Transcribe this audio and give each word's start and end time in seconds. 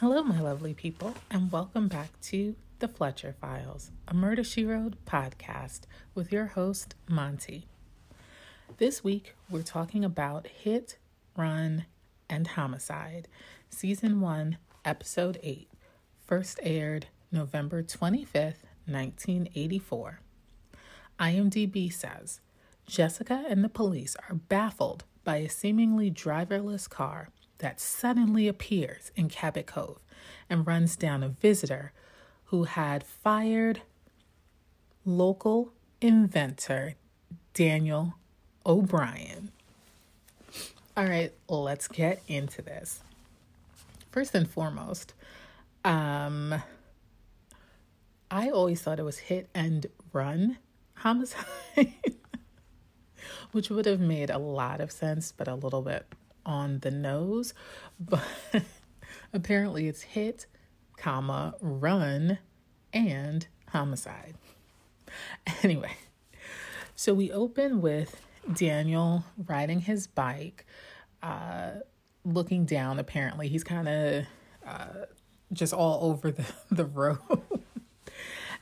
Hello, 0.00 0.22
my 0.22 0.40
lovely 0.40 0.74
people, 0.74 1.12
and 1.28 1.50
welcome 1.50 1.88
back 1.88 2.20
to 2.20 2.54
The 2.78 2.86
Fletcher 2.86 3.34
Files, 3.40 3.90
a 4.06 4.14
Murder 4.14 4.44
She 4.44 4.64
Wrote 4.64 4.94
podcast 5.04 5.80
with 6.14 6.30
your 6.30 6.46
host, 6.46 6.94
Monty. 7.08 7.66
This 8.76 9.02
week, 9.02 9.34
we're 9.50 9.62
talking 9.62 10.04
about 10.04 10.46
Hit, 10.46 10.98
Run, 11.36 11.86
and 12.30 12.46
Homicide, 12.46 13.26
Season 13.70 14.20
1, 14.20 14.58
Episode 14.84 15.40
8, 15.42 15.68
first 16.24 16.60
aired 16.62 17.08
November 17.32 17.82
25th, 17.82 18.62
1984. 18.86 20.20
IMDb 21.18 21.92
says 21.92 22.38
Jessica 22.86 23.44
and 23.48 23.64
the 23.64 23.68
police 23.68 24.16
are 24.28 24.36
baffled 24.36 25.02
by 25.24 25.38
a 25.38 25.48
seemingly 25.48 26.08
driverless 26.08 26.88
car 26.88 27.30
that 27.58 27.80
suddenly 27.80 28.48
appears 28.48 29.10
in 29.16 29.28
Cabot 29.28 29.66
Cove 29.66 30.00
and 30.48 30.66
runs 30.66 30.96
down 30.96 31.22
a 31.22 31.28
visitor 31.28 31.92
who 32.46 32.64
had 32.64 33.04
fired 33.04 33.82
local 35.04 35.72
inventor 36.00 36.94
Daniel 37.54 38.14
O'Brien. 38.64 39.50
All 40.96 41.04
right, 41.04 41.32
let's 41.48 41.88
get 41.88 42.22
into 42.26 42.62
this. 42.62 43.00
First 44.10 44.34
and 44.34 44.48
foremost, 44.48 45.14
um, 45.84 46.62
I 48.30 48.50
always 48.50 48.82
thought 48.82 48.98
it 48.98 49.04
was 49.04 49.18
hit 49.18 49.48
and 49.54 49.86
run 50.12 50.58
homicide, 50.94 51.44
which 53.52 53.70
would 53.70 53.86
have 53.86 54.00
made 54.00 54.30
a 54.30 54.38
lot 54.38 54.80
of 54.80 54.90
sense, 54.90 55.32
but 55.32 55.46
a 55.46 55.54
little 55.54 55.82
bit 55.82 56.06
on 56.48 56.80
the 56.80 56.90
nose, 56.90 57.52
but 58.00 58.24
apparently 59.32 59.86
it's 59.86 60.02
hit, 60.02 60.46
comma, 60.96 61.54
run, 61.60 62.38
and 62.92 63.46
homicide. 63.68 64.34
Anyway, 65.62 65.92
so 66.94 67.14
we 67.14 67.32
open 67.32 67.80
with 67.80 68.20
Daniel 68.52 69.24
riding 69.46 69.80
his 69.80 70.06
bike, 70.06 70.66
uh, 71.22 71.70
looking 72.26 72.66
down. 72.66 72.98
Apparently, 72.98 73.48
he's 73.48 73.64
kind 73.64 73.88
of 73.88 74.26
uh, 74.66 75.06
just 75.50 75.72
all 75.72 76.10
over 76.10 76.30
the, 76.30 76.44
the 76.70 76.84
road. 76.84 77.18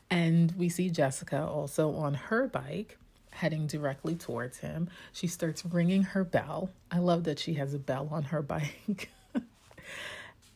and 0.08 0.52
we 0.56 0.68
see 0.68 0.88
Jessica 0.88 1.44
also 1.44 1.96
on 1.96 2.14
her 2.14 2.46
bike 2.46 2.96
heading 3.36 3.66
directly 3.66 4.14
towards 4.14 4.58
him. 4.58 4.88
She 5.12 5.26
starts 5.26 5.64
ringing 5.64 6.02
her 6.02 6.24
bell. 6.24 6.70
I 6.90 6.98
love 6.98 7.24
that 7.24 7.38
she 7.38 7.54
has 7.54 7.74
a 7.74 7.78
bell 7.78 8.08
on 8.10 8.24
her 8.24 8.42
bike. 8.42 9.10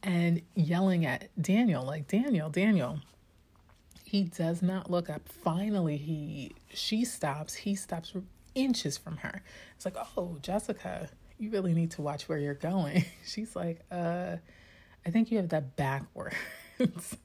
and 0.03 0.43
yelling 0.55 1.07
at 1.07 1.29
Daniel, 1.41 1.85
like, 1.85 2.09
Daniel, 2.09 2.51
Daniel. 2.51 3.01
He 4.05 4.25
does 4.25 4.61
not 4.61 4.91
look 4.91 5.09
up. 5.09 5.29
Finally, 5.29 5.97
he 5.97 6.53
she 6.75 7.05
stops. 7.05 7.55
He 7.55 7.77
stops 7.77 8.13
inches 8.57 8.99
from 8.99 9.19
her. 9.19 9.43
It's 9.77 9.85
like, 9.85 9.97
oh, 10.17 10.37
Jessica, 10.43 11.09
you 11.39 11.51
really 11.51 11.75
need 11.75 11.93
to 11.93 12.03
watch 12.03 12.29
where 12.29 12.39
you're 12.39 12.55
going. 12.55 13.05
She's 13.25 13.55
like, 13.55 13.81
uh, 13.91 14.37
I 15.07 15.11
think 15.11 15.31
you 15.31 15.39
have 15.39 15.51
that 15.51 15.77
backwards. 15.77 16.35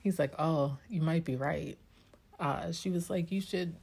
He's 0.00 0.18
like, 0.18 0.34
oh, 0.38 0.78
you 0.88 1.00
might 1.00 1.24
be 1.24 1.36
right. 1.36 1.78
Uh, 2.40 2.72
she 2.72 2.90
was 2.90 3.08
like, 3.08 3.30
you 3.30 3.40
should 3.40 3.76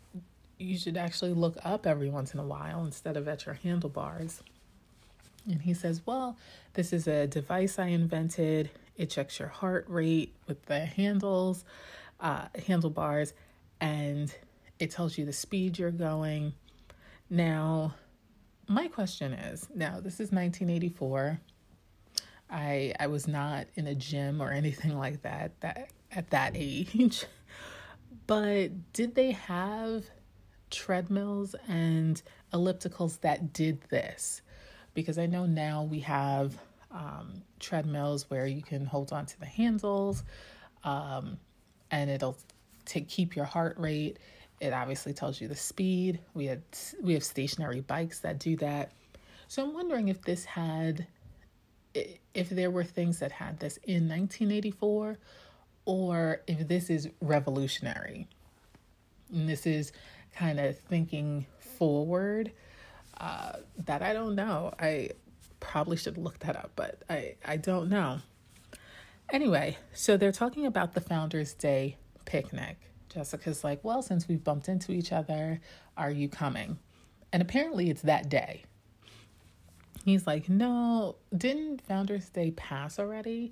you 0.60 0.78
should 0.78 0.98
actually 0.98 1.34
look 1.34 1.58
up 1.64 1.88
every 1.88 2.10
once 2.10 2.34
in 2.34 2.40
a 2.40 2.46
while 2.46 2.84
instead 2.84 3.18
of 3.18 3.28
at 3.28 3.46
your 3.46 3.56
handlebars. 3.56 4.44
And 5.48 5.62
he 5.62 5.74
says, 5.74 6.02
Well, 6.06 6.38
this 6.74 6.94
is 6.94 7.08
a 7.08 7.26
device 7.26 7.80
I 7.80 7.88
invented. 7.88 8.70
It 8.98 9.10
checks 9.10 9.40
your 9.40 9.48
heart 9.48 9.86
rate 9.88 10.36
with 10.48 10.64
the 10.66 10.82
handles, 10.82 11.64
uh, 12.20 12.48
handlebars, 12.68 13.34
and 13.80 14.34
it 14.78 14.92
tells 14.92 15.18
you 15.18 15.26
the 15.26 15.34
speed 15.34 15.80
you're 15.80 15.92
going. 15.92 16.54
Now, 17.30 17.96
my 18.68 18.88
question 18.90 19.34
is 19.34 19.68
now, 19.74 20.02
this 20.02 20.16
is 20.16 20.32
1984. 20.32 21.40
I, 22.52 22.94
I 23.00 23.08
was 23.08 23.28
not 23.28 23.68
in 23.76 23.88
a 23.88 23.96
gym 23.96 24.42
or 24.42 24.52
anything 24.52 24.98
like 24.98 25.22
that, 25.22 25.60
that 25.62 25.90
at 26.12 26.30
that 26.32 26.54
age. 26.56 27.26
But 28.28 28.94
did 28.94 29.16
they 29.16 29.32
have 29.32 30.04
treadmills 30.70 31.56
and 31.68 32.22
ellipticals 32.54 33.20
that 33.22 33.54
did 33.54 33.82
this 33.90 34.42
because 34.94 35.18
I 35.18 35.26
know 35.26 35.46
now 35.46 35.84
we 35.84 36.00
have 36.00 36.58
um, 36.92 37.42
treadmills 37.60 38.30
where 38.30 38.46
you 38.46 38.62
can 38.62 38.86
hold 38.86 39.14
on 39.14 39.26
to 39.28 39.40
the 39.40 39.46
handles 39.46 40.24
um, 40.84 41.38
and 41.92 42.10
it'll 42.10 42.38
to 42.86 43.02
keep 43.02 43.36
your 43.36 43.46
heart 43.46 43.78
rate. 43.78 44.18
It 44.60 44.74
obviously 44.74 45.14
tells 45.14 45.40
you 45.40 45.48
the 45.48 45.56
speed. 45.56 46.20
We 46.34 46.48
had 46.48 46.62
we 47.02 47.14
have 47.14 47.24
stationary 47.24 47.82
bikes 47.82 48.20
that 48.20 48.40
do 48.40 48.56
that. 48.58 48.92
So 49.48 49.64
I'm 49.64 49.74
wondering 49.74 50.10
if 50.10 50.22
this 50.22 50.46
had 50.46 51.08
if 51.94 52.50
there 52.50 52.72
were 52.72 52.84
things 52.84 53.20
that 53.20 53.32
had 53.32 53.60
this 53.60 53.78
in 53.78 54.08
1984 54.08 55.18
or 55.86 56.42
if 56.48 56.68
this 56.68 56.90
is 56.90 57.10
revolutionary. 57.22 58.28
And 59.34 59.48
this 59.48 59.66
is 59.66 59.92
kind 60.36 60.60
of 60.60 60.78
thinking 60.78 61.46
forward 61.60 62.52
uh, 63.20 63.54
that 63.86 64.02
I 64.02 64.14
don't 64.14 64.36
know. 64.36 64.74
I 64.80 65.10
probably 65.60 65.98
should 65.98 66.18
look 66.18 66.40
that 66.40 66.56
up, 66.56 66.72
but 66.76 67.02
I, 67.10 67.36
I 67.46 67.58
don't 67.58 67.90
know. 67.90 68.20
Anyway, 69.32 69.78
so 69.94 70.18
they're 70.18 70.32
talking 70.32 70.66
about 70.66 70.94
the 70.94 71.02
Founders 71.02 71.54
Day 71.54 71.98
picnic. 72.26 72.78
Jessica's 73.10 73.64
like, 73.64 73.84
Well, 73.84 74.02
since 74.02 74.28
we've 74.28 74.44
bumped 74.44 74.70
into 74.70 74.92
each 74.92 75.12
other, 75.12 75.60
are 75.98 76.12
you 76.12 76.30
coming? 76.30 76.80
And 77.32 77.42
apparently 77.42 77.90
it's 77.90 78.02
that 78.04 78.30
day. 78.30 78.64
He's 80.06 80.26
like, 80.26 80.50
No, 80.50 81.16
didn't 81.36 81.82
Founders 81.82 82.30
Day 82.30 82.52
pass 82.52 83.00
already? 83.00 83.52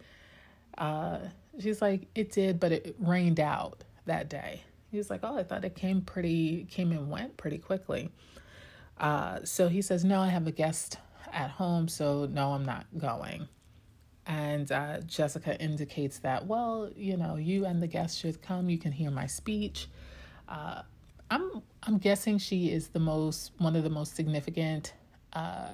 Uh, 0.77 1.19
she's 1.59 1.81
like, 1.81 2.07
It 2.15 2.31
did, 2.31 2.59
but 2.59 2.71
it 2.71 2.95
rained 2.99 3.39
out 3.39 3.83
that 4.05 4.29
day. 4.29 4.61
He 4.91 4.97
was 4.97 5.09
like, 5.09 5.21
"Oh, 5.23 5.37
I 5.37 5.43
thought 5.43 5.65
it 5.65 5.75
came 5.75 6.01
pretty 6.01 6.65
came 6.69 6.91
and 6.91 7.09
went 7.09 7.37
pretty 7.37 7.57
quickly." 7.57 8.09
Uh, 8.97 9.39
so 9.43 9.67
he 9.67 9.81
says, 9.81 10.03
"No, 10.05 10.21
I 10.21 10.27
have 10.27 10.47
a 10.47 10.51
guest 10.51 10.97
at 11.31 11.51
home, 11.51 11.87
so 11.87 12.25
no, 12.25 12.53
I'm 12.53 12.65
not 12.65 12.85
going." 12.97 13.47
And 14.25 14.69
uh, 14.71 14.99
Jessica 15.01 15.57
indicates 15.61 16.19
that, 16.19 16.47
well, 16.47 16.89
you 16.95 17.15
know, 17.15 17.37
you 17.37 17.65
and 17.65 17.81
the 17.81 17.87
guest 17.87 18.19
should 18.19 18.41
come. 18.41 18.69
You 18.69 18.77
can 18.77 18.91
hear 18.91 19.09
my 19.09 19.25
speech. 19.25 19.87
Uh, 20.49 20.81
I'm 21.31 21.61
I'm 21.83 21.97
guessing 21.97 22.37
she 22.37 22.71
is 22.71 22.89
the 22.89 22.99
most 22.99 23.51
one 23.57 23.75
of 23.75 23.83
the 23.83 23.89
most 23.89 24.15
significant 24.15 24.93
uh, 25.33 25.71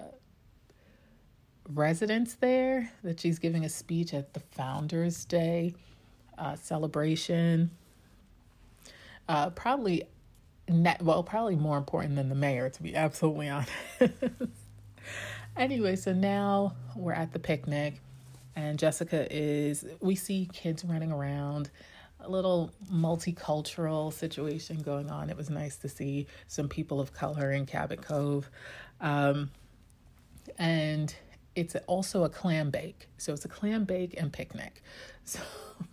residents 1.69 2.35
there. 2.35 2.91
That 3.03 3.19
she's 3.19 3.40
giving 3.40 3.66
a 3.66 3.69
speech 3.69 4.13
at 4.13 4.34
the 4.34 4.40
Founders 4.40 5.25
Day 5.25 5.75
uh, 6.38 6.56
celebration 6.56 7.72
uh, 9.28 9.50
probably 9.51 10.03
net, 10.67 11.01
well, 11.01 11.23
probably 11.23 11.56
more 11.56 11.78
important 11.78 12.16
than 12.16 12.29
the 12.29 12.35
mayor, 12.35 12.69
to 12.69 12.84
be 12.84 12.95
absolutely 12.95 13.50
honest. 13.50 13.72
anyway, 15.57 15.95
so 15.95 16.13
now 16.13 16.75
we're 16.95 17.13
at 17.13 17.33
the 17.33 17.39
picnic, 17.39 18.01
and 18.56 18.78
Jessica 18.78 19.28
is, 19.31 19.85
we 20.00 20.16
see 20.16 20.50
kids 20.53 20.83
running 20.85 21.12
around, 21.12 21.69
a 22.19 22.29
little 22.29 22.72
multicultural 22.91 24.12
situation 24.13 24.81
going 24.81 25.09
on. 25.09 25.29
It 25.29 25.35
was 25.35 25.50
nice 25.50 25.75
to 25.78 25.89
see 25.89 26.28
some 26.47 26.69
people 26.69 27.00
of 27.01 27.13
color 27.13 27.51
in 27.51 27.66
Cabot 27.66 28.01
Cove. 28.01 28.50
Um, 29.01 29.51
and 30.57 31.13
it's 31.56 31.75
also 31.88 32.23
a 32.23 32.29
clam 32.29 32.69
bake. 32.69 33.07
So 33.17 33.33
it's 33.33 33.45
a 33.45 33.50
clam 33.50 33.85
bake 33.85 34.16
and 34.19 34.31
picnic. 34.31 34.81
So 35.25 35.39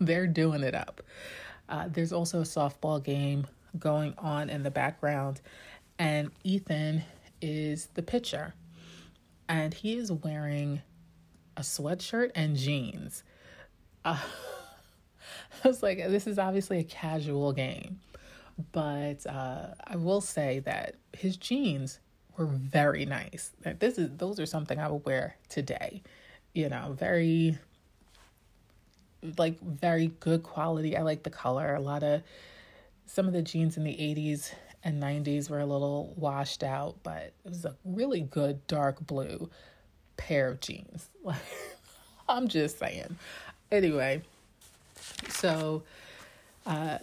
they're 0.01 0.27
doing 0.27 0.65
it 0.65 0.75
up. 0.75 1.03
Uh, 1.71 1.89
there's 1.89 2.13
also 2.13 2.41
a 2.41 2.45
softball 2.45 3.03
game 3.03 3.47
going 3.79 4.13
on 4.19 4.51
in 4.51 4.65
the 4.65 4.71
background, 4.71 5.41
and 5.99 6.31
Ethan 6.43 7.03
is 7.41 7.87
the 7.95 8.03
pitcher, 8.03 8.55
and 9.49 9.73
he 9.73 9.97
is 9.97 10.11
wearing 10.11 10.83
a 11.57 11.61
sweatshirt 11.63 12.33
and 12.35 12.57
jeans. 12.57 13.23
Uh, 14.05 14.19
I 15.65 15.69
was 15.69 15.83
like, 15.83 15.99
this 15.99 16.27
is 16.27 16.39
obviously 16.39 16.79
a 16.79 16.85
casual 16.85 17.53
game, 17.53 18.01
but 18.73 19.25
uh, 19.27 19.69
I 19.87 19.97
will 19.97 20.21
say 20.21 20.59
that 20.61 20.97
his 21.17 21.37
jeans 21.37 22.01
were 22.37 22.47
very 22.47 23.05
nice. 23.05 23.53
This 23.79 23.97
is 23.97 24.11
those 24.17 24.41
are 24.41 24.47
something 24.47 24.79
I 24.79 24.89
would 24.89 25.05
wear 25.05 25.37
today. 25.49 26.03
You 26.53 26.69
know, 26.69 26.97
very 26.99 27.59
like 29.37 29.61
very 29.61 30.09
good 30.21 30.43
quality. 30.43 30.97
I 30.97 31.03
like 31.03 31.23
the 31.23 31.31
color. 31.31 31.75
A 31.75 31.81
lot 31.81 32.03
of 32.03 32.23
some 33.07 33.27
of 33.27 33.33
the 33.33 33.43
jeans 33.43 33.77
in 33.77 33.85
the 33.85 33.93
80s 33.93 34.53
and 34.83 35.03
90s 35.03 35.51
were 35.51 35.61
a 35.61 35.67
little 35.67 36.15
washed 36.17 36.63
out, 36.63 36.97
but 37.03 37.33
it 37.45 37.49
was 37.49 37.65
a 37.65 37.77
really 37.85 38.21
good 38.21 38.67
dark 38.67 39.01
blue 39.01 39.51
pair 40.17 40.49
of 40.49 40.61
jeans. 40.61 41.09
Like 41.23 41.37
I'm 42.29 42.49
just 42.49 42.79
saying. 42.79 43.17
anyway, 43.71 44.23
so 45.29 45.83
uh, 46.67 46.99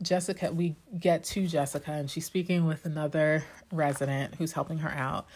Jessica, 0.00 0.52
we 0.52 0.76
get 0.98 1.24
to 1.24 1.46
Jessica, 1.46 1.90
and 1.90 2.10
she's 2.10 2.24
speaking 2.24 2.66
with 2.66 2.84
another 2.84 3.44
resident 3.72 4.36
who's 4.36 4.52
helping 4.52 4.78
her 4.78 4.90
out, 4.90 5.26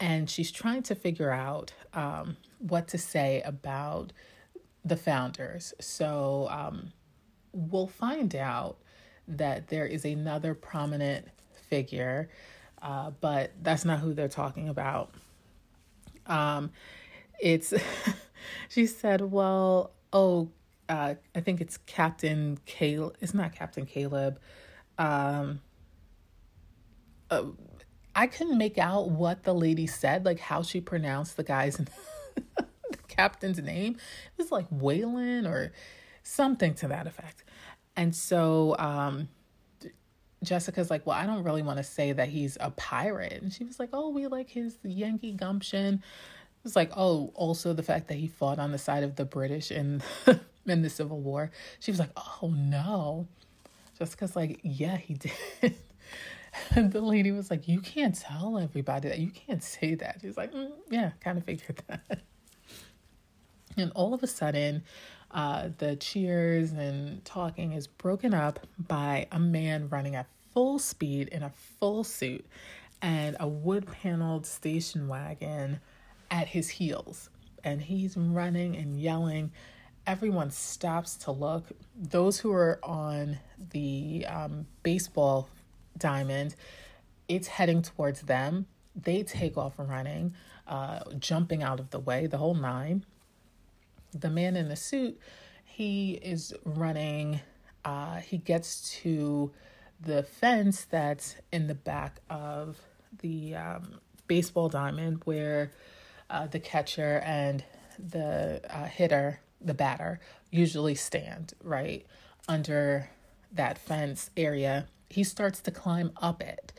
and 0.00 0.28
she's 0.28 0.50
trying 0.50 0.82
to 0.84 0.94
figure 0.94 1.30
out 1.30 1.72
um, 1.94 2.36
what 2.58 2.88
to 2.88 2.98
say 2.98 3.40
about 3.42 4.12
the 4.84 4.96
founders. 4.96 5.74
So 5.80 6.48
um, 6.50 6.92
we'll 7.52 7.86
find 7.86 8.34
out 8.34 8.78
that 9.28 9.68
there 9.68 9.86
is 9.86 10.04
another 10.04 10.54
prominent 10.54 11.28
figure, 11.68 12.28
uh, 12.82 13.10
but 13.20 13.52
that's 13.62 13.84
not 13.84 14.00
who 14.00 14.14
they're 14.14 14.28
talking 14.28 14.68
about. 14.68 15.14
Um, 16.26 16.70
it's, 17.40 17.72
she 18.68 18.86
said, 18.86 19.20
well, 19.20 19.92
oh, 20.12 20.50
uh, 20.88 21.14
I 21.34 21.40
think 21.40 21.60
it's 21.60 21.76
Captain 21.78 22.58
Caleb. 22.66 23.16
It's 23.20 23.34
not 23.34 23.52
Captain 23.54 23.86
Caleb. 23.86 24.40
Um, 24.98 25.60
uh, 27.30 27.44
I 28.14 28.26
couldn't 28.26 28.58
make 28.58 28.76
out 28.76 29.08
what 29.08 29.44
the 29.44 29.54
lady 29.54 29.86
said, 29.86 30.24
like 30.24 30.40
how 30.40 30.62
she 30.62 30.80
pronounced 30.80 31.36
the 31.36 31.44
guy's, 31.44 31.80
captain's 33.20 33.58
name. 33.58 33.94
It 33.94 34.42
was 34.42 34.50
like 34.50 34.68
Waylon 34.70 35.46
or 35.46 35.72
something 36.22 36.74
to 36.74 36.88
that 36.88 37.06
effect. 37.06 37.44
And 37.96 38.14
so 38.14 38.76
um, 38.78 39.28
Jessica's 40.42 40.90
like, 40.90 41.06
Well, 41.06 41.16
I 41.16 41.26
don't 41.26 41.44
really 41.44 41.62
want 41.62 41.78
to 41.78 41.84
say 41.84 42.12
that 42.12 42.28
he's 42.28 42.56
a 42.60 42.70
pirate. 42.70 43.42
And 43.42 43.52
she 43.52 43.64
was 43.64 43.78
like, 43.78 43.90
Oh, 43.92 44.10
we 44.10 44.26
like 44.26 44.48
his 44.50 44.78
Yankee 44.82 45.32
gumption. 45.32 46.02
It's 46.64 46.76
like, 46.76 46.92
oh, 46.94 47.32
also 47.34 47.72
the 47.72 47.82
fact 47.82 48.08
that 48.08 48.18
he 48.18 48.28
fought 48.28 48.58
on 48.58 48.70
the 48.70 48.78
side 48.78 49.02
of 49.02 49.16
the 49.16 49.24
British 49.24 49.70
in 49.70 50.02
in 50.66 50.82
the 50.82 50.90
Civil 50.90 51.20
War. 51.20 51.50
She 51.78 51.90
was 51.90 51.98
like, 51.98 52.10
oh 52.16 52.52
no. 52.54 53.28
Jessica's 53.98 54.36
like, 54.36 54.60
yeah, 54.62 54.96
he 54.96 55.14
did. 55.14 55.32
and 56.74 56.92
the 56.92 57.00
lady 57.00 57.32
was 57.32 57.50
like, 57.50 57.68
you 57.68 57.80
can't 57.80 58.14
tell 58.14 58.58
everybody 58.58 59.08
that. 59.08 59.18
You 59.18 59.30
can't 59.30 59.62
say 59.62 59.94
that. 59.96 60.18
She's 60.20 60.36
like, 60.36 60.52
mm, 60.52 60.70
yeah, 60.90 61.12
kind 61.20 61.38
of 61.38 61.44
figured 61.44 61.82
that. 61.88 62.22
And 63.80 63.92
all 63.94 64.14
of 64.14 64.22
a 64.22 64.26
sudden, 64.26 64.82
uh, 65.30 65.70
the 65.78 65.96
cheers 65.96 66.72
and 66.72 67.24
talking 67.24 67.72
is 67.72 67.86
broken 67.86 68.34
up 68.34 68.66
by 68.78 69.26
a 69.32 69.38
man 69.38 69.88
running 69.88 70.16
at 70.16 70.26
full 70.52 70.78
speed 70.78 71.28
in 71.28 71.42
a 71.42 71.50
full 71.78 72.04
suit 72.04 72.44
and 73.00 73.36
a 73.40 73.48
wood 73.48 73.86
paneled 73.86 74.44
station 74.44 75.08
wagon 75.08 75.80
at 76.30 76.48
his 76.48 76.68
heels. 76.68 77.30
And 77.62 77.80
he's 77.80 78.16
running 78.16 78.76
and 78.76 78.98
yelling. 79.00 79.52
Everyone 80.06 80.50
stops 80.50 81.16
to 81.18 81.30
look. 81.30 81.66
Those 81.96 82.38
who 82.38 82.52
are 82.52 82.80
on 82.82 83.38
the 83.70 84.26
um, 84.28 84.66
baseball 84.82 85.48
diamond, 85.96 86.56
it's 87.28 87.46
heading 87.46 87.82
towards 87.82 88.22
them. 88.22 88.66
They 88.96 89.22
take 89.22 89.56
off 89.56 89.74
running, 89.78 90.34
uh, 90.66 91.00
jumping 91.18 91.62
out 91.62 91.78
of 91.78 91.90
the 91.90 92.00
way, 92.00 92.26
the 92.26 92.38
whole 92.38 92.54
nine 92.54 93.04
the 94.12 94.30
man 94.30 94.56
in 94.56 94.68
the 94.68 94.76
suit, 94.76 95.18
he 95.64 96.12
is 96.22 96.54
running. 96.64 97.40
Uh, 97.84 98.16
he 98.16 98.38
gets 98.38 98.90
to 99.00 99.50
the 100.00 100.22
fence 100.22 100.84
that's 100.84 101.36
in 101.52 101.66
the 101.66 101.74
back 101.74 102.20
of 102.28 102.78
the 103.20 103.54
um, 103.54 104.00
baseball 104.26 104.68
diamond 104.68 105.20
where 105.24 105.72
uh, 106.30 106.46
the 106.46 106.60
catcher 106.60 107.20
and 107.24 107.64
the 107.98 108.60
uh, 108.70 108.84
hitter, 108.84 109.40
the 109.60 109.74
batter, 109.74 110.20
usually 110.50 110.94
stand, 110.94 111.52
right? 111.62 112.06
Under 112.48 113.10
that 113.52 113.78
fence 113.78 114.30
area. 114.36 114.86
He 115.08 115.24
starts 115.24 115.60
to 115.62 115.70
climb 115.70 116.12
up 116.22 116.40
it, 116.40 116.72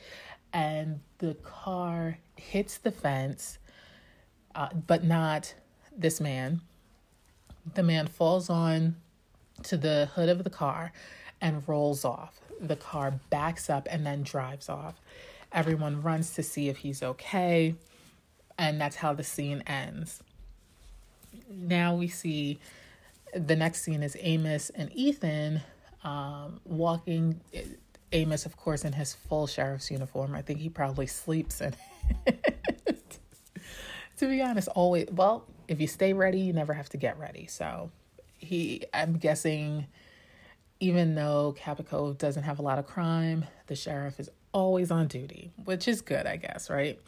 and 0.54 1.02
the 1.18 1.36
car 1.36 2.18
hits 2.38 2.78
the 2.78 2.92
fence, 2.92 3.60
uh, 4.56 4.70
but 4.74 5.04
not 5.04 5.54
this 5.96 6.22
man. 6.22 6.62
The 7.74 7.84
man 7.84 8.08
falls 8.08 8.50
on 8.50 8.96
to 9.64 9.78
the 9.78 10.10
hood 10.16 10.30
of 10.30 10.44
the 10.44 10.50
car 10.50 10.92
and 11.40 11.68
rolls 11.68 12.06
off. 12.06 12.40
The 12.60 12.76
car 12.76 13.20
backs 13.30 13.70
up 13.70 13.88
and 13.90 14.06
then 14.06 14.24
drives 14.24 14.70
off. 14.70 15.00
Everyone 15.52 16.02
runs 16.02 16.34
to 16.36 16.44
see 16.44 16.70
if 16.70 16.78
he's 16.78 17.04
okay, 17.04 17.76
and 18.58 18.80
that's 18.80 18.96
how 18.96 19.14
the 19.14 19.24
scene 19.24 19.64
ends. 19.68 20.24
Now 21.50 21.96
we 21.96 22.08
see 22.08 22.60
the 23.34 23.56
next 23.56 23.82
scene 23.82 24.04
is 24.04 24.16
Amos 24.20 24.70
and 24.72 24.92
Ethan 24.94 25.62
um, 26.04 26.60
walking. 26.66 27.42
Amos, 28.12 28.46
of 28.46 28.58
course, 28.58 28.84
in 28.84 28.94
his 28.94 29.14
full 29.14 29.48
sheriff's 29.48 29.90
uniform. 29.90 30.36
I 30.36 30.42
think 30.42 30.60
he 30.60 30.70
probably 30.70 31.08
sleeps 31.08 31.62
in 31.62 31.74
it. 32.26 33.20
to 34.18 34.28
be 34.28 34.42
honest, 34.42 34.68
always, 34.70 35.08
well, 35.12 35.46
if 35.72 35.80
you 35.80 35.88
stay 35.88 36.12
ready, 36.12 36.42
you 36.42 36.52
never 36.52 36.74
have 36.74 36.90
to 36.90 36.98
get 36.98 37.18
ready. 37.18 37.48
So 37.48 37.92
he, 38.38 38.84
I'm 38.94 39.14
guessing, 39.14 39.88
even 40.82 41.16
though 41.16 41.56
Cabot 41.58 41.88
Cove 41.88 42.18
doesn't 42.18 42.44
have 42.44 42.60
a 42.60 42.62
lot 42.62 42.78
of 42.78 42.86
crime, 42.86 43.46
the 43.68 43.76
sheriff 43.76 44.20
is 44.20 44.30
always 44.52 44.92
on 44.92 45.08
duty, 45.08 45.54
which 45.64 45.88
is 45.88 46.02
good, 46.02 46.28
I 46.28 46.36
guess, 46.36 46.70
right? 46.70 47.00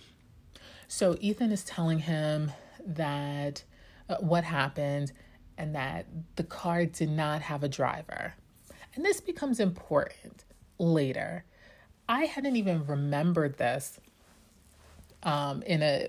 So 0.88 1.18
Ethan 1.20 1.52
is 1.52 1.66
telling 1.66 2.00
him 2.00 2.52
that 2.86 3.64
uh, 4.08 4.16
what 4.22 4.46
happened 4.46 5.12
and 5.58 5.76
that 5.76 6.06
the 6.38 6.44
car 6.44 6.86
did 6.86 7.10
not 7.10 7.42
have 7.42 7.64
a 7.64 7.68
driver. 7.68 8.34
And 8.96 9.04
this 9.04 9.20
becomes 9.20 9.60
important 9.60 10.46
later. 10.80 11.44
I 12.08 12.26
hadn't 12.26 12.56
even 12.56 12.86
remembered 12.86 13.58
this 13.58 14.00
um, 15.24 15.64
in 15.64 15.84
a 15.84 16.08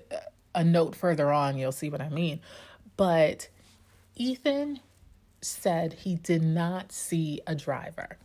a 0.55 0.63
note 0.63 0.95
further 0.95 1.31
on, 1.31 1.57
you'll 1.57 1.71
see 1.71 1.89
what 1.89 2.01
I 2.01 2.09
mean. 2.09 2.39
But 2.97 3.49
Ethan 4.15 4.79
said 5.41 5.93
he 5.93 6.15
did 6.15 6.41
not 6.41 6.91
see 6.91 7.41
a 7.45 7.53
driver 7.53 8.17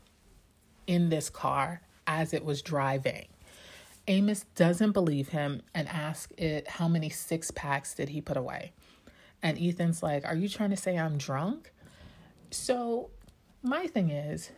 in 0.87 1.11
this 1.11 1.29
car 1.29 1.83
as 2.07 2.33
it 2.33 2.45
was 2.45 2.63
driving. 2.63 3.27
Amos 4.09 4.45
doesn't 4.55 4.93
believe 4.93 5.29
him 5.29 5.63
and 5.75 5.87
asks 5.89 6.33
it 6.39 6.67
how 6.67 6.89
many 6.89 7.11
six 7.11 7.51
packs 7.51 7.95
did 7.95 8.09
he 8.09 8.21
put 8.21 8.37
away. 8.37 8.73
And 9.43 9.59
Ethan's 9.59 10.03
like, 10.03 10.25
Are 10.25 10.35
you 10.35 10.49
trying 10.49 10.71
to 10.71 10.77
say 10.77 10.99
I'm 10.99 11.19
drunk? 11.19 11.73
So, 12.51 13.11
my 13.63 13.87
thing 13.87 14.11
is, 14.11 14.51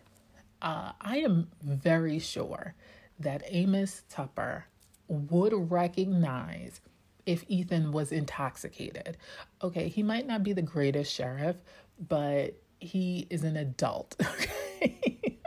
uh, 0.63 0.93
I 1.01 1.19
am 1.19 1.49
very 1.63 2.19
sure 2.19 2.75
that 3.19 3.43
Amos 3.47 4.05
Tupper 4.09 4.67
would 5.09 5.71
recognize 5.71 6.81
if 7.27 7.45
Ethan 7.49 7.93
was 7.93 8.13
intoxicated. 8.13 9.17
Okay, 9.63 9.89
he 9.89 10.03
might 10.03 10.27
not 10.27 10.43
be 10.43 10.53
the 10.53 10.63
greatest 10.63 11.13
sheriff, 11.13 11.57
but 12.09 12.55
he 12.81 13.27
is 13.31 13.45
an 13.45 13.57
adult. 13.57 14.17
Okay. 14.85 15.39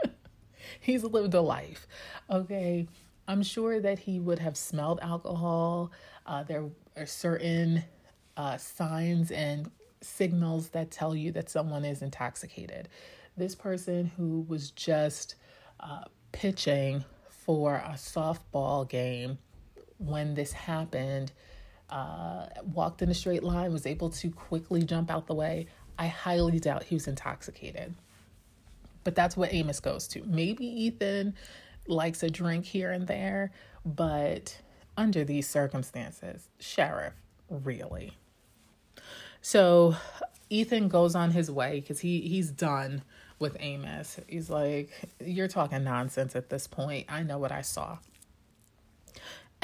He's 0.80 1.04
lived 1.04 1.34
a 1.34 1.42
life. 1.42 1.86
Okay. 2.30 2.86
I'm 3.28 3.42
sure 3.42 3.80
that 3.80 3.98
he 3.98 4.18
would 4.18 4.38
have 4.38 4.56
smelled 4.56 4.98
alcohol. 5.02 5.92
Uh, 6.24 6.42
there 6.44 6.64
are 6.96 7.04
certain 7.06 7.84
uh, 8.36 8.56
signs 8.56 9.30
and 9.30 9.70
signals 10.00 10.70
that 10.70 10.90
tell 10.90 11.14
you 11.14 11.32
that 11.32 11.50
someone 11.50 11.84
is 11.84 12.02
intoxicated. 12.02 12.88
This 13.36 13.54
person 13.54 14.12
who 14.16 14.46
was 14.48 14.70
just 14.70 15.34
uh, 15.80 16.04
pitching 16.32 17.04
for 17.28 17.76
a 17.76 17.94
softball 17.94 18.88
game 18.88 19.38
when 19.98 20.34
this 20.34 20.52
happened 20.52 21.32
uh, 21.90 22.46
walked 22.64 23.02
in 23.02 23.10
a 23.10 23.14
straight 23.14 23.42
line, 23.42 23.72
was 23.72 23.86
able 23.86 24.10
to 24.10 24.30
quickly 24.30 24.82
jump 24.82 25.10
out 25.10 25.26
the 25.26 25.34
way. 25.34 25.66
I 25.98 26.08
highly 26.08 26.58
doubt 26.58 26.84
he 26.84 26.94
was 26.94 27.06
intoxicated. 27.06 27.94
But 29.04 29.14
that's 29.14 29.36
what 29.36 29.52
Amos 29.52 29.80
goes 29.80 30.08
to. 30.08 30.22
Maybe 30.24 30.66
Ethan 30.66 31.34
likes 31.86 32.22
a 32.22 32.30
drink 32.30 32.64
here 32.64 32.90
and 32.90 33.06
there, 33.06 33.52
but 33.84 34.58
under 34.96 35.24
these 35.24 35.48
circumstances, 35.48 36.48
sheriff, 36.58 37.14
really. 37.48 38.12
So 39.40 39.94
Ethan 40.50 40.88
goes 40.88 41.14
on 41.14 41.30
his 41.30 41.50
way 41.50 41.80
because 41.80 42.00
he 42.00 42.20
he's 42.22 42.50
done 42.50 43.02
with 43.38 43.56
Amos. 43.60 44.18
He's 44.26 44.50
like, 44.50 44.90
You're 45.24 45.48
talking 45.48 45.84
nonsense 45.84 46.34
at 46.34 46.48
this 46.48 46.66
point. 46.66 47.06
I 47.08 47.22
know 47.22 47.38
what 47.38 47.52
I 47.52 47.62
saw. 47.62 47.98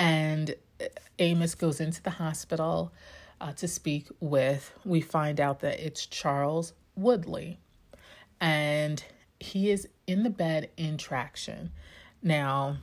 And 0.02 0.56
Amos 1.20 1.54
goes 1.54 1.80
into 1.80 2.02
the 2.02 2.10
hospital 2.10 2.92
uh, 3.40 3.52
to 3.52 3.68
speak 3.68 4.08
with, 4.18 4.72
we 4.84 5.00
find 5.00 5.38
out 5.38 5.60
that 5.60 5.78
it's 5.78 6.06
Charles 6.06 6.72
Woodley. 6.96 7.60
And 8.40 9.02
he 9.38 9.70
is 9.70 9.88
in 10.08 10.24
the 10.24 10.30
bed 10.30 10.70
in 10.76 10.98
traction. 10.98 11.70
Now, 12.20 12.78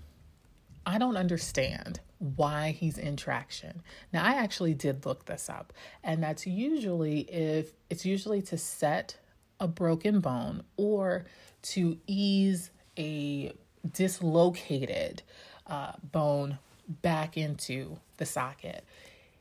I 0.85 0.97
don't 0.97 1.17
understand 1.17 1.99
why 2.19 2.71
he's 2.71 2.97
in 2.97 3.17
traction. 3.17 3.81
Now, 4.13 4.23
I 4.23 4.35
actually 4.35 4.73
did 4.73 5.05
look 5.05 5.25
this 5.25 5.49
up, 5.49 5.73
and 6.01 6.23
that's 6.23 6.47
usually 6.47 7.19
if 7.19 7.73
it's 7.89 8.05
usually 8.05 8.41
to 8.43 8.57
set 8.57 9.17
a 9.59 9.67
broken 9.67 10.21
bone 10.21 10.63
or 10.77 11.25
to 11.63 11.97
ease 12.07 12.71
a 12.97 13.51
dislocated 13.91 15.21
uh, 15.67 15.93
bone 16.01 16.59
back 16.89 17.38
into 17.38 18.00
the 18.17 18.25
socket. 18.25 18.84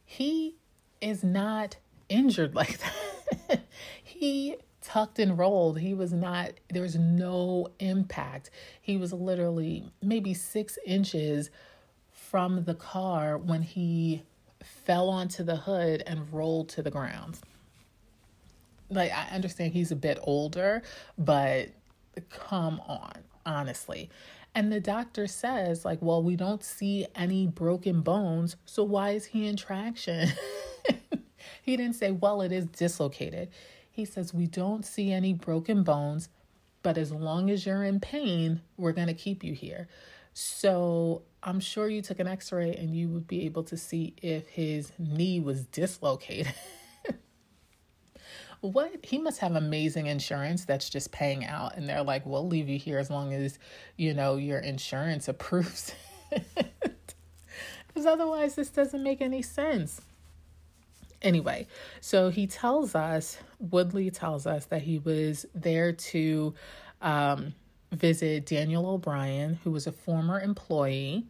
He 0.05 0.57
is 1.01 1.25
not 1.25 1.77
injured 2.09 2.55
like 2.55 2.79
that. 2.79 3.61
he 4.03 4.57
tucked 4.83 5.19
and 5.19 5.39
rolled. 5.39 5.79
He 5.79 5.95
was 5.95 6.13
not, 6.13 6.53
there 6.71 6.83
was 6.83 6.97
no 6.97 7.69
impact. 7.79 8.51
He 8.81 8.97
was 8.97 9.13
literally 9.13 9.91
maybe 10.03 10.35
six 10.35 10.79
inches 10.87 11.51
from 12.11 12.65
the 12.65 12.75
car 12.75 13.39
when 13.39 13.63
he 13.63 14.23
fell 14.63 15.09
onto 15.09 15.43
the 15.43 15.57
hood 15.57 16.03
and 16.07 16.33
rolled 16.33 16.69
to 16.71 16.83
the 16.83 16.91
ground. 16.91 17.39
Like, 18.91 19.13
I 19.13 19.29
understand 19.35 19.73
he's 19.73 19.93
a 19.93 19.97
bit 19.97 20.19
older, 20.23 20.83
but 21.19 21.69
come 22.31 22.81
on, 22.87 23.13
honestly. 23.45 24.11
And 24.55 24.73
the 24.73 24.81
doctor 24.81 25.27
says, 25.27 25.85
like, 25.85 26.01
well, 26.03 26.23
we 26.23 26.35
don't 26.35 26.65
see 26.65 27.07
any 27.15 27.47
broken 27.47 28.01
bones, 28.01 28.57
so 28.65 28.83
why 28.83 29.11
is 29.11 29.27
he 29.27 29.47
in 29.47 29.57
traction? 29.57 30.31
he 31.63 31.77
didn't 31.77 31.97
say, 31.97 32.11
well, 32.11 32.41
it 32.41 32.51
is 32.51 32.67
dislocated. 32.67 33.51
He 33.91 34.05
says, 34.05 34.35
we 34.35 34.47
don't 34.47 34.85
see 34.85 35.13
any 35.13 35.33
broken 35.33 35.83
bones, 35.83 36.29
but 36.83 36.99
as 36.99 37.13
long 37.13 37.51
as 37.51 37.67
you're 37.67 37.85
in 37.85 38.01
pain, 38.01 38.63
we're 38.77 38.93
going 38.93 39.09
to 39.09 39.15
keep 39.15 39.45
you 39.45 39.53
here. 39.53 39.89
So 40.33 41.23
I'm 41.43 41.61
sure 41.61 41.89
you 41.89 42.03
took 42.03 42.21
an 42.21 42.29
x 42.29 42.53
ray 42.53 42.75
and 42.75 42.95
you 42.95 43.09
would 43.09 43.27
be 43.27 43.45
able 43.45 43.65
to 43.65 43.77
see 43.77 44.15
if 44.23 44.49
his 44.49 44.93
knee 44.99 45.41
was 45.41 45.65
dislocated. 45.67 46.55
what 48.61 48.93
he 49.05 49.19
must 49.19 49.39
have 49.39 49.55
amazing 49.55 50.07
insurance 50.07 50.65
that's 50.65 50.91
just 50.91 51.13
paying 51.13 51.45
out 51.45 51.77
and 51.77 51.89
they're 51.89 52.03
like 52.03 52.27
we'll 52.27 52.47
leave 52.47 52.69
you 52.69 52.79
here 52.79 52.99
as 52.99 53.11
long 53.11 53.33
as 53.33 53.59
you 53.97 54.13
know 54.13 54.37
your 54.37 54.59
insurance 54.59 55.29
approves 55.29 55.95
because 57.89 58.07
otherwise 58.07 58.55
this 58.55 58.69
doesn't 58.71 59.03
make 59.03 59.21
any 59.21 59.43
sense. 59.43 60.01
Anyway 61.23 61.67
so 62.01 62.31
he 62.31 62.47
tells 62.47 62.95
us 62.95 63.39
woodley 63.59 64.11
tells 64.11 64.47
us 64.47 64.67
that 64.67 64.83
he 64.83 64.99
was 64.99 65.47
there 65.55 65.93
to 65.93 66.55
um, 67.03 67.55
visit 67.91 68.47
daniel 68.47 68.89
o'brien 68.89 69.59
who 69.65 69.73
was 69.73 69.89
a 69.89 69.93
former 69.93 70.39
employee 70.39 71.27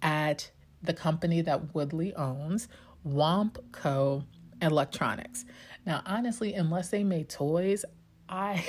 at 0.00 0.48
the 0.80 0.92
company 0.92 1.40
that 1.40 1.74
woodley 1.74 2.14
owns 2.14 2.68
wampco 3.04 4.22
electronics 4.62 5.44
now, 5.86 6.02
honestly, 6.04 6.54
unless 6.54 6.88
they 6.88 7.04
made 7.04 7.28
toys, 7.28 7.84
I. 8.28 8.64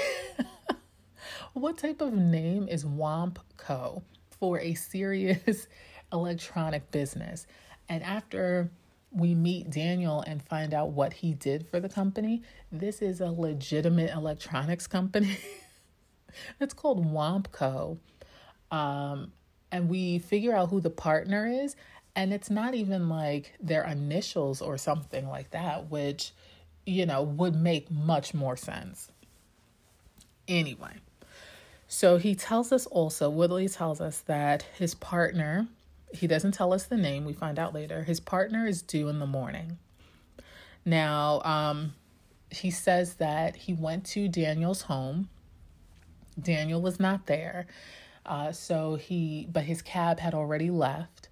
what 1.53 1.77
type 1.79 1.99
of 1.99 2.13
name 2.13 2.67
is 2.69 2.85
Womp 2.85 3.37
Co. 3.57 4.03
for 4.29 4.59
a 4.59 4.75
serious 4.75 5.67
electronic 6.13 6.91
business? 6.91 7.47
And 7.89 8.03
after 8.03 8.69
we 9.11 9.33
meet 9.33 9.71
Daniel 9.71 10.21
and 10.21 10.43
find 10.43 10.75
out 10.75 10.91
what 10.91 11.11
he 11.11 11.33
did 11.33 11.67
for 11.67 11.79
the 11.79 11.89
company, 11.89 12.43
this 12.71 13.01
is 13.01 13.19
a 13.19 13.31
legitimate 13.31 14.11
electronics 14.11 14.85
company. 14.85 15.37
it's 16.59 16.73
called 16.75 17.03
Wompco. 17.03 17.97
Um, 18.69 19.31
and 19.71 19.89
we 19.89 20.19
figure 20.19 20.55
out 20.55 20.69
who 20.69 20.81
the 20.81 20.91
partner 20.91 21.47
is, 21.47 21.75
and 22.15 22.31
it's 22.31 22.49
not 22.49 22.75
even 22.75 23.09
like 23.09 23.53
their 23.59 23.83
initials 23.85 24.61
or 24.61 24.77
something 24.77 25.27
like 25.27 25.51
that, 25.51 25.89
which 25.89 26.33
you 26.87 27.05
know, 27.05 27.21
would 27.21 27.53
make 27.53 27.91
much 27.91 28.33
more 28.33 28.55
sense. 28.55 29.11
Anyway, 30.47 30.93
so 31.87 32.17
he 32.17 32.33
tells 32.33 32.71
us 32.71 32.85
also, 32.85 33.29
Woodley 33.29 33.67
tells 33.67 33.99
us 33.99 34.21
that 34.21 34.63
his 34.77 34.95
partner, 34.95 35.67
he 36.13 36.27
doesn't 36.27 36.53
tell 36.53 36.71
us 36.73 36.85
the 36.85 36.95
name, 36.95 37.25
we 37.25 37.33
find 37.33 37.59
out 37.59 37.73
later, 37.73 38.03
his 38.03 38.21
partner 38.21 38.65
is 38.65 38.81
due 38.81 39.09
in 39.09 39.19
the 39.19 39.25
morning. 39.25 39.77
Now, 40.85 41.41
um, 41.41 41.93
he 42.49 42.71
says 42.71 43.15
that 43.15 43.57
he 43.57 43.73
went 43.73 44.05
to 44.05 44.29
Daniel's 44.29 44.83
home. 44.83 45.27
Daniel 46.41 46.81
was 46.81 47.01
not 47.01 47.25
there. 47.25 47.67
Uh, 48.25 48.53
so 48.53 48.95
he, 48.95 49.49
but 49.51 49.63
his 49.63 49.81
cab 49.81 50.19
had 50.19 50.33
already 50.33 50.69
left, 50.69 51.27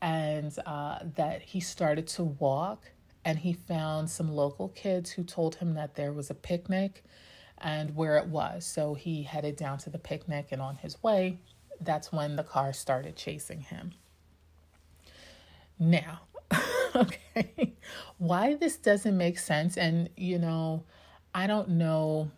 and 0.00 0.56
uh, 0.64 1.00
that 1.16 1.42
he 1.42 1.60
started 1.60 2.06
to 2.06 2.24
walk 2.24 2.92
and 3.24 3.38
he 3.38 3.52
found 3.52 4.10
some 4.10 4.32
local 4.34 4.68
kids 4.68 5.10
who 5.10 5.22
told 5.24 5.56
him 5.56 5.74
that 5.74 5.94
there 5.94 6.12
was 6.12 6.30
a 6.30 6.34
picnic 6.34 7.04
and 7.58 7.94
where 7.94 8.16
it 8.16 8.26
was. 8.26 8.64
So 8.64 8.94
he 8.94 9.22
headed 9.22 9.56
down 9.56 9.78
to 9.78 9.90
the 9.90 9.98
picnic, 9.98 10.48
and 10.50 10.62
on 10.62 10.76
his 10.76 11.02
way, 11.02 11.38
that's 11.80 12.12
when 12.12 12.36
the 12.36 12.42
car 12.42 12.72
started 12.72 13.16
chasing 13.16 13.60
him. 13.60 13.92
Now, 15.78 16.20
okay, 16.96 17.74
why 18.18 18.54
this 18.54 18.76
doesn't 18.76 19.16
make 19.16 19.38
sense, 19.38 19.76
and 19.76 20.08
you 20.16 20.38
know, 20.38 20.84
I 21.34 21.46
don't 21.46 21.70
know, 21.70 22.30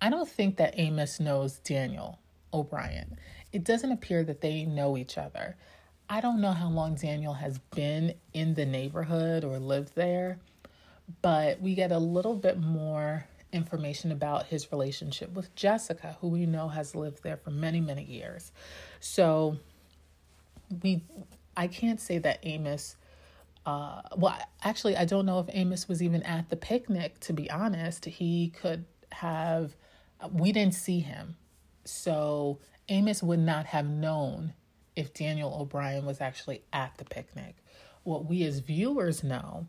I 0.00 0.10
don't 0.10 0.28
think 0.28 0.56
that 0.56 0.78
Amos 0.78 1.20
knows 1.20 1.58
Daniel 1.58 2.18
O'Brien. 2.52 3.18
It 3.52 3.64
doesn't 3.64 3.92
appear 3.92 4.24
that 4.24 4.40
they 4.40 4.64
know 4.64 4.96
each 4.96 5.18
other. 5.18 5.56
I 6.10 6.20
don't 6.20 6.40
know 6.40 6.52
how 6.52 6.68
long 6.68 6.94
Daniel 6.94 7.34
has 7.34 7.58
been 7.74 8.14
in 8.32 8.54
the 8.54 8.64
neighborhood 8.64 9.44
or 9.44 9.58
lived 9.58 9.94
there, 9.94 10.38
but 11.20 11.60
we 11.60 11.74
get 11.74 11.92
a 11.92 11.98
little 11.98 12.34
bit 12.34 12.58
more 12.58 13.26
information 13.52 14.12
about 14.12 14.46
his 14.46 14.72
relationship 14.72 15.32
with 15.32 15.54
Jessica, 15.54 16.16
who 16.20 16.28
we 16.28 16.46
know 16.46 16.68
has 16.68 16.94
lived 16.94 17.22
there 17.22 17.36
for 17.36 17.50
many, 17.50 17.80
many 17.80 18.04
years. 18.04 18.52
So 19.00 19.58
we 20.82 21.02
I 21.56 21.66
can't 21.66 22.00
say 22.00 22.18
that 22.18 22.38
Amos 22.42 22.96
uh, 23.68 24.00
well, 24.16 24.34
actually, 24.62 24.96
I 24.96 25.04
don't 25.04 25.26
know 25.26 25.40
if 25.40 25.46
Amos 25.50 25.88
was 25.88 26.02
even 26.02 26.22
at 26.22 26.48
the 26.48 26.56
picnic, 26.56 27.20
to 27.20 27.34
be 27.34 27.50
honest. 27.50 28.06
He 28.06 28.48
could 28.48 28.86
have, 29.12 29.76
we 30.32 30.52
didn't 30.52 30.72
see 30.72 31.00
him. 31.00 31.36
So 31.84 32.60
Amos 32.88 33.22
would 33.22 33.40
not 33.40 33.66
have 33.66 33.86
known 33.86 34.54
if 34.98 35.14
Daniel 35.14 35.56
O'Brien 35.60 36.04
was 36.04 36.20
actually 36.20 36.60
at 36.72 36.98
the 36.98 37.04
picnic. 37.04 37.54
What 38.02 38.24
we 38.24 38.42
as 38.42 38.58
viewers 38.58 39.22
know 39.22 39.68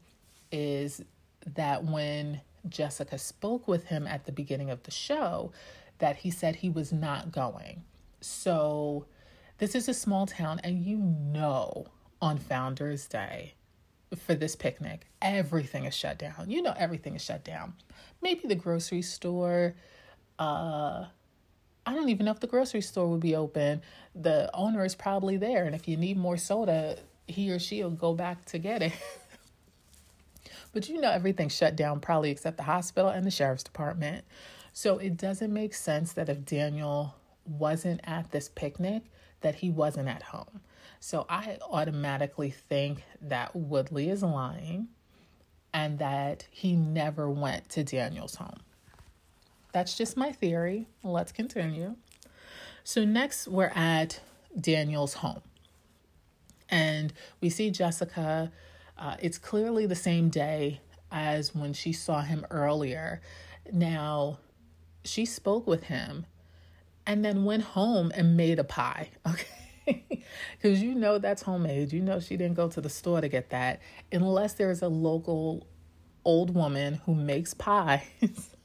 is 0.51 1.03
that 1.45 1.86
when 1.86 2.41
Jessica 2.67 3.19
spoke 3.19 3.67
with 3.67 3.86
him 3.86 4.07
at 4.07 4.25
the 4.25 4.31
beginning 4.31 4.71
of 4.71 4.81
the 4.83 4.91
show, 4.91 5.51
that 6.00 6.15
he 6.17 6.31
said 6.31 6.55
he 6.55 6.69
was 6.69 6.91
not 6.91 7.31
going. 7.31 7.83
So 8.21 9.05
this 9.59 9.75
is 9.75 9.88
a 9.88 9.93
small 9.93 10.25
town, 10.25 10.62
and 10.63 10.83
you 10.83 10.98
know 10.98 11.86
on 12.19 12.39
Founders 12.39 13.05
Day 13.05 13.53
for 14.17 14.33
this 14.33 14.55
picnic, 14.55 15.05
everything 15.21 15.86
is 15.86 15.93
shut 15.93 16.17
down. 16.17 16.45
You 16.48 16.63
know 16.63 16.74
everything 16.75 17.15
is 17.15 17.21
shut 17.24 17.43
down. 17.43 17.74
Maybe 18.19 18.48
the 18.48 18.55
grocery 18.55 19.03
store, 19.03 19.75
uh, 20.39 21.05
I 21.89 21.96
don't 21.96 22.10
even 22.10 22.27
know 22.27 22.31
if 22.31 22.39
the 22.39 22.46
grocery 22.46 22.81
store 22.81 23.08
would 23.08 23.19
be 23.19 23.36
open. 23.36 23.81
The 24.13 24.48
owner 24.53 24.86
is 24.86 24.93
probably 24.93 25.38
there. 25.38 25.65
And 25.65 25.74
if 25.74 25.88
you 25.88 25.98
need 25.98 26.17
more 26.17 26.38
soda, 26.38 27.00
he 27.25 27.50
or 27.50 27.58
she 27.58 27.81
will 27.81 27.89
go 27.89 28.13
back 28.13 28.46
to 28.46 28.60
get 28.60 28.84
it. 28.84 28.93
but 30.72 30.88
you 30.88 31.01
know, 31.01 31.10
everything's 31.10 31.55
shut 31.55 31.75
down, 31.75 32.00
probably 32.00 32.29
except 32.29 32.58
the 32.58 32.63
hospital 32.63 33.10
and 33.10 33.25
the 33.25 33.31
sheriff's 33.31 33.63
department. 33.63 34.24
So 34.72 35.00
it 35.00 35.17
doesn't 35.17 35.51
make 35.51 35.74
sense 35.74 36.13
that 36.13 36.29
if 36.29 36.46
Daniel 36.46 37.15
wasn't 37.43 38.01
at 38.03 38.29
this 38.29 38.50
picnic, 38.50 39.01
that 39.41 39.55
he 39.55 39.72
wasn't 39.72 40.10
at 40.10 40.22
home. 40.22 40.62
So 41.00 41.25
I 41.27 41.58
automatically 41.72 42.51
think 42.51 43.01
that 43.19 43.55
Woodley 43.55 44.12
is 44.12 44.22
lying 44.22 44.89
and 45.74 45.98
that 45.98 46.46
he 46.51 46.75
never 46.75 47.31
went 47.31 47.67
to 47.69 47.84
Daniel's 47.84 48.36
home. 48.36 48.60
That's 49.71 49.97
just 49.97 50.17
my 50.17 50.31
theory. 50.31 50.88
Let's 51.03 51.31
continue. 51.31 51.95
So, 52.83 53.05
next, 53.05 53.47
we're 53.47 53.71
at 53.75 54.19
Daniel's 54.59 55.15
home. 55.15 55.41
And 56.69 57.13
we 57.41 57.49
see 57.49 57.69
Jessica. 57.71 58.51
Uh, 58.97 59.15
it's 59.21 59.38
clearly 59.38 59.85
the 59.85 59.95
same 59.95 60.29
day 60.29 60.81
as 61.11 61.55
when 61.55 61.73
she 61.73 61.93
saw 61.93 62.21
him 62.21 62.45
earlier. 62.49 63.21
Now, 63.71 64.39
she 65.03 65.25
spoke 65.25 65.67
with 65.67 65.83
him 65.83 66.25
and 67.05 67.23
then 67.23 67.43
went 67.45 67.63
home 67.63 68.11
and 68.15 68.38
made 68.38 68.59
a 68.59 68.63
pie. 68.63 69.09
Okay. 69.88 70.25
Because 70.51 70.83
you 70.83 70.93
know 70.93 71.17
that's 71.17 71.41
homemade. 71.41 71.91
You 71.91 72.01
know 72.01 72.19
she 72.19 72.38
didn't 72.38 72.53
go 72.53 72.67
to 72.69 72.79
the 72.79 72.89
store 72.89 73.21
to 73.21 73.27
get 73.27 73.49
that 73.49 73.81
unless 74.11 74.53
there's 74.53 74.83
a 74.83 74.88
local 74.88 75.65
old 76.23 76.53
woman 76.53 77.01
who 77.05 77.15
makes 77.15 77.55
pies 77.55 78.03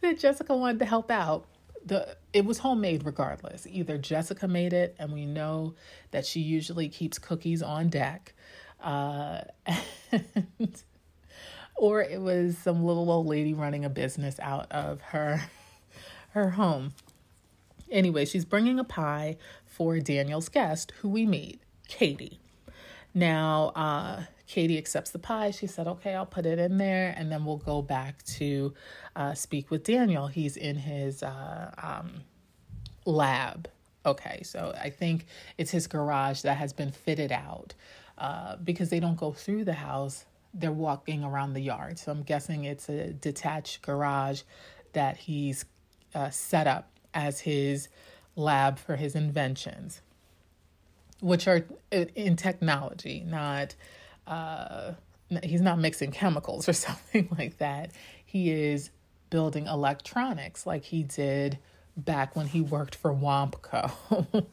that 0.00 0.18
Jessica 0.18 0.56
wanted 0.56 0.78
to 0.80 0.84
help 0.84 1.10
out. 1.10 1.46
The 1.84 2.16
it 2.32 2.44
was 2.44 2.58
homemade 2.58 3.04
regardless. 3.04 3.66
Either 3.68 3.98
Jessica 3.98 4.46
made 4.46 4.72
it, 4.72 4.94
and 4.98 5.12
we 5.12 5.26
know 5.26 5.74
that 6.12 6.24
she 6.24 6.40
usually 6.40 6.88
keeps 6.88 7.18
cookies 7.18 7.62
on 7.62 7.88
deck, 7.88 8.34
uh, 8.80 9.42
and, 10.12 10.82
or 11.74 12.02
it 12.02 12.20
was 12.20 12.56
some 12.58 12.84
little 12.84 13.10
old 13.10 13.26
lady 13.26 13.52
running 13.54 13.84
a 13.84 13.90
business 13.90 14.38
out 14.40 14.70
of 14.70 15.00
her 15.00 15.42
her 16.30 16.50
home. 16.50 16.92
Anyway, 17.90 18.24
she's 18.24 18.44
bringing 18.44 18.78
a 18.78 18.84
pie 18.84 19.36
for 19.66 19.98
Daniel's 19.98 20.48
guest, 20.48 20.92
who 21.00 21.08
we 21.08 21.26
meet, 21.26 21.60
Katie. 21.88 22.38
Now, 23.14 23.72
uh, 23.74 24.22
Katie 24.52 24.76
accepts 24.76 25.12
the 25.12 25.18
pie. 25.18 25.50
She 25.50 25.66
said, 25.66 25.86
okay, 25.86 26.14
I'll 26.14 26.26
put 26.26 26.44
it 26.44 26.58
in 26.58 26.76
there 26.76 27.14
and 27.16 27.32
then 27.32 27.46
we'll 27.46 27.56
go 27.56 27.80
back 27.80 28.22
to 28.36 28.74
uh, 29.16 29.32
speak 29.32 29.70
with 29.70 29.82
Daniel. 29.82 30.26
He's 30.26 30.58
in 30.58 30.76
his 30.76 31.22
uh, 31.22 31.70
um, 31.82 32.20
lab. 33.06 33.70
Okay, 34.04 34.42
so 34.44 34.74
I 34.78 34.90
think 34.90 35.24
it's 35.56 35.70
his 35.70 35.86
garage 35.86 36.42
that 36.42 36.58
has 36.58 36.74
been 36.74 36.90
fitted 36.90 37.32
out 37.32 37.72
uh, 38.18 38.56
because 38.56 38.90
they 38.90 39.00
don't 39.00 39.16
go 39.16 39.32
through 39.32 39.64
the 39.64 39.72
house, 39.72 40.26
they're 40.52 40.70
walking 40.70 41.24
around 41.24 41.54
the 41.54 41.60
yard. 41.62 41.98
So 41.98 42.12
I'm 42.12 42.22
guessing 42.22 42.64
it's 42.64 42.90
a 42.90 43.10
detached 43.10 43.80
garage 43.80 44.42
that 44.92 45.16
he's 45.16 45.64
uh, 46.14 46.28
set 46.28 46.66
up 46.66 46.90
as 47.14 47.40
his 47.40 47.88
lab 48.36 48.78
for 48.78 48.96
his 48.96 49.14
inventions, 49.14 50.02
which 51.20 51.48
are 51.48 51.64
in 51.90 52.36
technology, 52.36 53.24
not 53.26 53.76
uh, 54.32 54.94
he's 55.42 55.60
not 55.60 55.78
mixing 55.78 56.10
chemicals 56.10 56.68
or 56.68 56.72
something 56.88 57.28
like 57.38 57.58
that. 57.58 57.90
He 58.24 58.50
is 58.50 58.90
building 59.30 59.66
electronics 59.66 60.66
like 60.66 60.84
he 60.84 61.02
did 61.02 61.58
back 61.96 62.34
when 62.36 62.46
he 62.46 62.60
worked 62.60 62.94
for 62.94 63.12
Wompco. 63.12 63.92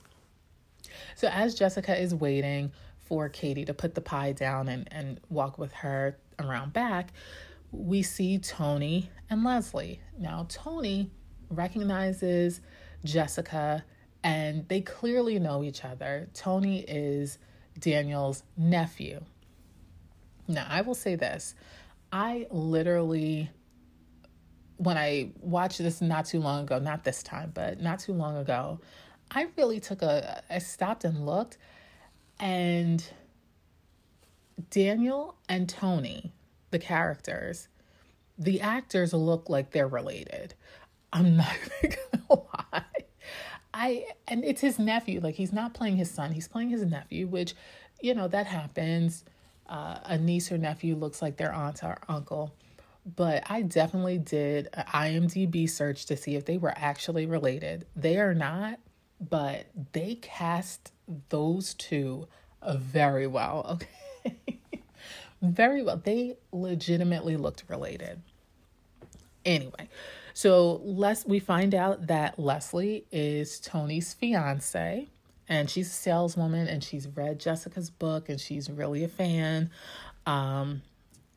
so 1.16 1.28
as 1.28 1.56
Jessica 1.56 2.00
is 2.00 2.14
waiting 2.14 2.72
for 3.00 3.30
Katie 3.30 3.66
to 3.66 3.74
put 3.74 3.96
the 3.96 4.02
pie 4.02 4.34
down 4.34 4.68
and, 4.68 4.88
and 4.92 5.20
walk 5.30 5.58
with 5.58 5.72
her 5.74 6.18
around 6.38 6.74
back, 6.74 7.12
we 7.72 8.02
see 8.02 8.38
Tony 8.38 9.10
and 9.30 9.44
Leslie. 9.44 10.02
Now, 10.18 10.46
Tony 10.50 11.12
recognizes 11.50 12.62
Jessica 13.04 13.84
and 14.24 14.68
they 14.68 14.82
clearly 14.82 15.40
know 15.40 15.64
each 15.64 15.86
other. 15.86 16.30
Tony 16.34 16.82
is 16.82 17.38
Daniel's 17.80 18.44
nephew. 18.58 19.24
Now, 20.50 20.66
I 20.68 20.82
will 20.82 20.96
say 20.96 21.16
this 21.16 21.56
I 22.12 22.48
literally, 22.50 23.52
when 24.78 24.98
I 24.98 25.32
watched 25.40 25.78
this 25.78 26.02
not 26.02 26.26
too 26.26 26.40
long 26.40 26.64
ago, 26.64 26.80
not 26.80 27.04
this 27.04 27.24
time, 27.24 27.52
but 27.54 27.80
not 27.80 28.00
too 28.00 28.14
long 28.14 28.36
ago, 28.36 28.82
I 29.32 29.48
really 29.56 29.80
took 29.80 30.02
a, 30.02 30.42
I 30.50 30.58
stopped 30.58 31.06
and 31.06 31.26
looked, 31.26 31.60
and 32.40 33.04
Daniel 34.72 35.36
and 35.48 35.70
Tony, 35.70 36.34
the 36.72 36.80
characters, 36.80 37.68
the 38.40 38.60
actors 38.62 39.14
look 39.14 39.50
like 39.50 39.70
they're 39.70 39.88
related. 39.88 40.56
I'm 41.14 41.38
not 41.38 41.56
gonna 41.82 42.42
lie. 42.42 42.84
I 43.72 44.08
and 44.28 44.44
it's 44.44 44.62
his 44.62 44.80
nephew. 44.80 45.20
Like 45.20 45.36
he's 45.36 45.54
not 45.54 45.76
playing 45.76 45.98
his 45.98 46.10
son, 46.10 46.32
he's 46.32 46.48
playing 46.48 46.70
his 46.70 46.84
nephew, 46.84 47.28
which, 47.28 47.54
you 48.02 48.16
know, 48.16 48.28
that 48.28 48.48
happens. 48.48 49.24
Uh, 49.70 50.00
a 50.06 50.18
niece 50.18 50.52
or 50.52 50.58
nephew 50.58 50.96
looks 50.96 51.22
like 51.22 51.38
their 51.38 51.54
aunt 51.54 51.84
or 51.84 51.98
uncle. 52.10 52.54
But 53.16 53.44
I 53.50 53.62
definitely 53.62 54.18
did 54.18 54.68
an 54.74 54.86
IMDb 54.88 55.70
search 55.70 56.08
to 56.08 56.18
see 56.18 56.36
if 56.36 56.46
they 56.46 56.58
were 56.58 56.74
actually 56.76 57.26
related. 57.28 57.86
They 57.96 58.18
are 58.18 58.34
not, 58.34 58.80
but 59.22 59.68
they 59.94 60.16
cast 60.16 60.92
those 61.30 61.74
two 61.76 62.28
very 62.68 63.28
well. 63.28 63.80
Okay. 64.26 64.60
very 65.42 65.82
well. 65.82 65.96
They 65.96 66.36
legitimately 66.52 67.38
looked 67.38 67.64
related. 67.70 68.22
Anyway, 69.46 69.88
so 70.34 70.82
Les 70.84 71.26
we 71.26 71.40
find 71.40 71.74
out 71.74 72.08
that 72.08 72.38
Leslie 72.38 73.06
is 73.14 73.62
Tony's 73.62 74.14
fiance 74.14 75.08
and 75.50 75.70
she's 75.70 75.88
a 75.88 75.94
saleswoman 75.94 76.68
and 76.68 76.84
she's 76.84 77.08
read 77.08 77.40
Jessica's 77.40 77.90
book 77.90 78.30
and 78.30 78.40
she's 78.40 78.70
really 78.70 79.04
a 79.04 79.08
fan. 79.08 79.72
Um, 80.28 80.84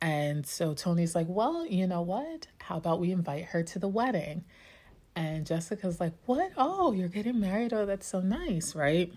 and 0.02 0.46
so 0.46 0.74
Tony's 0.74 1.14
like, 1.14 1.26
Well, 1.28 1.66
you 1.66 1.86
know 1.86 2.02
what? 2.02 2.46
How 2.58 2.76
about 2.76 3.00
we 3.00 3.10
invite 3.10 3.46
her 3.46 3.62
to 3.62 3.78
the 3.78 3.88
wedding? 3.88 4.44
And 5.16 5.46
Jessica's 5.46 5.98
like, 5.98 6.12
What? 6.26 6.52
Oh, 6.58 6.92
you're 6.92 7.08
getting 7.08 7.40
married? 7.40 7.72
Oh, 7.72 7.86
that's 7.86 8.06
so 8.06 8.20
nice, 8.20 8.74
right? 8.74 9.10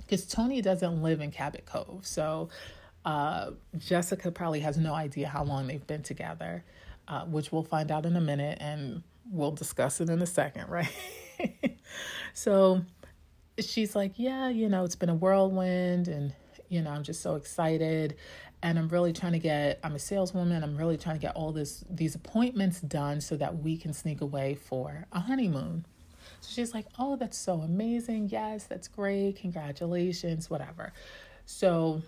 Because 0.00 0.26
Tony 0.26 0.60
doesn't 0.60 1.02
live 1.02 1.22
in 1.22 1.30
Cabot 1.30 1.64
Cove. 1.64 2.00
So 2.02 2.50
uh, 3.06 3.52
Jessica 3.78 4.30
probably 4.30 4.60
has 4.60 4.76
no 4.76 4.92
idea 4.92 5.28
how 5.28 5.44
long 5.44 5.66
they've 5.66 5.86
been 5.86 6.02
together, 6.02 6.62
uh, 7.08 7.24
which 7.24 7.52
we'll 7.52 7.62
find 7.62 7.90
out 7.90 8.04
in 8.04 8.16
a 8.16 8.20
minute 8.20 8.58
and 8.60 9.02
we'll 9.30 9.52
discuss 9.52 10.00
it 10.02 10.10
in 10.10 10.20
a 10.20 10.26
second, 10.26 10.68
right? 10.68 10.90
so 12.34 12.82
she's 13.58 13.94
like, 13.94 14.12
Yeah, 14.16 14.48
you 14.48 14.68
know, 14.68 14.84
it's 14.84 14.96
been 14.96 15.08
a 15.08 15.14
whirlwind 15.14 16.08
and, 16.08 16.34
you 16.68 16.82
know, 16.82 16.90
I'm 16.90 17.02
just 17.02 17.22
so 17.22 17.36
excited. 17.36 18.16
And 18.62 18.78
I'm 18.78 18.88
really 18.88 19.12
trying 19.12 19.32
to 19.32 19.38
get, 19.38 19.78
I'm 19.84 19.94
a 19.94 19.98
saleswoman, 19.98 20.64
I'm 20.64 20.76
really 20.76 20.96
trying 20.96 21.16
to 21.16 21.20
get 21.20 21.36
all 21.36 21.52
this 21.52 21.84
these 21.90 22.14
appointments 22.14 22.80
done 22.80 23.20
so 23.20 23.36
that 23.36 23.58
we 23.58 23.76
can 23.76 23.92
sneak 23.92 24.20
away 24.20 24.54
for 24.54 25.06
a 25.12 25.20
honeymoon. 25.20 25.84
So 26.40 26.50
she's 26.52 26.74
like, 26.74 26.86
Oh, 26.98 27.16
that's 27.16 27.38
so 27.38 27.60
amazing. 27.60 28.28
Yes, 28.30 28.64
that's 28.64 28.88
great. 28.88 29.36
Congratulations, 29.36 30.48
whatever. 30.48 30.92
So 31.46 32.02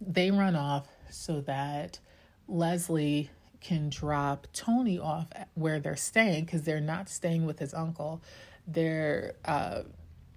they 0.00 0.30
run 0.30 0.54
off 0.54 0.86
so 1.10 1.40
that 1.42 1.98
Leslie 2.46 3.30
can 3.60 3.90
drop 3.90 4.46
Tony 4.52 4.98
off 4.98 5.26
where 5.54 5.80
they're 5.80 5.96
staying 5.96 6.44
because 6.44 6.62
they're 6.62 6.80
not 6.80 7.08
staying 7.08 7.44
with 7.46 7.58
his 7.58 7.74
uncle. 7.74 8.22
They're 8.66 9.34
uh, 9.44 9.82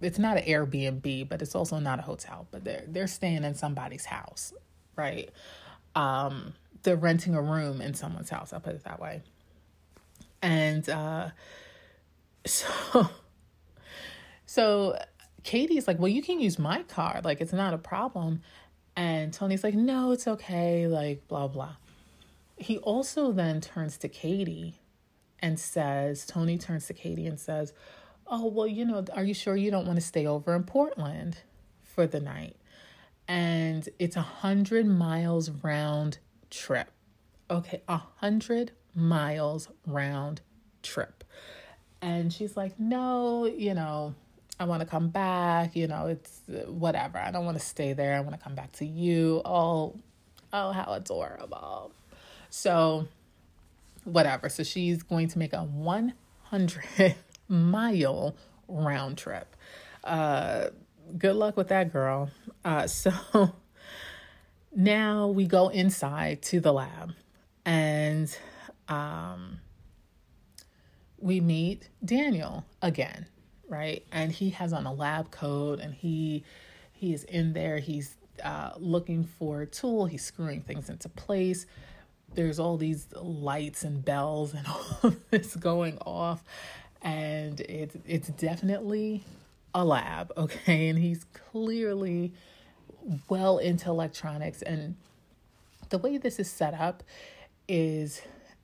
it's 0.02 0.20
not 0.20 0.38
an 0.38 0.44
Airbnb, 0.44 1.30
but 1.30 1.42
it's 1.42 1.56
also 1.56 1.80
not 1.80 2.00
a 2.00 2.02
hotel. 2.02 2.48
But 2.52 2.64
they're 2.64 2.84
they're 2.88 3.08
staying 3.08 3.44
in 3.44 3.56
somebody's 3.56 4.06
house, 4.06 4.54
right? 4.96 5.30
Um, 5.96 6.54
they're 6.84 6.96
renting 6.96 7.36
a 7.36 7.42
room 7.42 7.82
in 7.82 7.94
someone's 7.94 8.30
house. 8.30 8.54
I'll 8.54 8.60
put 8.60 8.76
it 8.76 8.84
that 8.84 9.00
way. 9.00 9.22
And 10.42 10.88
uh, 10.90 11.30
so, 12.46 13.10
so 14.46 14.98
Katie's 15.44 15.88
like, 15.88 16.00
"Well, 16.00 16.10
you 16.10 16.22
can 16.22 16.40
use 16.40 16.58
my 16.60 16.84
car. 16.84 17.22
Like, 17.24 17.42
it's 17.42 17.54
not 17.54 17.74
a 17.74 17.78
problem." 17.78 18.42
And 18.96 19.34
Tony's 19.34 19.64
like, 19.64 19.74
no, 19.74 20.12
it's 20.12 20.28
okay, 20.28 20.88
like, 20.88 21.28
blah, 21.28 21.48
blah. 21.48 21.76
He 22.58 22.78
also 22.80 23.32
then 23.32 23.62
turns 23.62 23.98
to 23.98 24.10
Katie 24.10 24.80
and 25.40 25.60
says, 25.60 26.26
Tony 26.26 26.58
turns 26.58 26.88
to 26.88 26.94
Katie 26.94 27.26
and 27.26 27.40
says, 27.40 27.74
oh, 28.32 28.46
well, 28.46 28.66
you 28.66 28.86
know, 28.86 29.04
are 29.14 29.24
you 29.24 29.34
sure 29.34 29.58
you 29.58 29.70
don't 29.70 29.86
want 29.86 30.00
to 30.00 30.06
stay 30.06 30.26
over 30.26 30.56
in 30.56 30.64
Portland 30.64 31.38
for 31.84 32.08
the 32.08 32.22
night? 32.22 32.56
And 33.28 33.88
it's 34.00 34.16
a 34.16 34.22
hundred 34.22 34.88
miles 34.88 35.52
round 35.52 36.18
trip. 36.50 36.90
Okay, 37.50 37.82
a 37.88 38.02
hundred 38.18 38.72
miles 38.96 39.68
round 39.86 40.42
trip. 40.82 41.26
And 42.02 42.32
she's 42.34 42.56
like, 42.58 42.80
no, 42.80 43.46
you 43.46 43.74
know, 43.74 44.16
I 44.60 44.64
want 44.64 44.82
to 44.82 44.88
come 44.88 45.10
back. 45.10 45.76
You 45.76 45.88
know, 45.88 46.08
it's 46.08 46.42
whatever. 46.68 47.18
I 47.18 47.32
don't 47.32 47.46
want 47.46 47.60
to 47.60 47.64
stay 47.64 47.94
there. 47.94 48.16
I 48.16 48.22
want 48.22 48.34
to 48.38 48.44
come 48.44 48.56
back 48.56 48.72
to 48.74 48.86
you. 48.86 49.42
Oh, 49.44 49.96
oh, 50.54 50.72
how 50.72 50.94
adorable. 50.94 51.92
So, 52.50 53.08
whatever. 54.04 54.50
So, 54.50 54.64
she's 54.64 55.04
going 55.04 55.28
to 55.30 55.38
make 55.38 55.54
a 55.54 55.64
100 55.64 57.16
mile 57.52 58.36
round 58.68 59.18
trip. 59.18 59.56
Uh, 60.04 60.68
good 61.18 61.36
luck 61.36 61.58
with 61.58 61.68
that, 61.68 61.92
girl. 61.92 62.32
Uh, 62.66 62.88
so, 62.88 63.12
now 64.76 65.28
we 65.28 65.46
go 65.46 65.70
inside 65.70 66.42
to 66.44 66.60
the 66.60 66.72
lab 66.74 67.14
and 67.66 68.36
um, 68.88 69.60
we 71.20 71.40
meet 71.40 71.90
Daniel 72.04 72.66
again 72.82 73.28
right? 73.72 74.06
And 74.12 74.32
he 74.32 74.50
has 74.52 74.74
on 74.74 74.86
a 74.86 74.94
lab 74.94 75.32
coat 75.32 75.80
and 75.80 75.96
he 75.96 76.44
he 76.92 77.14
is 77.14 77.24
in 77.24 77.54
there. 77.54 77.80
He's 77.80 78.16
uh, 78.44 78.72
looking 78.78 79.24
for 79.24 79.62
a 79.62 79.66
tool. 79.66 80.06
He's 80.06 80.24
screwing 80.24 80.62
things 80.62 80.90
into 80.90 81.10
place. 81.10 81.66
There's 82.34 82.60
all 82.60 82.78
these 82.78 83.08
lights 83.16 83.84
and 83.84 84.06
bells 84.06 84.54
and 84.54 84.68
all 85.04 85.14
this 85.32 85.56
going 85.56 85.98
off, 86.00 86.44
and 87.02 87.60
it's 87.62 87.96
it's 88.06 88.30
definitely 88.30 89.24
a 89.74 89.86
lab, 89.86 90.32
okay? 90.38 90.90
And 90.90 91.00
he's 91.00 91.26
clearly 91.52 92.34
well 93.30 93.58
into 93.58 93.90
electronics. 93.90 94.62
And 94.62 94.96
the 95.90 95.98
way 95.98 96.18
this 96.18 96.40
is 96.40 96.50
set 96.50 96.74
up 96.74 97.04
is 97.68 98.22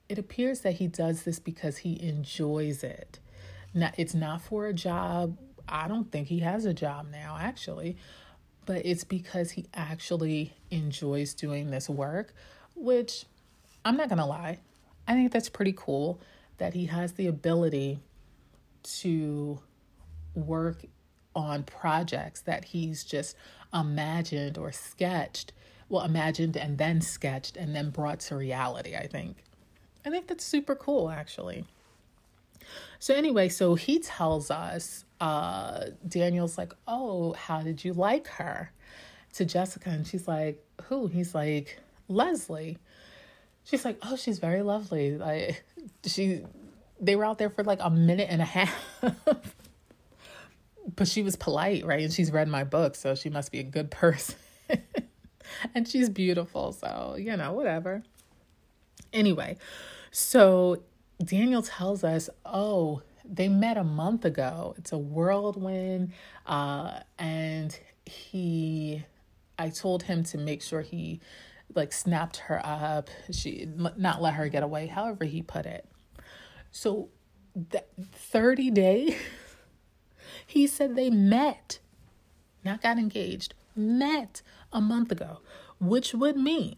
it 0.09 0.17
appears 0.17 0.61
that 0.61 0.73
he 0.73 0.87
does 0.87 1.23
this 1.23 1.39
because 1.39 1.77
he 1.77 2.01
enjoys 2.01 2.83
it. 2.83 3.19
Now, 3.73 3.91
it's 3.97 4.13
not 4.13 4.41
for 4.41 4.67
a 4.67 4.73
job. 4.73 5.37
I 5.67 5.87
don't 5.87 6.11
think 6.11 6.27
he 6.27 6.39
has 6.39 6.65
a 6.65 6.73
job 6.73 7.07
now, 7.11 7.37
actually, 7.39 7.97
but 8.65 8.85
it's 8.85 9.03
because 9.03 9.51
he 9.51 9.65
actually 9.73 10.53
enjoys 10.71 11.33
doing 11.33 11.71
this 11.71 11.89
work, 11.89 12.33
which 12.75 13.25
I'm 13.83 13.97
not 13.97 14.07
going 14.07 14.19
to 14.19 14.25
lie. 14.25 14.59
I 15.07 15.13
think 15.13 15.31
that's 15.31 15.49
pretty 15.49 15.73
cool 15.75 16.19
that 16.57 16.73
he 16.73 16.85
has 16.87 17.13
the 17.13 17.27
ability 17.27 17.99
to 18.99 19.59
work 20.35 20.85
on 21.35 21.63
projects 21.63 22.41
that 22.41 22.65
he's 22.65 23.03
just 23.03 23.35
imagined 23.73 24.57
or 24.57 24.71
sketched. 24.71 25.53
Well, 25.89 26.03
imagined 26.03 26.57
and 26.57 26.77
then 26.77 27.01
sketched 27.01 27.55
and 27.55 27.75
then 27.75 27.91
brought 27.91 28.19
to 28.21 28.35
reality, 28.35 28.95
I 28.95 29.07
think. 29.07 29.37
I 30.05 30.09
think 30.09 30.27
that's 30.27 30.43
super 30.43 30.75
cool, 30.75 31.09
actually. 31.09 31.65
So, 32.99 33.13
anyway, 33.13 33.49
so 33.49 33.75
he 33.75 33.99
tells 33.99 34.51
us, 34.51 35.05
uh, 35.21 35.85
Daniel's 36.07 36.57
like, 36.57 36.73
Oh, 36.87 37.33
how 37.33 37.61
did 37.61 37.83
you 37.83 37.93
like 37.93 38.27
her? 38.27 38.71
To 39.33 39.45
Jessica. 39.45 39.89
And 39.89 40.07
she's 40.07 40.27
like, 40.27 40.63
Who? 40.85 41.07
He's 41.07 41.35
like, 41.35 41.79
Leslie. 42.07 42.77
She's 43.63 43.85
like, 43.85 43.99
Oh, 44.03 44.15
she's 44.15 44.39
very 44.39 44.61
lovely. 44.61 45.17
Like, 45.17 45.63
she, 46.05 46.43
they 46.99 47.15
were 47.15 47.25
out 47.25 47.37
there 47.37 47.49
for 47.49 47.63
like 47.63 47.79
a 47.81 47.89
minute 47.89 48.27
and 48.29 48.41
a 48.41 48.45
half. 48.45 48.75
but 50.95 51.07
she 51.07 51.21
was 51.21 51.35
polite, 51.35 51.85
right? 51.85 52.01
And 52.01 52.13
she's 52.13 52.31
read 52.31 52.47
my 52.47 52.63
book, 52.63 52.95
so 52.95 53.15
she 53.15 53.29
must 53.29 53.51
be 53.51 53.59
a 53.59 53.63
good 53.63 53.91
person. 53.91 54.35
and 55.75 55.87
she's 55.87 56.09
beautiful, 56.09 56.71
so, 56.71 57.15
you 57.17 57.35
know, 57.35 57.53
whatever. 57.53 58.03
Anyway, 59.13 59.57
so 60.11 60.81
Daniel 61.23 61.61
tells 61.61 62.03
us, 62.03 62.29
oh, 62.45 63.01
they 63.25 63.49
met 63.49 63.77
a 63.77 63.83
month 63.83 64.25
ago. 64.25 64.73
It's 64.77 64.91
a 64.91 64.97
whirlwind. 64.97 66.13
Uh, 66.45 66.99
and 67.19 67.77
he, 68.05 69.03
I 69.59 69.69
told 69.69 70.03
him 70.03 70.23
to 70.25 70.37
make 70.37 70.61
sure 70.61 70.81
he 70.81 71.19
like 71.75 71.91
snapped 71.91 72.37
her 72.37 72.61
up, 72.63 73.09
she 73.31 73.67
not 73.97 74.21
let 74.21 74.35
her 74.35 74.47
get 74.47 74.63
away, 74.63 74.87
however 74.87 75.25
he 75.25 75.41
put 75.41 75.65
it. 75.65 75.85
So 76.77 77.09
that 77.55 77.87
30 77.97 78.69
days, 78.69 79.15
he 80.45 80.67
said 80.67 80.95
they 80.95 81.09
met, 81.09 81.79
not 82.63 82.83
got 82.83 82.99
engaged, 82.99 83.55
met 83.75 84.43
a 84.71 84.79
month 84.79 85.11
ago, 85.11 85.39
which 85.79 86.13
would 86.13 86.37
mean 86.37 86.75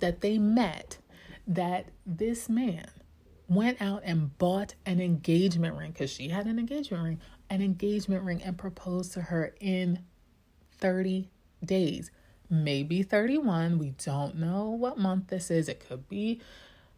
that 0.00 0.20
they 0.20 0.36
met, 0.36 0.98
that 1.46 1.86
this 2.04 2.50
man 2.50 2.90
went 3.48 3.80
out 3.80 4.02
and 4.04 4.36
bought 4.36 4.74
an 4.84 5.00
engagement 5.00 5.74
ring 5.74 5.92
because 5.92 6.10
she 6.10 6.28
had 6.28 6.44
an 6.44 6.58
engagement 6.58 7.02
ring, 7.02 7.20
an 7.48 7.62
engagement 7.62 8.24
ring, 8.24 8.42
and 8.42 8.58
proposed 8.58 9.14
to 9.14 9.22
her 9.22 9.54
in 9.58 10.00
30 10.72 11.30
days, 11.64 12.10
maybe 12.50 13.02
31. 13.02 13.78
We 13.78 13.94
don't 14.04 14.36
know 14.36 14.68
what 14.68 14.98
month 14.98 15.28
this 15.28 15.50
is. 15.50 15.66
It 15.66 15.80
could 15.88 16.10
be 16.10 16.42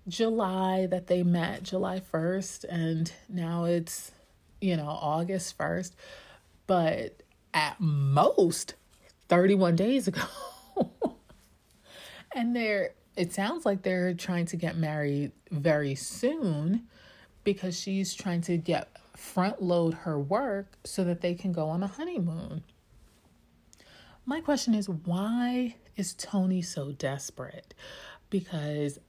July 0.08 0.86
that 0.86 1.06
they 1.06 1.22
met, 1.22 1.62
July 1.62 2.00
1st, 2.00 2.64
and 2.68 3.12
now 3.28 3.64
it's, 3.64 4.12
you 4.60 4.76
know, 4.76 4.88
August 4.88 5.56
1st. 5.58 5.92
But 6.66 7.22
at 7.54 7.80
most 7.80 8.74
31 9.28 9.76
days 9.76 10.08
ago. 10.08 10.22
and 12.34 12.54
they're 12.54 12.90
it 13.16 13.32
sounds 13.32 13.66
like 13.66 13.82
they're 13.82 14.14
trying 14.14 14.46
to 14.46 14.56
get 14.56 14.76
married 14.76 15.32
very 15.50 15.96
soon 15.96 16.86
because 17.42 17.78
she's 17.78 18.14
trying 18.14 18.40
to 18.42 18.56
get 18.56 18.88
front 19.16 19.60
load 19.60 19.92
her 19.92 20.16
work 20.20 20.78
so 20.84 21.02
that 21.02 21.20
they 21.20 21.34
can 21.34 21.52
go 21.52 21.68
on 21.68 21.82
a 21.82 21.88
honeymoon. 21.88 22.62
My 24.24 24.40
question 24.40 24.72
is 24.72 24.88
why 24.88 25.74
is 25.96 26.14
Tony 26.14 26.62
so 26.62 26.92
desperate? 26.92 27.74
Because 28.30 29.00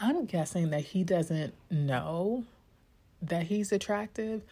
I, 0.00 0.10
am 0.10 0.26
guessing 0.26 0.70
that 0.70 0.80
he 0.80 1.04
doesn't 1.04 1.54
know 1.70 2.44
that 3.20 3.44
he's 3.44 3.72
attractive. 3.72 4.42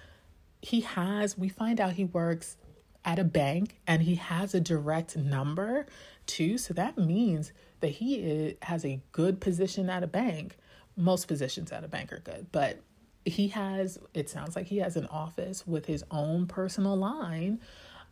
He 0.62 0.80
has, 0.80 1.36
we 1.36 1.48
find 1.48 1.80
out 1.80 1.92
he 1.92 2.04
works 2.04 2.56
at 3.04 3.18
a 3.18 3.24
bank 3.24 3.78
and 3.86 4.02
he 4.02 4.16
has 4.16 4.54
a 4.54 4.60
direct 4.60 5.16
number 5.16 5.86
too. 6.26 6.58
So 6.58 6.74
that 6.74 6.98
means 6.98 7.52
that 7.80 7.88
he 7.88 8.16
is, 8.16 8.54
has 8.62 8.84
a 8.84 9.00
good 9.12 9.40
position 9.40 9.88
at 9.88 10.02
a 10.02 10.06
bank. 10.06 10.56
Most 10.96 11.28
positions 11.28 11.72
at 11.72 11.84
a 11.84 11.88
bank 11.88 12.12
are 12.12 12.20
good, 12.20 12.46
but 12.52 12.80
he 13.24 13.48
has, 13.48 13.98
it 14.14 14.28
sounds 14.28 14.56
like 14.56 14.66
he 14.66 14.78
has 14.78 14.96
an 14.96 15.06
office 15.06 15.66
with 15.66 15.86
his 15.86 16.04
own 16.10 16.46
personal 16.46 16.96
line. 16.96 17.60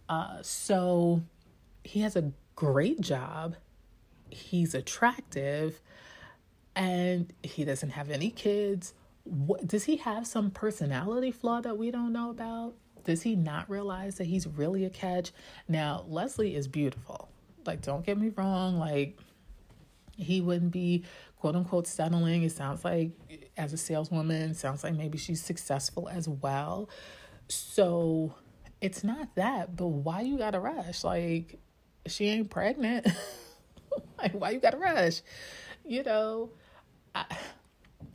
Uh, 0.08 0.38
so 0.42 1.22
he 1.84 2.00
has 2.00 2.16
a 2.16 2.32
great 2.54 3.00
job. 3.00 3.56
He's 4.30 4.74
attractive 4.74 5.80
and 6.78 7.32
he 7.42 7.64
doesn't 7.64 7.90
have 7.90 8.08
any 8.08 8.30
kids. 8.30 8.94
What, 9.24 9.66
does 9.66 9.84
he 9.84 9.96
have 9.96 10.26
some 10.26 10.52
personality 10.52 11.32
flaw 11.32 11.60
that 11.60 11.76
we 11.76 11.90
don't 11.90 12.12
know 12.12 12.30
about? 12.30 12.74
Does 13.04 13.22
he 13.22 13.34
not 13.34 13.68
realize 13.68 14.14
that 14.16 14.24
he's 14.24 14.46
really 14.46 14.84
a 14.84 14.90
catch? 14.90 15.32
Now, 15.66 16.04
Leslie 16.08 16.54
is 16.54 16.68
beautiful. 16.68 17.28
Like, 17.66 17.82
don't 17.82 18.06
get 18.06 18.16
me 18.16 18.30
wrong. 18.36 18.78
Like, 18.78 19.18
he 20.16 20.40
wouldn't 20.40 20.70
be 20.70 21.04
quote 21.40 21.56
unquote 21.56 21.88
settling. 21.88 22.44
It 22.44 22.52
sounds 22.52 22.84
like, 22.84 23.10
as 23.56 23.72
a 23.72 23.76
saleswoman, 23.76 24.54
sounds 24.54 24.84
like 24.84 24.94
maybe 24.94 25.18
she's 25.18 25.42
successful 25.42 26.08
as 26.08 26.28
well. 26.28 26.88
So, 27.48 28.34
it's 28.80 29.02
not 29.02 29.34
that, 29.34 29.74
but 29.74 29.88
why 29.88 30.20
you 30.20 30.38
gotta 30.38 30.60
rush? 30.60 31.02
Like, 31.02 31.58
she 32.06 32.28
ain't 32.28 32.50
pregnant. 32.50 33.08
like, 34.18 34.32
why 34.32 34.50
you 34.50 34.60
gotta 34.60 34.76
rush? 34.78 35.22
You 35.84 36.04
know, 36.04 36.50
I, 37.18 37.38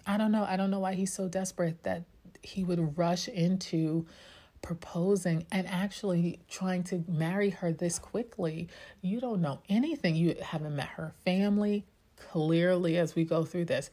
I 0.06 0.18
don't 0.18 0.32
know. 0.32 0.46
I 0.48 0.58
don't 0.58 0.72
know 0.72 0.80
why 0.80 0.94
he's 0.94 1.14
so 1.14 1.28
desperate 1.28 1.84
that 1.84 2.04
he 2.42 2.64
would 2.64 2.98
rush 2.98 3.28
into 3.28 4.06
proposing 4.62 5.46
and 5.52 5.68
actually 5.68 6.40
trying 6.50 6.84
to 6.84 7.04
marry 7.08 7.50
her 7.52 7.72
this 7.72 8.00
quickly. 8.00 8.70
You 9.02 9.20
don't 9.20 9.42
know 9.42 9.60
anything. 9.70 10.16
You 10.16 10.36
haven't 10.42 10.76
met 10.76 10.90
her 10.90 11.14
family 11.26 11.86
clearly 12.18 12.98
as 12.98 13.16
we 13.16 13.26
go 13.26 13.44
through 13.44 13.66
this. 13.66 13.90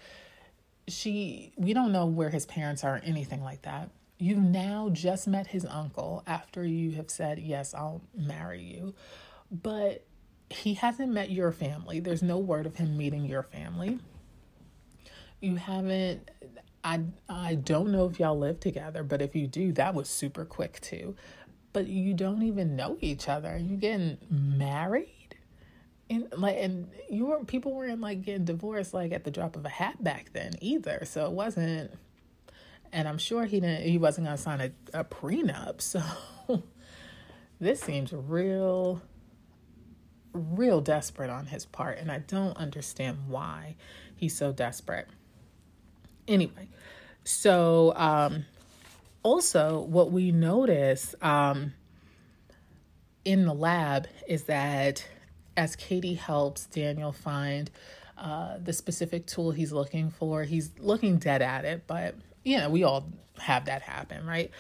She 0.89 1.53
we 1.57 1.73
don't 1.73 1.93
know 1.93 2.07
where 2.07 2.31
his 2.31 2.47
parents 2.47 2.85
are 2.85 2.97
or 2.97 3.01
anything 3.05 3.43
like 3.43 3.63
that. 3.63 3.91
You've 4.19 4.39
now 4.39 4.91
just 4.93 5.27
met 5.27 5.47
his 5.49 5.65
uncle 5.65 6.23
after 6.27 6.65
you 6.65 6.93
have 6.93 7.11
said, 7.11 7.39
"Yes, 7.39 7.75
I'll 7.75 8.03
marry 8.15 8.63
you." 8.63 8.95
But 9.51 10.05
he 10.51 10.75
hasn't 10.75 11.13
met 11.13 11.31
your 11.31 11.53
family. 11.53 12.01
There's 12.01 12.23
no 12.23 12.39
word 12.39 12.67
of 12.67 12.77
him 12.77 12.97
meeting 12.97 13.25
your 13.25 13.45
family. 13.45 13.99
You 15.41 15.57
haven't 15.57 16.31
I 16.83 17.01
I 17.29 17.57
don't 17.57 17.93
know 17.93 18.07
if 18.07 18.19
y'all 18.19 18.39
live 18.39 18.61
together, 18.61 19.03
but 19.03 19.21
if 19.23 19.35
you 19.35 19.47
do, 19.47 19.73
that 19.73 19.95
was 19.95 20.09
super 20.09 20.45
quick 20.45 20.81
too. 20.81 21.15
But 21.73 21.87
you 21.87 22.15
don't 22.15 22.43
even 22.43 22.75
know 22.75 22.97
each 23.01 23.29
other. 23.29 23.57
You 23.59 23.77
getting 23.77 24.19
married? 24.29 25.37
And 26.09 26.29
like 26.37 26.57
and 26.59 26.91
you 27.09 27.27
were 27.27 27.45
people 27.45 27.75
weren't 27.75 28.01
like 28.01 28.23
getting 28.23 28.45
divorced 28.45 28.95
like 28.95 29.13
at 29.13 29.25
the 29.25 29.31
drop 29.31 29.57
of 29.57 29.65
a 29.65 29.69
hat 29.69 30.03
back 30.03 30.33
then 30.33 30.55
either. 30.61 31.05
So 31.05 31.27
it 31.27 31.33
wasn't 31.33 31.93
and 32.93 33.07
I'm 33.07 33.19
sure 33.19 33.45
he 33.45 33.61
didn't 33.61 33.87
he 33.87 33.99
wasn't 33.99 34.27
gonna 34.27 34.39
sign 34.39 34.61
a, 34.61 35.01
a 35.01 35.05
prenup. 35.05 35.81
So 36.49 36.63
this 37.61 37.81
seems 37.81 38.13
real 38.13 39.03
real 40.33 40.81
desperate 40.81 41.31
on 41.31 41.47
his 41.47 41.67
part 41.67 41.99
and 41.99 42.11
I 42.11 42.19
don't 42.19 42.57
understand 42.57 43.29
why 43.29 43.77
he's 44.17 44.37
so 44.37 44.51
desperate. 44.53 45.09
Anyway, 46.31 46.69
so 47.25 47.93
um, 47.97 48.47
also 49.25 49.81
what 49.81 50.13
we 50.13 50.31
notice 50.31 51.13
um, 51.21 51.75
in 53.25 53.45
the 53.47 53.53
lab 53.53 54.07
is 54.29 54.45
that 54.45 55.05
as 55.57 55.75
Katie 55.75 56.15
helps 56.15 56.67
Daniel 56.67 57.11
find 57.11 57.69
uh, 58.17 58.59
the 58.63 58.73
specific 58.73 59.27
tool 59.27 59.51
he's 59.51 59.73
looking 59.73 60.11
for, 60.11 60.45
he's 60.45 60.71
looking 60.79 61.19
dead 61.19 61.43
at 61.43 61.65
it, 61.65 61.83
but 61.89 62.15
you 62.45 62.59
know, 62.59 62.71
we 62.71 62.85
all 62.85 63.09
have 63.39 63.65
that 63.65 63.83
happen, 63.83 64.25
right? 64.25 64.53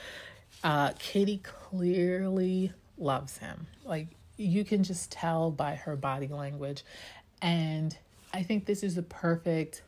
Uh, 0.65 0.93
Katie 0.99 1.41
clearly 1.43 2.73
loves 2.99 3.39
him. 3.39 3.69
Like 3.85 4.09
you 4.37 4.65
can 4.65 4.83
just 4.83 5.13
tell 5.13 5.53
by 5.53 5.77
her 5.77 5.95
body 5.95 6.27
language. 6.27 6.83
And 7.41 7.97
I 8.35 8.43
think 8.43 8.67
this 8.67 8.83
is 8.83 8.99
a 8.99 9.03
perfect 9.03 9.83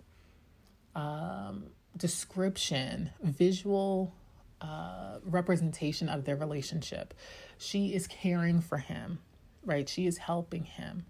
um, 0.94 1.64
description, 1.96 3.10
visual 3.22 4.14
uh, 4.60 5.18
representation 5.24 6.08
of 6.08 6.24
their 6.24 6.36
relationship. 6.36 7.14
She 7.58 7.94
is 7.94 8.06
caring 8.06 8.60
for 8.60 8.78
him, 8.78 9.18
right? 9.64 9.88
She 9.88 10.06
is 10.06 10.18
helping 10.18 10.64
him. 10.64 11.06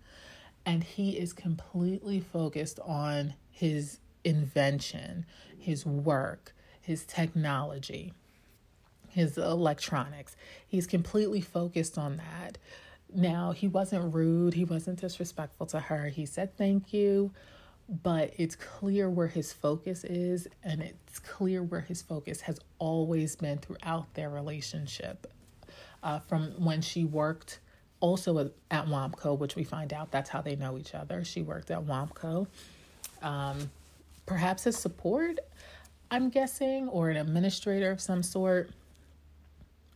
And 0.65 0.85
he 0.85 1.19
is 1.19 1.33
completely 1.33 2.21
focused 2.21 2.79
on 2.81 3.35
his 3.51 3.99
invention, 4.25 5.27
his 5.59 5.85
work, 5.85 6.55
his 6.81 7.05
technology, 7.05 8.13
his 9.09 9.37
electronics. 9.37 10.37
He's 10.67 10.87
completely 10.87 11.41
focused 11.41 11.99
on 11.99 12.17
that. 12.17 12.59
Now, 13.15 13.53
he 13.53 13.69
wasn't 13.69 14.15
rude, 14.15 14.55
he 14.55 14.65
wasn't 14.65 15.01
disrespectful 15.01 15.67
to 15.67 15.81
her. 15.81 16.09
He 16.09 16.25
said 16.25 16.57
thank 16.57 16.93
you, 16.93 17.33
but 18.03 18.33
it's 18.39 18.57
clear 18.57 19.11
where 19.11 19.27
his 19.27 19.53
focus 19.53 20.05
is, 20.05 20.49
and 20.63 20.81
it's 20.81 21.19
clear 21.19 21.63
where 21.63 21.81
his 21.81 22.01
focus 22.01 22.41
has 22.43 22.59
always 22.79 23.37
been 23.37 23.59
throughout 23.59 24.15
their 24.15 24.31
relationship. 24.31 25.27
Uh, 26.03 26.19
from 26.21 26.53
when 26.65 26.81
she 26.81 27.05
worked 27.05 27.61
also 28.01 28.51
at, 28.71 28.87
WAMCO, 28.87 29.39
which 29.39 29.57
we 29.57 29.63
find 29.63 29.93
out 29.93 30.11
that's 30.11 30.31
how 30.31 30.41
they 30.41 30.57
know 30.57 30.79
each 30.79 30.95
other. 30.95 31.23
She 31.23 31.43
worked 31.43 31.71
at 31.71 31.87
WAMCO. 31.87 32.47
Um, 33.21 33.71
perhaps 34.27 34.67
as 34.67 34.77
support, 34.77 35.39
I'm 36.11 36.31
guessing, 36.31 36.89
or 36.89 37.11
an 37.11 37.17
administrator 37.17 37.91
of 37.91 38.01
some 38.01 38.23
sort. 38.23 38.71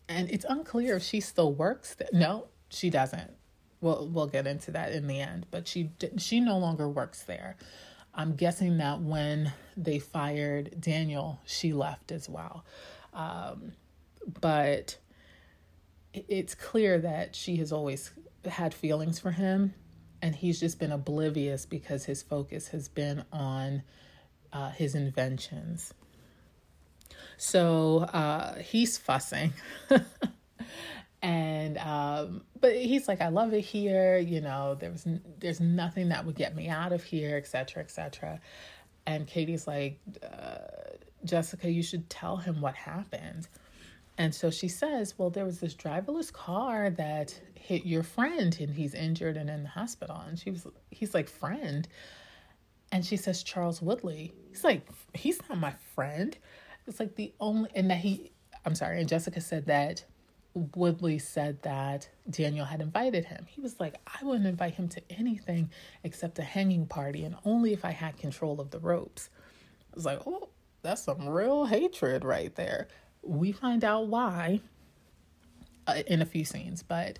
And 0.09 0.30
it's 0.30 0.44
unclear 0.48 0.96
if 0.96 1.02
she 1.02 1.20
still 1.20 1.52
works. 1.52 1.96
Th- 1.96 2.12
no, 2.12 2.46
she 2.68 2.90
doesn't. 2.90 3.32
We'll 3.81 4.09
we'll 4.09 4.27
get 4.27 4.47
into 4.47 4.71
that 4.73 4.93
in 4.93 5.07
the 5.07 5.21
end. 5.21 5.47
But 5.51 5.69
she 5.69 5.91
she 6.19 6.41
no 6.41 6.59
longer 6.59 6.89
works 6.89 7.23
there. 7.23 7.57
I'm 8.15 8.35
guessing 8.35 8.79
that 8.79 9.01
when 9.01 9.53
they 9.77 9.99
fired 9.99 10.81
Daniel, 10.81 11.39
she 11.45 11.75
left 11.75 12.11
as 12.11 12.29
well. 12.29 12.65
Um, 13.12 13.73
but 14.41 14.97
it's 16.15 16.55
clear 16.55 16.99
that 16.99 17.37
she 17.37 17.57
has 17.57 17.73
always 17.73 18.11
had 18.47 18.73
feelings 18.73 19.19
for 19.19 19.33
him, 19.33 19.75
and 20.23 20.35
he's 20.35 20.59
just 20.59 20.79
been 20.79 20.93
oblivious 20.93 21.67
because 21.67 22.07
his 22.07 22.23
focus 22.23 22.69
has 22.69 22.89
been 22.89 23.25
on 23.33 23.83
uh, 24.53 24.71
his 24.71 24.95
inventions. 24.95 25.93
So 27.37 27.99
uh, 27.99 28.55
he's 28.57 28.97
fussing. 28.97 29.53
and 31.22 31.79
um, 31.79 32.42
but 32.61 32.76
he's 32.76 33.09
like 33.09 33.20
i 33.20 33.29
love 33.29 33.55
it 33.55 33.62
here 33.62 34.18
you 34.18 34.40
know 34.40 34.76
there's 34.79 35.07
there's 35.38 35.61
nothing 35.61 36.11
that 36.11 36.24
would 36.26 36.37
get 36.37 36.55
me 36.55 36.68
out 36.68 36.92
of 36.92 37.02
here 37.02 37.37
etc 37.37 37.83
etc 37.83 38.40
and 39.07 39.26
katie's 39.26 39.66
like 39.66 39.98
uh, 40.22 40.59
jessica 41.26 41.70
you 41.70 41.83
should 41.83 42.09
tell 42.09 42.37
him 42.37 42.61
what 42.61 42.74
happened. 42.74 43.48
And 44.18 44.35
so 44.35 44.50
she 44.50 44.68
says 44.68 45.14
well 45.18 45.29
there 45.29 45.44
was 45.44 45.61
this 45.61 45.74
driverless 45.74 46.33
car 46.33 46.90
that 46.90 47.38
hit 47.55 47.85
your 47.85 48.02
friend 48.02 48.57
and 48.61 48.74
he's 48.74 48.94
injured 48.94 49.37
and 49.37 49.50
in 49.50 49.64
the 49.64 49.68
hospital. 49.68 50.22
And 50.26 50.38
she 50.38 50.50
was 50.50 50.66
he's 50.90 51.12
like 51.12 51.29
friend? 51.29 51.87
And 52.92 53.05
she 53.05 53.16
says 53.16 53.42
charles 53.42 53.83
woodley. 53.83 54.33
He's 54.48 54.64
like 54.64 54.88
he's 55.12 55.40
not 55.48 55.59
my 55.59 55.74
friend. 55.94 56.37
It's 56.87 57.00
like 57.00 57.16
the 57.16 57.35
only 57.40 57.70
and 57.74 57.90
that 57.90 57.98
he 57.98 58.31
i'm 58.64 58.74
sorry 58.74 59.00
and 59.00 59.09
jessica 59.09 59.40
said 59.40 59.66
that 59.66 60.05
Woodley 60.57 61.19
said 61.19 61.62
that 61.62 62.09
Daniel 62.29 62.64
had 62.64 62.81
invited 62.81 63.27
him. 63.27 63.47
He 63.47 63.61
was 63.61 63.79
like, 63.79 63.97
I 64.07 64.25
wouldn't 64.25 64.47
invite 64.47 64.75
him 64.75 64.88
to 64.88 65.03
anything 65.11 65.71
except 66.03 66.38
a 66.38 66.42
hanging 66.42 66.87
party, 66.87 67.25
and 67.25 67.37
only 67.45 67.75
if 67.75 67.85
I 67.85 67.90
had 67.90 68.16
control 68.16 68.59
of 68.61 68.71
the 68.71 68.79
ropes. 68.79 69.29
I 69.92 69.95
was 69.95 70.07
like, 70.07 70.21
oh, 70.27 70.49
that's 70.83 71.03
some 71.03 71.29
real 71.29 71.66
hatred 71.66 72.25
right 72.25 72.55
there. 72.55 72.88
We 73.23 73.53
find 73.53 73.85
out 73.85 74.07
why 74.07 74.61
uh, 75.87 76.03
in 76.07 76.23
a 76.23 76.27
few 76.27 76.45
scenes, 76.45 76.83
but 76.83 77.19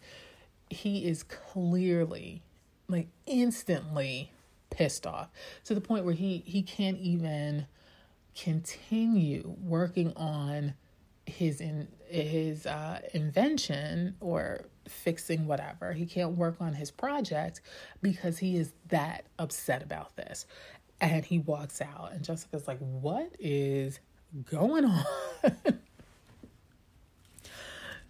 he 0.71 1.07
is 1.07 1.23
clearly, 1.23 2.43
like, 2.89 3.09
instantly 3.27 4.33
pissed 4.71 5.07
off 5.07 5.31
to 5.65 5.75
the 5.75 5.81
point 5.81 6.05
where 6.05 6.15
he 6.15 6.43
he 6.47 6.63
can't 6.63 6.99
even 6.99 7.67
continue 8.35 9.57
working 9.63 10.13
on 10.17 10.75
his 11.27 11.61
in 11.61 11.89
his 12.09 12.67
uh, 12.67 13.01
invention 13.13 14.17
or 14.21 14.63
fixing 14.89 15.47
whatever. 15.47 15.93
He 15.93 16.07
can't 16.07 16.37
work 16.37 16.57
on 16.61 16.75
his 16.75 16.91
project 16.91 17.61
because 18.01 18.39
he 18.39 18.57
is 18.57 18.73
that 18.89 19.27
upset 19.39 19.83
about 19.83 20.17
this. 20.17 20.47
And 21.01 21.25
he 21.25 21.41
walks 21.41 21.83
out, 21.83 22.13
and 22.13 22.25
Jessica's 22.25 22.67
like, 22.67 22.79
What 22.79 23.37
is 23.39 24.01
going 24.51 24.87
on? 24.87 25.05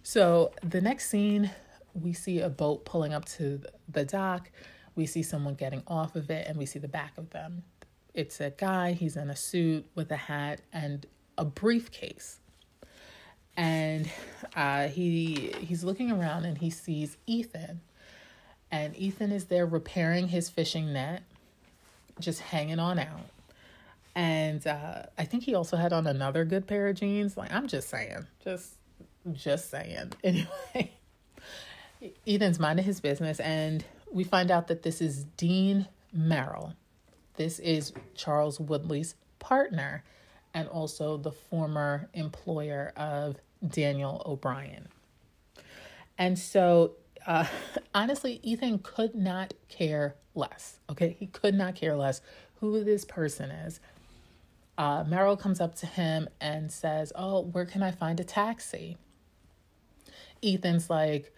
so 0.03 0.51
the 0.63 0.79
next 0.79 1.09
scene, 1.09 1.51
we 1.93 2.13
see 2.13 2.39
a 2.39 2.49
boat 2.49 2.85
pulling 2.85 3.13
up 3.13 3.25
to 3.25 3.61
the 3.89 4.05
dock. 4.05 4.51
We 4.95 5.05
see 5.05 5.21
someone 5.21 5.55
getting 5.55 5.83
off 5.85 6.15
of 6.15 6.29
it, 6.29 6.47
and 6.47 6.57
we 6.57 6.65
see 6.65 6.79
the 6.79 6.87
back 6.87 7.17
of 7.17 7.31
them. 7.31 7.63
It's 8.13 8.39
a 8.39 8.51
guy, 8.51 8.93
he's 8.93 9.17
in 9.17 9.29
a 9.29 9.35
suit 9.35 9.85
with 9.93 10.09
a 10.11 10.15
hat 10.15 10.61
and 10.71 11.05
a 11.37 11.45
briefcase 11.45 12.39
and 13.57 14.07
uh, 14.55 14.87
he 14.87 15.51
he's 15.59 15.83
looking 15.83 16.11
around 16.11 16.45
and 16.45 16.59
he 16.59 16.69
sees 16.69 17.17
Ethan, 17.25 17.81
and 18.71 18.95
Ethan 18.95 19.31
is 19.31 19.45
there 19.45 19.65
repairing 19.65 20.29
his 20.29 20.49
fishing 20.49 20.93
net, 20.93 21.23
just 22.19 22.39
hanging 22.39 22.79
on 22.79 22.99
out. 22.99 23.25
And 24.15 24.65
uh, 24.65 25.03
I 25.17 25.25
think 25.25 25.43
he 25.43 25.55
also 25.55 25.77
had 25.77 25.91
on 25.91 26.07
another 26.07 26.45
good 26.45 26.67
pair 26.67 26.87
of 26.87 26.95
jeans. 26.95 27.35
Like 27.35 27.51
I'm 27.51 27.67
just 27.67 27.89
saying, 27.89 28.27
just 28.43 28.75
just 29.33 29.69
saying. 29.71 30.13
Anyway, 30.23 30.91
Ethan's 32.27 32.59
minding 32.59 32.85
his 32.85 32.99
business, 32.99 33.39
and 33.39 33.83
we 34.11 34.23
find 34.23 34.51
out 34.51 34.67
that 34.67 34.83
this 34.83 35.01
is 35.01 35.23
Dean 35.35 35.87
Merrill. 36.13 36.73
This 37.37 37.57
is 37.59 37.91
Charles 38.15 38.59
Woodley's 38.59 39.15
partner 39.39 40.03
and 40.53 40.67
also 40.69 41.17
the 41.17 41.31
former 41.31 42.09
employer 42.13 42.91
of 42.95 43.35
Daniel 43.65 44.21
O'Brien. 44.25 44.87
And 46.17 46.37
so, 46.37 46.93
uh, 47.25 47.45
honestly, 47.93 48.39
Ethan 48.43 48.79
could 48.79 49.15
not 49.15 49.53
care 49.69 50.15
less. 50.35 50.79
Okay, 50.89 51.15
he 51.19 51.27
could 51.27 51.55
not 51.55 51.75
care 51.75 51.95
less 51.95 52.21
who 52.59 52.83
this 52.83 53.05
person 53.05 53.51
is. 53.51 53.79
Uh, 54.77 55.03
Merrill 55.07 55.37
comes 55.37 55.59
up 55.59 55.75
to 55.75 55.87
him 55.87 56.29
and 56.39 56.71
says, 56.71 57.11
Oh, 57.15 57.41
where 57.41 57.65
can 57.65 57.81
I 57.81 57.91
find 57.91 58.19
a 58.19 58.23
taxi? 58.23 58.97
Ethan's 60.43 60.89
like, 60.89 61.33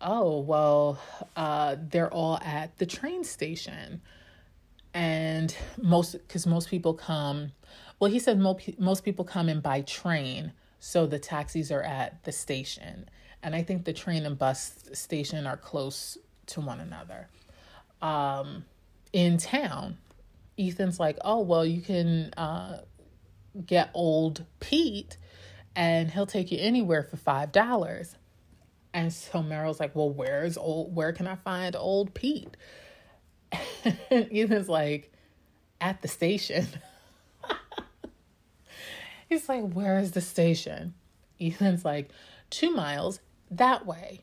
Oh, 0.00 0.40
well, 0.40 0.98
uh, 1.36 1.76
they're 1.78 2.12
all 2.12 2.38
at 2.38 2.76
the 2.78 2.86
train 2.86 3.24
station. 3.24 4.02
And 4.92 5.54
most, 5.80 6.12
because 6.12 6.46
most 6.46 6.68
people 6.68 6.92
come, 6.92 7.52
well, 7.98 8.10
he 8.10 8.18
said 8.18 8.38
most, 8.38 8.78
most 8.78 9.04
people 9.04 9.24
come 9.24 9.48
in 9.48 9.60
by 9.60 9.80
train 9.82 10.52
so 10.84 11.06
the 11.06 11.20
taxis 11.20 11.70
are 11.70 11.80
at 11.80 12.24
the 12.24 12.32
station. 12.32 13.08
And 13.40 13.54
I 13.54 13.62
think 13.62 13.84
the 13.84 13.92
train 13.92 14.26
and 14.26 14.36
bus 14.36 14.74
station 14.92 15.46
are 15.46 15.56
close 15.56 16.18
to 16.46 16.60
one 16.60 16.80
another. 16.80 17.28
Um, 18.02 18.64
in 19.12 19.38
town, 19.38 19.98
Ethan's 20.58 20.98
like, 20.98 21.18
oh, 21.24 21.38
well, 21.38 21.64
you 21.64 21.82
can 21.82 22.34
uh, 22.36 22.80
get 23.64 23.90
old 23.94 24.44
Pete 24.58 25.18
and 25.76 26.10
he'll 26.10 26.26
take 26.26 26.50
you 26.50 26.58
anywhere 26.58 27.04
for 27.04 27.16
$5. 27.16 28.14
And 28.92 29.12
so 29.12 29.40
Merrill's 29.40 29.78
like, 29.78 29.94
well, 29.94 30.10
where's 30.10 30.56
old, 30.56 30.96
where 30.96 31.12
can 31.12 31.28
I 31.28 31.36
find 31.36 31.76
old 31.76 32.12
Pete? 32.12 32.56
Ethan's 34.10 34.68
like, 34.68 35.12
at 35.80 36.02
the 36.02 36.08
station. 36.08 36.66
He's 39.32 39.48
like, 39.48 39.72
Where 39.72 39.98
is 39.98 40.12
the 40.12 40.20
station? 40.20 40.94
Ethan's 41.40 41.84
like, 41.84 42.10
Two 42.50 42.70
miles 42.70 43.20
that 43.50 43.86
way. 43.86 44.20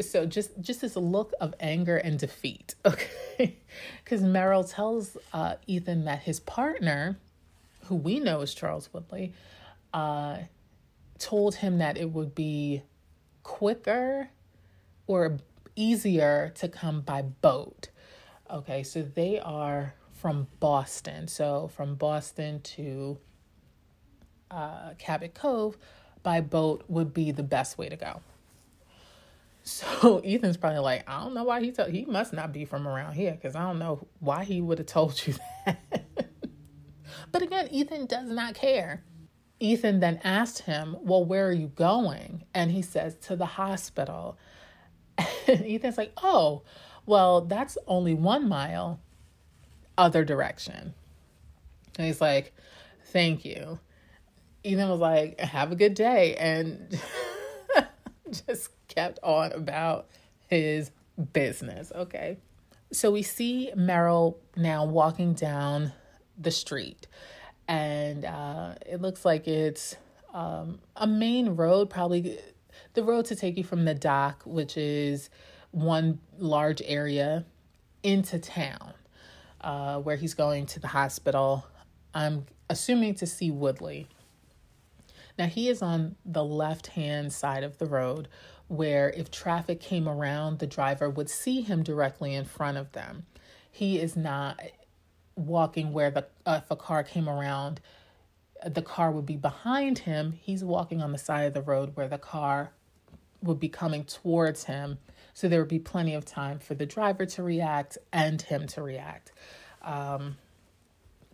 So 0.00 0.24
just 0.24 0.58
just 0.60 0.80
this 0.80 0.96
look 0.96 1.34
of 1.40 1.54
anger 1.60 1.98
and 1.98 2.18
defeat, 2.18 2.74
okay? 2.86 3.58
Because 4.02 4.22
Merrill 4.22 4.64
tells 4.64 5.16
uh, 5.32 5.56
Ethan 5.66 6.06
that 6.06 6.20
his 6.20 6.40
partner, 6.40 7.18
who 7.84 7.96
we 7.96 8.18
know 8.18 8.40
is 8.40 8.54
Charles 8.54 8.88
Woodley, 8.92 9.34
uh, 9.92 10.38
told 11.18 11.56
him 11.56 11.78
that 11.78 11.98
it 11.98 12.10
would 12.10 12.34
be 12.34 12.82
quicker 13.42 14.30
or 15.06 15.36
easier 15.76 16.52
to 16.56 16.68
come 16.68 17.02
by 17.02 17.20
boat. 17.22 17.88
Okay, 18.50 18.82
so 18.82 19.02
they 19.02 19.38
are 19.38 19.94
from 20.14 20.48
Boston. 20.60 21.28
So 21.28 21.70
from 21.74 21.94
Boston 21.94 22.60
to 22.62 23.18
uh, 24.50 24.94
Cabot 24.98 25.34
Cove 25.34 25.76
by 26.22 26.40
boat 26.40 26.84
would 26.88 27.14
be 27.14 27.30
the 27.32 27.42
best 27.42 27.78
way 27.78 27.88
to 27.88 27.96
go. 27.96 28.20
So 29.62 30.20
Ethan's 30.24 30.56
probably 30.56 30.78
like, 30.78 31.08
I 31.08 31.20
don't 31.20 31.34
know 31.34 31.44
why 31.44 31.60
he 31.60 31.70
told 31.70 31.90
he 31.90 32.06
must 32.06 32.32
not 32.32 32.50
be 32.50 32.64
from 32.64 32.88
around 32.88 33.12
here 33.12 33.32
because 33.32 33.54
I 33.54 33.60
don't 33.60 33.78
know 33.78 34.06
why 34.18 34.44
he 34.44 34.62
would 34.62 34.78
have 34.78 34.86
told 34.86 35.24
you 35.26 35.34
that. 35.66 35.78
but 37.30 37.42
again, 37.42 37.68
Ethan 37.70 38.06
does 38.06 38.30
not 38.30 38.54
care. 38.54 39.04
Ethan 39.60 40.00
then 40.00 40.18
asked 40.24 40.60
him, 40.60 40.96
Well, 41.02 41.24
where 41.24 41.46
are 41.46 41.52
you 41.52 41.68
going? 41.68 42.44
And 42.54 42.70
he 42.70 42.80
says, 42.80 43.14
To 43.16 43.36
the 43.36 43.46
hospital. 43.46 44.38
And 45.18 45.28
Ethan's 45.66 45.98
like, 45.98 46.14
Oh, 46.22 46.62
well, 47.04 47.42
that's 47.42 47.76
only 47.86 48.14
one 48.14 48.48
mile 48.48 48.98
other 49.98 50.24
direction. 50.24 50.94
And 51.98 52.06
he's 52.06 52.22
like, 52.22 52.54
Thank 53.04 53.44
you. 53.44 53.78
Ethan 54.62 54.88
was 54.88 55.00
like, 55.00 55.40
have 55.40 55.72
a 55.72 55.76
good 55.76 55.94
day. 55.94 56.34
And 56.36 57.00
just 58.46 58.70
kept 58.88 59.18
on 59.22 59.52
about 59.52 60.06
his 60.48 60.90
business. 61.32 61.92
Okay. 61.94 62.38
So 62.92 63.10
we 63.10 63.22
see 63.22 63.70
Merrill 63.76 64.38
now 64.56 64.84
walking 64.84 65.34
down 65.34 65.92
the 66.36 66.50
street, 66.50 67.06
and 67.68 68.24
uh, 68.24 68.74
it 68.84 69.00
looks 69.00 69.24
like 69.24 69.46
it's 69.46 69.96
um, 70.34 70.80
a 70.96 71.06
main 71.06 71.50
road, 71.50 71.88
probably 71.88 72.38
the 72.94 73.04
road 73.04 73.26
to 73.26 73.36
take 73.36 73.56
you 73.56 73.62
from 73.62 73.84
the 73.84 73.94
dock, 73.94 74.42
which 74.44 74.76
is 74.76 75.30
one 75.70 76.18
large 76.38 76.82
area, 76.84 77.44
into 78.02 78.40
town, 78.40 78.92
uh, 79.60 79.98
where 79.98 80.16
he's 80.16 80.34
going 80.34 80.66
to 80.66 80.80
the 80.80 80.88
hospital. 80.88 81.64
I'm 82.12 82.46
assuming 82.68 83.14
to 83.16 83.26
see 83.26 83.52
Woodley. 83.52 84.08
Now, 85.38 85.46
he 85.46 85.68
is 85.68 85.82
on 85.82 86.16
the 86.24 86.44
left 86.44 86.88
hand 86.88 87.32
side 87.32 87.64
of 87.64 87.78
the 87.78 87.86
road, 87.86 88.28
where 88.68 89.10
if 89.10 89.30
traffic 89.30 89.80
came 89.80 90.08
around, 90.08 90.58
the 90.58 90.66
driver 90.66 91.10
would 91.10 91.30
see 91.30 91.60
him 91.60 91.82
directly 91.82 92.34
in 92.34 92.44
front 92.44 92.78
of 92.78 92.92
them. 92.92 93.26
He 93.70 93.98
is 93.98 94.16
not 94.16 94.60
walking 95.36 95.92
where 95.92 96.10
the 96.10 96.26
uh, 96.44 96.60
if 96.62 96.70
a 96.70 96.76
car 96.76 97.02
came 97.02 97.28
around, 97.28 97.80
the 98.64 98.82
car 98.82 99.10
would 99.10 99.26
be 99.26 99.36
behind 99.36 100.00
him. 100.00 100.32
He's 100.32 100.62
walking 100.62 101.02
on 101.02 101.12
the 101.12 101.18
side 101.18 101.46
of 101.46 101.54
the 101.54 101.62
road 101.62 101.96
where 101.96 102.08
the 102.08 102.18
car 102.18 102.72
would 103.42 103.58
be 103.58 103.68
coming 103.68 104.04
towards 104.04 104.64
him. 104.64 104.98
So 105.32 105.48
there 105.48 105.60
would 105.60 105.68
be 105.68 105.78
plenty 105.78 106.14
of 106.14 106.24
time 106.24 106.58
for 106.58 106.74
the 106.74 106.86
driver 106.86 107.24
to 107.26 107.42
react 107.42 107.96
and 108.12 108.40
him 108.42 108.66
to 108.68 108.82
react. 108.82 109.32
Um, 109.82 110.36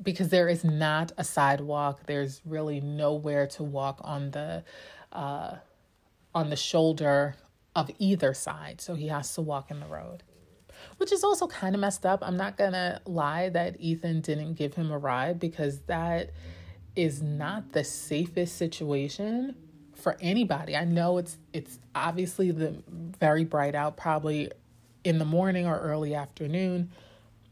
because 0.03 0.29
there 0.29 0.49
is 0.49 0.65
not 0.65 1.13
a 1.17 1.25
sidewalk, 1.25 2.01
there's 2.07 2.43
really 2.45 2.81
nowhere 2.81 3.47
to 3.49 3.63
walk 3.63 4.01
on 4.03 4.31
the 4.31 4.65
uh, 5.13 5.57
on 6.35 6.51
the 6.51 6.57
shoulder 6.57 7.35
of 7.75 7.91
either 7.99 8.35
side. 8.35 8.81
So 8.81 8.95
he 8.95 9.09
has 9.09 9.35
to 9.35 9.43
walk 9.43 9.71
in 9.71 9.81
the 9.81 9.87
road, 9.87 10.23
which 10.99 11.13
is 11.13 11.25
also 11.25 11.47
kind 11.47 11.75
of 11.75 11.81
messed 11.81 12.05
up. 12.05 12.21
I'm 12.23 12.37
not 12.37 12.57
gonna 12.57 13.01
lie 13.07 13.49
that 13.51 13.81
Ethan 13.81 14.21
didn't 14.21 14.55
give 14.55 14.75
him 14.75 14.91
a 14.91 14.99
ride 14.99 15.39
because 15.41 15.81
that 15.83 16.31
is 16.95 17.23
not 17.23 17.73
the 17.73 17.85
safest 17.85 18.57
situation 18.57 19.55
for 19.95 20.17
anybody. 20.21 20.77
I 20.77 20.85
know 20.85 21.19
it's 21.19 21.39
it's 21.53 21.79
obviously 21.95 22.51
the 22.51 22.83
very 22.89 23.45
bright 23.45 23.75
out, 23.75 23.97
probably 23.97 24.51
in 25.05 25.19
the 25.19 25.25
morning 25.25 25.67
or 25.67 25.79
early 25.79 26.15
afternoon, 26.15 26.91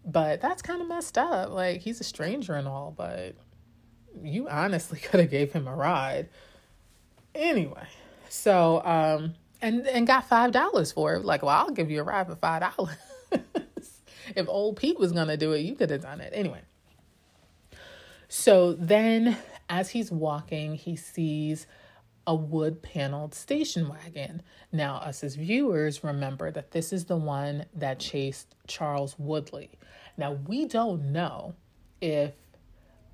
but 0.04 0.40
that's 0.40 0.62
kind 0.62 0.82
of 0.82 0.88
messed 0.88 1.18
up. 1.18 1.50
Like 1.50 1.80
he's 1.80 2.00
a 2.00 2.04
stranger 2.04 2.54
and 2.54 2.68
all, 2.68 2.94
but 2.96 3.34
you 4.22 4.48
honestly 4.48 4.98
could 5.02 5.20
have 5.20 5.30
gave 5.30 5.52
him 5.52 5.66
a 5.66 5.74
ride. 5.74 6.28
Anyway, 7.34 7.86
so 8.28 8.84
um 8.84 9.34
and 9.60 9.86
and 9.86 10.06
got 10.06 10.28
five 10.28 10.52
dollars 10.52 10.92
for 10.92 11.14
it. 11.14 11.24
Like, 11.24 11.42
well, 11.42 11.56
I'll 11.56 11.70
give 11.70 11.90
you 11.90 12.00
a 12.00 12.04
ride 12.04 12.26
for 12.26 12.36
five 12.36 12.62
dollars. 12.76 12.96
if 14.36 14.48
old 14.48 14.76
Pete 14.76 14.98
was 14.98 15.12
gonna 15.12 15.36
do 15.36 15.52
it, 15.52 15.60
you 15.60 15.74
could 15.74 15.90
have 15.90 16.02
done 16.02 16.20
it. 16.20 16.32
Anyway. 16.34 16.60
So 18.28 18.72
then 18.72 19.36
as 19.68 19.90
he's 19.90 20.10
walking, 20.10 20.74
he 20.74 20.96
sees 20.96 21.66
a 22.26 22.34
wood 22.34 22.82
paneled 22.82 23.34
station 23.34 23.88
wagon. 23.88 24.42
Now, 24.72 24.96
us 24.96 25.22
as 25.22 25.34
viewers 25.34 26.02
remember 26.02 26.50
that 26.50 26.70
this 26.70 26.92
is 26.92 27.04
the 27.04 27.16
one 27.16 27.66
that 27.74 27.98
chased 27.98 28.54
Charles 28.66 29.18
Woodley. 29.18 29.70
Now, 30.16 30.32
we 30.32 30.66
don't 30.66 31.12
know 31.12 31.54
if 32.00 32.32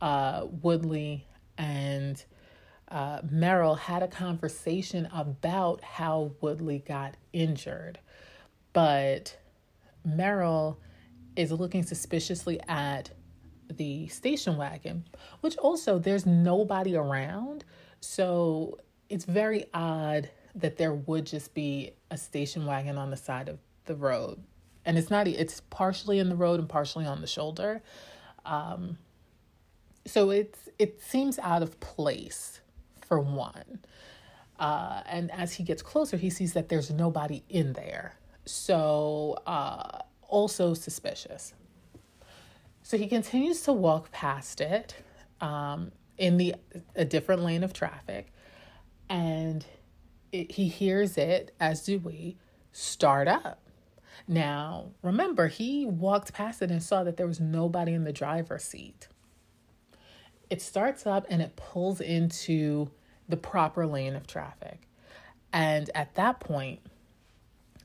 uh, 0.01 0.47
Woodley 0.63 1.27
and 1.59 2.23
uh, 2.89 3.21
Merrill 3.29 3.75
had 3.77 4.03
a 4.03 4.09
conversation 4.09 5.09
about 5.13 5.83
how 5.83 6.33
Woodley 6.41 6.83
got 6.87 7.17
injured, 7.33 7.99
but 8.73 9.37
Merrill 10.05 10.79
is 11.37 11.53
looking 11.53 11.83
suspiciously 11.83 12.61
at 12.69 13.11
the 13.69 14.09
station 14.09 14.57
wagon, 14.57 15.05
which 15.41 15.57
also 15.59 15.99
there's 15.99 16.27
nobody 16.27 16.97
around. 16.97 17.65
So 18.01 18.79
it's 19.11 19.25
very 19.25 19.67
odd 19.75 20.31
that 20.55 20.79
there 20.79 20.95
would 20.95 21.27
just 21.27 21.53
be 21.53 21.93
a 22.11 22.17
station 22.17 22.65
wagon 22.65 22.97
on 22.97 23.11
the 23.11 23.17
side 23.17 23.49
of 23.49 23.59
the 23.85 23.95
road. 23.95 24.43
And 24.87 24.97
it's 24.97 25.11
not, 25.11 25.29
it's 25.29 25.61
partially 25.69 26.19
in 26.19 26.29
the 26.29 26.37
road 26.37 26.59
and 26.59 26.69
partially 26.69 27.05
on 27.05 27.21
the 27.21 27.27
shoulder. 27.27 27.83
Um, 28.47 28.97
so 30.07 30.31
it's, 30.31 30.69
it 30.79 31.03
seems 31.03 31.39
out 31.39 31.63
of 31.63 31.79
place 31.81 32.61
for 33.07 33.21
one. 33.21 33.81
Uh, 34.59 35.03
and 35.07 35.31
as 35.33 35.53
he 35.55 35.65
gets 35.65 35.83
closer, 35.83 36.17
he 36.17 36.31
sees 36.31 36.53
that 36.55 36.69
there's 36.69 36.91
nobody 36.91 37.43
in 37.49 37.75
there. 37.75 38.15
So, 38.47 39.39
uh, 39.47 39.99
also 40.29 40.75
suspicious. 40.75 41.53
So 42.83 42.97
he 42.97 43.07
continues 43.07 43.63
to 43.63 43.73
walk 43.73 44.11
past 44.13 44.61
it 44.61 44.95
um, 45.41 45.93
in 46.19 46.37
the 46.37 46.55
a 46.95 47.05
different 47.05 47.43
lane 47.43 47.65
of 47.65 47.73
traffic 47.73 48.33
and 49.11 49.67
it, 50.33 50.53
he 50.53 50.69
hears 50.69 51.19
it, 51.19 51.53
as 51.61 51.85
do 51.85 51.99
we, 51.99 52.37
start 52.73 53.29
up. 53.29 53.61
Now, 54.29 54.93
remember, 55.03 55.49
he 55.49 55.85
walked 55.85 56.33
past 56.33 56.63
it 56.63 56.71
and 56.71 56.83
saw 56.83 57.03
that 57.03 57.17
there 57.17 57.27
was 57.27 57.41
nobody 57.41 57.93
in 57.93 58.05
the 58.05 58.13
driver's 58.13 58.63
seat. 58.63 59.09
It 60.49 60.63
starts 60.63 61.07
up 61.07 61.27
and 61.29 61.43
it 61.43 61.57
pulls 61.57 62.01
into 62.01 62.91
the 63.29 63.37
proper 63.37 63.87
lane 63.87 64.15
of 64.15 64.27
traffic. 64.27 64.81
And 65.53 65.91
at 65.95 66.15
that 66.15 66.39
point, 66.39 66.81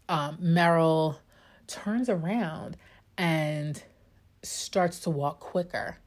um, 0.07 0.38
Merrill 0.39 1.19
turns 1.65 2.09
around 2.09 2.77
and 3.17 3.81
starts 4.43 4.99
to 5.01 5.09
walk 5.09 5.39
quicker. 5.39 5.97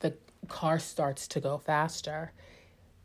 The 0.00 0.16
car 0.48 0.80
starts 0.80 1.28
to 1.28 1.40
go 1.40 1.58
faster. 1.58 2.32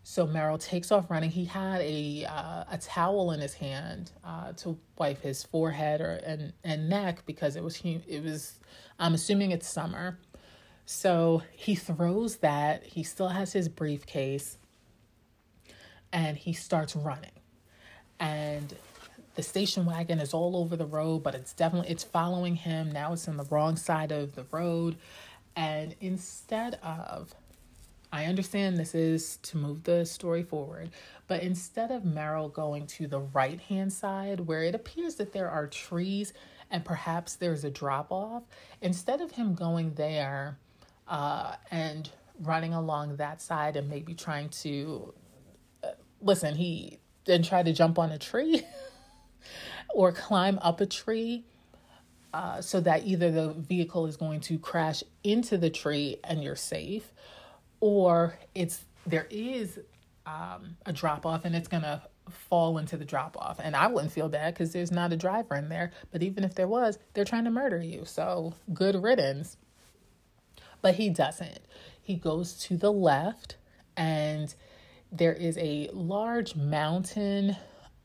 So 0.08 0.28
Merrill 0.28 0.60
takes 0.60 0.92
off 0.92 1.10
running. 1.10 1.32
He 1.32 1.46
had 1.46 1.82
a 1.82 2.26
uh, 2.26 2.66
a 2.70 2.78
towel 2.78 3.32
in 3.32 3.40
his 3.40 3.56
hand 3.56 4.12
uh, 4.24 4.52
to 4.58 4.78
wipe 5.00 5.24
his 5.24 5.42
forehead 5.42 6.00
or 6.00 6.22
and, 6.24 6.54
and 6.64 6.88
neck 6.88 7.26
because 7.26 7.56
it 7.56 7.64
was 7.64 7.82
it 7.84 8.24
was 8.24 8.60
I'm 9.00 9.16
assuming 9.16 9.50
it's 9.50 9.68
summer. 9.68 10.20
So 10.86 11.42
he 11.52 11.74
throws 11.74 12.36
that. 12.38 12.84
He 12.84 13.02
still 13.02 13.30
has 13.30 13.52
his 13.52 13.68
briefcase, 13.68 14.60
and 16.14 16.38
he 16.38 16.54
starts 16.54 16.96
running. 16.96 17.40
And 18.20 18.76
the 19.34 19.42
station 19.42 19.86
wagon 19.88 20.20
is 20.20 20.36
all 20.36 20.56
over 20.56 20.76
the 20.76 20.86
road, 20.86 21.24
but 21.24 21.34
it's 21.34 21.54
definitely 21.54 21.90
it's 21.90 22.04
following 22.04 22.56
him. 22.56 22.92
Now 22.92 23.14
it's 23.14 23.28
in 23.28 23.38
the 23.38 23.46
wrong 23.46 23.76
side 23.76 24.12
of 24.12 24.36
the 24.36 24.46
road, 24.52 24.98
and 25.56 25.96
instead 26.00 26.76
of 26.84 27.34
I 28.16 28.28
understand 28.28 28.78
this 28.78 28.96
is 28.96 29.40
to 29.44 29.58
move 29.58 29.84
the 29.84 30.06
story 30.06 30.42
forward, 30.42 30.92
but 31.28 31.44
instead 31.44 31.92
of 31.92 32.06
Merrill 32.06 32.48
going 32.48 32.88
to 32.88 33.08
the 33.08 33.20
right 33.20 33.60
hand 33.60 33.92
side 33.92 34.40
where 34.40 34.64
it 34.64 34.74
appears 34.74 35.16
that 35.16 35.34
there 35.34 35.50
are 35.50 35.68
trees 35.68 36.32
and 36.72 36.86
perhaps 36.86 37.36
there's 37.36 37.66
a 37.66 37.70
drop 37.70 38.14
off, 38.14 38.44
instead 38.82 39.20
of 39.20 39.32
him 39.32 39.54
going 39.54 39.96
there 39.96 40.58
uh, 41.10 41.56
and 41.72 42.10
running 42.40 42.74
along 42.74 43.18
that 43.18 43.42
side 43.42 43.76
and 43.76 43.90
maybe 43.90 44.14
trying 44.14 44.48
to 44.48 45.14
uh, 45.84 45.90
listen, 46.22 46.56
he 46.56 47.00
then 47.26 47.44
try 47.44 47.64
to 47.64 47.74
jump 47.74 48.00
on 48.00 48.14
a 48.14 48.18
tree 48.18 48.62
or 49.94 50.14
climb 50.14 50.58
up 50.62 50.80
a 50.80 50.86
tree. 50.86 51.44
Uh, 52.34 52.60
so 52.60 52.82
that 52.82 53.06
either 53.06 53.32
the 53.32 53.54
vehicle 53.54 54.06
is 54.08 54.18
going 54.18 54.42
to 54.42 54.60
crash 54.60 55.06
into 55.24 55.58
the 55.58 55.70
tree 55.70 56.18
and 56.26 56.44
you're 56.44 56.54
safe, 56.54 57.14
or 57.86 58.36
it's 58.56 58.84
there 59.06 59.28
is 59.30 59.78
um, 60.26 60.76
a 60.88 60.92
drop 60.92 61.24
off 61.24 61.46
and 61.46 61.56
it's 61.56 61.68
gonna 61.68 62.02
fall 62.32 62.80
into 62.80 62.98
the 62.98 63.06
drop 63.06 63.38
off. 63.38 63.60
And 63.62 63.76
I 63.76 63.86
wouldn't 63.86 64.12
feel 64.12 64.28
bad 64.28 64.56
because 64.56 64.74
there's 64.74 64.92
not 64.92 65.14
a 65.14 65.16
driver 65.16 65.54
in 65.54 65.70
there. 65.70 65.92
But 66.12 66.24
even 66.24 66.44
if 66.44 66.56
there 66.56 66.68
was, 66.68 66.98
they're 67.14 67.26
trying 67.26 67.44
to 67.44 67.52
murder 67.52 67.80
you. 67.80 68.06
So 68.06 68.56
good 68.74 69.04
riddance. 69.04 69.58
But 70.82 70.96
he 70.96 71.10
doesn't. 71.10 71.60
He 72.02 72.16
goes 72.16 72.56
to 72.64 72.76
the 72.76 72.92
left 72.92 73.58
and 73.96 74.56
there 75.12 75.34
is 75.34 75.56
a 75.60 75.92
large 75.94 76.56
mountain, 76.56 77.56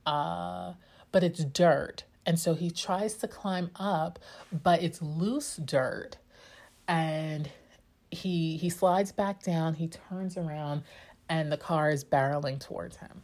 uh, 0.05 0.75
but 1.11 1.25
it's 1.25 1.43
dirt. 1.43 2.05
And 2.27 2.39
so 2.39 2.53
he 2.53 2.71
tries 2.71 3.15
to 3.15 3.29
climb 3.29 3.71
up, 3.77 4.19
but 4.53 4.83
it's 4.83 5.01
loose 5.01 5.57
dirt. 5.57 6.19
And 6.87 7.49
he 8.11 8.57
he 8.57 8.71
slides 8.71 9.13
back 9.13 9.43
down, 9.43 9.75
he 9.75 9.89
turns 9.89 10.37
around 10.37 10.83
and 11.29 11.51
the 11.51 11.57
car 11.57 11.91
is 11.91 12.05
barreling 12.05 12.59
towards 12.59 12.97
him. 12.97 13.23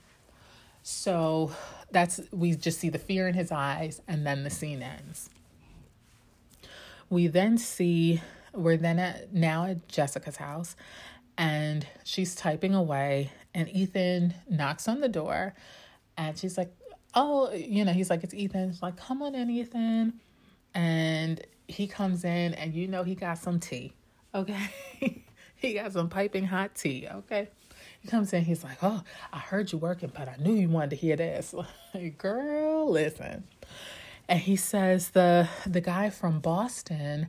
So 0.82 1.50
that's 1.90 2.20
we 2.30 2.54
just 2.54 2.78
see 2.78 2.88
the 2.88 2.98
fear 2.98 3.26
in 3.26 3.34
his 3.34 3.50
eyes 3.50 4.00
and 4.06 4.26
then 4.26 4.44
the 4.44 4.50
scene 4.50 4.82
ends. 4.82 5.28
We 7.10 7.26
then 7.26 7.58
see 7.58 8.22
we're 8.54 8.76
then 8.76 8.98
at 8.98 9.34
now 9.34 9.66
at 9.66 9.88
Jessica's 9.88 10.36
house 10.36 10.76
and 11.36 11.86
she's 12.04 12.34
typing 12.34 12.74
away 12.74 13.32
and 13.54 13.68
Ethan 13.68 14.34
knocks 14.48 14.86
on 14.88 15.00
the 15.00 15.08
door 15.08 15.54
and 16.16 16.38
she's 16.38 16.56
like, 16.56 16.72
"Oh, 17.14 17.52
you 17.52 17.84
know, 17.84 17.92
he's 17.92 18.08
like 18.08 18.22
it's 18.24 18.34
Ethan." 18.34 18.72
She's 18.72 18.82
like, 18.82 18.96
"Come 18.96 19.22
on 19.22 19.34
in, 19.34 19.50
Ethan." 19.50 20.20
And 20.74 21.40
he 21.68 21.86
comes 21.86 22.24
in 22.24 22.54
and 22.54 22.74
you 22.74 22.86
know 22.86 23.02
he 23.02 23.14
got 23.14 23.38
some 23.38 23.60
tea. 23.60 23.92
Okay. 24.34 24.70
he 25.56 25.74
got 25.74 25.92
some 25.92 26.08
piping 26.08 26.46
hot 26.46 26.74
tea. 26.74 27.08
Okay. 27.10 27.48
He 28.00 28.08
comes 28.08 28.32
in, 28.32 28.44
he's 28.44 28.64
like, 28.64 28.78
Oh, 28.82 29.02
I 29.32 29.38
heard 29.38 29.72
you 29.72 29.78
working, 29.78 30.12
but 30.14 30.28
I 30.28 30.36
knew 30.38 30.54
you 30.54 30.68
wanted 30.68 30.90
to 30.90 30.96
hear 30.96 31.16
this. 31.16 31.54
Like, 31.94 32.18
girl, 32.18 32.90
listen. 32.90 33.44
And 34.28 34.38
he 34.38 34.56
says 34.56 35.10
the 35.10 35.48
the 35.66 35.80
guy 35.80 36.10
from 36.10 36.40
Boston 36.40 37.28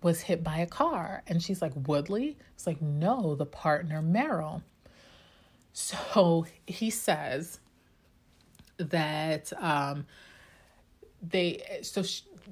was 0.00 0.22
hit 0.22 0.42
by 0.42 0.58
a 0.58 0.66
car. 0.66 1.22
And 1.26 1.42
she's 1.42 1.60
like, 1.60 1.72
Woodley? 1.74 2.38
It's 2.54 2.66
like, 2.66 2.80
no, 2.80 3.34
the 3.34 3.46
partner 3.46 4.00
Merrill. 4.00 4.62
So 5.72 6.46
he 6.66 6.88
says 6.90 7.58
that 8.78 9.52
um 9.58 10.06
they 11.22 11.80
so 11.82 12.02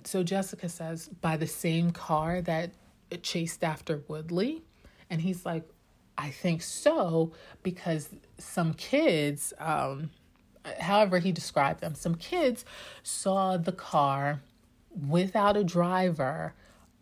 so 0.05 0.23
Jessica 0.23 0.69
says 0.69 1.09
by 1.09 1.37
the 1.37 1.47
same 1.47 1.91
car 1.91 2.41
that 2.43 2.71
chased 3.19 3.63
after 3.63 4.03
Woodley. 4.09 4.63
And 5.11 5.21
he's 5.21 5.45
like 5.45 5.69
I 6.17 6.31
think 6.31 6.63
so 6.63 7.33
because 7.63 8.11
some 8.39 8.75
kids 8.75 9.53
um 9.59 10.11
however 10.81 11.19
he 11.19 11.33
described 11.33 11.81
them 11.81 11.95
some 11.95 12.15
kids 12.15 12.65
saw 13.03 13.57
the 13.57 13.73
car 13.73 14.43
without 15.09 15.57
a 15.57 15.65
driver 15.65 16.55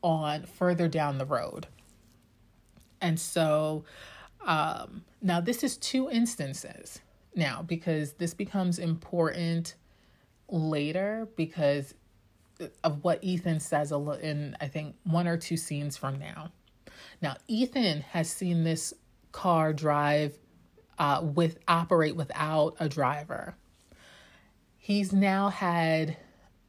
on 0.03 0.45
further 0.45 0.89
down 0.89 1.19
the 1.19 1.27
road. 1.27 1.67
And 3.01 3.19
so 3.19 3.85
um 4.47 5.05
now 5.21 5.41
this 5.41 5.63
is 5.63 5.77
two 5.77 6.11
instances 6.11 7.01
now 7.35 7.63
because 7.63 8.15
this 8.15 8.35
becomes 8.35 8.79
important 8.79 9.75
later 10.49 11.29
because 11.37 11.95
of 12.85 13.05
what 13.05 13.23
Ethan 13.23 13.61
says 13.61 13.93
in 13.93 14.57
I 14.61 14.69
think 14.69 14.97
one 15.05 15.27
or 15.27 15.37
two 15.37 15.57
scenes 15.57 15.97
from 15.97 16.19
now. 16.19 16.53
Now 17.23 17.37
Ethan 17.49 18.03
has 18.03 18.31
seen 18.31 18.65
this 18.65 18.95
car 19.33 19.73
drive 19.73 20.39
uh, 20.99 21.23
with 21.23 21.59
operate 21.67 22.17
without 22.17 22.77
a 22.79 22.89
driver. 22.89 23.55
He's 24.77 25.13
now 25.13 25.49
had 25.49 26.17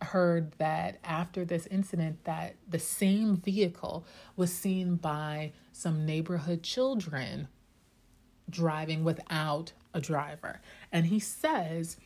heard 0.02 0.54
that 0.58 1.00
after 1.04 1.46
this 1.46 1.68
incident 1.68 2.24
that 2.24 2.56
the 2.68 2.80
same 2.80 3.38
vehicle 3.38 4.06
was 4.36 4.52
seen 4.52 4.96
by 4.96 5.54
some 5.72 6.06
neighborhood 6.06 6.64
children 6.64 7.48
driving 8.50 9.04
without 9.04 9.74
a 9.94 10.02
driver. 10.02 10.62
And 10.92 11.06
he 11.06 11.20
says, 11.20 11.98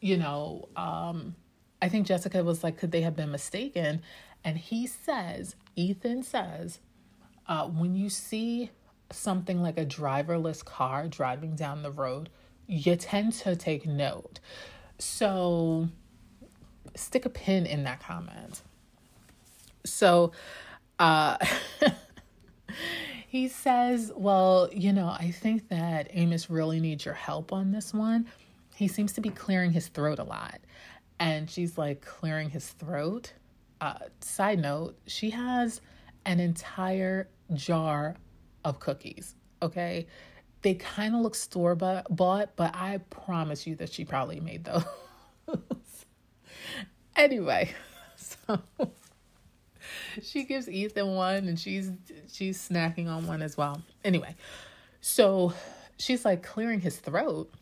you 0.00 0.16
know, 0.16 0.68
um, 0.76 1.34
I 1.80 1.88
think 1.88 2.06
Jessica 2.06 2.42
was 2.42 2.64
like, 2.64 2.78
could 2.78 2.92
they 2.92 3.02
have 3.02 3.16
been 3.16 3.30
mistaken? 3.30 4.02
And 4.44 4.58
he 4.58 4.86
says, 4.86 5.56
Ethan 5.76 6.22
says, 6.22 6.80
uh, 7.46 7.66
when 7.66 7.94
you 7.94 8.10
see 8.10 8.70
something 9.10 9.62
like 9.62 9.78
a 9.78 9.86
driverless 9.86 10.64
car 10.64 11.08
driving 11.08 11.54
down 11.54 11.82
the 11.82 11.90
road, 11.90 12.28
you 12.66 12.96
tend 12.96 13.32
to 13.32 13.56
take 13.56 13.86
note. 13.86 14.40
So 14.98 15.88
stick 16.94 17.24
a 17.24 17.30
pin 17.30 17.66
in 17.66 17.84
that 17.84 18.00
comment. 18.00 18.62
So, 19.84 20.32
uh, 20.98 21.38
he 23.28 23.48
says, 23.48 24.12
Well, 24.14 24.68
you 24.72 24.92
know, 24.92 25.08
I 25.08 25.30
think 25.30 25.68
that 25.68 26.08
Amos 26.10 26.50
really 26.50 26.80
needs 26.80 27.04
your 27.04 27.14
help 27.14 27.52
on 27.52 27.72
this 27.72 27.94
one. 27.94 28.26
He 28.74 28.88
seems 28.88 29.12
to 29.14 29.20
be 29.20 29.30
clearing 29.30 29.72
his 29.72 29.88
throat 29.88 30.18
a 30.18 30.24
lot. 30.24 30.60
And 31.20 31.50
she's 31.50 31.76
like, 31.78 32.02
Clearing 32.04 32.50
his 32.50 32.68
throat? 32.68 33.32
Uh, 33.80 33.94
side 34.20 34.58
note, 34.58 34.98
she 35.06 35.30
has 35.30 35.80
an 36.24 36.40
entire 36.40 37.28
jar 37.54 38.16
of 38.64 38.80
cookies, 38.80 39.34
okay? 39.62 40.06
They 40.62 40.74
kind 40.74 41.14
of 41.14 41.20
look 41.20 41.36
store 41.36 41.76
bought, 41.76 42.56
but 42.56 42.74
I 42.74 42.98
promise 43.10 43.66
you 43.66 43.76
that 43.76 43.92
she 43.92 44.04
probably 44.04 44.40
made 44.40 44.64
those. 44.64 44.84
anyway, 47.16 47.72
so 48.16 48.60
she 50.22 50.44
gives 50.44 50.68
Ethan 50.68 51.14
one 51.14 51.48
and 51.48 51.58
she's 51.58 51.92
she's 52.32 52.58
snacking 52.58 53.08
on 53.08 53.26
one 53.26 53.42
as 53.42 53.56
well. 53.56 53.80
Anyway, 54.04 54.34
so 55.00 55.52
she's 55.98 56.24
like 56.24 56.42
clearing 56.42 56.80
his 56.80 56.96
throat. 56.96 57.52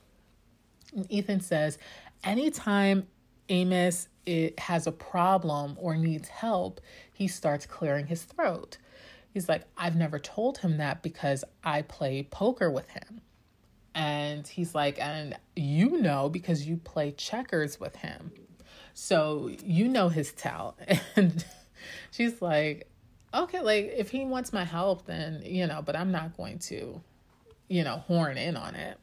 And 0.94 1.10
Ethan 1.10 1.40
says, 1.40 1.78
anytime 2.24 3.06
Amos 3.48 4.08
it 4.26 4.58
has 4.58 4.86
a 4.86 4.92
problem 4.92 5.76
or 5.80 5.96
needs 5.96 6.28
help, 6.28 6.80
he 7.12 7.28
starts 7.28 7.64
clearing 7.64 8.06
his 8.08 8.24
throat. 8.24 8.76
He's 9.32 9.48
like, 9.48 9.62
I've 9.76 9.96
never 9.96 10.18
told 10.18 10.58
him 10.58 10.78
that 10.78 11.02
because 11.02 11.44
I 11.62 11.82
play 11.82 12.24
poker 12.24 12.70
with 12.70 12.88
him. 12.90 13.20
And 13.94 14.46
he's 14.46 14.74
like, 14.74 14.98
and 15.00 15.36
you 15.54 16.00
know 16.00 16.28
because 16.28 16.66
you 16.66 16.76
play 16.76 17.12
checkers 17.12 17.78
with 17.78 17.96
him. 17.96 18.32
So 18.94 19.50
you 19.64 19.88
know 19.88 20.08
his 20.08 20.32
tell. 20.32 20.76
And 21.16 21.44
she's 22.10 22.42
like, 22.42 22.90
okay, 23.32 23.60
like 23.60 23.92
if 23.96 24.10
he 24.10 24.24
wants 24.24 24.52
my 24.52 24.64
help, 24.64 25.06
then, 25.06 25.42
you 25.44 25.66
know, 25.66 25.82
but 25.82 25.94
I'm 25.96 26.10
not 26.10 26.36
going 26.36 26.58
to, 26.60 27.00
you 27.68 27.84
know, 27.84 27.98
horn 28.06 28.36
in 28.36 28.56
on 28.56 28.74
it. 28.74 28.98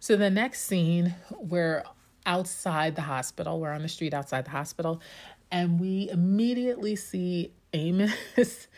So 0.00 0.16
the 0.16 0.30
next 0.30 0.62
scene, 0.62 1.14
we're 1.36 1.82
outside 2.28 2.94
the 2.94 3.02
hospital, 3.02 3.58
we're 3.58 3.72
on 3.72 3.82
the 3.82 3.88
street 3.88 4.14
outside 4.14 4.44
the 4.44 4.50
hospital, 4.50 5.00
and 5.50 5.80
we 5.80 6.08
immediately 6.10 6.94
see 6.94 7.52
Amos 7.72 8.12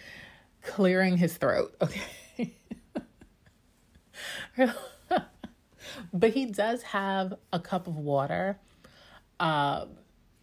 clearing 0.62 1.18
his 1.18 1.36
throat. 1.36 1.74
Okay. 1.82 2.54
but 6.12 6.30
he 6.30 6.46
does 6.46 6.82
have 6.82 7.34
a 7.52 7.58
cup 7.58 7.86
of 7.86 7.96
water. 7.96 8.58
Uh, 9.38 9.86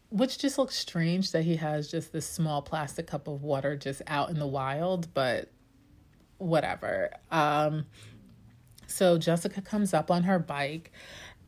which 0.09 0.37
just 0.37 0.57
looks 0.57 0.75
strange 0.75 1.31
that 1.31 1.43
he 1.43 1.57
has 1.57 1.89
just 1.89 2.13
this 2.13 2.27
small 2.27 2.61
plastic 2.61 3.07
cup 3.07 3.27
of 3.27 3.43
water 3.43 3.75
just 3.75 4.01
out 4.07 4.29
in 4.29 4.39
the 4.39 4.47
wild, 4.47 5.13
but 5.13 5.51
whatever. 6.37 7.11
Um, 7.29 7.85
so 8.87 9.17
Jessica 9.17 9.61
comes 9.61 9.93
up 9.93 10.09
on 10.09 10.23
her 10.23 10.39
bike 10.39 10.91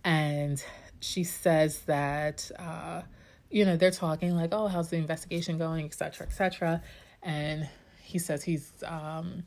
and 0.03 0.63
she 0.99 1.23
says 1.23 1.79
that, 1.81 2.49
uh, 2.57 3.01
you 3.49 3.65
know, 3.65 3.77
they're 3.77 3.91
talking 3.91 4.35
like, 4.35 4.49
oh, 4.53 4.67
how's 4.67 4.89
the 4.89 4.97
investigation 4.97 5.57
going, 5.57 5.85
etc., 5.85 6.27
etc. 6.27 6.81
And 7.23 7.67
he 8.01 8.19
says 8.19 8.43
he's, 8.43 8.71
um, 8.85 9.43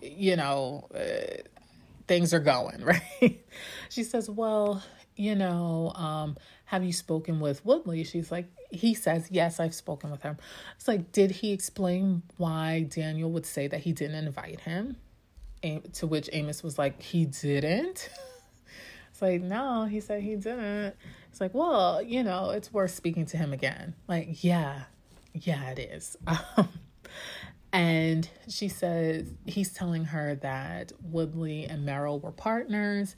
you 0.00 0.36
know, 0.36 0.88
uh, 0.94 1.42
things 2.06 2.32
are 2.34 2.40
going, 2.40 2.84
right? 2.84 3.40
she 3.88 4.02
says, 4.02 4.28
well, 4.28 4.82
you 5.16 5.34
know, 5.34 5.92
um, 5.96 6.36
have 6.66 6.84
you 6.84 6.92
spoken 6.92 7.40
with 7.40 7.64
Woodley? 7.64 8.04
She's 8.04 8.30
like, 8.30 8.46
he 8.70 8.94
says, 8.94 9.28
yes, 9.30 9.60
I've 9.60 9.74
spoken 9.74 10.10
with 10.10 10.22
him. 10.22 10.38
It's 10.76 10.88
like, 10.88 11.12
did 11.12 11.30
he 11.30 11.52
explain 11.52 12.22
why 12.36 12.86
Daniel 12.88 13.30
would 13.32 13.44
say 13.44 13.66
that 13.66 13.80
he 13.80 13.92
didn't 13.92 14.26
invite 14.26 14.60
him? 14.60 14.96
to 15.92 16.06
which 16.06 16.30
Amos 16.32 16.62
was 16.62 16.78
like, 16.78 17.02
he 17.02 17.26
didn't. 17.26 18.08
It's 19.20 19.22
like, 19.22 19.42
no, 19.42 19.84
he 19.84 20.00
said 20.00 20.22
he 20.22 20.34
didn't. 20.36 20.94
It's 21.28 21.42
like, 21.42 21.52
well, 21.52 22.00
you 22.02 22.22
know, 22.22 22.50
it's 22.50 22.72
worth 22.72 22.92
speaking 22.92 23.26
to 23.26 23.36
him 23.36 23.52
again. 23.52 23.94
Like, 24.08 24.42
yeah, 24.42 24.84
yeah, 25.34 25.70
it 25.70 25.78
is. 25.78 26.16
Um, 26.56 26.68
and 27.72 28.28
she 28.48 28.68
says 28.68 29.32
he's 29.46 29.72
telling 29.72 30.06
her 30.06 30.36
that 30.36 30.92
Woodley 31.02 31.66
and 31.66 31.84
Merrill 31.84 32.18
were 32.18 32.32
partners 32.32 33.14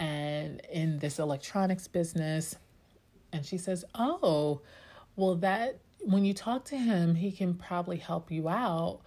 and 0.00 0.60
in 0.72 0.98
this 0.98 1.20
electronics 1.20 1.86
business 1.86 2.56
and 3.32 3.46
she 3.46 3.58
says, 3.58 3.84
Oh, 3.94 4.62
well, 5.14 5.36
that 5.36 5.78
when 6.00 6.24
you 6.24 6.34
talk 6.34 6.64
to 6.66 6.76
him, 6.76 7.14
he 7.14 7.30
can 7.30 7.54
probably 7.54 7.98
help 7.98 8.32
you 8.32 8.48
out 8.48 9.00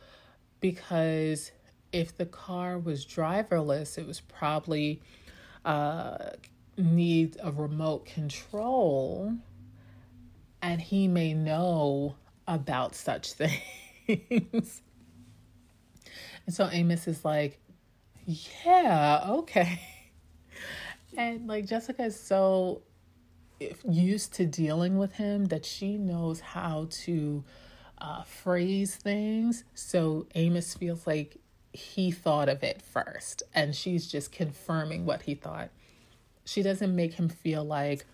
because 0.62 1.52
if 1.92 2.16
the 2.16 2.26
car 2.26 2.78
was 2.78 3.06
driverless, 3.06 3.98
it 3.98 4.08
was 4.08 4.22
probably 4.22 5.02
uh, 5.68 6.30
need 6.78 7.38
a 7.44 7.52
remote 7.52 8.06
control, 8.06 9.34
and 10.62 10.82
he 10.82 11.08
may 11.08 11.34
know 11.34 12.16
about 12.48 12.96
such 12.96 13.34
things. 14.08 14.82
and 16.48 16.56
so 16.56 16.70
Amos 16.72 17.08
is 17.08 17.26
like, 17.26 17.60
Yeah, 18.26 19.26
okay. 19.28 19.82
And 21.18 21.48
like 21.48 21.66
Jessica 21.66 22.06
is 22.06 22.20
so 22.20 22.84
used 23.90 24.34
to 24.36 24.46
dealing 24.46 24.98
with 24.98 25.14
him 25.14 25.46
that 25.46 25.66
she 25.66 25.98
knows 25.98 26.40
how 26.40 26.88
to 26.92 27.44
uh, 27.98 28.24
phrase 28.24 28.96
things. 28.96 29.64
So 29.74 30.28
Amos 30.36 30.76
feels 30.76 31.08
like 31.08 31.38
he 31.78 32.12
thought 32.12 32.50
of 32.50 32.64
it 32.64 32.82
first 32.82 33.44
and 33.54 33.76
she's 33.76 34.08
just 34.08 34.32
confirming 34.32 35.06
what 35.06 35.24
he 35.24 35.36
thought. 35.36 35.70
She 36.44 36.64
doesn't 36.64 36.96
make 36.96 37.14
him 37.14 37.30
feel 37.30 37.64
like 37.64 38.06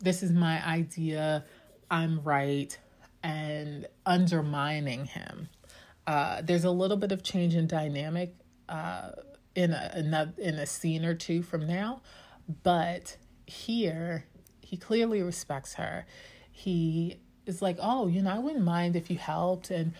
this 0.00 0.22
is 0.22 0.32
my 0.32 0.64
idea, 0.66 1.44
I'm 1.90 2.20
right, 2.22 2.76
and 3.22 3.86
undermining 4.06 5.06
him. 5.06 5.48
Uh, 6.06 6.42
there's 6.42 6.64
a 6.64 6.70
little 6.70 6.96
bit 6.96 7.10
of 7.10 7.22
change 7.22 7.54
in 7.54 7.66
dynamic 7.66 8.34
uh, 8.68 9.10
in 9.54 9.72
a, 9.72 10.32
in 10.38 10.54
a 10.54 10.66
scene 10.66 11.04
or 11.04 11.14
two 11.14 11.42
from 11.42 11.66
now, 11.66 12.02
but 12.62 13.16
here 13.46 14.26
he 14.60 14.76
clearly 14.76 15.22
respects 15.22 15.74
her. 15.74 16.06
He 16.52 17.16
is 17.46 17.60
like, 17.62 17.78
oh, 17.80 18.06
you 18.06 18.22
know, 18.22 18.30
I 18.30 18.38
wouldn't 18.38 18.64
mind 18.64 18.96
if 18.96 19.10
you 19.10 19.18
helped, 19.18 19.70
and 19.70 19.94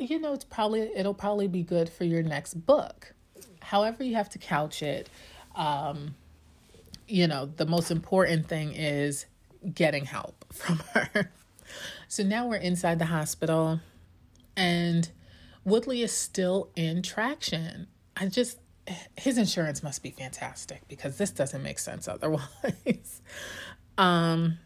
you 0.00 0.18
know, 0.18 0.32
it's 0.32 0.44
probably 0.44 0.90
it'll 0.94 1.14
probably 1.14 1.48
be 1.48 1.62
good 1.62 1.88
for 1.88 2.04
your 2.04 2.22
next 2.22 2.54
book. 2.54 3.12
However, 3.60 4.02
you 4.02 4.14
have 4.14 4.30
to 4.30 4.38
couch 4.38 4.82
it. 4.82 5.08
Um, 5.54 6.14
you 7.06 7.26
know, 7.26 7.46
the 7.46 7.66
most 7.66 7.90
important 7.90 8.48
thing 8.48 8.72
is 8.72 9.26
getting 9.74 10.06
help 10.06 10.44
from 10.52 10.78
her. 10.94 11.30
so 12.08 12.22
now 12.22 12.48
we're 12.48 12.56
inside 12.56 12.98
the 12.98 13.06
hospital, 13.06 13.80
and 14.56 15.10
Woodley 15.64 16.02
is 16.02 16.12
still 16.12 16.70
in 16.74 17.02
traction. 17.02 17.86
I 18.16 18.26
just 18.26 18.58
his 19.16 19.38
insurance 19.38 19.82
must 19.82 20.02
be 20.02 20.10
fantastic 20.10 20.82
because 20.88 21.16
this 21.16 21.30
doesn't 21.30 21.62
make 21.62 21.78
sense 21.78 22.08
otherwise. 22.08 23.22
um, 23.98 24.58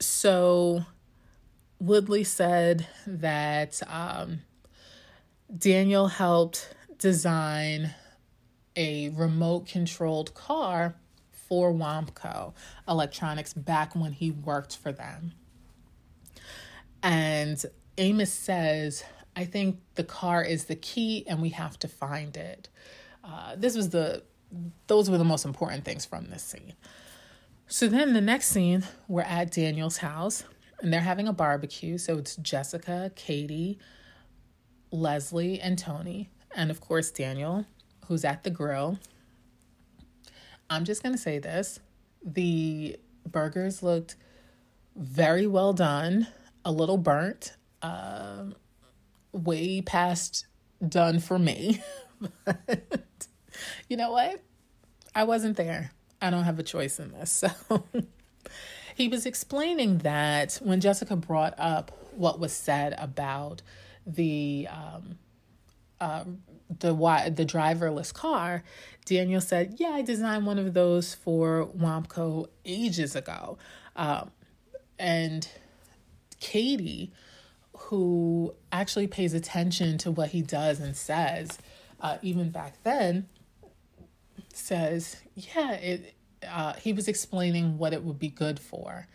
so 0.00 0.84
Woodley 1.80 2.24
said 2.24 2.86
that 3.06 3.80
um, 3.86 4.40
Daniel 5.56 6.08
helped 6.08 6.74
design 6.98 7.94
a 8.76 9.08
remote 9.10 9.66
controlled 9.66 10.34
car 10.34 10.94
for 11.32 11.72
WAMCO 11.72 12.52
Electronics 12.86 13.54
back 13.54 13.96
when 13.96 14.12
he 14.12 14.30
worked 14.30 14.76
for 14.76 14.92
them. 14.92 15.32
And 17.02 17.64
Amos 17.96 18.32
says, 18.32 19.04
I 19.34 19.44
think 19.46 19.80
the 19.94 20.04
car 20.04 20.42
is 20.42 20.66
the 20.66 20.76
key 20.76 21.24
and 21.26 21.40
we 21.40 21.50
have 21.50 21.78
to 21.80 21.88
find 21.88 22.36
it. 22.36 22.68
Uh, 23.24 23.56
this 23.56 23.74
was 23.74 23.90
the, 23.90 24.22
those 24.86 25.08
were 25.08 25.18
the 25.18 25.24
most 25.24 25.44
important 25.44 25.84
things 25.84 26.04
from 26.04 26.28
this 26.28 26.42
scene. 26.42 26.74
So 27.66 27.88
then 27.88 28.12
the 28.12 28.20
next 28.20 28.48
scene, 28.48 28.84
we're 29.08 29.22
at 29.22 29.52
Daniel's 29.52 29.98
house 29.98 30.44
and 30.80 30.92
they're 30.92 31.00
having 31.00 31.28
a 31.28 31.32
barbecue. 31.32 31.98
So 31.98 32.18
it's 32.18 32.36
Jessica, 32.36 33.12
Katie, 33.14 33.78
Leslie, 34.90 35.60
and 35.60 35.78
Tony, 35.78 36.30
and 36.54 36.70
of 36.70 36.80
course, 36.80 37.10
Daniel, 37.10 37.66
who's 38.06 38.24
at 38.24 38.44
the 38.44 38.50
grill. 38.50 38.98
I'm 40.70 40.84
just 40.84 41.02
going 41.02 41.14
to 41.14 41.20
say 41.20 41.38
this 41.38 41.80
the 42.24 42.96
burgers 43.26 43.82
looked 43.82 44.16
very 44.96 45.46
well 45.46 45.72
done, 45.72 46.26
a 46.64 46.72
little 46.72 46.96
burnt, 46.96 47.54
uh, 47.82 48.44
way 49.32 49.80
past 49.80 50.46
done 50.86 51.20
for 51.20 51.38
me. 51.38 51.82
but 52.44 53.26
you 53.88 53.96
know 53.96 54.12
what? 54.12 54.40
I 55.14 55.24
wasn't 55.24 55.56
there. 55.56 55.92
I 56.20 56.30
don't 56.30 56.44
have 56.44 56.58
a 56.58 56.64
choice 56.64 56.98
in 56.98 57.12
this. 57.12 57.44
So 57.68 57.84
he 58.94 59.06
was 59.06 59.26
explaining 59.26 59.98
that 59.98 60.58
when 60.60 60.80
Jessica 60.80 61.14
brought 61.14 61.54
up 61.56 61.92
what 62.16 62.40
was 62.40 62.52
said 62.52 62.96
about 62.98 63.62
the 64.08 64.68
um, 64.70 65.18
uh, 66.00 66.24
the 66.80 66.92
the 67.34 67.44
driverless 67.44 68.12
car, 68.12 68.64
Daniel 69.04 69.40
said, 69.40 69.74
"Yeah, 69.78 69.90
I 69.90 70.02
designed 70.02 70.46
one 70.46 70.58
of 70.58 70.74
those 70.74 71.14
for 71.14 71.66
WAMCO 71.76 72.48
ages 72.64 73.14
ago," 73.14 73.58
um, 73.96 74.30
and 74.98 75.48
Katie, 76.40 77.12
who 77.76 78.54
actually 78.72 79.06
pays 79.06 79.34
attention 79.34 79.98
to 79.98 80.10
what 80.10 80.30
he 80.30 80.42
does 80.42 80.80
and 80.80 80.96
says, 80.96 81.58
uh, 82.00 82.18
even 82.22 82.50
back 82.50 82.82
then, 82.82 83.28
says, 84.52 85.16
"Yeah, 85.34 85.72
it." 85.72 86.14
Uh, 86.48 86.72
he 86.74 86.92
was 86.92 87.08
explaining 87.08 87.78
what 87.78 87.92
it 87.92 88.04
would 88.04 88.20
be 88.20 88.28
good 88.28 88.60
for, 88.60 89.08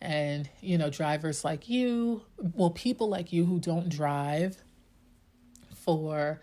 and 0.00 0.48
you 0.60 0.78
know, 0.78 0.90
drivers 0.90 1.44
like 1.44 1.68
you, 1.68 2.22
well, 2.38 2.70
people 2.70 3.08
like 3.08 3.32
you 3.32 3.44
who 3.44 3.60
don't 3.60 3.88
drive 3.88 4.62
for 5.74 6.40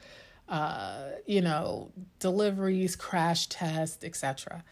uh, 0.50 1.10
you 1.26 1.42
know, 1.42 1.92
deliveries, 2.20 2.96
crash 2.96 3.48
tests, 3.48 4.04
etc. 4.04 4.64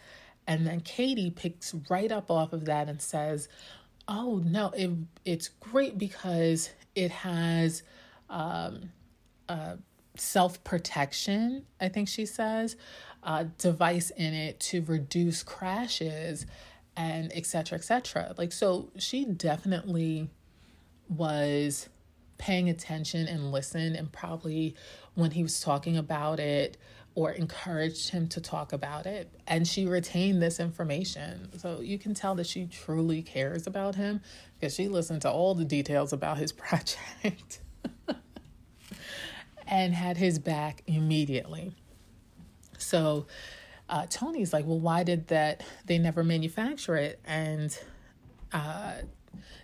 And 0.47 0.65
then 0.65 0.79
Katie 0.81 1.31
picks 1.31 1.73
right 1.89 2.11
up 2.11 2.31
off 2.31 2.53
of 2.53 2.65
that 2.65 2.87
and 2.87 3.01
says, 3.01 3.49
"Oh 4.07 4.41
no, 4.45 4.69
it 4.69 4.91
it's 5.25 5.49
great 5.49 5.97
because 5.97 6.69
it 6.93 7.11
has 7.11 7.83
um, 8.29 8.91
uh, 9.49 9.75
self 10.15 10.63
protection." 10.63 11.65
I 11.81 11.89
think 11.89 12.07
she 12.07 12.25
says, 12.25 12.77
uh, 13.23 13.45
device 13.57 14.11
in 14.11 14.33
it 14.33 14.59
to 14.61 14.81
reduce 14.83 15.43
crashes 15.43 16.45
and 16.97 17.31
etc. 17.35 17.77
etc. 17.77 18.33
Like 18.37 18.51
so, 18.51 18.89
she 18.97 19.25
definitely 19.25 20.29
was 21.09 21.89
paying 22.37 22.69
attention 22.69 23.27
and 23.27 23.51
listened 23.51 23.95
and 23.95 24.11
probably 24.11 24.75
when 25.13 25.31
he 25.31 25.43
was 25.43 25.61
talking 25.61 25.97
about 25.97 26.39
it 26.39 26.77
or 27.15 27.31
encouraged 27.31 28.09
him 28.09 28.27
to 28.27 28.41
talk 28.41 28.73
about 28.73 29.05
it. 29.05 29.31
And 29.47 29.65
she 29.65 29.85
retained 29.85 30.41
this 30.41 30.59
information. 30.59 31.57
So 31.57 31.79
you 31.79 31.97
can 31.97 32.13
tell 32.13 32.35
that 32.35 32.45
she 32.45 32.65
truly 32.65 33.21
cares 33.21 33.67
about 33.67 33.95
him 33.95 34.21
because 34.59 34.75
she 34.75 34.89
listened 34.89 35.21
to 35.21 35.31
all 35.31 35.55
the 35.55 35.63
details 35.63 36.11
about 36.11 36.37
his 36.37 36.51
project 36.51 37.61
and 39.67 39.93
had 39.93 40.17
his 40.17 40.39
back 40.39 40.83
immediately. 40.87 41.71
So 42.77 43.27
uh, 43.89 44.05
Tony's 44.09 44.53
like, 44.53 44.65
well, 44.65 44.79
why 44.79 45.03
did 45.03 45.27
that 45.27 45.63
they 45.85 45.97
never 45.97 46.23
manufacture 46.23 46.95
it? 46.95 47.19
And 47.25 47.77
uh, 48.51 48.93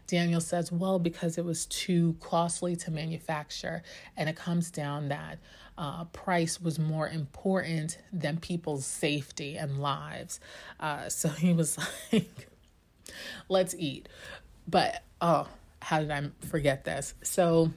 Daniel 0.08 0.42
says, 0.42 0.72
well, 0.72 1.00
because 1.00 1.38
it 1.38 1.46
was 1.46 1.66
too 1.66 2.16
costly 2.20 2.76
to 2.78 2.92
manufacture. 2.92 3.84
And 4.18 4.30
it 4.30 4.36
comes 4.36 4.70
down 4.70 5.10
that 5.10 5.40
uh, 5.78 6.04
price 6.06 6.62
was 6.62 6.78
more 6.78 7.08
important 7.08 7.98
than 8.14 8.38
people's 8.38 8.86
safety 8.86 9.58
and 9.58 9.82
lives. 9.82 10.40
Uh, 10.80 11.10
so 11.10 11.30
he 11.30 11.54
was 11.54 11.78
like, 12.12 12.48
let's 13.50 13.74
eat. 13.76 14.08
But, 14.68 15.04
oh, 15.22 15.48
how 15.82 16.00
did 16.00 16.12
I 16.12 16.30
forget 16.48 16.84
this? 16.84 17.16
So 17.24 17.72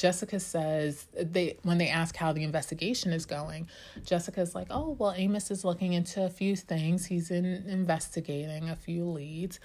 Jessica 0.00 0.40
says 0.40 1.06
they 1.14 1.58
when 1.62 1.78
they 1.78 1.88
ask 1.88 2.16
how 2.16 2.32
the 2.32 2.42
investigation 2.42 3.12
is 3.12 3.26
going, 3.26 3.68
Jessica's 4.04 4.54
like, 4.54 4.68
"Oh, 4.70 4.96
well 4.98 5.12
Amos 5.14 5.50
is 5.50 5.64
looking 5.64 5.92
into 5.92 6.24
a 6.24 6.30
few 6.30 6.56
things. 6.56 7.06
He's 7.06 7.30
in 7.30 7.44
investigating 7.44 8.68
a 8.70 8.76
few 8.76 9.04
leads." 9.04 9.60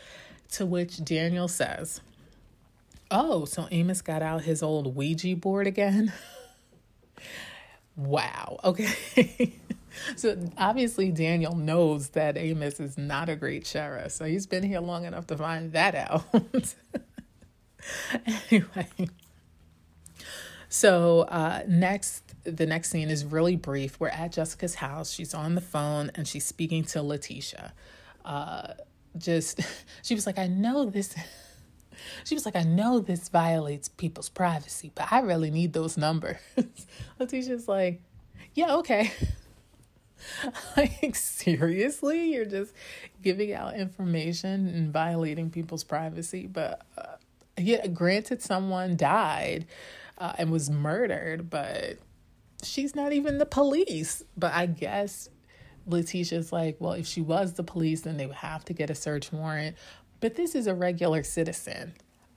To 0.52 0.66
which 0.66 1.04
Daniel 1.04 1.48
says, 1.48 2.02
Oh, 3.12 3.46
so 3.46 3.68
Amos 3.72 4.02
got 4.02 4.22
out 4.22 4.44
his 4.44 4.64
old 4.64 4.96
Ouija 4.96 5.36
board 5.36 5.68
again? 5.68 6.12
wow. 7.96 8.60
Okay. 8.64 9.54
so 10.16 10.38
obviously 10.58 11.12
Daniel 11.12 11.56
knows 11.56 12.10
that 12.10 12.38
Amos 12.38 12.80
is 12.80 12.98
not 12.98 13.30
a 13.30 13.36
great 13.36 13.68
sheriff. 13.68 14.12
So 14.12 14.26
he's 14.26 14.48
been 14.48 14.64
here 14.64 14.80
long 14.80 15.06
enough 15.06 15.28
to 15.28 15.38
find 15.38 15.72
that 15.74 15.96
out. 15.96 16.24
anyway. 18.52 18.88
So 20.76 21.22
uh, 21.22 21.62
next, 21.70 22.34
the 22.44 22.66
next 22.66 22.90
scene 22.90 23.10
is 23.10 23.24
really 23.24 23.56
brief. 23.56 23.98
We're 23.98 24.10
at 24.10 24.34
Jessica's 24.34 24.76
house. 24.76 25.10
She's 25.10 25.34
on 25.34 25.56
the 25.56 25.62
phone 25.62 26.12
and 26.16 26.28
she's 26.28 26.44
speaking 26.44 26.84
to 26.88 27.02
Letitia. 27.02 27.72
Uh, 28.26 28.74
just, 29.18 29.62
she 30.04 30.16
was 30.16 30.26
like, 30.26 30.38
I 30.38 30.48
know 30.48 30.84
this 30.84 31.16
she 32.26 32.36
was 32.36 32.46
like, 32.46 32.58
I 32.58 32.64
know 32.64 33.00
this 33.00 33.30
violates 33.30 33.88
people's 33.88 34.28
privacy, 34.28 34.92
but 34.94 35.14
I 35.14 35.22
really 35.22 35.50
need 35.50 35.72
those 35.72 35.96
numbers. 35.96 36.36
Letitia's 37.20 37.70
like, 37.70 38.02
yeah, 38.54 38.76
okay. 38.76 39.14
like, 40.76 41.16
seriously? 41.16 42.34
You're 42.34 42.44
just 42.44 42.74
giving 43.22 43.54
out 43.54 43.76
information 43.76 44.68
and 44.68 44.92
violating 44.92 45.52
people's 45.52 45.86
privacy. 45.86 46.48
But 46.48 46.82
uh, 46.98 47.16
yeah, 47.58 47.88
granted, 47.88 48.42
someone 48.42 48.98
died 48.98 49.68
uh, 50.18 50.34
and 50.38 50.52
was 50.52 50.70
murdered, 50.70 51.50
but 51.50 51.98
she's 52.64 52.96
not 52.96 53.14
even 53.14 53.38
the 53.38 53.46
police. 53.46 54.24
But 54.38 54.54
I 54.54 54.66
guess 54.66 55.30
Letitia's 55.88 56.52
like, 56.52 56.78
well, 56.80 56.94
if 56.94 57.08
she 57.08 57.22
was 57.22 57.54
the 57.54 57.64
police, 57.64 58.02
then 58.02 58.18
they 58.18 58.26
would 58.26 58.36
have 58.38 58.66
to 58.66 58.74
get 58.74 58.90
a 58.90 58.96
search 58.96 59.32
warrant 59.32 59.76
but 60.26 60.36
this 60.36 60.56
is 60.56 60.66
a 60.68 60.74
regular 60.74 61.22
citizen. 61.22 61.94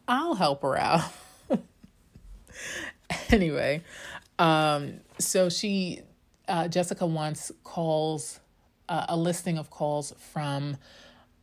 I'll 0.06 0.34
help 0.34 0.60
her 0.60 0.76
out. 0.76 1.10
anyway, 3.30 3.82
um, 4.38 5.00
so 5.18 5.48
she, 5.48 6.02
uh, 6.48 6.68
Jessica 6.68 7.06
wants 7.06 7.50
calls, 7.64 8.40
uh, 8.90 9.06
a 9.08 9.16
listing 9.16 9.56
of 9.56 9.70
calls 9.70 10.14
from 10.32 10.76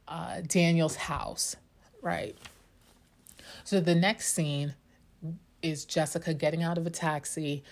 uh, 0.08 0.42
Daniel's 0.42 0.96
house, 0.96 1.56
right? 2.04 2.36
So 3.64 3.80
the 3.80 3.96
next 3.96 4.34
scene, 4.34 4.76
is 5.62 5.86
Jessica 5.86 6.34
getting 6.34 6.64
out 6.64 6.78
of 6.78 6.86
a 6.86 6.90
taxi 6.90 7.64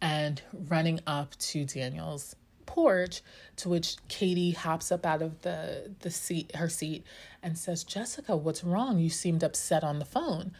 and 0.00 0.42
running 0.52 1.00
up 1.06 1.36
to 1.38 1.64
Daniel's 1.64 2.34
porch 2.66 3.22
to 3.56 3.68
which 3.68 3.96
Katie 4.08 4.52
hops 4.52 4.90
up 4.90 5.04
out 5.04 5.20
of 5.20 5.42
the 5.42 5.94
the 6.00 6.10
seat 6.10 6.54
her 6.56 6.68
seat 6.68 7.04
and 7.42 7.58
says, 7.58 7.84
"Jessica, 7.84 8.36
what's 8.36 8.64
wrong? 8.64 8.98
You 8.98 9.10
seemed 9.10 9.42
upset 9.42 9.84
on 9.84 9.98
the 9.98 10.04
phone." 10.04 10.52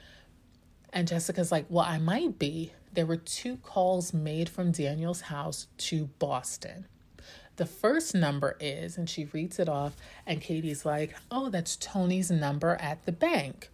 And 0.93 1.09
Jessica's 1.09 1.51
like, 1.51 1.67
"Well, 1.69 1.87
I 1.87 1.99
might 1.99 2.39
be. 2.39 2.73
There 2.93 3.07
were 3.07 3.17
two 3.17 3.57
calls 3.59 4.13
made 4.13 4.49
from 4.49 4.73
Daniel's 4.73 5.23
house 5.23 5.67
to 5.79 6.07
Boston." 6.19 6.87
The 7.57 7.67
first 7.67 8.15
number 8.15 8.57
is, 8.61 8.97
and 8.97 9.09
she 9.09 9.27
reads 9.27 9.59
it 9.59 9.69
off, 9.69 9.95
and 10.27 10.41
Katie's 10.41 10.87
like, 10.87 11.15
Oh, 11.31 11.51
that's 11.51 11.77
Tony's 11.77 12.31
number 12.31 12.77
at 12.81 13.05
the 13.05 13.13
bank. 13.13 13.69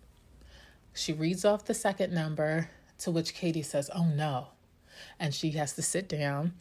She 0.92 1.12
reads 1.12 1.44
off 1.44 1.64
the 1.64 1.74
second 1.74 2.12
number, 2.12 2.70
to 2.98 3.10
which 3.10 3.34
Katie 3.34 3.62
says, 3.62 3.90
Oh 3.94 4.04
no. 4.04 4.48
And 5.18 5.34
she 5.34 5.50
has 5.52 5.74
to 5.74 5.82
sit 5.82 6.08
down. 6.08 6.52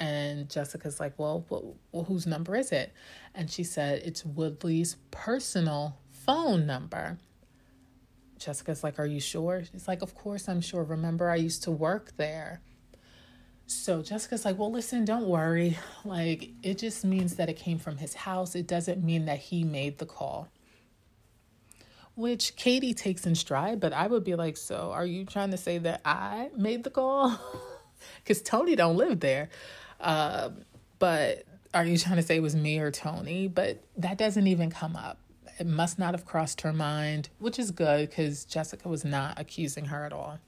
And 0.00 0.48
Jessica's 0.50 1.00
like, 1.00 1.18
Well, 1.18 1.44
well, 1.48 1.76
well 1.92 2.04
whose 2.04 2.26
number 2.26 2.56
is 2.56 2.72
it? 2.72 2.92
And 3.34 3.50
she 3.50 3.64
said, 3.64 4.02
It's 4.04 4.24
Woodley's 4.24 4.96
personal 5.10 5.98
phone 6.10 6.66
number. 6.66 7.18
Jessica's 8.38 8.82
like, 8.82 8.98
Are 8.98 9.06
you 9.06 9.20
sure? 9.20 9.62
She's 9.70 9.88
like, 9.88 10.02
Of 10.02 10.14
course 10.14 10.48
I'm 10.48 10.60
sure. 10.60 10.82
Remember, 10.82 11.30
I 11.30 11.36
used 11.36 11.62
to 11.64 11.70
work 11.70 12.12
there. 12.16 12.60
So 13.66 14.02
Jessica's 14.02 14.44
like, 14.44 14.58
well, 14.58 14.70
listen, 14.70 15.04
don't 15.04 15.26
worry. 15.26 15.78
Like, 16.04 16.50
it 16.62 16.76
just 16.76 17.04
means 17.04 17.36
that 17.36 17.48
it 17.48 17.56
came 17.56 17.78
from 17.78 17.96
his 17.96 18.12
house. 18.12 18.54
It 18.54 18.66
doesn't 18.66 19.02
mean 19.02 19.24
that 19.24 19.38
he 19.38 19.64
made 19.64 19.98
the 19.98 20.06
call. 20.06 20.48
Which 22.16 22.54
Katie 22.56 22.94
takes 22.94 23.26
in 23.26 23.34
stride, 23.34 23.80
but 23.80 23.92
I 23.92 24.06
would 24.06 24.22
be 24.24 24.34
like, 24.34 24.56
so 24.56 24.92
are 24.92 25.04
you 25.04 25.24
trying 25.24 25.50
to 25.50 25.56
say 25.56 25.78
that 25.78 26.00
I 26.04 26.50
made 26.56 26.84
the 26.84 26.90
call? 26.90 27.38
Because 28.22 28.42
Tony 28.42 28.76
don't 28.76 28.98
live 28.98 29.20
there. 29.20 29.48
Uh, 29.98 30.50
but 30.98 31.44
are 31.72 31.84
you 31.84 31.96
trying 31.98 32.16
to 32.16 32.22
say 32.22 32.36
it 32.36 32.42
was 32.42 32.54
me 32.54 32.78
or 32.78 32.90
Tony? 32.90 33.48
But 33.48 33.82
that 33.96 34.18
doesn't 34.18 34.46
even 34.46 34.70
come 34.70 34.94
up. 34.94 35.18
It 35.58 35.66
must 35.66 35.98
not 35.98 36.14
have 36.14 36.26
crossed 36.26 36.60
her 36.62 36.72
mind, 36.72 37.28
which 37.38 37.58
is 37.58 37.70
good 37.70 38.10
because 38.10 38.44
Jessica 38.44 38.88
was 38.88 39.04
not 39.04 39.38
accusing 39.40 39.86
her 39.86 40.04
at 40.04 40.12
all. 40.12 40.38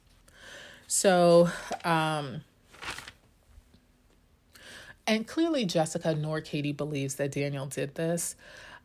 So, 0.87 1.49
um, 1.85 2.43
and 5.07 5.27
clearly, 5.27 5.65
Jessica 5.65 6.15
nor 6.15 6.41
Katie 6.41 6.73
believes 6.73 7.17
that 7.17 7.33
Daniel 7.33 7.67
did 7.67 7.95
this. 7.95 8.37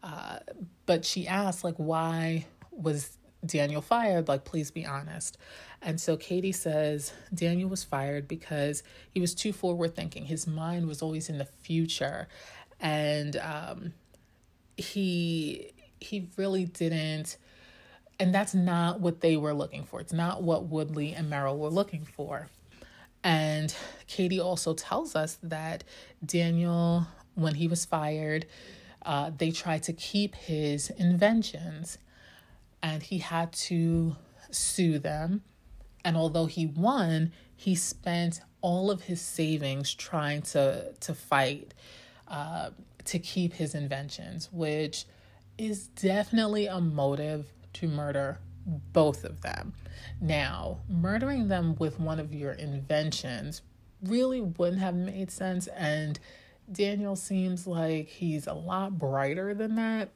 Uh, 0.04 0.40
but 0.86 1.06
she 1.06 1.28
asked, 1.28 1.64
like, 1.64 1.76
why 1.78 2.46
was 2.82 3.18
Daniel 3.46 3.82
fired? 3.82 4.28
Like, 4.28 4.46
please 4.46 4.72
be 4.72 4.86
honest. 4.86 5.38
And 5.82 6.00
so 6.00 6.16
Katie 6.16 6.52
says 6.52 7.14
Daniel 7.34 7.70
was 7.70 7.84
fired 7.84 8.28
because 8.28 8.84
he 9.10 9.20
was 9.20 9.34
too 9.34 9.52
forward 9.52 9.96
thinking. 9.96 10.26
His 10.26 10.46
mind 10.46 10.88
was 10.88 11.02
always 11.02 11.30
in 11.30 11.38
the 11.38 11.46
future. 11.46 12.28
And 12.80 13.36
um, 13.38 13.94
he 14.78 15.72
he 16.00 16.30
really 16.38 16.66
didn't 16.66 17.38
and 18.22 18.34
that's 18.36 18.54
not 18.54 19.00
what 19.00 19.22
they 19.22 19.36
were 19.36 19.54
looking 19.54 19.84
for. 19.84 20.00
It's 20.00 20.14
not 20.14 20.44
what 20.44 20.66
Woodley 20.66 21.14
and 21.14 21.28
Merrill 21.28 21.58
were 21.58 21.70
looking 21.70 22.06
for. 22.06 22.50
And 23.24 23.74
Katie 24.06 24.40
also 24.40 24.76
tells 24.76 25.16
us 25.16 25.40
that 25.42 25.84
Daniel, 26.24 27.08
when 27.34 27.56
he 27.56 27.68
was 27.68 27.84
fired, 27.84 28.46
uh, 29.04 29.32
they 29.36 29.50
tried 29.50 29.82
to 29.84 29.94
keep 29.94 30.36
his 30.36 30.92
inventions 30.92 31.98
and 32.82 33.04
he 33.04 33.20
had 33.20 33.52
to 33.54 34.16
sue 34.52 35.00
them. 35.00 35.44
And 36.04 36.18
although 36.18 36.48
he 36.48 36.66
won, 36.66 37.32
he 37.56 37.76
spent 37.76 38.42
all 38.62 38.90
of 38.90 39.04
his 39.04 39.22
savings 39.22 39.94
trying 39.94 40.42
to, 40.42 40.94
to 41.00 41.14
fight 41.14 41.74
uh, 42.28 42.72
to 43.06 43.20
keep 43.20 43.54
his 43.54 43.76
inventions, 43.76 44.50
which 44.52 45.06
is 45.58 45.88
definitely 45.88 46.68
a 46.68 46.80
motive 46.80 47.52
to 47.74 47.88
murder 47.88 48.40
both 48.66 49.24
of 49.24 49.42
them. 49.42 49.74
Now, 50.20 50.80
murdering 50.88 51.48
them 51.48 51.76
with 51.78 52.00
one 52.00 52.20
of 52.20 52.34
your 52.34 52.54
inventions 52.54 53.62
really 54.04 54.42
wouldn't 54.42 54.82
have 54.82 54.96
made 54.96 55.32
sense. 55.32 55.68
And 55.68 56.20
Daniel 56.72 57.16
seems 57.16 57.68
like 57.68 58.08
he's 58.08 58.48
a 58.48 58.54
lot 58.54 58.98
brighter 58.98 59.54
than 59.54 59.76
that, 59.76 60.10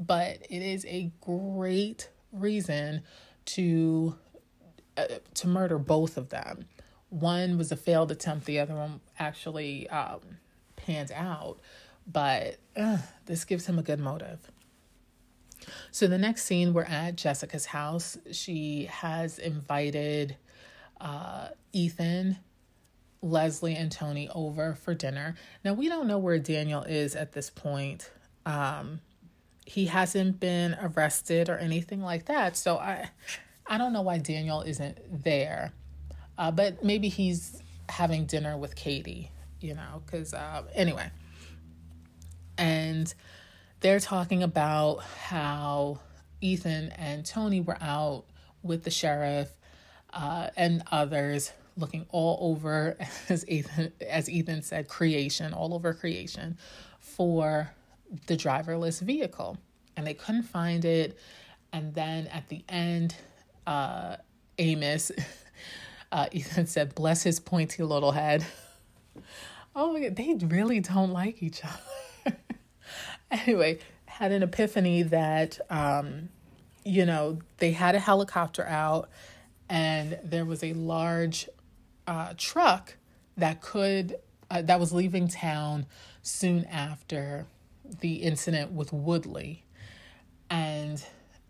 but 0.00 0.38
it 0.48 0.62
is 0.62 0.86
a 0.86 1.12
great 1.20 2.08
reason 2.32 3.02
to 3.44 4.16
uh, 4.96 5.04
to 5.34 5.46
murder 5.46 5.78
both 5.78 6.16
of 6.16 6.30
them. 6.30 6.64
One 7.10 7.58
was 7.58 7.70
a 7.70 7.76
failed 7.76 8.10
attempt; 8.10 8.46
the 8.46 8.58
other 8.58 8.74
one 8.74 9.00
actually 9.18 9.88
um, 9.90 10.20
panned 10.74 11.12
out. 11.12 11.58
But 12.10 12.56
uh, 12.76 12.98
this 13.26 13.44
gives 13.44 13.66
him 13.66 13.78
a 13.78 13.82
good 13.82 14.00
motive. 14.00 14.50
So 15.90 16.06
the 16.06 16.18
next 16.18 16.44
scene, 16.44 16.72
we're 16.72 16.84
at 16.84 17.16
Jessica's 17.16 17.66
house. 17.66 18.16
She 18.32 18.88
has 18.90 19.38
invited 19.38 20.36
uh, 21.00 21.48
Ethan, 21.72 22.38
Leslie, 23.20 23.76
and 23.76 23.92
Tony 23.92 24.28
over 24.34 24.74
for 24.74 24.94
dinner. 24.94 25.34
Now 25.62 25.74
we 25.74 25.88
don't 25.88 26.06
know 26.06 26.18
where 26.18 26.38
Daniel 26.38 26.82
is 26.82 27.14
at 27.14 27.32
this 27.32 27.50
point. 27.50 28.10
Um, 28.46 29.00
he 29.70 29.86
hasn't 29.86 30.40
been 30.40 30.76
arrested 30.82 31.48
or 31.48 31.56
anything 31.56 32.02
like 32.02 32.24
that. 32.24 32.56
So 32.56 32.76
I, 32.76 33.08
I 33.64 33.78
don't 33.78 33.92
know 33.92 34.02
why 34.02 34.18
Daniel 34.18 34.62
isn't 34.62 35.22
there. 35.22 35.72
Uh, 36.36 36.50
but 36.50 36.82
maybe 36.82 37.08
he's 37.08 37.62
having 37.88 38.26
dinner 38.26 38.58
with 38.58 38.74
Katie, 38.74 39.30
you 39.60 39.74
know, 39.74 40.02
because 40.04 40.34
uh, 40.34 40.64
anyway. 40.74 41.08
And 42.58 43.14
they're 43.78 44.00
talking 44.00 44.42
about 44.42 45.04
how 45.04 46.00
Ethan 46.40 46.88
and 46.96 47.24
Tony 47.24 47.60
were 47.60 47.78
out 47.80 48.24
with 48.64 48.82
the 48.82 48.90
sheriff 48.90 49.50
uh, 50.12 50.48
and 50.56 50.82
others 50.90 51.52
looking 51.76 52.06
all 52.08 52.50
over, 52.50 52.96
as 53.28 53.48
Ethan, 53.48 53.92
as 54.04 54.28
Ethan 54.28 54.62
said, 54.62 54.88
creation, 54.88 55.54
all 55.54 55.74
over 55.74 55.94
creation 55.94 56.58
for 56.98 57.70
the 58.26 58.36
driverless 58.36 59.00
vehicle. 59.00 59.56
And 59.96 60.06
they 60.06 60.14
couldn't 60.14 60.44
find 60.44 60.84
it. 60.84 61.18
And 61.72 61.94
then 61.94 62.26
at 62.28 62.48
the 62.48 62.64
end, 62.68 63.14
uh, 63.66 64.16
Amos, 64.58 65.12
uh, 66.12 66.26
Ethan 66.32 66.66
said, 66.66 66.94
bless 66.94 67.22
his 67.22 67.40
pointy 67.40 67.82
little 67.82 68.12
head. 68.12 68.44
Oh 69.72 69.92
my 69.92 70.00
God, 70.00 70.16
they 70.16 70.34
really 70.46 70.80
don't 70.80 71.12
like 71.12 71.44
each 71.44 71.62
other 71.64 72.36
anyway, 73.30 73.78
had 74.06 74.32
an 74.32 74.42
epiphany 74.42 75.02
that, 75.04 75.58
um, 75.70 76.28
you 76.84 77.06
know, 77.06 77.38
they 77.58 77.72
had 77.72 77.94
a 77.94 77.98
helicopter 77.98 78.64
out 78.66 79.08
and 79.68 80.18
there 80.24 80.44
was 80.44 80.64
a 80.64 80.72
large 80.72 81.48
uh, 82.06 82.34
truck 82.36 82.96
that 83.36 83.60
could, 83.60 84.16
uh, 84.50 84.62
that 84.62 84.80
was 84.80 84.92
leaving 84.92 85.28
town 85.28 85.86
soon 86.22 86.64
after 86.66 87.46
the 88.00 88.16
incident 88.16 88.72
with 88.72 88.92
Woodley. 88.92 89.64
And 90.48 91.04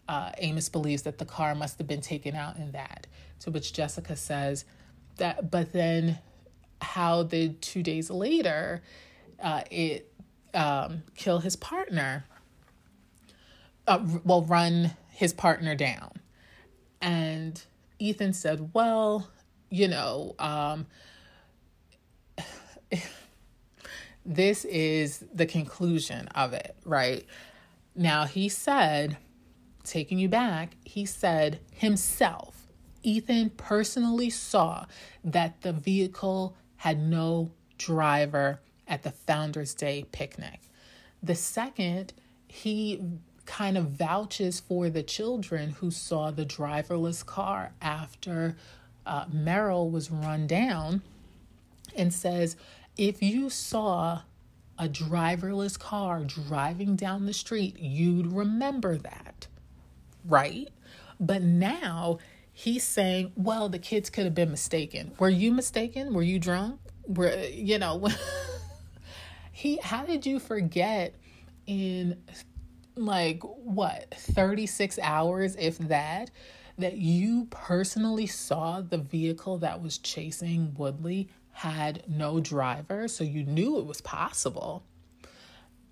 uh, 0.09 0.32
Amos 0.38 0.68
believes 0.68 1.03
that 1.03 1.18
the 1.18 1.24
car 1.24 1.55
must 1.55 1.78
have 1.78 1.86
been 1.86 2.01
taken 2.01 2.34
out 2.34 2.57
in 2.57 2.72
that. 2.72 3.07
To 3.41 3.51
which 3.51 3.72
Jessica 3.72 4.16
says 4.16 4.64
that, 5.16 5.51
but 5.51 5.72
then 5.72 6.18
how 6.82 7.22
did 7.22 7.62
two 7.62 7.82
days 7.82 8.11
later 8.11 8.82
uh, 9.43 9.62
it 9.70 10.12
um, 10.55 11.03
kill 11.14 11.38
his 11.38 11.57
partner, 11.57 12.24
uh, 13.86 14.05
well, 14.24 14.43
run 14.43 14.93
his 15.11 15.32
partner 15.32 15.74
down. 15.74 16.12
And 17.01 17.61
Ethan 17.99 18.32
said, 18.32 18.70
Well, 18.74 19.30
you 19.70 19.88
know, 19.88 20.34
um, 20.38 20.86
this 24.25 24.64
is 24.64 25.25
the 25.33 25.47
conclusion 25.47 26.29
of 26.29 26.53
it, 26.53 26.77
right? 26.85 27.27
Now, 27.95 28.27
he 28.27 28.49
said, 28.49 29.16
taking 29.85 30.18
you 30.18 30.29
back, 30.29 30.77
he 30.85 31.05
said 31.05 31.61
himself, 31.73 32.66
Ethan 33.03 33.51
personally 33.51 34.31
saw 34.31 34.87
that 35.25 35.62
the 35.62 35.73
vehicle 35.73 36.57
had 36.77 37.01
no 37.01 37.51
driver 37.79 38.61
at 38.87 39.03
the 39.03 39.11
Founders 39.11 39.75
Day 39.75 40.05
picnic. 40.12 40.61
The 41.23 41.35
second, 41.35 42.12
he 42.47 43.03
kind 43.47 43.77
of 43.77 43.91
vouches 43.91 44.61
for 44.61 44.91
the 44.91 45.03
children 45.03 45.71
who 45.71 45.91
saw 45.91 46.31
the 46.31 46.45
driverless 46.45 47.25
car 47.25 47.73
after 47.81 48.57
uh, 49.07 49.25
Merrill 49.33 49.91
was 49.91 50.11
run 50.11 50.47
down 50.47 51.03
and 51.97 52.12
says, 52.12 52.57
if 53.01 53.23
you 53.23 53.49
saw 53.49 54.21
a 54.79 54.87
driverless 54.87 55.79
car 55.79 56.23
driving 56.23 56.97
down 56.97 57.25
the 57.25 57.33
street, 57.33 57.79
you'd 57.79 58.31
remember 58.31 58.99
that, 58.99 59.47
right? 60.27 60.69
But 61.19 61.41
now 61.41 62.19
he's 62.53 62.85
saying, 62.85 63.33
well, 63.37 63.71
the 63.71 63.79
kids 63.79 64.11
could 64.11 64.25
have 64.25 64.35
been 64.35 64.51
mistaken. 64.51 65.13
Were 65.19 65.31
you 65.31 65.51
mistaken? 65.51 66.13
Were 66.13 66.23
you 66.23 66.39
drunk? 66.39 66.79
Were, 67.07 67.35
you 67.45 67.79
know, 67.79 68.07
he, 69.53 69.79
how 69.83 70.05
did 70.05 70.27
you 70.27 70.39
forget 70.39 71.15
in 71.67 72.23
like 72.97 73.43
what, 73.43 74.15
36 74.15 74.99
hours, 75.03 75.57
if 75.57 75.79
that, 75.79 76.31
that 76.77 76.99
you 76.99 77.47
personally 77.49 78.27
saw 78.27 78.83
the 78.83 78.99
vehicle 78.99 79.57
that 79.59 79.81
was 79.81 79.97
chasing 79.97 80.75
Woodley 80.77 81.31
had 81.53 82.05
no 82.09 82.41
driver, 82.41 83.09
so 83.09 83.25
you 83.25 83.45
knew 83.45 83.79
it 83.79 83.87
was 83.87 84.01
possible. 84.01 84.85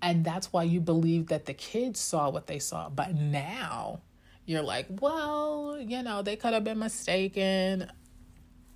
And 0.01 0.23
that's 0.23 0.53
why 0.53 0.63
you 0.63 0.79
believed 0.79 1.29
that 1.29 1.45
the 1.45 1.53
kids 1.53 1.99
saw 1.99 2.29
what 2.29 2.47
they 2.47 2.59
saw. 2.59 2.89
But 2.89 3.13
now 3.13 3.99
you're 4.45 4.63
like, 4.63 4.87
well, 5.01 5.77
you 5.79 6.01
know, 6.01 6.21
they 6.21 6.35
could 6.35 6.53
have 6.53 6.63
been 6.63 6.79
mistaken. 6.79 7.91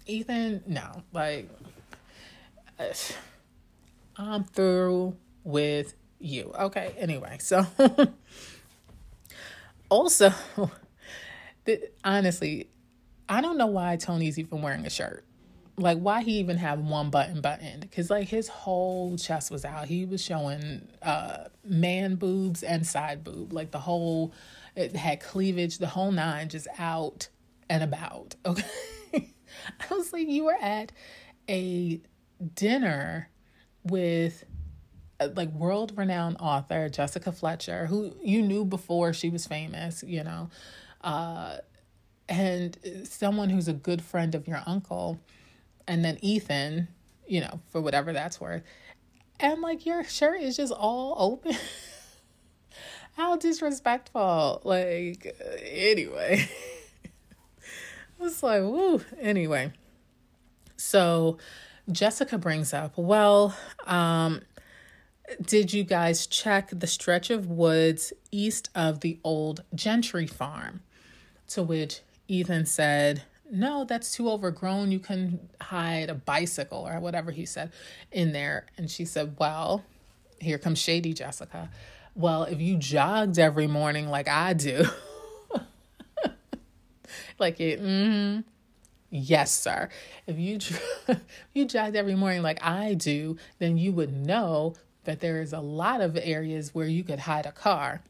Ethan, 0.06 0.64
no, 0.68 1.04
like, 1.14 1.50
I'm 4.18 4.44
through 4.44 5.16
with 5.44 5.94
you. 6.20 6.54
Okay, 6.60 6.94
anyway, 6.98 7.38
so 7.40 7.66
also, 9.90 10.32
honestly, 12.04 12.68
I 13.28 13.42
don't 13.42 13.58
know 13.58 13.68
why 13.68 13.96
Tony's 13.96 14.38
even 14.38 14.62
wearing 14.62 14.86
a 14.86 14.90
shirt 14.90 15.24
like 15.78 15.98
why 15.98 16.22
he 16.22 16.34
even 16.34 16.58
have 16.58 16.80
one 16.80 17.10
button 17.10 17.42
buttoned 17.42 17.82
because 17.82 18.10
like 18.10 18.28
his 18.28 18.48
whole 18.48 19.18
chest 19.18 19.50
was 19.50 19.66
out. 19.66 19.88
He 19.88 20.06
was 20.06 20.24
showing 20.24 20.88
uh 21.02 21.46
man 21.64 22.16
boobs 22.16 22.64
and 22.64 22.86
side 22.86 23.24
boob. 23.24 23.54
Like 23.54 23.72
the 23.72 23.80
whole 23.80 24.34
it 24.76 24.96
had 24.96 25.20
cleavage 25.20 25.80
the 25.80 25.88
whole 25.88 26.12
nine 26.12 26.50
just 26.50 26.68
out 26.78 27.30
and 27.70 27.84
about 27.84 28.36
okay? 28.46 28.64
I 29.14 29.94
was 29.94 30.14
like 30.14 30.28
you 30.28 30.46
were 30.46 30.58
at 30.62 30.92
a 31.50 32.02
dinner 32.56 33.30
with 33.84 34.44
uh, 35.20 35.30
like 35.36 35.52
world 35.52 35.94
renowned 35.98 36.38
author 36.40 36.88
jessica 36.90 37.32
fletcher 37.32 37.86
who 37.86 38.16
you 38.22 38.42
knew 38.42 38.64
before 38.64 39.14
she 39.14 39.30
was 39.30 39.48
famous 39.48 40.04
you 40.04 40.24
know? 40.24 40.50
Uh 41.02 41.58
and 42.30 42.78
someone 43.04 43.50
who's 43.50 43.68
a 43.68 43.74
good 43.74 44.02
friend 44.02 44.36
of 44.36 44.48
your 44.48 44.62
uncle 44.66 45.20
and 45.88 46.04
then 46.04 46.18
Ethan, 46.22 46.88
you 47.28 47.42
know, 47.42 47.60
for 47.70 47.82
whatever 47.82 48.14
that's 48.14 48.40
worth. 48.40 48.64
And 49.40 49.62
like 49.62 49.86
your 49.86 50.04
shirt 50.04 50.42
is 50.42 50.58
just 50.58 50.74
all 50.74 51.16
open. 51.18 51.56
How 53.16 53.36
disrespectful. 53.36 54.62
Like, 54.64 55.36
anyway. 55.62 56.50
I 58.20 58.24
was 58.24 58.42
like, 58.42 58.62
woo. 58.62 59.02
Anyway. 59.20 59.72
So 60.78 61.38
Jessica 61.92 62.38
brings 62.38 62.74
up, 62.74 62.98
well, 62.98 63.56
um, 63.86 64.42
did 65.42 65.74
you 65.74 65.84
guys 65.84 66.26
check 66.28 66.70
the 66.72 66.88
stretch 66.88 67.30
of 67.30 67.48
woods 67.48 68.14
east 68.32 68.70
of 68.74 69.02
the 69.02 69.20
old 69.24 69.64
Gentry 69.76 70.28
farm? 70.28 70.82
To 71.50 71.64
which 71.64 72.02
Ethan 72.28 72.66
said, 72.66 73.24
no, 73.54 73.86
that's 73.86 74.16
too 74.16 74.30
overgrown. 74.32 74.92
You 74.92 74.98
can 74.98 75.48
hide 75.62 76.10
a 76.10 76.16
bicycle 76.16 76.88
or 76.88 77.00
whatever 77.00 77.30
he 77.30 77.46
said 77.46 77.72
in 78.12 78.34
there. 78.34 78.66
And 78.78 78.90
she 78.90 79.06
said, 79.06 79.36
well, 79.40 79.84
here 80.40 80.58
comes 80.58 80.80
Shady 80.80 81.14
Jessica. 81.14 81.70
Well, 82.16 82.46
if 82.46 82.60
you 82.60 82.78
jogged 82.78 83.38
every 83.38 83.68
morning 83.68 84.10
like 84.10 84.28
I 84.28 84.54
do, 84.54 84.86
like 87.40 87.60
it, 87.60 87.80
mm-hmm. 87.80 88.42
yes, 89.12 89.54
sir. 89.54 89.90
If 90.26 90.40
you 90.40 90.56
if 91.08 91.20
you 91.54 91.66
jogged 91.66 91.96
every 91.96 92.16
morning 92.16 92.42
like 92.42 92.64
I 92.64 92.96
do, 92.96 93.38
then 93.60 93.78
you 93.78 93.92
would 93.94 94.12
know 94.12 94.74
that 95.04 95.20
there 95.20 95.42
is 95.42 95.54
a 95.54 95.60
lot 95.60 96.02
of 96.02 96.18
areas 96.20 96.74
where 96.74 96.88
you 96.88 97.04
could 97.04 97.20
hide 97.20 97.46
a 97.46 97.52
car. 97.52 98.02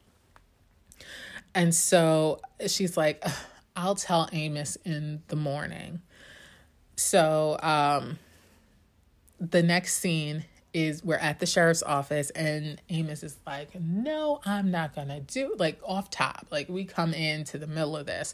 And 1.53 1.75
so 1.75 2.39
she's 2.65 2.95
like, 2.95 3.23
I'll 3.75 3.95
tell 3.95 4.29
Amos 4.31 4.77
in 4.85 5.23
the 5.27 5.35
morning. 5.35 6.01
So, 6.95 7.57
um, 7.61 8.19
the 9.39 9.63
next 9.63 9.95
scene 9.95 10.45
is 10.73 11.03
we're 11.03 11.15
at 11.15 11.39
the 11.39 11.45
sheriff's 11.45 11.83
office 11.83 12.29
and 12.31 12.81
Amos 12.89 13.23
is 13.23 13.37
like, 13.45 13.79
"No, 13.79 14.41
I'm 14.45 14.71
not 14.71 14.95
going 14.95 15.09
to 15.09 15.19
do 15.19 15.55
like 15.57 15.79
off 15.83 16.09
top. 16.09 16.47
Like 16.51 16.69
we 16.69 16.85
come 16.85 17.13
into 17.13 17.57
the 17.57 17.67
middle 17.67 17.95
of 17.95 18.05
this. 18.05 18.33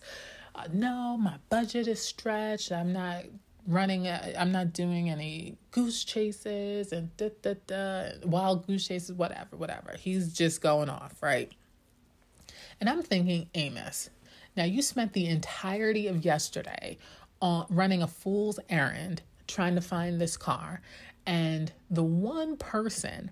Uh, 0.56 0.68
no, 0.72 1.18
my 1.18 1.36
budget 1.50 1.88
is 1.88 2.02
stretched. 2.02 2.72
I'm 2.72 2.94
not 2.94 3.24
running 3.68 4.08
uh, 4.08 4.34
I'm 4.38 4.52
not 4.52 4.74
doing 4.74 5.10
any 5.10 5.58
goose 5.72 6.04
chases 6.04 6.92
and 6.92 7.16
da 7.18 7.30
da 7.42 7.54
da 7.68 8.10
wild 8.24 8.66
goose 8.66 8.88
chases 8.88 9.14
whatever, 9.14 9.56
whatever. 9.56 9.96
He's 9.98 10.34
just 10.34 10.62
going 10.62 10.90
off, 10.90 11.22
right? 11.22 11.52
And 12.80 12.90
I'm 12.90 13.04
thinking, 13.04 13.50
Amos, 13.54 14.10
now, 14.56 14.64
you 14.66 14.82
spent 14.82 15.14
the 15.14 15.28
entirety 15.28 16.08
of 16.08 16.26
yesterday 16.26 16.98
on 17.42 17.66
running 17.70 18.02
a 18.02 18.08
fool's 18.08 18.60
errand 18.70 19.22
trying 19.48 19.76
to 19.76 19.82
find 19.82 20.20
this 20.20 20.38
car, 20.38 20.82
and 21.26 21.72
the 21.90 22.04
one 22.04 22.58
person 22.58 23.32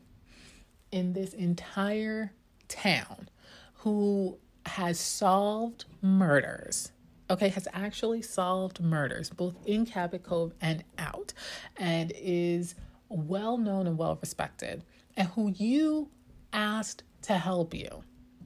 in 0.92 1.14
this 1.14 1.34
entire 1.34 2.32
town 2.68 3.30
who 3.74 4.38
has 4.66 5.00
solved 5.00 5.86
murders 6.02 6.92
okay, 7.30 7.50
has 7.50 7.68
actually 7.74 8.22
solved 8.22 8.82
murders, 8.82 9.30
both 9.30 9.56
in 9.66 9.86
Cabot 9.86 10.24
Cove 10.24 10.54
and 10.62 10.84
out, 10.98 11.34
and 11.78 12.12
is 12.16 12.76
well 13.10 13.58
known 13.58 13.88
and 13.88 13.98
well 13.98 14.18
respected, 14.22 14.84
and 15.16 15.28
who 15.30 15.50
you 15.50 16.10
asked 16.54 17.04
to 17.24 17.34
help 17.34 17.74
you, 17.74 18.04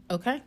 okay? 0.09 0.41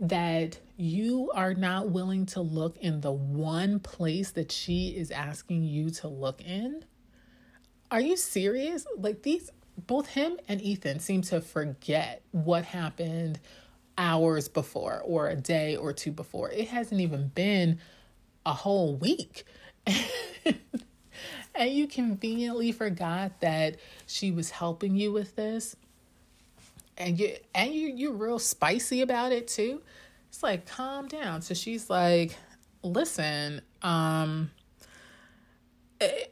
That 0.00 0.58
you 0.76 1.30
are 1.34 1.54
not 1.54 1.90
willing 1.90 2.26
to 2.26 2.40
look 2.40 2.76
in 2.78 3.00
the 3.00 3.12
one 3.12 3.80
place 3.80 4.30
that 4.32 4.52
she 4.52 4.88
is 4.88 5.10
asking 5.10 5.64
you 5.64 5.90
to 5.90 6.08
look 6.08 6.40
in? 6.42 6.84
Are 7.90 8.00
you 8.00 8.16
serious? 8.16 8.86
Like 8.96 9.22
these, 9.22 9.50
both 9.86 10.08
him 10.08 10.38
and 10.46 10.60
Ethan 10.62 11.00
seem 11.00 11.22
to 11.22 11.40
forget 11.40 12.22
what 12.30 12.64
happened 12.64 13.40
hours 13.96 14.48
before 14.48 15.02
or 15.04 15.28
a 15.28 15.36
day 15.36 15.74
or 15.76 15.92
two 15.92 16.12
before. 16.12 16.50
It 16.50 16.68
hasn't 16.68 17.00
even 17.00 17.28
been 17.28 17.80
a 18.46 18.52
whole 18.52 18.94
week. 18.96 19.44
and 21.54 21.70
you 21.70 21.88
conveniently 21.88 22.70
forgot 22.70 23.40
that 23.40 23.76
she 24.06 24.30
was 24.30 24.50
helping 24.50 24.94
you 24.94 25.12
with 25.12 25.34
this 25.34 25.74
and 26.98 27.18
you 27.18 27.36
and 27.54 27.72
you 27.72 27.92
you're 27.94 28.12
real 28.12 28.38
spicy 28.38 29.00
about 29.00 29.32
it 29.32 29.48
too. 29.48 29.80
It's 30.28 30.42
like 30.42 30.66
calm 30.66 31.08
down. 31.08 31.40
So 31.42 31.54
she's 31.54 31.88
like 31.88 32.36
listen 32.82 33.60
um 33.82 34.50
it, 36.00 36.04
eh, 36.04 36.24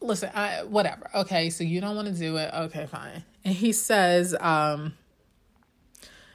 listen 0.00 0.30
i 0.34 0.62
whatever. 0.62 1.10
Okay 1.14 1.50
so 1.50 1.64
you 1.64 1.80
don't 1.80 1.96
want 1.96 2.08
to 2.08 2.14
do 2.14 2.36
it. 2.36 2.52
Okay 2.54 2.86
fine. 2.86 3.24
And 3.44 3.54
he 3.54 3.72
says 3.72 4.36
um 4.38 4.94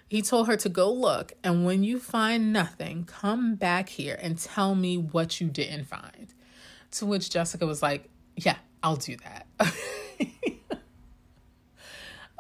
he 0.08 0.24
told 0.24 0.48
her 0.48 0.58
to 0.58 0.70
go 0.70 0.92
look 0.92 1.34
and 1.44 1.66
when 1.66 1.84
you 1.84 2.00
find 2.00 2.52
nothing 2.52 3.06
come 3.06 3.56
back 3.56 3.90
here 3.90 4.18
and 4.20 4.40
tell 4.40 4.74
me 4.74 4.98
what 4.98 5.40
you 5.40 5.48
didn't 5.48 5.86
find. 5.86 6.34
To 6.94 7.06
which 7.06 7.30
jessica 7.30 7.66
was 7.66 7.82
like 7.82 8.10
yeah 8.36 8.58
i'll 8.82 8.96
do 8.98 9.16
that. 9.18 9.48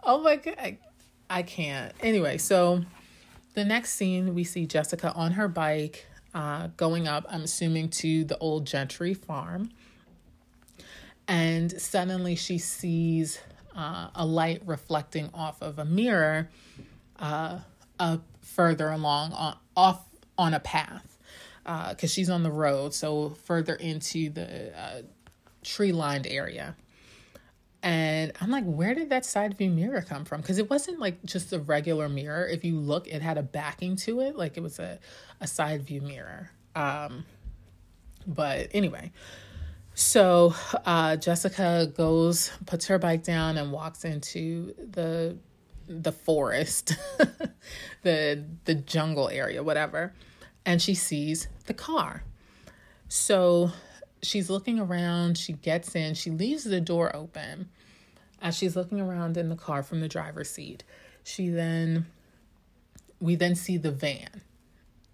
Oh 0.01 0.21
my 0.21 0.37
god 0.37 0.77
I 1.29 1.43
can't. 1.43 1.93
Anyway, 2.01 2.37
so 2.37 2.83
the 3.53 3.63
next 3.63 3.93
scene 3.93 4.33
we 4.33 4.43
see 4.43 4.65
Jessica 4.65 5.13
on 5.13 5.33
her 5.33 5.47
bike 5.47 6.07
uh, 6.33 6.67
going 6.77 7.07
up, 7.07 7.25
I'm 7.29 7.43
assuming 7.43 7.89
to 7.89 8.23
the 8.23 8.37
old 8.39 8.65
Gentry 8.65 9.13
farm. 9.13 9.69
And 11.27 11.71
suddenly 11.79 12.35
she 12.35 12.57
sees 12.57 13.39
uh, 13.75 14.09
a 14.15 14.25
light 14.25 14.63
reflecting 14.65 15.29
off 15.33 15.61
of 15.61 15.77
a 15.77 15.85
mirror 15.85 16.49
uh, 17.19 17.59
up 17.99 18.23
further 18.41 18.89
along 18.89 19.33
on, 19.33 19.57
off 19.77 20.05
on 20.37 20.53
a 20.53 20.59
path 20.59 21.17
because 21.63 22.03
uh, 22.03 22.07
she's 22.07 22.29
on 22.29 22.41
the 22.41 22.51
road, 22.51 22.93
so 22.95 23.29
further 23.45 23.75
into 23.75 24.31
the 24.31 24.75
uh, 24.75 25.01
tree 25.63 25.91
lined 25.91 26.25
area. 26.25 26.75
And 27.81 28.33
I'm 28.41 28.51
like, 28.51 28.65
where 28.65 28.93
did 28.93 29.09
that 29.09 29.25
side 29.25 29.57
view 29.57 29.69
mirror 29.69 30.01
come 30.01 30.25
from? 30.25 30.41
Because 30.41 30.57
it 30.57 30.69
wasn't 30.69 30.99
like 30.99 31.23
just 31.23 31.53
a 31.53 31.59
regular 31.59 32.09
mirror. 32.09 32.45
If 32.45 32.65
you 32.65 32.77
look, 32.77 33.07
it 33.07 33.21
had 33.21 33.37
a 33.37 33.43
backing 33.43 33.95
to 33.97 34.19
it, 34.21 34.35
like 34.35 34.57
it 34.57 34.63
was 34.63 34.79
a, 34.79 34.99
a 35.39 35.47
side 35.47 35.83
view 35.83 36.01
mirror. 36.01 36.51
Um, 36.75 37.25
but 38.27 38.69
anyway, 38.73 39.11
so 39.93 40.53
uh, 40.85 41.15
Jessica 41.15 41.91
goes, 41.95 42.51
puts 42.65 42.87
her 42.87 42.99
bike 42.99 43.23
down, 43.23 43.57
and 43.57 43.71
walks 43.71 44.05
into 44.05 44.73
the 44.77 45.37
the 45.87 46.11
forest, 46.11 46.95
the 48.03 48.45
the 48.65 48.75
jungle 48.75 49.29
area, 49.29 49.63
whatever, 49.63 50.13
and 50.65 50.81
she 50.81 50.93
sees 50.93 51.47
the 51.65 51.73
car. 51.73 52.23
So 53.07 53.71
she's 54.21 54.49
looking 54.49 54.79
around, 54.79 55.37
she 55.37 55.53
gets 55.53 55.95
in, 55.95 56.13
she 56.13 56.29
leaves 56.29 56.63
the 56.63 56.81
door 56.81 57.15
open. 57.15 57.69
As 58.41 58.55
she's 58.55 58.75
looking 58.75 59.01
around 59.01 59.35
in 59.35 59.49
the 59.49 59.55
car 59.55 59.83
from 59.83 59.99
the 59.99 60.07
driver's 60.07 60.49
seat, 60.49 60.83
she 61.23 61.49
then, 61.49 62.05
we 63.19 63.35
then 63.35 63.55
see 63.55 63.75
the 63.75 63.91
van 63.91 64.41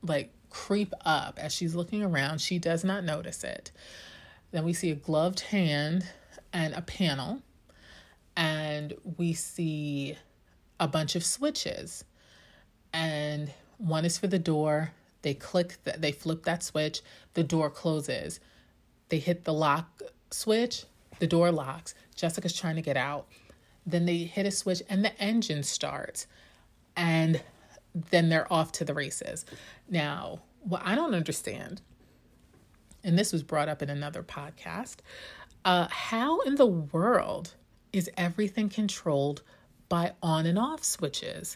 like 0.08 0.32
creep 0.50 0.94
up 1.04 1.40
as 1.42 1.54
she's 1.54 1.76
looking 1.76 2.04
around. 2.04 2.40
She 2.42 2.60
does 2.60 2.84
not 2.84 3.04
notice 3.04 3.44
it. 3.44 3.72
Then 4.52 4.64
we 4.64 4.74
see 4.74 4.92
a 4.92 4.96
gloved 4.96 5.42
hand 5.42 6.06
and 6.54 6.74
a 6.74 6.82
panel, 6.82 7.42
and 8.38 8.94
we 9.18 9.34
see 9.34 10.16
a 10.80 10.88
bunch 10.88 11.16
of 11.16 11.26
switches. 11.26 12.06
And 12.94 13.52
one 13.78 14.06
is 14.06 14.18
for 14.18 14.28
the 14.28 14.40
door. 14.40 14.92
They 15.24 15.34
click 15.34 15.78
that 15.84 16.02
they 16.02 16.12
flip 16.12 16.44
that 16.44 16.64
switch, 16.64 17.02
the 17.34 17.44
door 17.44 17.70
closes. 17.70 18.40
They 19.16 19.20
hit 19.20 19.46
the 19.46 19.54
lock 19.54 20.02
switch, 20.30 20.84
the 21.20 21.28
door 21.28 21.50
locks. 21.50 21.96
Jessica's 22.16 22.52
trying 22.54 22.76
to 22.76 22.82
get 22.82 22.98
out. 22.98 23.28
Then 23.86 24.06
they 24.06 24.18
hit 24.18 24.46
a 24.46 24.52
switch 24.52 24.84
and 24.90 25.06
the 25.06 25.18
engine 25.22 25.64
starts. 25.64 26.28
And 26.98 27.42
then 28.10 28.28
they're 28.28 28.52
off 28.52 28.74
to 28.74 28.84
the 28.84 28.94
races. 28.94 29.46
Now, 29.90 30.42
what 30.64 30.82
I 30.84 30.96
don't 30.96 31.16
understand, 31.16 31.82
and 33.06 33.18
this 33.18 33.32
was 33.32 33.42
brought 33.42 33.70
up 33.70 33.82
in 33.82 33.90
another 33.90 34.22
podcast, 34.22 34.98
uh, 35.64 35.88
how 35.90 36.42
in 36.42 36.56
the 36.56 36.66
world 36.66 37.54
is 37.94 38.10
everything 38.18 38.68
controlled 38.68 39.44
by 39.88 40.12
on 40.22 40.46
and 40.46 40.60
off 40.60 40.84
switches? 40.84 41.56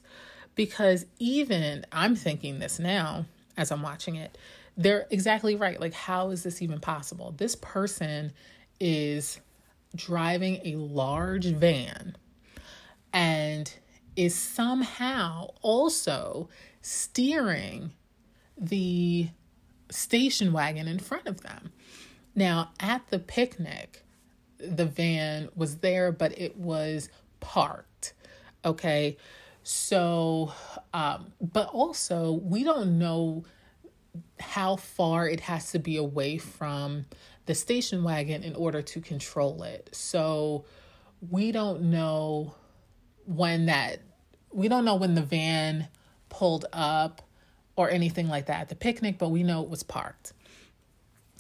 Because 0.56 1.06
even 1.18 1.86
I'm 1.92 2.16
thinking 2.16 2.60
this 2.60 2.80
now 2.80 3.26
as 3.58 3.70
I'm 3.70 3.82
watching 3.82 4.16
it, 4.16 4.38
they're 4.80 5.06
exactly 5.10 5.58
right. 5.58 5.78
Like, 5.80 5.94
how 5.94 6.30
is 6.30 6.44
this 6.44 6.62
even 6.62 6.80
possible? 6.80 7.36
This 7.36 7.54
person 7.54 8.32
is 8.80 9.42
driving 9.94 10.62
a 10.64 10.76
large 10.78 11.48
van 11.48 12.16
and 13.12 13.72
is 14.16 14.34
somehow 14.34 15.50
also 15.62 16.48
steering 16.82 17.92
the 18.58 19.28
station 19.90 20.54
wagon 20.54 20.88
in 20.88 21.00
front 21.00 21.28
of 21.28 21.42
them. 21.42 21.74
Now, 22.34 22.72
at 22.80 23.06
the 23.10 23.20
picnic, 23.20 24.06
the 24.60 24.86
van 24.86 25.50
was 25.58 25.80
there, 25.80 26.14
but 26.14 26.40
it 26.40 26.56
was 26.56 27.10
parked. 27.42 28.14
Okay. 28.64 29.18
So, 29.64 30.54
um, 30.94 31.34
but 31.42 31.68
also, 31.68 32.32
we 32.32 32.64
don't 32.64 32.98
know 32.98 33.44
how 34.40 34.76
far 34.76 35.28
it 35.28 35.42
has 35.42 35.72
to 35.72 35.80
be 35.80 35.98
away 35.98 36.38
from 36.38 37.06
the 37.46 37.56
station 37.56 38.04
wagon 38.04 38.44
in 38.44 38.56
order 38.56 38.82
to 38.82 39.02
control 39.02 39.64
it. 39.64 39.90
So, 39.92 40.66
we 41.30 41.52
don't 41.52 41.84
know 41.84 42.56
when 43.26 43.68
that 43.68 44.00
we 44.52 44.68
don't 44.68 44.86
know 44.86 44.96
when 44.96 45.16
the 45.16 45.22
van 45.22 45.88
pulled 46.30 46.66
up 46.74 47.22
or 47.76 47.90
anything 47.90 48.28
like 48.28 48.48
that 48.48 48.62
at 48.62 48.70
the 48.70 48.76
picnic, 48.76 49.18
but 49.18 49.30
we 49.30 49.44
know 49.44 49.64
it 49.64 49.70
was 49.70 49.84
parked. 49.84 50.34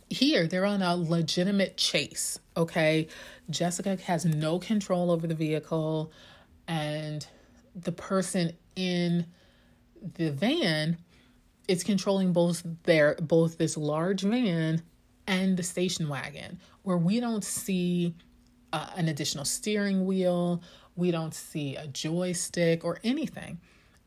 Here, 0.09 0.47
they're 0.47 0.65
on 0.65 0.81
a 0.81 0.95
legitimate 0.95 1.77
chase, 1.77 2.39
okay? 2.55 3.07
Jessica 3.49 3.97
has 4.05 4.25
no 4.25 4.57
control 4.57 5.11
over 5.11 5.27
the 5.27 5.35
vehicle, 5.35 6.11
and 6.67 7.25
the 7.75 7.91
person 7.91 8.53
in 8.75 9.27
the 10.01 10.31
van 10.31 10.97
is 11.69 11.83
controlling 11.83 12.33
both 12.33 12.63
their 12.83 13.15
both 13.21 13.57
this 13.59 13.77
large 13.77 14.21
van 14.21 14.81
and 15.27 15.55
the 15.55 15.63
station 15.63 16.09
wagon 16.09 16.59
where 16.81 16.97
we 16.97 17.19
don't 17.19 17.43
see 17.43 18.15
uh, 18.73 18.89
an 18.95 19.07
additional 19.07 19.45
steering 19.45 20.05
wheel 20.05 20.61
we 20.95 21.11
don't 21.11 21.33
see 21.33 21.75
a 21.75 21.87
joystick 21.87 22.83
or 22.83 22.99
anything. 23.03 23.59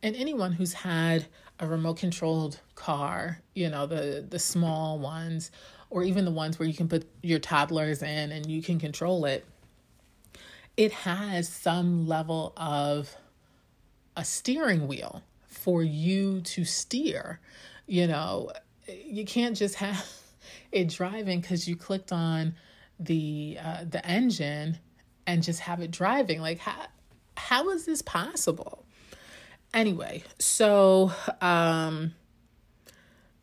And 0.02 0.16
anyone 0.16 0.52
who's 0.52 0.72
had 0.72 1.26
a 1.60 1.66
remote 1.66 1.96
controlled 1.96 2.60
car, 2.74 3.40
you 3.54 3.70
know, 3.70 3.86
the 3.86 4.26
the 4.28 4.40
small 4.40 4.98
ones 4.98 5.52
or 5.88 6.02
even 6.02 6.24
the 6.24 6.32
ones 6.32 6.58
where 6.58 6.66
you 6.66 6.74
can 6.74 6.88
put 6.88 7.06
your 7.22 7.38
toddlers 7.38 8.02
in 8.02 8.32
and 8.32 8.46
you 8.46 8.60
can 8.60 8.80
control 8.80 9.24
it, 9.24 9.46
it 10.76 10.90
has 10.90 11.48
some 11.48 12.08
level 12.08 12.52
of 12.56 13.14
a 14.16 14.24
steering 14.24 14.88
wheel 14.88 15.22
for 15.62 15.82
you 15.82 16.40
to 16.40 16.64
steer. 16.64 17.40
You 17.86 18.06
know, 18.06 18.52
you 18.88 19.24
can't 19.24 19.56
just 19.56 19.76
have 19.76 20.04
it 20.72 20.88
driving 20.88 21.40
because 21.40 21.68
you 21.68 21.76
clicked 21.76 22.12
on 22.12 22.54
the 22.98 23.58
uh, 23.62 23.84
the 23.88 24.04
engine 24.06 24.78
and 25.26 25.42
just 25.42 25.60
have 25.60 25.80
it 25.80 25.90
driving. 25.90 26.40
Like 26.40 26.58
how 26.58 26.86
how 27.36 27.70
is 27.70 27.86
this 27.86 28.02
possible? 28.02 28.84
Anyway, 29.72 30.24
so 30.38 31.12
um 31.40 32.14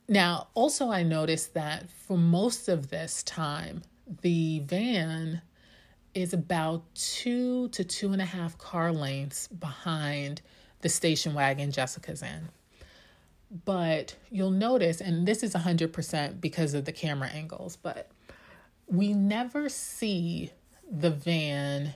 now 0.07 0.47
also 0.53 0.89
I 0.89 1.03
noticed 1.03 1.53
that 1.53 1.89
for 1.89 2.17
most 2.17 2.67
of 2.67 2.89
this 2.89 3.24
time, 3.24 3.84
the 4.22 4.59
van 4.59 5.41
is 6.13 6.34
about 6.34 6.84
two 6.95 7.70
to 7.70 7.84
two 7.84 8.11
and 8.11 8.22
a 8.22 8.26
half 8.26 8.57
car 8.57 8.91
lengths 8.91 9.47
behind 9.47 10.41
the 10.82 10.89
station 10.89 11.34
wagon 11.34 11.71
Jessica's 11.71 12.21
in. 12.21 12.49
But 13.65 14.15
you'll 14.30 14.51
notice, 14.51 15.01
and 15.01 15.27
this 15.27 15.41
is 15.41 15.53
100% 15.53 16.39
because 16.39 16.73
of 16.73 16.86
the 16.86 16.91
camera 16.91 17.30
angles, 17.30 17.77
but 17.77 18.11
we 18.88 19.13
never 19.13 19.69
see 19.69 20.51
the 20.91 21.09
van 21.09 21.93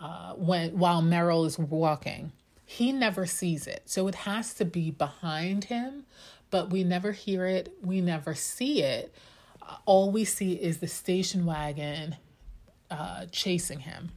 uh, 0.00 0.32
when 0.34 0.78
while 0.78 1.02
Merrill 1.02 1.44
is 1.44 1.58
walking. 1.58 2.32
He 2.64 2.92
never 2.92 3.24
sees 3.24 3.66
it, 3.66 3.82
so 3.86 4.08
it 4.08 4.14
has 4.14 4.52
to 4.54 4.64
be 4.64 4.90
behind 4.90 5.64
him, 5.64 6.04
but 6.50 6.70
we 6.70 6.84
never 6.84 7.12
hear 7.12 7.46
it. 7.46 7.72
We 7.82 8.02
never 8.02 8.34
see 8.34 8.82
it. 8.82 9.14
All 9.86 10.10
we 10.10 10.24
see 10.24 10.52
is 10.52 10.78
the 10.78 10.86
station 10.86 11.46
wagon 11.46 12.16
uh, 12.90 13.26
chasing 13.32 13.80
him, 13.80 14.10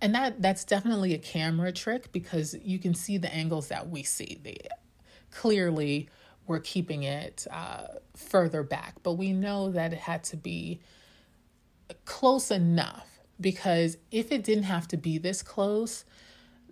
and 0.00 0.14
that 0.14 0.40
that's 0.40 0.64
definitely 0.64 1.14
a 1.14 1.18
camera 1.18 1.72
trick 1.72 2.12
because 2.12 2.54
you 2.62 2.78
can 2.78 2.94
see 2.94 3.18
the 3.18 3.32
angles 3.32 3.68
that 3.68 3.88
we 3.88 4.02
see. 4.02 4.40
They 4.42 4.56
clearly 5.30 6.08
we're 6.46 6.60
keeping 6.60 7.04
it 7.04 7.46
uh, 7.50 7.86
further 8.16 8.62
back, 8.62 8.96
but 9.02 9.12
we 9.12 9.32
know 9.32 9.70
that 9.70 9.92
it 9.92 10.00
had 10.00 10.24
to 10.24 10.36
be 10.36 10.80
close 12.04 12.50
enough 12.50 13.06
because 13.40 13.96
if 14.10 14.32
it 14.32 14.42
didn't 14.42 14.64
have 14.64 14.88
to 14.88 14.96
be 14.96 15.18
this 15.18 15.42
close, 15.42 16.04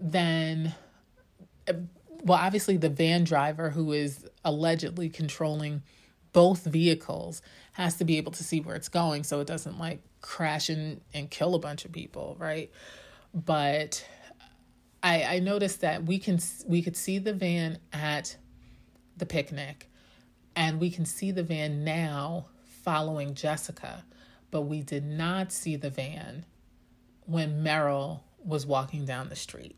then, 0.01 0.75
well, 2.25 2.39
obviously 2.39 2.77
the 2.77 2.89
van 2.89 3.25
driver 3.25 3.71
who 3.71 3.93
is 3.93 4.27
allegedly 4.45 5.09
controlling 5.09 5.83
both 6.33 6.65
vehicles 6.65 7.41
has 7.73 7.95
to 7.97 8.05
be 8.05 8.17
able 8.19 8.33
to 8.33 8.45
see 8.45 8.61
where 8.61 8.77
it's 8.77 8.89
going 8.89 9.25
so 9.25 9.41
it 9.41 9.47
doesn't 9.47 9.79
like 9.79 10.01
crash 10.21 10.69
and, 10.69 11.01
and 11.15 11.31
kill 11.31 11.55
a 11.55 11.59
bunch 11.59 11.85
of 11.85 11.93
people, 11.93 12.37
right? 12.39 12.71
But 13.35 14.05
I, 15.03 15.23
I 15.25 15.39
noticed 15.39 15.81
that 15.83 16.05
we 16.05 16.19
can 16.19 16.39
we 16.67 16.83
could 16.83 16.97
see 16.97 17.19
the 17.19 17.33
van 17.33 17.79
at 17.93 18.37
the 19.17 19.27
picnic 19.27 19.91
and 20.57 20.81
we 20.81 20.91
can 20.91 21.05
see 21.05 21.31
the 21.31 21.43
van 21.43 21.85
now 21.85 22.47
following 22.83 23.35
Jessica 23.35 24.05
but 24.51 24.63
we 24.63 24.83
did 24.83 25.05
not 25.05 25.53
see 25.53 25.77
the 25.77 25.91
van 25.91 26.45
when 27.27 27.63
Merrill 27.63 28.25
was 28.43 28.65
walking 28.65 29.05
down 29.05 29.29
the 29.29 29.37
street. 29.37 29.77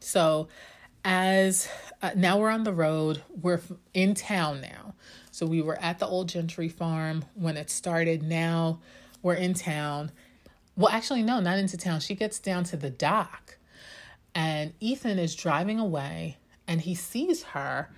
So, 0.00 0.48
as 1.04 1.68
uh, 2.00 2.10
now 2.14 2.38
we're 2.38 2.50
on 2.50 2.62
the 2.62 2.72
road, 2.72 3.22
we're 3.28 3.60
in 3.92 4.14
town 4.14 4.60
now. 4.60 4.94
So, 5.30 5.46
we 5.46 5.60
were 5.62 5.80
at 5.80 5.98
the 5.98 6.06
old 6.06 6.28
Gentry 6.28 6.68
farm 6.68 7.24
when 7.34 7.56
it 7.56 7.70
started. 7.70 8.22
Now 8.22 8.80
we're 9.22 9.34
in 9.34 9.54
town. 9.54 10.12
Well, 10.76 10.90
actually, 10.90 11.22
no, 11.22 11.40
not 11.40 11.58
into 11.58 11.76
town. 11.76 12.00
She 12.00 12.14
gets 12.14 12.38
down 12.38 12.64
to 12.64 12.76
the 12.76 12.90
dock, 12.90 13.58
and 14.34 14.72
Ethan 14.80 15.18
is 15.18 15.34
driving 15.34 15.78
away 15.78 16.38
and 16.66 16.80
he 16.80 16.94
sees 16.94 17.42
her 17.42 17.90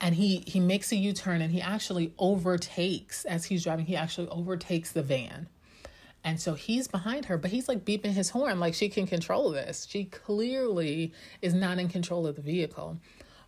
and 0.00 0.14
he 0.14 0.42
he 0.46 0.60
makes 0.60 0.92
a 0.92 0.96
u-turn 0.96 1.40
and 1.40 1.52
he 1.52 1.60
actually 1.60 2.12
overtakes 2.18 3.24
as 3.24 3.44
he's 3.44 3.64
driving 3.64 3.86
he 3.86 3.96
actually 3.96 4.28
overtakes 4.28 4.92
the 4.92 5.02
van. 5.02 5.48
And 6.22 6.40
so 6.40 6.54
he's 6.54 6.88
behind 6.88 7.26
her 7.26 7.38
but 7.38 7.50
he's 7.50 7.68
like 7.68 7.84
beeping 7.84 8.12
his 8.12 8.30
horn 8.30 8.58
like 8.58 8.74
she 8.74 8.88
can 8.88 9.06
control 9.06 9.50
this. 9.50 9.86
She 9.88 10.04
clearly 10.04 11.12
is 11.40 11.54
not 11.54 11.78
in 11.78 11.88
control 11.88 12.26
of 12.26 12.36
the 12.36 12.42
vehicle. 12.42 12.98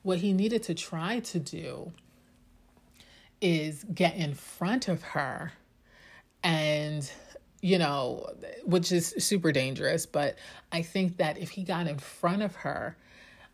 What 0.03 0.19
he 0.19 0.33
needed 0.33 0.63
to 0.65 0.75
try 0.75 1.21
to 1.21 1.39
do 1.39 1.93
is 3.41 3.85
get 3.93 4.15
in 4.15 4.35
front 4.35 4.89
of 4.89 5.03
her 5.03 5.53
and 6.45 7.11
you 7.63 7.79
know 7.79 8.29
which 8.65 8.93
is 8.93 9.15
super 9.19 9.53
dangerous 9.53 10.05
but 10.05 10.37
i 10.71 10.83
think 10.83 11.17
that 11.17 11.39
if 11.39 11.51
he 11.51 11.65
got 11.65 11.87
in 11.87 11.99
front 11.99 12.43
of 12.43 12.55
her 12.57 12.97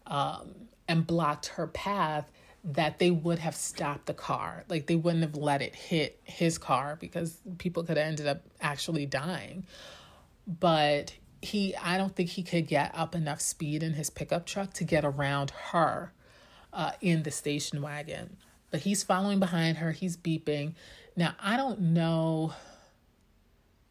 um, 0.07 0.51
and 0.89 1.07
blocked 1.07 1.47
her 1.47 1.69
path 1.69 2.31
that 2.65 2.99
they 2.99 3.11
would 3.11 3.39
have 3.39 3.55
stopped 3.55 4.07
the 4.07 4.15
car. 4.15 4.65
Like 4.69 4.87
they 4.87 4.97
wouldn't 4.97 5.23
have 5.23 5.37
let 5.37 5.63
it 5.63 5.75
hit 5.75 6.21
his 6.25 6.59
car 6.59 6.97
because 7.01 7.39
people 7.59 7.83
could 7.85 7.97
have 7.97 8.07
ended 8.07 8.27
up 8.27 8.43
actually 8.61 9.07
dying. 9.07 9.65
But 10.47 11.15
he, 11.41 11.75
I 11.77 11.97
don't 11.97 12.15
think 12.15 12.31
he 12.31 12.43
could 12.43 12.67
get 12.67 12.91
up 12.95 13.15
enough 13.15 13.41
speed 13.41 13.83
in 13.83 13.95
his 13.95 14.11
pickup 14.11 14.45
truck 14.45 14.73
to 14.75 14.85
get 14.85 15.05
around 15.05 15.51
her 15.71 16.13
uh, 16.73 16.93
in 17.01 17.23
the 17.23 17.31
station 17.31 17.81
wagon. 17.81 18.37
But 18.71 18.81
he's 18.81 19.03
following 19.03 19.39
behind 19.39 19.79
her, 19.79 19.93
he's 19.93 20.17
beeping. 20.17 20.75
Now, 21.17 21.35
I 21.41 21.57
don't 21.57 21.81
know. 21.81 22.53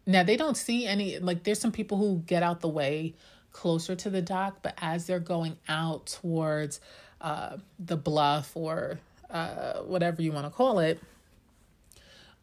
Now, 0.07 0.23
they 0.23 0.37
don't 0.37 0.57
see 0.57 0.87
any, 0.87 1.19
like, 1.19 1.43
there's 1.43 1.59
some 1.59 1.73
people 1.73 1.97
who 1.97 2.23
get 2.25 2.41
out 2.41 2.61
the 2.61 2.69
way 2.69 3.13
closer 3.51 3.95
to 3.95 4.09
the 4.09 4.21
dock, 4.21 4.59
but 4.63 4.73
as 4.81 5.05
they're 5.05 5.19
going 5.19 5.57
out 5.67 6.07
towards 6.07 6.79
uh, 7.19 7.57
the 7.77 7.97
bluff 7.97 8.51
or 8.55 8.99
uh, 9.29 9.79
whatever 9.79 10.21
you 10.21 10.31
want 10.31 10.45
to 10.45 10.49
call 10.49 10.79
it, 10.79 10.99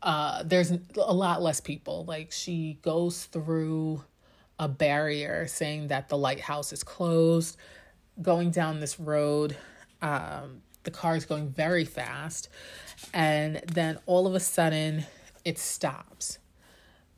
uh, 0.02 0.42
there's 0.42 0.70
a 0.70 1.14
lot 1.14 1.40
less 1.40 1.60
people. 1.60 2.04
Like 2.04 2.30
she 2.30 2.78
goes 2.82 3.24
through 3.24 4.04
a 4.58 4.68
barrier 4.68 5.46
saying 5.46 5.88
that 5.88 6.08
the 6.08 6.18
lighthouse 6.18 6.72
is 6.72 6.84
closed, 6.84 7.56
going 8.20 8.50
down 8.50 8.80
this 8.80 9.00
road. 9.00 9.56
Um, 10.02 10.60
the 10.82 10.90
car 10.90 11.16
is 11.16 11.24
going 11.24 11.48
very 11.48 11.84
fast. 11.84 12.50
And 13.14 13.62
then 13.72 13.98
all 14.04 14.26
of 14.26 14.34
a 14.34 14.40
sudden, 14.40 15.06
it 15.44 15.58
stops. 15.58 16.38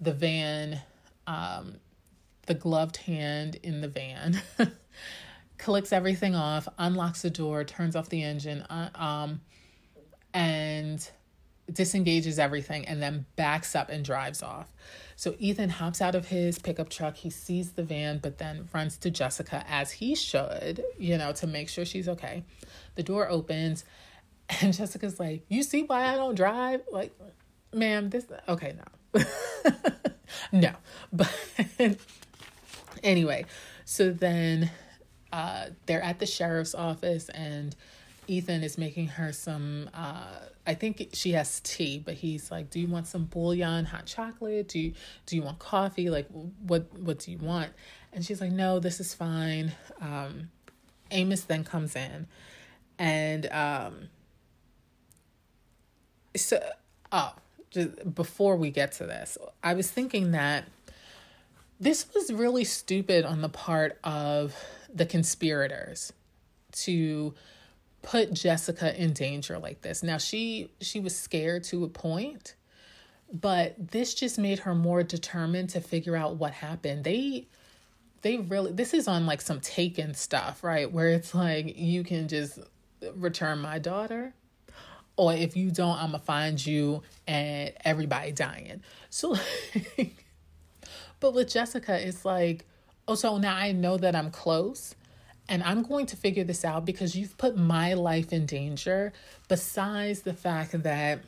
The 0.01 0.13
van, 0.13 0.81
um, 1.27 1.77
the 2.47 2.55
gloved 2.55 2.99
hand 2.99 3.57
in 3.63 3.81
the 3.81 3.89
van 3.89 4.41
clicks 5.59 5.93
everything 5.93 6.35
off, 6.35 6.69
unlocks 6.79 7.23
the 7.23 7.31
door, 7.31 7.65
turns 7.65 7.97
off 7.97 8.09
the 8.09 8.23
engine, 8.23 8.63
uh, 8.63 8.91
um, 8.95 9.41
and 10.35 11.09
disengages 11.73 12.39
everything, 12.39 12.87
and 12.87 13.03
then 13.03 13.27
backs 13.37 13.75
up 13.75 13.89
and 13.89 14.05
drives 14.05 14.43
off. 14.43 14.73
So 15.17 15.35
Ethan 15.39 15.71
hops 15.71 16.01
out 16.01 16.15
of 16.15 16.29
his 16.29 16.59
pickup 16.59 16.89
truck. 16.89 17.17
He 17.17 17.31
sees 17.31 17.73
the 17.73 17.83
van, 17.83 18.19
but 18.19 18.39
then 18.39 18.69
runs 18.73 18.99
to 18.99 19.11
Jessica 19.11 19.65
as 19.69 19.91
he 19.93 20.15
should, 20.15 20.85
you 20.99 21.19
know, 21.19 21.33
to 21.33 21.47
make 21.47 21.69
sure 21.69 21.85
she's 21.85 22.09
okay. 22.09 22.45
The 22.95 23.03
door 23.03 23.29
opens, 23.29 23.85
and 24.61 24.73
Jessica's 24.73 25.19
like, 25.19 25.45
"You 25.49 25.63
see 25.63 25.83
why 25.83 26.13
I 26.13 26.17
don't 26.17 26.35
drive?" 26.35 26.83
Like, 26.93 27.19
ma'am, 27.73 28.11
this 28.11 28.27
okay, 28.49 28.75
no, 28.77 28.85
no, 30.53 30.73
but 31.12 31.33
anyway. 33.03 33.47
So 33.85 34.11
then 34.11 34.71
uh, 35.33 35.67
they're 35.87 36.03
at 36.03 36.19
the 36.19 36.27
sheriff's 36.27 36.75
office 36.75 37.29
and 37.31 37.75
Ethan 38.29 38.64
is 38.64 38.77
making 38.77 39.09
her 39.09 39.33
some 39.33 39.89
uh, 39.95 40.39
I 40.67 40.75
think 40.75 41.11
she 41.12 41.33
has 41.33 41.61
tea, 41.61 42.03
but 42.05 42.14
he's 42.14 42.51
like, 42.51 42.71
"Do 42.71 42.81
you 42.81 42.89
want 42.89 43.07
some 43.07 43.27
bouillon, 43.27 43.85
hot 43.85 44.07
chocolate? 44.07 44.67
Do 44.67 44.81
you 44.81 44.95
do 45.27 45.37
you 45.37 45.43
want 45.43 45.61
coffee? 45.61 46.11
Like 46.11 46.27
what 46.67 46.93
what 46.99 47.21
do 47.21 47.31
you 47.31 47.39
want?" 47.39 47.71
And 48.12 48.25
she's 48.25 48.41
like, 48.41 48.51
"No, 48.51 48.81
this 48.81 48.99
is 48.99 49.14
fine." 49.14 49.73
Um, 50.01 50.51
Amos 51.12 51.43
then 51.43 51.62
comes 51.62 51.95
in 51.95 52.27
and 52.99 53.47
um 53.53 54.09
so 56.35 56.62
oh, 57.12 57.35
just 57.71 58.14
before 58.14 58.57
we 58.57 58.71
get 58.71 58.93
to 58.93 59.07
this, 59.07 59.39
I 59.62 59.75
was 59.75 59.91
thinking 59.91 60.33
that 60.33 60.64
this 61.79 62.07
was 62.14 62.33
really 62.33 62.64
stupid 62.64 63.25
on 63.25 63.43
the 63.43 63.49
part 63.49 63.99
of 64.03 64.55
the 64.93 65.07
conspirators 65.07 66.12
to 66.73 67.35
put 68.03 68.33
Jessica 68.33 68.99
in 69.01 69.12
danger 69.12 69.59
like 69.59 69.83
this. 69.83 70.03
Now 70.03 70.19
she 70.19 70.71
she 70.81 71.01
was 71.01 71.17
scared 71.17 71.64
to 71.64 71.85
a 71.85 71.89
point, 71.89 72.55
but 73.33 73.75
this 73.79 74.14
just 74.14 74.39
made 74.39 74.61
her 74.61 74.75
more 74.75 75.03
determined 75.03 75.71
to 75.71 75.81
figure 75.81 76.17
out 76.17 76.37
what 76.37 76.53
happened. 76.53 77.05
They 77.05 77.47
they 78.23 78.39
really 78.39 78.73
this 78.73 78.95
is 78.95 79.09
on 79.09 79.27
like 79.27 79.41
some 79.41 79.61
taken 79.61 80.14
stuff, 80.14 80.64
right? 80.64 80.91
Where 80.91 81.11
it's 81.11 81.35
like 81.35 81.77
you 81.77 82.05
can 82.05 82.29
just 82.29 82.59
return 83.17 83.59
my 83.61 83.79
daughter 83.79 84.33
or 85.17 85.33
if 85.33 85.57
you 85.57 85.71
don't, 85.71 85.97
I'm 85.99 86.12
gonna 86.12 86.19
find 86.19 86.64
you 86.64 87.03
and 87.27 87.73
everybody 87.85 88.33
dying. 88.33 88.83
So 89.11 89.37
but 91.21 91.35
with 91.35 91.51
Jessica, 91.51 92.07
it's 92.07 92.25
like, 92.25 92.64
oh, 93.09 93.14
so 93.14 93.39
now 93.39 93.57
I 93.57 93.73
know 93.73 93.97
that 93.97 94.14
I'm 94.14 94.31
close 94.31 94.95
and 95.49 95.62
I'm 95.62 95.83
going 95.83 96.07
to 96.07 96.17
figure 96.17 96.45
this 96.45 96.64
out 96.64 96.85
because 96.85 97.14
you've 97.14 97.39
put 97.39 97.57
my 97.57 97.95
life 97.95 98.33
in 98.33 98.47
danger, 98.47 99.12
besides 99.49 100.23
the 100.23 100.35
fact 100.35 100.83
that, 100.83 101.21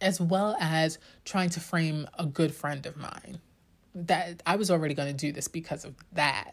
as 0.00 0.20
well 0.20 0.56
as 0.58 0.98
trying 1.24 1.50
to 1.50 1.60
frame 1.60 2.08
a 2.18 2.24
good 2.24 2.54
friend 2.54 2.86
of 2.86 2.96
mine, 2.96 3.40
that 3.94 4.42
I 4.46 4.56
was 4.56 4.70
already 4.70 4.94
going 4.94 5.08
to 5.08 5.14
do 5.14 5.32
this 5.32 5.48
because 5.48 5.84
of 5.84 5.94
that. 6.12 6.52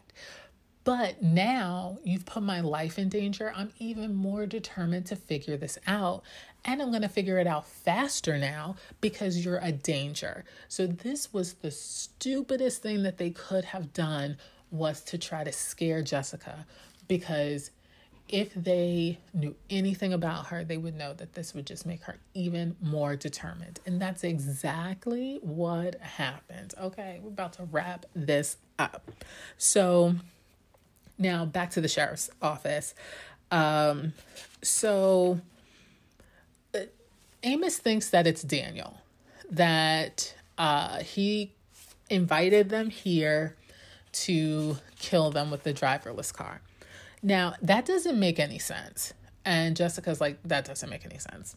But 0.84 1.22
now 1.22 1.98
you've 2.04 2.24
put 2.24 2.42
my 2.42 2.60
life 2.60 2.98
in 2.98 3.08
danger. 3.08 3.52
I'm 3.54 3.72
even 3.78 4.14
more 4.14 4.46
determined 4.46 5.06
to 5.06 5.16
figure 5.16 5.56
this 5.56 5.78
out. 5.86 6.22
And 6.64 6.80
I'm 6.80 6.90
going 6.90 7.02
to 7.02 7.08
figure 7.08 7.38
it 7.38 7.46
out 7.46 7.66
faster 7.66 8.38
now 8.38 8.76
because 9.00 9.44
you're 9.44 9.60
a 9.62 9.72
danger. 9.72 10.44
So, 10.68 10.86
this 10.86 11.32
was 11.32 11.54
the 11.54 11.70
stupidest 11.70 12.82
thing 12.82 13.02
that 13.04 13.18
they 13.18 13.30
could 13.30 13.64
have 13.66 13.92
done 13.92 14.36
was 14.70 15.00
to 15.02 15.18
try 15.18 15.44
to 15.44 15.52
scare 15.52 16.02
Jessica 16.02 16.66
because 17.06 17.70
if 18.28 18.52
they 18.52 19.18
knew 19.32 19.54
anything 19.70 20.12
about 20.12 20.46
her, 20.46 20.62
they 20.62 20.76
would 20.76 20.94
know 20.94 21.14
that 21.14 21.32
this 21.32 21.54
would 21.54 21.66
just 21.66 21.86
make 21.86 22.02
her 22.02 22.16
even 22.34 22.76
more 22.82 23.16
determined. 23.16 23.80
And 23.86 24.00
that's 24.00 24.22
exactly 24.22 25.38
what 25.42 25.98
happened. 26.00 26.74
Okay, 26.78 27.20
we're 27.22 27.30
about 27.30 27.54
to 27.54 27.64
wrap 27.64 28.04
this 28.14 28.58
up. 28.78 29.10
So 29.56 30.16
now 31.18 31.44
back 31.44 31.70
to 31.72 31.80
the 31.80 31.88
sheriff's 31.88 32.30
office. 32.40 32.94
Um, 33.50 34.12
so 34.62 35.40
uh, 36.74 36.80
Amos 37.42 37.78
thinks 37.78 38.10
that 38.10 38.26
it's 38.26 38.42
Daniel, 38.42 38.98
that 39.50 40.34
uh, 40.56 41.00
he 41.00 41.52
invited 42.10 42.68
them 42.68 42.90
here 42.90 43.56
to 44.12 44.78
kill 44.98 45.30
them 45.30 45.50
with 45.50 45.62
the 45.62 45.72
driverless 45.72 46.32
car. 46.32 46.60
Now, 47.22 47.54
that 47.62 47.84
doesn't 47.84 48.18
make 48.18 48.38
any 48.38 48.58
sense. 48.58 49.12
And 49.44 49.76
Jessica's 49.76 50.20
like, 50.20 50.38
that 50.44 50.64
doesn't 50.64 50.88
make 50.88 51.04
any 51.04 51.18
sense. 51.18 51.56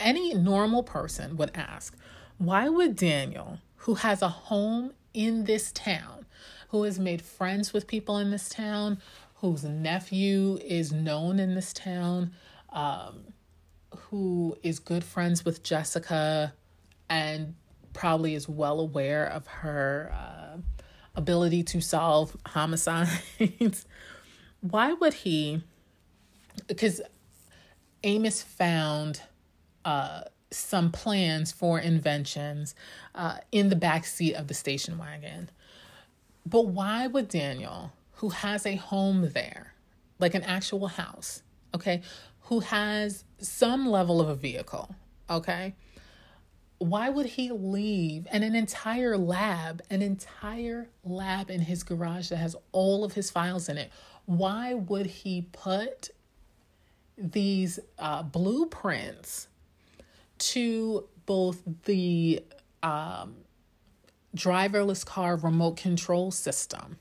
Any 0.00 0.34
normal 0.34 0.82
person 0.82 1.36
would 1.36 1.50
ask, 1.54 1.96
why 2.38 2.68
would 2.68 2.96
Daniel, 2.96 3.58
who 3.76 3.94
has 3.94 4.22
a 4.22 4.28
home 4.28 4.92
in 5.12 5.44
this 5.44 5.70
town, 5.72 6.26
who 6.74 6.82
has 6.82 6.98
made 6.98 7.22
friends 7.22 7.72
with 7.72 7.86
people 7.86 8.18
in 8.18 8.32
this 8.32 8.48
town, 8.48 8.98
whose 9.36 9.62
nephew 9.62 10.58
is 10.60 10.92
known 10.92 11.38
in 11.38 11.54
this 11.54 11.72
town, 11.72 12.32
um, 12.70 13.26
who 13.96 14.56
is 14.64 14.80
good 14.80 15.04
friends 15.04 15.44
with 15.44 15.62
Jessica 15.62 16.52
and 17.08 17.54
probably 17.92 18.34
is 18.34 18.48
well 18.48 18.80
aware 18.80 19.24
of 19.24 19.46
her 19.46 20.12
uh, 20.12 20.56
ability 21.14 21.62
to 21.62 21.80
solve 21.80 22.36
homicides. 22.44 23.86
Why 24.60 24.94
would 24.94 25.14
he? 25.14 25.62
Because 26.66 27.00
Amos 28.02 28.42
found 28.42 29.22
uh, 29.84 30.22
some 30.50 30.90
plans 30.90 31.52
for 31.52 31.78
inventions 31.78 32.74
uh, 33.14 33.36
in 33.52 33.68
the 33.68 33.76
back 33.76 34.04
seat 34.04 34.34
of 34.34 34.48
the 34.48 34.54
station 34.54 34.98
wagon. 34.98 35.50
But 36.46 36.66
why 36.66 37.06
would 37.06 37.28
Daniel, 37.28 37.92
who 38.12 38.30
has 38.30 38.66
a 38.66 38.76
home 38.76 39.30
there, 39.32 39.74
like 40.18 40.34
an 40.34 40.42
actual 40.42 40.88
house, 40.88 41.42
okay, 41.74 42.02
who 42.42 42.60
has 42.60 43.24
some 43.38 43.88
level 43.88 44.20
of 44.20 44.28
a 44.28 44.34
vehicle, 44.34 44.94
okay, 45.28 45.74
why 46.78 47.08
would 47.08 47.26
he 47.26 47.50
leave 47.50 48.26
and 48.30 48.44
an 48.44 48.54
entire 48.54 49.16
lab, 49.16 49.80
an 49.90 50.02
entire 50.02 50.88
lab 51.02 51.50
in 51.50 51.60
his 51.62 51.82
garage 51.82 52.28
that 52.28 52.36
has 52.36 52.54
all 52.72 53.04
of 53.04 53.14
his 53.14 53.30
files 53.30 53.68
in 53.68 53.78
it? 53.78 53.90
Why 54.26 54.74
would 54.74 55.06
he 55.06 55.48
put 55.52 56.10
these 57.16 57.78
uh, 57.98 58.22
blueprints 58.22 59.48
to 60.38 61.08
both 61.26 61.62
the 61.84 62.44
um, 62.82 63.36
driverless 64.34 65.04
car 65.04 65.36
remote 65.36 65.76
control 65.76 66.30
system 66.30 66.98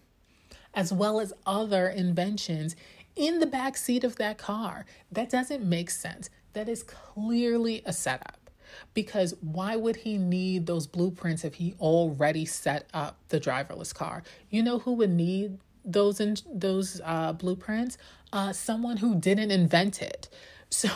as 0.74 0.92
well 0.92 1.20
as 1.20 1.34
other 1.46 1.88
inventions 1.88 2.76
in 3.16 3.40
the 3.40 3.46
back 3.46 3.78
seat 3.78 4.04
of 4.04 4.16
that 4.18 4.38
car? 4.38 4.86
That 5.12 5.30
doesn't 5.30 5.64
make 5.64 5.90
sense. 5.90 6.30
That 6.54 6.70
is 6.70 6.84
clearly 6.84 7.82
a 7.86 7.94
setup 7.94 8.50
because 8.94 9.36
why 9.42 9.76
would 9.76 9.98
he 9.98 10.18
need 10.18 10.66
those 10.66 10.88
blueprints 10.88 11.44
if 11.44 11.56
he 11.56 11.76
already 11.80 12.46
set 12.46 12.88
up 12.94 13.18
the 13.30 13.40
driverless 13.40 13.94
car? 13.94 14.24
You 14.50 14.64
know 14.64 14.80
who 14.80 14.94
would 14.94 15.12
need 15.12 15.60
those 15.86 16.20
in 16.20 16.38
those 16.52 17.02
uh, 17.04 17.34
blueprints? 17.34 17.98
Uh, 18.32 18.54
someone 18.54 18.98
who 18.98 19.16
didn't 19.16 19.52
invent 19.52 20.02
it. 20.02 20.30
So 20.74 20.90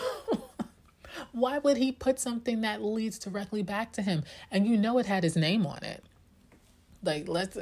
why 1.32 1.60
would 1.60 1.78
he 1.78 1.92
put 1.92 2.20
something 2.20 2.62
that 2.62 2.84
leads 2.84 3.20
directly 3.20 3.62
back 3.62 3.92
to 3.94 4.02
him? 4.02 4.24
And 4.50 4.66
you 4.66 4.76
know 4.76 4.98
it 4.98 5.06
had 5.06 5.24
his 5.24 5.36
name 5.36 5.68
on 5.68 5.84
it. 5.84 6.04
Like 7.08 7.28
let's 7.28 7.58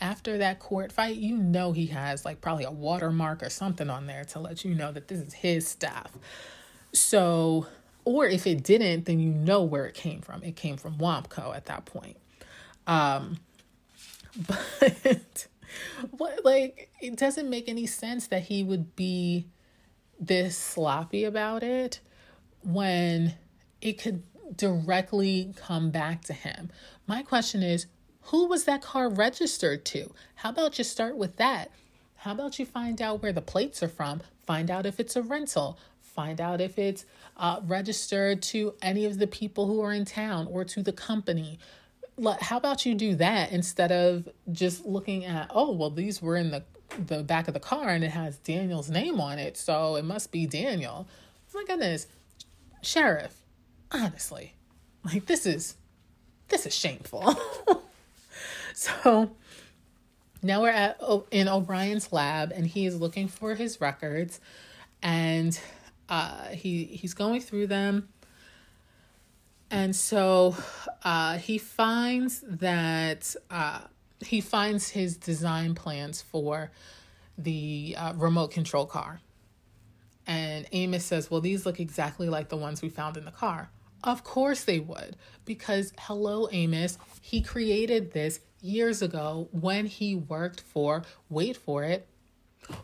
after 0.00 0.38
that 0.38 0.60
court 0.60 0.92
fight, 0.92 1.16
you 1.16 1.36
know 1.36 1.72
he 1.72 1.86
has 1.86 2.24
like 2.24 2.40
probably 2.40 2.64
a 2.64 2.70
watermark 2.70 3.42
or 3.42 3.50
something 3.50 3.90
on 3.90 4.06
there 4.06 4.24
to 4.26 4.38
let 4.38 4.64
you 4.64 4.74
know 4.74 4.92
that 4.92 5.08
this 5.08 5.18
is 5.18 5.32
his 5.32 5.66
stuff. 5.66 6.12
So, 6.92 7.66
or 8.04 8.26
if 8.26 8.46
it 8.46 8.62
didn't, 8.62 9.06
then 9.06 9.18
you 9.18 9.30
know 9.30 9.62
where 9.62 9.86
it 9.86 9.94
came 9.94 10.20
from. 10.20 10.42
It 10.42 10.56
came 10.56 10.76
from 10.76 10.98
Wompco 10.98 11.56
at 11.56 11.64
that 11.66 11.86
point. 11.86 12.18
Um, 12.86 13.38
but 14.46 15.46
what 16.10 16.44
like 16.44 16.90
it 17.00 17.16
doesn't 17.16 17.48
make 17.48 17.68
any 17.68 17.86
sense 17.86 18.26
that 18.26 18.42
he 18.42 18.62
would 18.62 18.94
be 18.94 19.46
this 20.20 20.56
sloppy 20.56 21.24
about 21.24 21.62
it 21.62 22.00
when 22.62 23.34
it 23.80 23.94
could 23.94 24.22
directly 24.56 25.54
come 25.56 25.90
back 25.90 26.22
to 26.24 26.32
him. 26.32 26.70
My 27.06 27.22
question 27.22 27.62
is, 27.62 27.86
who 28.24 28.46
was 28.46 28.64
that 28.64 28.82
car 28.82 29.08
registered 29.08 29.84
to? 29.86 30.12
How 30.36 30.50
about 30.50 30.78
you 30.78 30.84
start 30.84 31.16
with 31.16 31.36
that? 31.36 31.70
How 32.16 32.32
about 32.32 32.58
you 32.58 32.66
find 32.66 33.00
out 33.02 33.22
where 33.22 33.32
the 33.32 33.40
plates 33.40 33.82
are 33.82 33.88
from? 33.88 34.22
Find 34.46 34.70
out 34.70 34.86
if 34.86 35.00
it's 35.00 35.16
a 35.16 35.22
rental. 35.22 35.78
Find 36.00 36.40
out 36.40 36.60
if 36.60 36.78
it's 36.78 37.04
uh, 37.36 37.60
registered 37.64 38.42
to 38.42 38.74
any 38.82 39.06
of 39.06 39.18
the 39.18 39.26
people 39.26 39.66
who 39.66 39.80
are 39.80 39.92
in 39.92 40.04
town 40.04 40.46
or 40.50 40.64
to 40.64 40.82
the 40.82 40.92
company 40.92 41.58
how 42.40 42.56
about 42.56 42.84
you 42.84 42.94
do 42.94 43.14
that 43.16 43.52
instead 43.52 43.90
of 43.90 44.28
just 44.50 44.84
looking 44.84 45.24
at 45.24 45.50
oh 45.50 45.72
well 45.72 45.90
these 45.90 46.20
were 46.20 46.36
in 46.36 46.50
the 46.50 46.62
the 47.06 47.22
back 47.22 47.48
of 47.48 47.54
the 47.54 47.60
car 47.60 47.88
and 47.88 48.04
it 48.04 48.10
has 48.10 48.36
Daniel's 48.38 48.90
name 48.90 49.18
on 49.20 49.38
it 49.38 49.56
so 49.56 49.96
it 49.96 50.04
must 50.04 50.30
be 50.30 50.46
Daniel. 50.46 51.06
Oh 51.54 51.58
my 51.58 51.64
goodness, 51.64 52.06
sheriff, 52.82 53.40
honestly, 53.90 54.54
like 55.04 55.26
this 55.26 55.46
is 55.46 55.76
this 56.48 56.66
is 56.66 56.74
shameful. 56.74 57.34
so 58.74 59.36
now 60.42 60.62
we're 60.62 60.70
at 60.70 61.00
in 61.30 61.48
O'Brien's 61.48 62.12
lab 62.12 62.52
and 62.52 62.66
he 62.66 62.86
is 62.86 63.00
looking 63.00 63.28
for 63.28 63.54
his 63.54 63.80
records 63.80 64.40
and 65.02 65.58
uh, 66.08 66.48
he 66.48 66.84
he's 66.84 67.14
going 67.14 67.40
through 67.40 67.66
them 67.68 68.08
and 69.72 69.96
so 69.96 70.54
uh, 71.02 71.38
he 71.38 71.56
finds 71.56 72.44
that 72.46 73.34
uh, 73.50 73.80
he 74.20 74.42
finds 74.42 74.90
his 74.90 75.16
design 75.16 75.74
plans 75.74 76.20
for 76.20 76.70
the 77.38 77.96
uh, 77.98 78.12
remote 78.16 78.50
control 78.50 78.84
car. 78.84 79.22
And 80.26 80.66
Amos 80.72 81.06
says, 81.06 81.30
Well, 81.30 81.40
these 81.40 81.64
look 81.64 81.80
exactly 81.80 82.28
like 82.28 82.50
the 82.50 82.56
ones 82.56 82.82
we 82.82 82.90
found 82.90 83.16
in 83.16 83.24
the 83.24 83.30
car. 83.30 83.70
Of 84.04 84.24
course 84.24 84.64
they 84.64 84.78
would, 84.78 85.16
because 85.46 85.94
hello, 85.98 86.48
Amos, 86.52 86.98
he 87.22 87.40
created 87.40 88.12
this 88.12 88.40
years 88.62 89.02
ago 89.02 89.48
when 89.52 89.86
he 89.86 90.14
worked 90.14 90.60
for, 90.60 91.02
wait 91.28 91.56
for 91.56 91.84
it, 91.84 92.06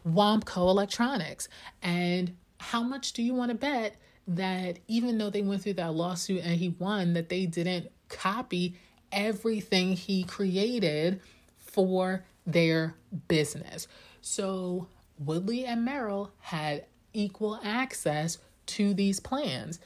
Wompco 0.07 0.57
Electronics. 0.57 1.49
And 1.83 2.37
how 2.61 2.83
much 2.83 3.13
do 3.13 3.23
you 3.23 3.35
want 3.35 3.51
to 3.51 3.57
bet 3.57 3.97
that 4.27 4.81
even 4.89 5.17
though 5.17 5.31
they 5.31 5.43
went 5.43 5.63
through 5.63 5.75
that 5.75 5.95
lawsuit 5.95 6.43
and 6.45 6.57
he 6.57 6.69
won, 6.69 7.15
that 7.15 7.29
they 7.29 7.47
didn't 7.47 7.91
copy 8.09 8.75
everything 9.11 9.95
he 9.95 10.25
created 10.25 11.21
for 11.57 12.25
their 12.47 12.95
business. 13.29 13.89
So 14.21 14.89
Woodley 15.19 15.65
and 15.65 15.85
Merrill 15.85 16.33
had 16.41 16.85
equal 17.13 17.59
access 17.63 18.39
to 18.67 18.93
these 18.93 19.21
plans. 19.21 19.81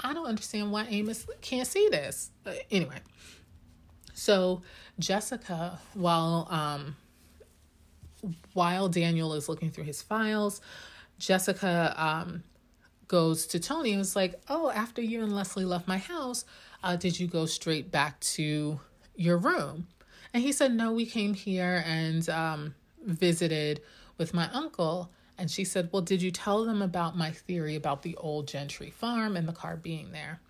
I 0.00 0.14
don't 0.14 0.26
understand 0.26 0.70
why 0.70 0.86
Amos 0.88 1.26
can't 1.40 1.66
see 1.66 1.88
this. 1.88 2.30
But 2.44 2.62
anyway, 2.70 3.00
so 4.18 4.62
Jessica, 4.98 5.78
while 5.94 6.48
um, 6.50 6.96
while 8.52 8.88
Daniel 8.88 9.34
is 9.34 9.48
looking 9.48 9.70
through 9.70 9.84
his 9.84 10.02
files, 10.02 10.60
Jessica 11.18 11.94
um, 11.96 12.42
goes 13.06 13.46
to 13.48 13.60
Tony 13.60 13.90
and 13.90 13.98
was 13.98 14.16
like, 14.16 14.34
Oh, 14.48 14.70
after 14.70 15.00
you 15.00 15.22
and 15.22 15.34
Leslie 15.34 15.64
left 15.64 15.86
my 15.86 15.98
house, 15.98 16.44
uh, 16.82 16.96
did 16.96 17.18
you 17.18 17.26
go 17.26 17.46
straight 17.46 17.90
back 17.90 18.18
to 18.20 18.80
your 19.14 19.38
room? 19.38 19.86
And 20.34 20.42
he 20.42 20.52
said, 20.52 20.74
No, 20.74 20.92
we 20.92 21.06
came 21.06 21.34
here 21.34 21.82
and 21.86 22.28
um, 22.28 22.74
visited 23.04 23.82
with 24.18 24.34
my 24.34 24.50
uncle. 24.52 25.10
And 25.38 25.48
she 25.48 25.64
said, 25.64 25.90
Well, 25.92 26.02
did 26.02 26.20
you 26.20 26.32
tell 26.32 26.64
them 26.64 26.82
about 26.82 27.16
my 27.16 27.30
theory 27.30 27.76
about 27.76 28.02
the 28.02 28.16
old 28.16 28.48
Gentry 28.48 28.90
farm 28.90 29.36
and 29.36 29.46
the 29.46 29.52
car 29.52 29.76
being 29.76 30.10
there? 30.10 30.40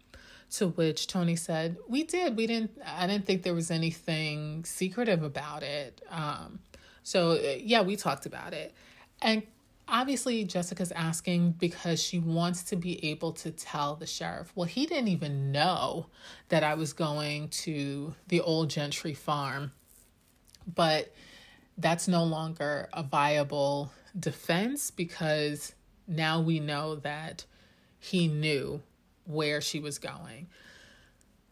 To 0.52 0.68
which 0.68 1.06
Tony 1.06 1.36
said, 1.36 1.76
We 1.88 2.04
did. 2.04 2.36
We 2.36 2.46
didn't, 2.46 2.70
I 2.84 3.06
didn't 3.06 3.26
think 3.26 3.42
there 3.42 3.54
was 3.54 3.70
anything 3.70 4.64
secretive 4.64 5.22
about 5.22 5.62
it. 5.62 6.00
Um, 6.10 6.60
so, 7.02 7.32
uh, 7.32 7.56
yeah, 7.60 7.82
we 7.82 7.96
talked 7.96 8.24
about 8.24 8.54
it. 8.54 8.74
And 9.20 9.42
obviously 9.88 10.44
Jessica's 10.44 10.92
asking 10.92 11.52
because 11.52 12.02
she 12.02 12.18
wants 12.18 12.62
to 12.64 12.76
be 12.76 13.04
able 13.10 13.32
to 13.32 13.50
tell 13.50 13.96
the 13.96 14.06
sheriff, 14.06 14.52
well, 14.54 14.66
he 14.66 14.86
didn't 14.86 15.08
even 15.08 15.50
know 15.50 16.06
that 16.48 16.62
I 16.62 16.74
was 16.74 16.92
going 16.92 17.48
to 17.48 18.14
the 18.28 18.40
old 18.40 18.70
Gentry 18.70 19.14
farm. 19.14 19.72
But 20.74 21.14
that's 21.78 22.08
no 22.08 22.24
longer 22.24 22.88
a 22.92 23.02
viable 23.02 23.92
defense 24.18 24.90
because 24.90 25.74
now 26.06 26.40
we 26.40 26.60
know 26.60 26.96
that 26.96 27.44
he 27.98 28.28
knew 28.28 28.82
where 29.28 29.60
she 29.60 29.78
was 29.78 29.98
going. 29.98 30.48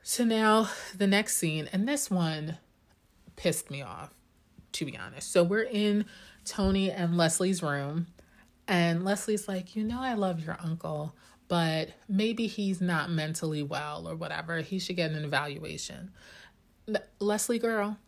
So 0.03 0.25
now 0.25 0.71
the 0.97 1.07
next 1.07 1.37
scene, 1.37 1.69
and 1.73 1.87
this 1.87 2.11
one 2.11 2.59
pissed 3.37 3.71
me 3.71 3.83
off, 3.83 4.15
to 4.73 4.85
be 4.85 4.97
honest. 4.97 5.31
So 5.31 5.45
we're 5.45 5.63
in 5.63 6.07
Tony 6.45 6.91
and 6.91 7.17
Leslie's 7.17 7.63
room 7.63 8.07
and 8.67 9.05
Leslie's 9.05 9.47
like, 9.47 9.77
You 9.77 9.85
know, 9.85 10.01
I 10.01 10.15
love 10.15 10.41
your 10.45 10.57
uncle, 10.61 11.15
but 11.49 11.91
maybe 12.09 12.47
he's 12.47 12.81
not 12.81 13.11
mentally 13.11 13.63
well 13.63 14.09
or 14.09 14.17
whatever. 14.17 14.61
He 14.61 14.79
should 14.79 14.97
get 14.97 15.13
an 15.13 15.25
evaluation. 15.25 16.11
Leslie, 17.19 17.59
girl, 17.59 17.99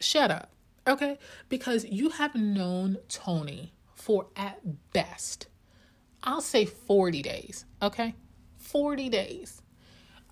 shut 0.00 0.30
up. 0.30 0.50
Okay? 0.86 1.18
Because 1.48 1.84
you 1.84 2.10
have 2.10 2.34
known 2.34 2.98
Tony 3.08 3.72
for 3.94 4.26
at 4.36 4.92
best, 4.92 5.46
I'll 6.22 6.42
say 6.42 6.66
40 6.66 7.22
days. 7.22 7.64
Okay? 7.82 8.14
40 8.74 9.08
days. 9.08 9.62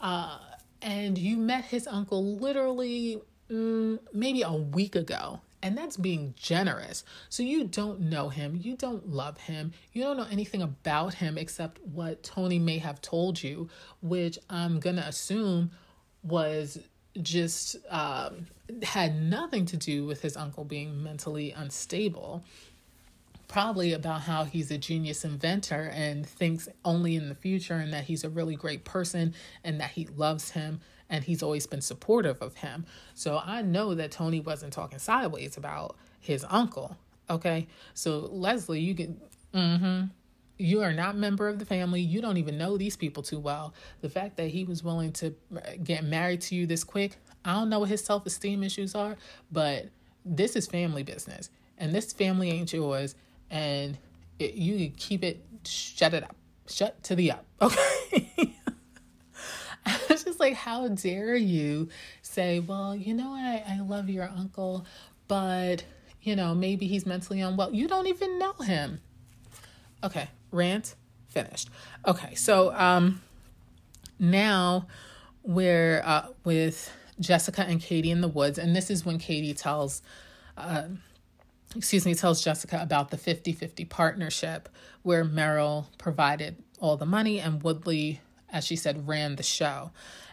Uh, 0.00 0.36
and 0.82 1.16
you 1.16 1.36
met 1.36 1.64
his 1.64 1.86
uncle 1.86 2.36
literally 2.38 3.22
mm, 3.48 4.00
maybe 4.12 4.42
a 4.42 4.52
week 4.52 4.96
ago 4.96 5.40
and 5.62 5.78
that's 5.78 5.96
being 5.96 6.34
generous. 6.36 7.04
So 7.28 7.44
you 7.44 7.68
don't 7.68 8.00
know 8.00 8.28
him, 8.28 8.58
you 8.60 8.76
don't 8.76 9.08
love 9.08 9.38
him, 9.38 9.72
you 9.92 10.02
don't 10.02 10.16
know 10.16 10.26
anything 10.28 10.60
about 10.60 11.14
him 11.14 11.38
except 11.38 11.80
what 11.86 12.24
Tony 12.24 12.58
may 12.58 12.78
have 12.78 13.00
told 13.00 13.40
you, 13.40 13.68
which 14.00 14.40
I'm 14.50 14.80
going 14.80 14.96
to 14.96 15.06
assume 15.06 15.70
was 16.24 16.80
just 17.20 17.76
um, 17.90 18.48
had 18.82 19.22
nothing 19.22 19.66
to 19.66 19.76
do 19.76 20.04
with 20.04 20.20
his 20.20 20.36
uncle 20.36 20.64
being 20.64 21.00
mentally 21.00 21.52
unstable. 21.52 22.44
Probably 23.52 23.92
about 23.92 24.22
how 24.22 24.44
he's 24.44 24.70
a 24.70 24.78
genius 24.78 25.24
inventor 25.24 25.90
and 25.94 26.26
thinks 26.26 26.68
only 26.84 27.16
in 27.16 27.28
the 27.28 27.34
future, 27.34 27.74
and 27.74 27.92
that 27.92 28.04
he's 28.04 28.24
a 28.24 28.30
really 28.30 28.56
great 28.56 28.84
person 28.84 29.34
and 29.62 29.80
that 29.80 29.90
he 29.90 30.06
loves 30.16 30.50
him 30.50 30.80
and 31.10 31.22
he's 31.22 31.42
always 31.42 31.66
been 31.66 31.82
supportive 31.82 32.40
of 32.40 32.54
him. 32.56 32.86
So 33.14 33.38
I 33.44 33.60
know 33.60 33.94
that 33.94 34.10
Tony 34.10 34.40
wasn't 34.40 34.72
talking 34.72 34.98
sideways 34.98 35.58
about 35.58 35.96
his 36.18 36.46
uncle. 36.48 36.96
Okay. 37.28 37.68
So 37.92 38.30
Leslie, 38.32 38.80
you 38.80 38.94
can 38.94 39.20
mm-hmm. 39.52 40.04
You 40.58 40.82
are 40.82 40.92
not 40.92 41.16
member 41.16 41.48
of 41.48 41.58
the 41.58 41.64
family. 41.64 42.00
You 42.00 42.20
don't 42.20 42.36
even 42.36 42.56
know 42.56 42.76
these 42.76 42.96
people 42.96 43.22
too 43.22 43.40
well. 43.40 43.74
The 44.00 44.08
fact 44.08 44.36
that 44.36 44.48
he 44.48 44.64
was 44.64 44.84
willing 44.84 45.12
to 45.14 45.34
get 45.82 46.04
married 46.04 46.40
to 46.42 46.54
you 46.54 46.66
this 46.66 46.84
quick, 46.84 47.16
I 47.44 47.54
don't 47.54 47.68
know 47.68 47.80
what 47.80 47.88
his 47.88 48.04
self 48.04 48.24
esteem 48.26 48.62
issues 48.62 48.94
are, 48.94 49.16
but 49.50 49.88
this 50.24 50.54
is 50.54 50.66
family 50.66 51.02
business. 51.02 51.50
And 51.78 51.92
this 51.92 52.12
family 52.12 52.50
ain't 52.50 52.72
yours. 52.72 53.16
And 53.52 53.96
it, 54.40 54.54
you 54.54 54.76
can 54.76 54.96
keep 54.96 55.22
it, 55.22 55.44
shut 55.64 56.14
it 56.14 56.24
up, 56.24 56.34
shut 56.66 57.00
to 57.04 57.14
the 57.14 57.32
up. 57.32 57.44
Okay. 57.62 58.56
I 59.86 59.98
was 60.08 60.24
just 60.24 60.40
like, 60.40 60.54
how 60.54 60.88
dare 60.88 61.36
you 61.36 61.88
say, 62.22 62.60
well, 62.60 62.94
you 62.94 63.14
know, 63.14 63.32
I, 63.32 63.62
I 63.68 63.80
love 63.80 64.08
your 64.08 64.28
uncle, 64.28 64.86
but, 65.28 65.84
you 66.22 66.36
know, 66.36 66.54
maybe 66.54 66.86
he's 66.86 67.04
mentally 67.04 67.40
unwell. 67.40 67.72
You 67.72 67.88
don't 67.88 68.06
even 68.06 68.38
know 68.38 68.52
him. 68.54 69.00
Okay, 70.04 70.28
rant 70.50 70.94
finished. 71.28 71.68
Okay, 72.06 72.34
so 72.34 72.72
um, 72.74 73.22
now 74.18 74.86
we're 75.42 76.02
uh, 76.04 76.26
with 76.44 76.92
Jessica 77.20 77.62
and 77.62 77.80
Katie 77.80 78.10
in 78.10 78.20
the 78.20 78.28
woods, 78.28 78.58
and 78.58 78.74
this 78.74 78.90
is 78.90 79.04
when 79.04 79.18
Katie 79.18 79.54
tells 79.54 80.02
uh, 80.56 80.84
excuse 81.76 82.04
me, 82.04 82.14
tells 82.14 82.42
Jessica 82.42 82.80
about 82.80 83.10
the 83.10 83.16
50 83.16 83.52
50 83.52 83.84
partnership 83.86 84.68
where 85.02 85.24
Merrill 85.24 85.88
provided 85.98 86.56
all 86.80 86.96
the 86.96 87.06
money 87.06 87.40
and 87.40 87.62
Woodley, 87.62 88.20
as 88.50 88.64
she 88.64 88.76
said, 88.76 89.08
ran 89.08 89.36
the 89.36 89.42
show. 89.42 89.90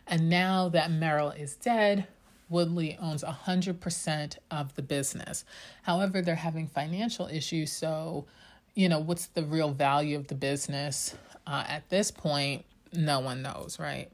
And 0.08 0.30
now 0.30 0.70
that 0.70 0.92
Merrill 0.92 1.32
is 1.32 1.56
dead, 1.56 2.08
Woodley 2.50 2.98
owns 3.00 3.24
100% 3.24 4.38
of 4.50 4.76
the 4.76 4.82
business. 4.82 5.46
However, 5.84 6.22
they're 6.22 6.36
having 6.36 6.68
financial 6.68 7.28
issues. 7.28 7.72
So, 7.72 8.26
you 8.74 8.90
know, 8.90 9.00
what's 9.00 9.28
the 9.28 9.44
real 9.44 9.72
value 9.72 10.18
of 10.18 10.28
the 10.28 10.36
business 10.36 11.16
uh, 11.46 11.64
at 11.68 11.88
this 11.90 12.10
point? 12.10 12.66
No 12.92 13.20
one 13.20 13.44
knows, 13.44 13.78
right? 13.80 14.12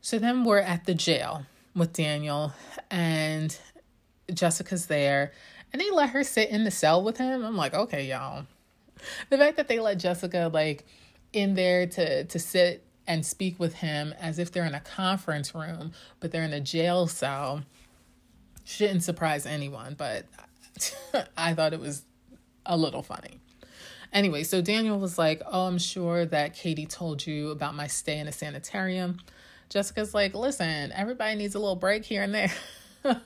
So 0.00 0.18
then 0.18 0.44
we're 0.44 0.58
at 0.58 0.86
the 0.86 0.94
jail 0.94 1.46
with 1.74 1.92
Daniel, 1.92 2.52
and 2.90 3.56
Jessica's 4.32 4.86
there, 4.86 5.32
and 5.72 5.80
they 5.80 5.90
let 5.90 6.10
her 6.10 6.24
sit 6.24 6.50
in 6.50 6.64
the 6.64 6.70
cell 6.70 7.02
with 7.02 7.18
him. 7.18 7.44
I'm 7.44 7.56
like, 7.56 7.74
okay, 7.74 8.06
y'all. 8.06 8.46
The 9.30 9.38
fact 9.38 9.56
that 9.56 9.68
they 9.68 9.80
let 9.80 9.98
Jessica 9.98 10.50
like 10.52 10.84
in 11.32 11.54
there 11.54 11.86
to 11.86 12.24
to 12.24 12.38
sit 12.38 12.84
and 13.06 13.24
speak 13.24 13.58
with 13.58 13.74
him 13.74 14.14
as 14.20 14.38
if 14.38 14.52
they're 14.52 14.66
in 14.66 14.74
a 14.74 14.80
conference 14.80 15.54
room, 15.54 15.92
but 16.20 16.30
they're 16.30 16.44
in 16.44 16.52
a 16.52 16.60
jail 16.60 17.06
cell 17.06 17.62
shouldn't 18.70 19.02
surprise 19.02 19.46
anyone, 19.46 19.94
but 19.98 20.26
I 21.36 21.54
thought 21.54 21.72
it 21.72 21.80
was 21.80 22.04
a 22.64 22.76
little 22.76 23.02
funny. 23.02 23.40
Anyway, 24.12 24.42
so 24.44 24.60
Daniel 24.60 24.98
was 24.98 25.18
like, 25.18 25.42
Oh, 25.50 25.66
I'm 25.66 25.78
sure 25.78 26.24
that 26.26 26.54
Katie 26.54 26.86
told 26.86 27.26
you 27.26 27.50
about 27.50 27.74
my 27.74 27.86
stay 27.86 28.18
in 28.18 28.28
a 28.28 28.32
sanitarium. 28.32 29.18
Jessica's 29.68 30.14
like, 30.14 30.34
Listen, 30.34 30.92
everybody 30.92 31.36
needs 31.36 31.54
a 31.54 31.58
little 31.58 31.76
break 31.76 32.04
here 32.04 32.22
and 32.22 32.34
there. 32.34 32.52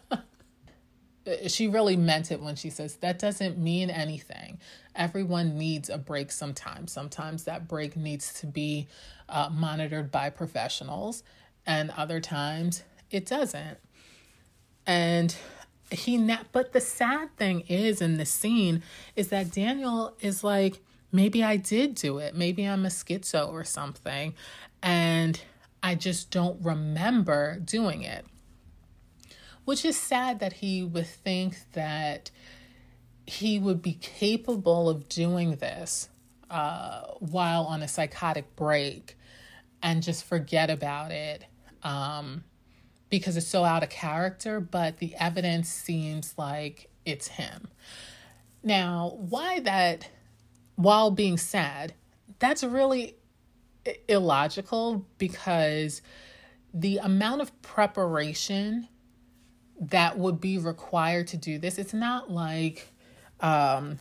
she 1.47 1.69
really 1.69 1.97
meant 1.97 2.31
it 2.31 2.41
when 2.41 2.57
she 2.57 2.71
says 2.71 2.97
that 2.97 3.19
doesn't 3.19 3.59
mean 3.59 3.91
anything. 3.91 4.59
Everyone 4.95 5.57
needs 5.59 5.89
a 5.89 5.99
break 5.99 6.31
sometimes. 6.31 6.93
Sometimes 6.93 7.45
that 7.45 7.67
break 7.67 7.97
needs 7.97 8.35
to 8.41 8.47
be 8.47 8.87
uh, 9.29 9.49
monitored 9.51 10.11
by 10.11 10.31
professionals, 10.31 11.23
and 11.67 11.91
other 11.97 12.21
times 12.21 12.83
it 13.11 13.27
doesn't. 13.27 13.79
And 14.87 15.35
he, 15.91 16.19
na- 16.19 16.45
but 16.53 16.73
the 16.73 16.81
sad 16.81 17.37
thing 17.37 17.61
is 17.69 18.03
in 18.03 18.19
the 18.19 18.27
scene 18.27 18.83
is 19.17 19.29
that 19.29 19.51
Daniel 19.51 20.15
is 20.21 20.45
like, 20.45 20.81
maybe 21.11 21.43
I 21.43 21.57
did 21.57 21.95
do 21.95 22.19
it. 22.19 22.35
Maybe 22.35 22.65
I'm 22.65 22.85
a 22.85 22.89
schizo 22.89 23.51
or 23.51 23.65
something. 23.65 24.35
And 24.83 25.41
I 25.83 25.95
just 25.95 26.31
don't 26.31 26.63
remember 26.63 27.59
doing 27.61 28.03
it 28.03 28.27
which 29.65 29.85
is 29.85 29.97
sad 29.97 30.41
that 30.41 30.55
he 30.55 30.83
would 30.83 31.07
think 31.07 31.57
that 31.73 32.31
he 33.27 33.59
would 33.59 33.81
be 33.81 33.95
capable 33.95 34.89
of 34.89 35.09
doing 35.09 35.57
this 35.57 36.09
uh, 36.51 37.03
while 37.19 37.65
on 37.65 37.83
a 37.83 37.89
psychotic 37.89 38.55
break 38.57 39.17
and 39.83 40.03
just 40.03 40.25
forget 40.25 40.71
about 40.71 41.11
it 41.11 41.45
um, 41.83 42.45
because 43.11 43.37
it's 43.37 43.47
so 43.47 43.65
out 43.65 43.83
of 43.83 43.91
character, 43.91 44.61
but 44.61 44.99
the 44.99 45.15
evidence 45.17 45.69
seems 45.69 46.35
like 46.37 46.91
it's 47.05 47.29
him. 47.29 47.69
Now, 48.63 49.17
why 49.17 49.61
that, 49.61 50.09
while 50.77 51.11
being 51.11 51.37
sad, 51.37 51.93
that's 52.39 52.65
really 52.65 53.17
illogical 54.09 55.07
because 55.19 56.03
the 56.73 56.99
amount 56.99 57.43
of 57.43 57.63
preparation 57.63 58.89
that 59.91 60.19
would 60.19 60.41
be 60.41 60.59
required 60.59 61.29
to 61.29 61.37
do 61.37 61.59
this. 61.59 61.79
It's 61.79 61.95
not 61.95 62.31
like 62.31 62.89
um, 63.41 63.99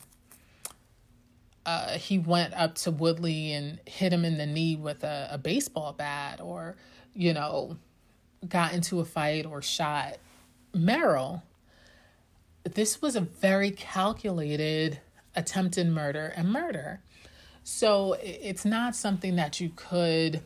uh, 1.66 1.98
he 1.98 2.20
went 2.20 2.54
up 2.54 2.76
to 2.76 2.92
Woodley 2.92 3.54
and 3.54 3.80
hit 3.86 4.14
him 4.14 4.26
in 4.26 4.38
the 4.38 4.46
knee 4.46 4.76
with 4.76 5.04
a, 5.04 5.30
a 5.32 5.38
baseball 5.38 5.94
bat 5.94 6.42
or, 6.42 6.76
you 7.14 7.34
know, 7.34 7.78
got 8.48 8.74
into 8.74 9.00
a 9.00 9.06
fight 9.06 9.46
or 9.46 9.62
shot 9.62 10.18
Merrill. 10.74 11.44
This 12.64 13.02
was 13.02 13.16
a 13.16 13.22
very 13.22 13.72
calculated 13.72 15.00
attempted 15.36 15.88
murder 15.88 16.34
and 16.36 16.52
murder. 16.52 17.02
So 17.64 18.18
it's 18.22 18.66
not 18.66 18.96
something 18.96 19.36
that 19.38 19.60
you 19.60 19.72
could 19.76 20.42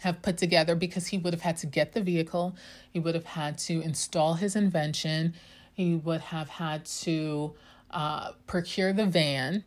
have 0.00 0.22
put 0.22 0.38
together 0.38 0.74
because 0.74 1.08
he 1.08 1.18
would 1.18 1.32
have 1.32 1.42
had 1.42 1.56
to 1.58 1.66
get 1.66 1.92
the 1.92 2.00
vehicle, 2.00 2.56
he 2.90 2.98
would 2.98 3.14
have 3.14 3.26
had 3.26 3.58
to 3.58 3.80
install 3.82 4.34
his 4.34 4.56
invention, 4.56 5.34
he 5.72 5.94
would 5.94 6.20
have 6.20 6.48
had 6.48 6.84
to 6.84 7.54
uh, 7.90 8.32
procure 8.46 8.92
the 8.92 9.06
van, 9.06 9.64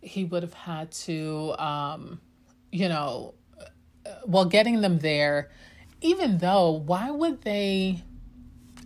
he 0.00 0.24
would 0.24 0.42
have 0.42 0.54
had 0.54 0.90
to, 0.92 1.54
um, 1.58 2.20
you 2.70 2.88
know, 2.88 3.34
well, 4.26 4.44
getting 4.44 4.80
them 4.80 4.98
there, 4.98 5.50
even 6.00 6.38
though, 6.38 6.70
why 6.72 7.10
would 7.10 7.42
they? 7.42 8.02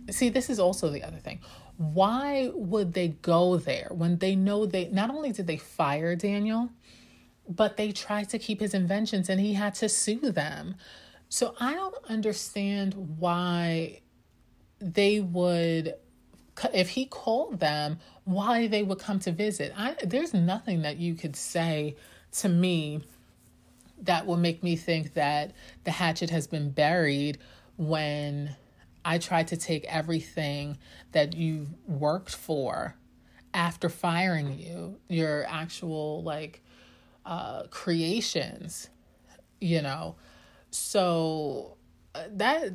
See, 0.09 0.29
this 0.29 0.49
is 0.49 0.59
also 0.59 0.89
the 0.89 1.03
other 1.03 1.17
thing. 1.17 1.39
Why 1.77 2.49
would 2.53 2.93
they 2.93 3.09
go 3.09 3.57
there 3.57 3.89
when 3.91 4.17
they 4.17 4.35
know 4.35 4.65
they 4.65 4.87
not 4.89 5.09
only 5.09 5.31
did 5.31 5.47
they 5.47 5.57
fire 5.57 6.15
Daniel, 6.15 6.69
but 7.47 7.77
they 7.77 7.91
tried 7.91 8.29
to 8.29 8.39
keep 8.39 8.59
his 8.59 8.73
inventions 8.73 9.29
and 9.29 9.39
he 9.39 9.53
had 9.53 9.73
to 9.75 9.89
sue 9.89 10.31
them. 10.31 10.75
So 11.29 11.55
I 11.59 11.73
don't 11.73 11.95
understand 12.09 12.93
why 13.19 14.01
they 14.79 15.19
would 15.19 15.95
if 16.73 16.89
he 16.89 17.05
called 17.05 17.59
them 17.59 17.99
why 18.23 18.67
they 18.67 18.83
would 18.83 18.99
come 18.99 19.19
to 19.19 19.31
visit. 19.31 19.73
I 19.77 19.95
there's 20.03 20.33
nothing 20.33 20.81
that 20.81 20.97
you 20.97 21.15
could 21.15 21.35
say 21.35 21.95
to 22.33 22.49
me 22.49 23.01
that 24.01 24.25
will 24.25 24.37
make 24.37 24.63
me 24.63 24.75
think 24.75 25.13
that 25.13 25.53
the 25.83 25.91
hatchet 25.91 26.29
has 26.29 26.47
been 26.47 26.69
buried 26.71 27.39
when 27.77 28.55
I 29.03 29.17
tried 29.17 29.47
to 29.49 29.57
take 29.57 29.85
everything 29.85 30.77
that 31.13 31.35
you 31.35 31.67
worked 31.87 32.35
for 32.35 32.95
after 33.53 33.89
firing 33.89 34.57
you, 34.59 34.99
your 35.07 35.45
actual 35.47 36.21
like 36.23 36.61
uh, 37.27 37.63
creations, 37.69 38.89
you 39.59 39.81
know. 39.81 40.15
So 40.71 41.75
uh, 42.15 42.23
that 42.31 42.71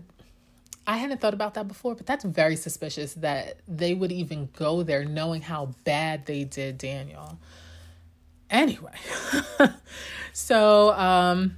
I 0.86 0.98
hadn't 0.98 1.20
thought 1.20 1.34
about 1.34 1.54
that 1.54 1.66
before, 1.66 1.94
but 1.94 2.06
that's 2.06 2.24
very 2.24 2.56
suspicious 2.56 3.14
that 3.14 3.56
they 3.66 3.94
would 3.94 4.12
even 4.12 4.50
go 4.54 4.82
there 4.82 5.04
knowing 5.04 5.42
how 5.42 5.70
bad 5.84 6.26
they 6.26 6.44
did 6.44 6.78
Daniel. 6.78 7.38
Anyway, 8.50 8.92
so 10.34 10.92
um, 10.92 11.56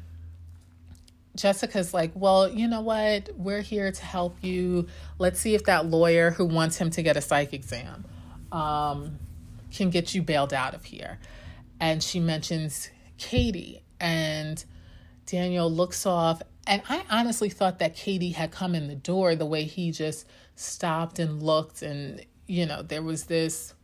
Jessica's 1.35 1.93
like, 1.93 2.13
well, 2.15 2.49
you 2.49 2.69
know 2.69 2.83
what? 2.83 3.31
We're 3.37 3.63
here 3.63 3.91
to 3.91 4.05
help 4.05 4.37
you. 4.43 4.87
Let's 5.19 5.41
see 5.41 5.57
if 5.57 5.65
that 5.65 5.87
lawyer 5.87 6.31
who 6.31 6.45
wants 6.45 6.77
him 6.77 6.91
to 6.91 7.03
get 7.03 7.17
a 7.17 7.21
psych 7.21 7.53
exam 7.53 8.05
um, 8.53 9.19
can 9.73 9.91
get 9.91 10.15
you 10.15 10.23
bailed 10.23 10.53
out 10.53 10.75
of 10.75 10.85
here 10.85 11.19
and 11.81 12.03
she 12.03 12.21
mentions 12.21 12.91
Katie 13.19 13.83
and 14.01 14.65
Daniel 15.27 15.71
looks 15.71 16.07
off 16.07 16.43
and 16.67 16.83
I 16.89 17.05
honestly 17.11 17.51
thought 17.51 17.79
that 17.81 17.95
Katie 17.95 18.31
had 18.31 18.51
come 18.51 18.75
in 18.75 18.89
the 18.89 18.95
door 18.95 19.35
the 19.35 19.47
way 19.47 19.65
he 19.65 19.91
just 19.91 20.27
stopped 20.55 21.19
and 21.19 21.43
looked 21.43 21.83
and 21.83 22.25
you 22.47 22.67
know 22.67 22.83
there 22.83 23.03
was 23.03 23.25
this 23.25 23.75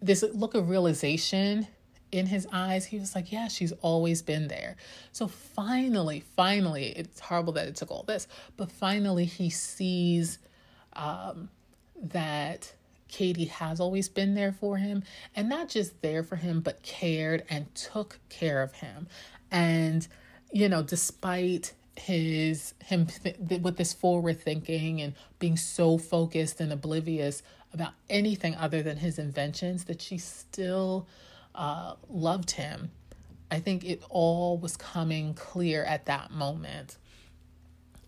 this 0.00 0.24
look 0.32 0.54
of 0.54 0.68
realization 0.68 1.66
in 2.12 2.26
his 2.26 2.46
eyes. 2.52 2.86
He 2.86 2.98
was 2.98 3.14
like 3.14 3.32
yeah 3.32 3.48
she's 3.48 3.72
always 3.72 4.22
been 4.22 4.48
there. 4.48 4.76
So 5.12 5.28
finally 5.28 6.20
finally 6.36 6.86
it's 6.96 7.20
horrible 7.20 7.52
that 7.54 7.68
it 7.68 7.76
took 7.76 7.90
all 7.90 8.04
this 8.04 8.26
but 8.56 8.70
finally 8.70 9.24
he 9.24 9.50
sees 9.50 10.38
um, 10.94 11.50
that 12.02 12.72
Katie 13.08 13.46
has 13.46 13.80
always 13.80 14.08
been 14.08 14.34
there 14.34 14.52
for 14.52 14.76
him 14.76 15.02
and 15.34 15.48
not 15.48 15.68
just 15.68 16.00
there 16.02 16.22
for 16.22 16.36
him, 16.36 16.60
but 16.60 16.82
cared 16.82 17.44
and 17.48 17.72
took 17.74 18.18
care 18.28 18.62
of 18.62 18.72
him. 18.74 19.06
And, 19.50 20.06
you 20.52 20.68
know, 20.68 20.82
despite 20.82 21.72
his 21.96 22.74
him 22.84 23.06
th- 23.06 23.60
with 23.62 23.76
this 23.76 23.94
forward 23.94 24.38
thinking 24.40 25.00
and 25.00 25.14
being 25.38 25.56
so 25.56 25.96
focused 25.96 26.60
and 26.60 26.72
oblivious 26.72 27.42
about 27.72 27.92
anything 28.10 28.54
other 28.54 28.82
than 28.82 28.98
his 28.98 29.18
inventions 29.18 29.84
that 29.84 30.00
she 30.00 30.18
still 30.18 31.06
uh, 31.54 31.94
loved 32.08 32.52
him. 32.52 32.90
I 33.50 33.60
think 33.60 33.84
it 33.84 34.02
all 34.10 34.58
was 34.58 34.76
coming 34.76 35.34
clear 35.34 35.84
at 35.84 36.06
that 36.06 36.30
moment. 36.30 36.96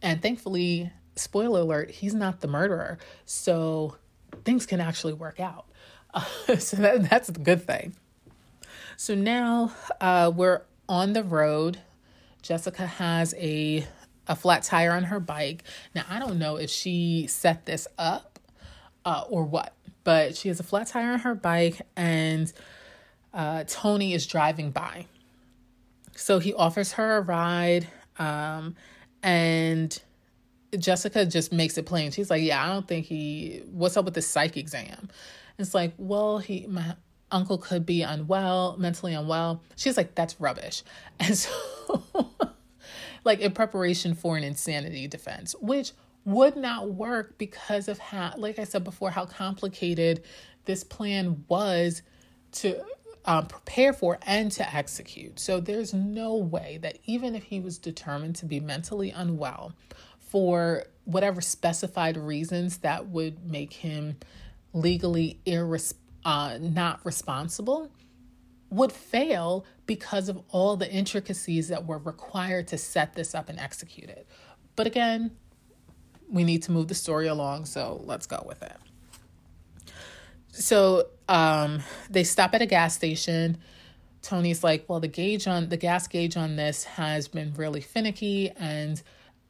And 0.02 0.20
thankfully 0.20 0.90
spoiler 1.16 1.60
alert 1.60 1.90
he's 1.90 2.14
not 2.14 2.40
the 2.40 2.48
murderer. 2.48 2.98
So 3.24 3.96
things 4.44 4.66
can 4.66 4.80
actually 4.80 5.14
work 5.14 5.40
out. 5.40 5.66
Uh, 6.12 6.24
so 6.59 6.76
that, 6.78 7.09
that's 7.10 7.28
a 7.28 7.32
good 7.32 7.66
thing. 7.66 7.94
So 8.96 9.14
now 9.14 9.72
uh, 10.00 10.32
we're 10.34 10.62
on 10.88 11.12
the 11.12 11.22
road. 11.22 11.78
Jessica 12.42 12.86
has 12.86 13.34
a 13.38 13.86
a 14.26 14.36
flat 14.36 14.62
tire 14.62 14.92
on 14.92 15.05
her 15.05 15.20
bike. 15.20 15.64
Now 15.94 16.05
I 16.09 16.18
don't 16.18 16.38
know 16.38 16.56
if 16.56 16.68
she 16.68 17.26
set 17.28 17.64
this 17.64 17.88
up 17.96 18.38
uh, 19.05 19.24
or 19.28 19.44
what. 19.44 19.74
But 20.05 20.36
she 20.36 20.48
has 20.48 20.60
a 20.60 20.62
flat 20.62 20.86
tire 20.86 21.12
on 21.12 21.18
her 21.20 21.34
bike, 21.34 21.82
and 21.96 22.50
uh, 23.34 23.64
Tony 23.66 24.14
is 24.14 24.26
driving 24.26 24.70
by. 24.70 25.06
So 26.14 26.38
he 26.38 26.55
offers 26.55 26.92
her 26.92 27.18
a 27.18 27.20
ride, 27.20 27.88
um, 28.18 28.74
and 29.22 30.00
Jessica 30.77 31.24
just 31.24 31.53
makes 31.53 31.78
it 31.78 31.86
plain. 31.86 32.11
She's 32.11 32.31
like, 32.31 32.43
"Yeah, 32.43 32.62
I 32.62 32.66
don't 32.69 32.86
think 32.86 33.07
he. 33.07 33.62
What's 33.70 33.97
up 33.97 34.05
with 34.05 34.15
the 34.15 34.23
psych 34.23 34.57
exam?" 34.57 35.09
It's 35.59 35.74
like, 35.74 35.95
"Well, 35.97 36.39
he 36.39 36.66
my 36.66 36.97
uncle 37.31 37.59
could 37.59 37.86
be 37.86 38.03
unwell, 38.03 38.77
mentally 38.78 39.15
unwell." 39.15 39.62
She's 39.77 39.97
like, 39.97 40.15
"That's 40.15 40.40
rubbish," 40.40 40.82
and 41.20 41.36
so, 41.36 41.51
like 43.24 43.40
in 43.40 43.53
preparation 43.53 44.15
for 44.15 44.36
an 44.36 44.45
insanity 44.45 45.07
defense, 45.07 45.55
which 45.61 45.93
would 46.24 46.57
not 46.57 46.90
work 46.90 47.39
because 47.39 47.89
of 47.89 47.99
how, 47.99 48.35
like 48.36 48.59
I 48.59 48.65
said 48.65 48.85
before, 48.85 49.11
how 49.11 49.24
complicated 49.24 50.23
this 50.66 50.85
plan 50.85 51.45
was 51.49 52.03
to 52.53 52.82
um, 53.24 53.47
prepare 53.47 53.93
for 53.93 54.19
and 54.27 54.51
to 54.53 54.74
execute. 54.74 55.39
So 55.39 55.61
there's 55.61 55.95
no 55.95 56.35
way 56.36 56.78
that 56.82 56.99
even 57.05 57.35
if 57.35 57.45
he 57.45 57.61
was 57.61 57.78
determined 57.78 58.36
to 58.36 58.47
be 58.47 58.61
mentally 58.61 59.11
unwell 59.11 59.73
for 60.28 60.84
whatever 61.05 61.40
specified 61.40 62.16
reasons 62.16 62.78
that 62.78 63.09
would 63.09 63.50
make 63.50 63.72
him 63.72 64.16
legally 64.72 65.40
irres- 65.46 65.94
uh, 66.24 66.59
not 66.60 67.00
responsible, 67.05 67.90
would 68.70 68.92
fail 68.92 69.64
because 69.86 70.28
of 70.28 70.42
all 70.50 70.76
the 70.76 70.90
intricacies 70.90 71.68
that 71.68 71.86
were 71.86 71.98
required 71.98 72.68
to 72.68 72.76
set 72.76 73.14
this 73.14 73.34
up 73.34 73.48
and 73.48 73.59
execute 73.59 74.10
it. 74.10 74.26
But 74.76 74.86
again, 74.86 75.30
we 76.30 76.44
need 76.44 76.62
to 76.64 76.72
move 76.72 76.88
the 76.88 76.94
story 76.94 77.26
along, 77.26 77.64
so 77.64 78.02
let's 78.05 78.26
go 78.26 78.44
with 78.46 78.62
it. 78.62 78.76
So 80.52 81.09
um, 81.28 81.80
they 82.10 82.24
stop 82.24 82.55
at 82.55 82.60
a 82.60 82.66
gas 82.66 82.94
station. 82.94 83.59
Tony's 84.20 84.62
like, 84.62 84.84
"Well, 84.88 85.00
the 85.00 85.09
gauge 85.09 85.46
on 85.46 85.68
the 85.68 85.76
gas 85.76 86.06
gauge 86.06 86.36
on 86.36 86.56
this 86.56 86.84
has 86.84 87.28
been 87.28 87.55
really 87.55 87.80
finicky, 87.80 88.50
and 88.50 89.00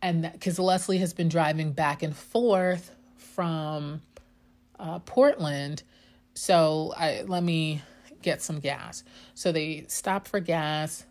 and 0.03 0.31
because 0.33 0.59
Leslie 0.59 0.99
has 0.99 1.13
been 1.13 1.29
driving 1.29 1.73
back 1.73 2.03
and 2.03 2.17
forth 2.17 2.93
from 3.17 4.01
uh, 4.79 4.99
Portland, 5.01 5.83
so 6.35 6.93
I 6.97 7.23
let 7.27 7.43
me 7.43 7.83
get 8.23 8.43
some 8.43 8.61
gas." 8.61 9.05
So 9.35 9.53
they 9.53 9.85
stop 9.89 10.29
for 10.29 10.41
gas. 10.41 11.05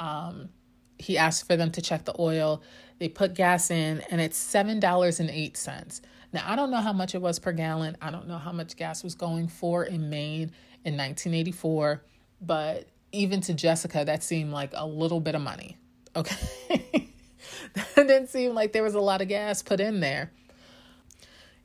Um, 0.00 0.50
he 0.98 1.18
asked 1.18 1.46
for 1.46 1.56
them 1.56 1.70
to 1.72 1.82
check 1.82 2.04
the 2.04 2.14
oil. 2.18 2.62
They 2.98 3.08
put 3.08 3.34
gas 3.34 3.70
in, 3.70 4.02
and 4.10 4.20
it's 4.20 4.36
seven 4.36 4.80
dollars 4.80 5.20
and 5.20 5.30
eight 5.30 5.56
cents. 5.56 6.02
Now, 6.32 6.42
I 6.46 6.56
don't 6.56 6.70
know 6.70 6.80
how 6.80 6.92
much 6.92 7.14
it 7.14 7.22
was 7.22 7.38
per 7.38 7.52
gallon. 7.52 7.96
I 8.02 8.10
don't 8.10 8.28
know 8.28 8.38
how 8.38 8.52
much 8.52 8.76
gas 8.76 9.02
was 9.02 9.14
going 9.14 9.48
for 9.48 9.84
in 9.84 10.10
Maine 10.10 10.50
in 10.84 10.94
1984, 10.94 12.02
but 12.42 12.88
even 13.12 13.40
to 13.42 13.54
Jessica, 13.54 14.04
that 14.04 14.22
seemed 14.22 14.52
like 14.52 14.72
a 14.74 14.86
little 14.86 15.20
bit 15.20 15.34
of 15.34 15.40
money. 15.40 15.78
Okay. 16.14 17.12
that 17.74 17.94
didn't 17.94 18.28
seem 18.28 18.54
like 18.54 18.72
there 18.72 18.82
was 18.82 18.94
a 18.94 19.00
lot 19.00 19.20
of 19.20 19.28
gas 19.28 19.62
put 19.62 19.80
in 19.80 20.00
there. 20.00 20.30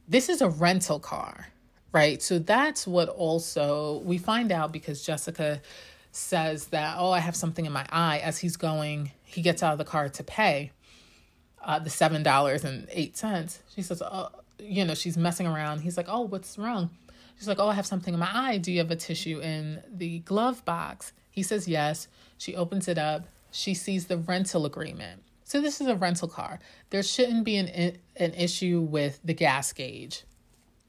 This 0.08 0.30
is 0.30 0.42
a 0.42 0.50
rental 0.50 1.00
car, 1.00 1.48
right? 1.92 2.22
So 2.22 2.40
that's 2.40 2.86
what 2.86 3.10
also 3.10 4.02
we 4.04 4.18
find 4.18 4.52
out 4.52 4.72
because 4.72 5.04
Jessica 5.06 5.62
says 6.12 6.68
that, 6.68 6.96
oh, 6.98 7.12
I 7.12 7.20
have 7.20 7.36
something 7.36 7.66
in 7.66 7.72
my 7.72 7.86
eye 7.92 8.20
as 8.20 8.38
he's 8.40 8.58
going, 8.58 9.12
he 9.24 9.42
gets 9.42 9.64
out 9.64 9.72
of 9.72 9.78
the 9.78 9.86
car 9.86 10.10
to 10.10 10.24
pay 10.24 10.72
uh, 11.64 11.80
the 11.80 11.90
$7.08. 11.90 13.60
She 13.74 13.82
says, 13.82 14.02
oh, 14.02 14.30
you 14.60 14.86
know, 14.86 14.94
she's 14.94 15.18
messing 15.18 15.48
around. 15.48 15.80
He's 15.80 15.98
like, 15.98 16.08
oh, 16.10 16.22
what's 16.22 16.58
wrong? 16.58 16.90
She's 17.38 17.48
like, 17.48 17.60
oh, 17.60 17.70
I 17.70 17.74
have 17.74 17.88
something 17.88 18.14
in 18.14 18.20
my 18.20 18.30
eye. 18.32 18.58
Do 18.58 18.72
you 18.72 18.80
have 18.80 18.92
a 18.92 18.96
tissue 18.96 19.40
in 19.40 19.82
the 19.92 20.20
glove 20.20 20.64
box? 20.66 21.14
He 21.32 21.44
says, 21.44 21.68
yes. 21.68 22.08
She 22.38 22.56
opens 22.56 22.88
it 22.88 22.98
up. 22.98 23.28
She 23.52 23.74
sees 23.74 24.08
the 24.08 24.18
rental 24.18 24.66
agreement. 24.66 25.24
So 25.52 25.60
this 25.60 25.82
is 25.82 25.88
a 25.88 25.98
rental 25.98 26.30
car. 26.30 26.60
There 26.92 27.04
shouldn't 27.04 27.44
be 27.44 27.58
an 27.58 27.98
an 28.16 28.34
issue 28.36 28.80
with 28.80 29.20
the 29.22 29.34
gas 29.34 29.74
gauge. 29.74 30.24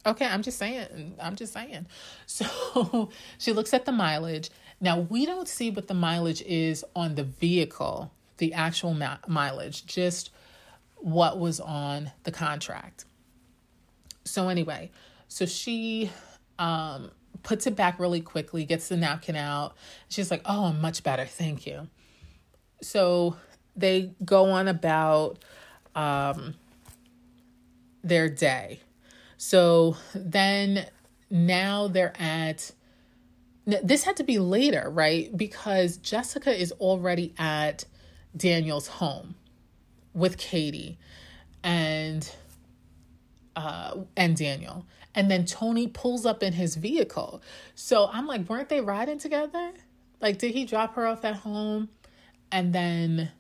Okay, 0.07 0.25
I'm 0.25 0.43
just 0.43 0.57
saying. 0.57 1.17
I'm 1.21 1.35
just 1.35 1.53
saying. 1.53 1.87
So 2.27 3.11
she 3.39 3.53
looks 3.53 3.75
at 3.75 3.87
the 3.87 3.91
mileage. 3.91 4.51
Now, 4.81 5.01
we 5.01 5.27
don't 5.27 5.49
see 5.49 5.71
what 5.71 5.89
the 5.89 5.95
mileage 5.95 6.43
is 6.43 6.85
on 6.95 7.17
the 7.17 7.25
vehicle, 7.25 8.13
the 8.37 8.55
actual 8.55 8.95
ma- 8.95 9.19
mileage, 9.27 9.85
just 9.85 10.31
what 10.99 11.41
was 11.41 11.59
on 11.59 12.13
the 12.23 12.31
contract. 12.31 13.05
So 14.23 14.49
anyway, 14.49 14.93
so 15.27 15.45
she 15.45 16.13
um, 16.61 17.11
puts 17.43 17.67
it 17.67 17.75
back 17.75 17.99
really 17.99 18.21
quickly, 18.21 18.65
gets 18.65 18.87
the 18.87 18.97
napkin 18.97 19.35
out. 19.35 19.75
She's 20.09 20.31
like, 20.31 20.43
"Oh, 20.45 20.67
I'm 20.67 20.81
much 20.81 21.03
better, 21.03 21.27
thank 21.27 21.67
you." 21.67 21.89
So 22.81 23.37
they 23.77 24.13
go 24.25 24.51
on 24.51 24.69
about 24.69 25.39
um, 25.95 26.55
their 28.03 28.29
day. 28.29 28.81
So 29.37 29.97
then 30.15 30.87
now 31.31 31.89
they're 31.89 32.15
at 32.19 32.73
this 33.65 34.03
had 34.03 34.17
to 34.17 34.25
be 34.25 34.39
later, 34.39 34.91
right? 34.91 35.35
Because 35.37 35.97
Jessica 35.99 36.53
is 36.53 36.73
already 36.73 37.33
at 37.39 37.85
Daniel's 38.37 38.89
home 38.89 39.37
with 40.15 40.37
Katie 40.37 40.99
and 41.63 42.29
uh, 43.55 43.99
and 44.17 44.37
Daniel. 44.37 44.87
And 45.15 45.31
then 45.31 45.45
Tony 45.45 45.87
pulls 45.87 46.25
up 46.25 46.43
in 46.43 46.55
his 46.55 46.75
vehicle. 46.75 47.43
So 47.75 48.09
I'm 48.13 48.27
like, 48.27 48.49
weren't 48.49 48.69
they 48.69 48.81
riding 48.81 49.19
together? 49.19 49.73
Like, 50.21 50.39
did 50.39 50.53
he 50.53 50.65
drop 50.65 50.95
her 50.95 51.07
off 51.07 51.25
at 51.25 51.37
home 51.37 51.91
and 52.51 52.73
then 52.73 53.31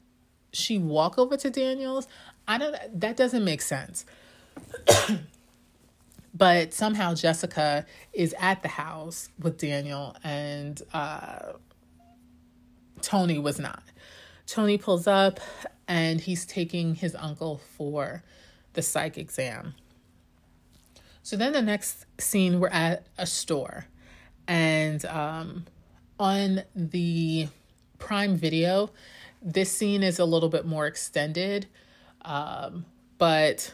she 0.53 0.79
walk 0.79 1.19
over 1.19 1.37
to 1.37 1.51
Daniel's? 1.51 2.07
I 2.47 2.59
don't, 2.59 2.77
that 3.01 3.17
doesn't 3.17 3.45
make 3.45 3.63
sense. 3.63 4.05
but 6.35 6.73
somehow 6.73 7.15
Jessica 7.15 7.87
is 8.13 8.35
at 8.39 8.63
the 8.63 8.69
house 8.69 9.29
with 9.39 9.59
Daniel 9.59 10.17
and 10.25 10.81
uh, 10.93 11.53
Tony 13.01 13.39
was 13.39 13.59
not. 13.59 13.83
Tony 14.47 14.79
pulls 14.79 15.07
up 15.07 15.41
and 15.89 16.21
he's 16.21 16.47
taking 16.47 16.95
his 16.95 17.15
uncle 17.15 17.61
for 17.77 18.23
the 18.73 18.83
psych 18.83 19.19
exam. 19.19 19.75
So 21.23 21.37
then 21.37 21.53
the 21.53 21.63
next 21.63 22.07
scene, 22.19 22.59
we're 22.59 22.69
at 22.69 23.07
a 23.17 23.27
store, 23.27 23.87
and 24.49 25.05
um, 25.05 25.67
on 26.19 26.63
the 26.75 27.49
Prime 27.99 28.37
Video, 28.37 28.91
this 29.43 29.73
scene 29.73 30.03
is 30.03 30.19
a 30.19 30.25
little 30.25 30.49
bit 30.49 30.65
more 30.65 30.87
extended, 30.87 31.67
um, 32.25 32.85
but 33.19 33.73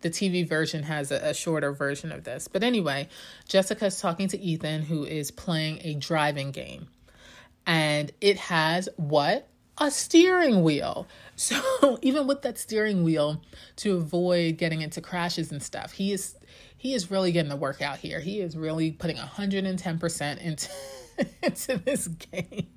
the 0.00 0.10
TV 0.10 0.46
version 0.46 0.82
has 0.82 1.10
a, 1.10 1.30
a, 1.30 1.34
shorter 1.34 1.72
version 1.72 2.12
of 2.12 2.24
this. 2.24 2.48
But 2.48 2.62
anyway, 2.62 3.08
Jessica's 3.48 4.00
talking 4.00 4.28
to 4.28 4.38
Ethan, 4.38 4.82
who 4.82 5.04
is 5.04 5.30
playing 5.30 5.80
a 5.82 5.94
driving 5.94 6.50
game, 6.50 6.88
and 7.66 8.12
it 8.20 8.36
has 8.36 8.88
what? 8.96 9.48
A 9.78 9.90
steering 9.90 10.62
wheel. 10.62 11.06
So 11.38 11.98
even 12.00 12.26
with 12.26 12.40
that 12.42 12.56
steering 12.56 13.04
wheel, 13.04 13.42
to 13.76 13.96
avoid 13.96 14.56
getting 14.56 14.80
into 14.80 15.02
crashes 15.02 15.52
and 15.52 15.62
stuff, 15.62 15.92
he 15.92 16.14
is 16.14 16.34
he 16.78 16.94
is 16.94 17.10
really 17.10 17.30
getting 17.30 17.50
the 17.50 17.56
workout 17.56 17.98
here. 17.98 18.20
He 18.20 18.40
is 18.40 18.56
really 18.56 18.92
putting 18.92 19.16
110% 19.16 20.40
into, 20.40 20.70
into 21.42 21.76
this 21.78 22.06
game. 22.06 22.68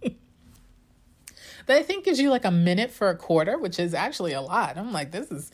That 1.70 1.78
I 1.78 1.84
think 1.84 2.04
gives 2.04 2.20
you 2.20 2.32
like 2.32 2.46
a 2.46 2.52
minute 2.52 2.90
for 2.90 3.10
a 3.10 3.16
quarter, 3.16 3.56
which 3.60 3.78
is 3.78 3.94
actually 3.94 4.34
a 4.34 4.42
lot. 4.42 4.76
I'm 4.76 4.92
like, 4.92 5.12
this 5.12 5.30
is 5.30 5.52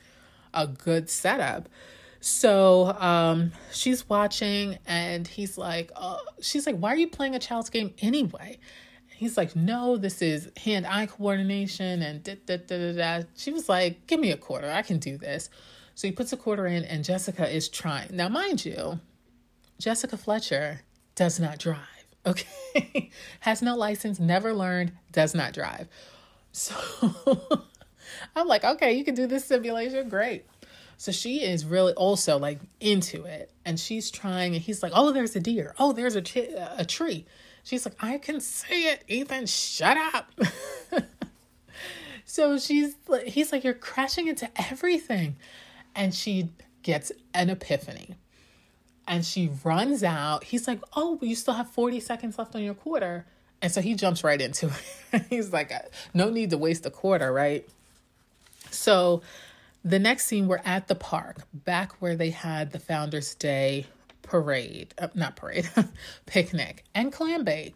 a 0.53 0.65
good 0.65 1.09
setup. 1.09 1.67
So 2.21 2.95
um, 2.99 3.51
she's 3.73 4.07
watching, 4.07 4.77
and 4.85 5.27
he's 5.27 5.57
like, 5.57 5.91
oh, 5.97 6.21
she's 6.41 6.65
like, 6.65 6.77
why 6.77 6.93
are 6.93 6.95
you 6.95 7.09
playing 7.09 7.35
a 7.35 7.39
child's 7.39 7.69
game 7.69 7.93
anyway? 7.99 8.59
He's 9.09 9.35
like, 9.35 9.57
no, 9.57 9.97
this 9.97 10.21
is 10.21 10.49
hand 10.55 10.87
eye 10.87 11.07
coordination 11.07 12.01
and 12.01 12.23
da, 12.23 12.35
da, 12.45 12.59
da, 12.65 12.93
da, 12.93 12.93
da. 12.93 13.27
She 13.35 13.51
was 13.51 13.67
like, 13.67 14.07
give 14.07 14.21
me 14.21 14.31
a 14.31 14.37
quarter. 14.37 14.71
I 14.71 14.83
can 14.83 14.99
do 14.99 15.17
this. 15.17 15.49
So 15.95 16.07
he 16.07 16.13
puts 16.13 16.31
a 16.31 16.37
quarter 16.37 16.65
in, 16.65 16.85
and 16.85 17.03
Jessica 17.03 17.53
is 17.53 17.67
trying. 17.67 18.15
Now, 18.15 18.29
mind 18.29 18.63
you, 18.63 19.01
Jessica 19.79 20.15
Fletcher 20.15 20.79
does 21.15 21.41
not 21.41 21.59
drive, 21.59 21.94
okay? 22.25 23.11
Has 23.41 23.61
no 23.61 23.75
license, 23.75 24.19
never 24.19 24.53
learned, 24.53 24.93
does 25.11 25.35
not 25.35 25.53
drive. 25.53 25.87
So 26.51 26.75
I'm 28.35 28.47
like, 28.47 28.63
okay, 28.63 28.93
you 28.93 29.03
can 29.03 29.15
do 29.15 29.27
this 29.27 29.45
simulation. 29.45 30.09
Great. 30.09 30.45
So 30.97 31.11
she 31.11 31.43
is 31.43 31.65
really 31.65 31.93
also 31.93 32.37
like 32.37 32.59
into 32.79 33.25
it 33.25 33.51
and 33.65 33.77
she's 33.79 34.09
trying 34.09 34.53
and 34.53 34.63
he's 34.63 34.81
like, 34.81 34.93
"Oh, 34.95 35.11
there's 35.11 35.35
a 35.35 35.41
deer. 35.41 35.75
Oh, 35.77 35.91
there's 35.91 36.15
a 36.15 36.23
a 36.77 36.85
tree." 36.85 37.25
She's 37.63 37.85
like, 37.85 38.01
"I 38.01 38.17
can 38.17 38.39
see 38.39 38.87
it. 38.87 39.03
Ethan, 39.09 39.47
shut 39.47 39.97
up." 39.97 40.31
so 42.25 42.57
she's 42.57 42.95
he's 43.25 43.51
like, 43.51 43.65
"You're 43.65 43.73
crashing 43.73 44.29
into 44.29 44.49
everything." 44.55 45.35
and 45.95 46.13
she 46.13 46.49
gets 46.83 47.11
an 47.33 47.49
epiphany. 47.49 48.15
And 49.07 49.25
she 49.25 49.51
runs 49.63 50.03
out. 50.03 50.45
He's 50.45 50.67
like, 50.67 50.79
Oh, 50.95 51.19
you 51.21 51.35
still 51.35 51.53
have 51.53 51.69
40 51.69 51.99
seconds 51.99 52.37
left 52.37 52.55
on 52.55 52.63
your 52.63 52.73
quarter. 52.73 53.25
And 53.61 53.71
so 53.71 53.81
he 53.81 53.95
jumps 53.95 54.23
right 54.23 54.39
into 54.39 54.71
it. 55.11 55.23
He's 55.29 55.51
like, 55.53 55.71
No 56.13 56.29
need 56.29 56.49
to 56.51 56.57
waste 56.57 56.85
a 56.85 56.91
quarter, 56.91 57.31
right? 57.31 57.67
So 58.71 59.21
the 59.83 59.99
next 59.99 60.25
scene, 60.25 60.47
we're 60.47 60.61
at 60.65 60.87
the 60.87 60.95
park, 60.95 61.43
back 61.53 61.93
where 62.01 62.15
they 62.15 62.31
had 62.31 62.71
the 62.71 62.79
Founders 62.79 63.35
Day 63.35 63.85
parade, 64.23 64.93
uh, 64.97 65.09
not 65.13 65.35
parade, 65.35 65.69
picnic 66.25 66.83
and 66.93 67.13
clam 67.13 67.43
bake. 67.43 67.75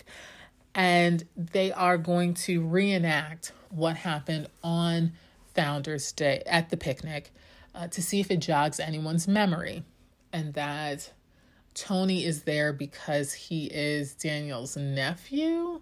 And 0.76 1.23
they 1.35 1.72
are 1.72 1.97
going 1.97 2.34
to 2.35 2.65
reenact 2.65 3.51
what 3.69 3.95
happened 3.95 4.47
on 4.64 5.14
Founders 5.53 6.11
Day 6.11 6.43
at 6.45 6.69
the 6.69 6.77
picnic 6.77 7.31
uh, 7.76 7.88
to 7.88 8.01
see 8.01 8.19
if 8.19 8.31
it 8.31 8.38
jogs 8.38 8.80
anyone's 8.80 9.27
memory. 9.27 9.84
And 10.34 10.53
that 10.53 11.11
Tony 11.80 12.26
is 12.26 12.43
there 12.43 12.73
because 12.73 13.31
he 13.31 13.68
is 13.68 14.14
Daniel's 14.14 14.76
nephew. 14.76 15.81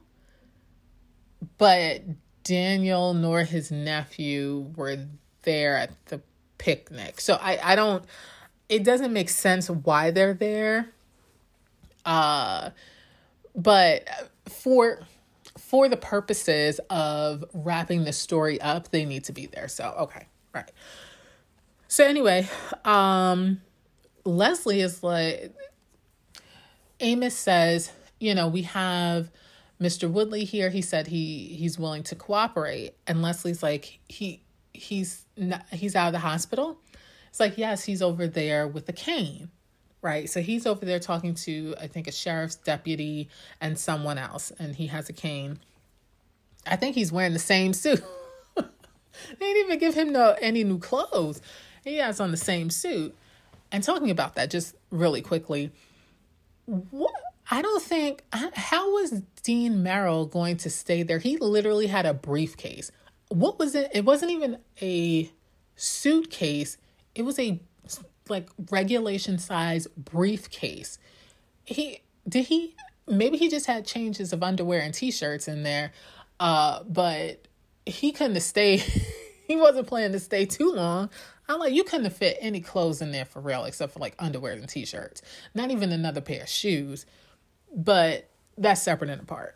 But 1.58 2.04
Daniel 2.44 3.16
nor 3.16 3.44
his 3.44 3.72
nephew 3.72 4.72
were 4.76 4.98
there 5.42 5.76
at 5.76 6.06
the 6.06 6.22
picnic. 6.60 7.20
So 7.20 7.38
I, 7.42 7.60
I 7.64 7.76
don't 7.76 8.06
it 8.70 8.84
doesn't 8.84 9.12
make 9.12 9.30
sense 9.30 9.70
why 9.70 10.12
they're 10.12 10.36
there. 10.36 10.90
Uh 12.06 12.70
but 13.56 14.08
for 14.48 15.00
for 15.58 15.90
the 15.90 15.98
purposes 15.98 16.80
of 16.92 17.44
wrapping 17.54 18.04
the 18.04 18.14
story 18.14 18.62
up, 18.62 18.92
they 18.92 19.04
need 19.04 19.24
to 19.24 19.34
be 19.34 19.48
there. 19.48 19.68
So 19.68 19.96
okay, 20.00 20.28
right. 20.54 20.72
So 21.88 22.06
anyway, 22.06 22.48
um 22.86 23.62
Leslie 24.26 24.82
is 24.82 25.02
like 25.02 25.56
Amos 27.00 27.36
says, 27.36 27.92
you 28.20 28.34
know, 28.34 28.48
we 28.48 28.64
have 28.64 29.30
Mr. 29.82 30.10
Woodley 30.10 30.44
here. 30.44 30.70
He 30.70 30.82
said 30.82 31.08
he 31.08 31.46
he's 31.48 31.78
willing 31.78 32.04
to 32.04 32.16
cooperate, 32.16 32.96
and 33.06 33.22
Leslie's 33.22 33.62
like 33.62 34.00
he 34.08 34.42
he's 34.74 35.26
not, 35.36 35.66
he's 35.72 35.96
out 35.96 36.08
of 36.08 36.14
the 36.14 36.20
hospital. 36.20 36.80
It's 37.30 37.40
like 37.40 37.58
yes, 37.58 37.84
he's 37.84 38.02
over 38.02 38.28
there 38.28 38.68
with 38.68 38.88
the 38.88 38.94
cane, 38.94 39.50
right? 40.02 40.30
So 40.30 40.42
he's 40.42 40.66
over 40.66 40.84
there 40.86 41.00
talking 41.00 41.36
to 41.36 41.76
I 41.80 41.88
think 41.88 42.08
a 42.08 42.12
sheriff's 42.12 42.56
deputy 42.56 43.30
and 43.62 43.78
someone 43.78 44.18
else, 44.18 44.52
and 44.58 44.76
he 44.76 44.88
has 44.88 45.10
a 45.10 45.14
cane. 45.14 45.60
I 46.66 46.76
think 46.76 46.96
he's 46.96 47.12
wearing 47.12 47.34
the 47.34 47.40
same 47.40 47.74
suit. 47.74 48.04
they 48.56 48.64
didn't 49.40 49.66
even 49.66 49.80
give 49.80 49.94
him 49.94 50.12
no 50.12 50.36
any 50.42 50.64
new 50.64 50.80
clothes. 50.80 51.42
He 51.84 51.98
has 51.98 52.20
on 52.20 52.32
the 52.32 52.38
same 52.38 52.70
suit. 52.70 53.16
And 53.72 53.84
talking 53.84 54.10
about 54.10 54.36
that, 54.36 54.50
just 54.50 54.76
really 54.92 55.22
quickly, 55.22 55.72
what 56.68 57.14
I 57.50 57.62
don't 57.62 57.82
think 57.82 58.24
how 58.32 58.94
was 58.94 59.22
Dean 59.42 59.82
Merrill 59.82 60.26
going 60.26 60.58
to 60.58 60.70
stay 60.70 61.04
there? 61.04 61.20
He 61.20 61.38
literally 61.38 61.88
had 61.88 62.06
a 62.06 62.14
briefcase. 62.14 62.92
What 63.30 63.58
was 63.58 63.74
it? 63.74 63.90
It 63.94 64.06
wasn't 64.06 64.32
even 64.32 64.60
a 64.82 65.32
suitcase. 65.76 66.78
It 67.16 67.24
was 67.24 67.40
a 67.40 67.60
like 68.30 68.50
regulation 68.70 69.40
size 69.40 69.88
briefcase. 69.96 71.00
He 71.64 72.02
did 72.28 72.48
he 72.48 72.76
maybe 73.08 73.38
he 73.38 73.50
just 73.50 73.66
had 73.66 73.86
changes 73.86 74.34
of 74.34 74.44
underwear 74.44 74.82
and 74.82 74.94
t-shirts 74.94 75.48
in 75.48 75.64
there. 75.64 75.94
Uh 76.40 76.84
but 76.84 77.48
he 77.86 78.12
couldn't 78.12 78.36
have 78.36 78.44
stayed 78.44 78.80
he 79.48 79.56
wasn't 79.56 79.88
planning 79.88 80.12
to 80.12 80.20
stay 80.20 80.46
too 80.46 80.74
long. 80.74 81.10
I'm 81.50 81.60
like, 81.60 81.74
you 81.74 81.84
couldn't 81.84 82.10
fit 82.12 82.38
any 82.42 82.60
clothes 82.60 83.02
in 83.02 83.12
there 83.12 83.26
for 83.26 83.40
real, 83.40 83.66
except 83.66 83.94
for 83.94 84.00
like 84.00 84.16
underwear 84.20 84.54
and 84.54 84.68
t-shirts. 84.68 85.22
Not 85.54 85.72
even 85.72 85.92
another 85.92 86.22
pair 86.22 86.42
of 86.42 86.50
shoes. 86.50 87.06
But 87.74 88.30
that's 88.58 88.82
separate 88.82 89.10
and 89.10 89.22
apart. 89.22 89.56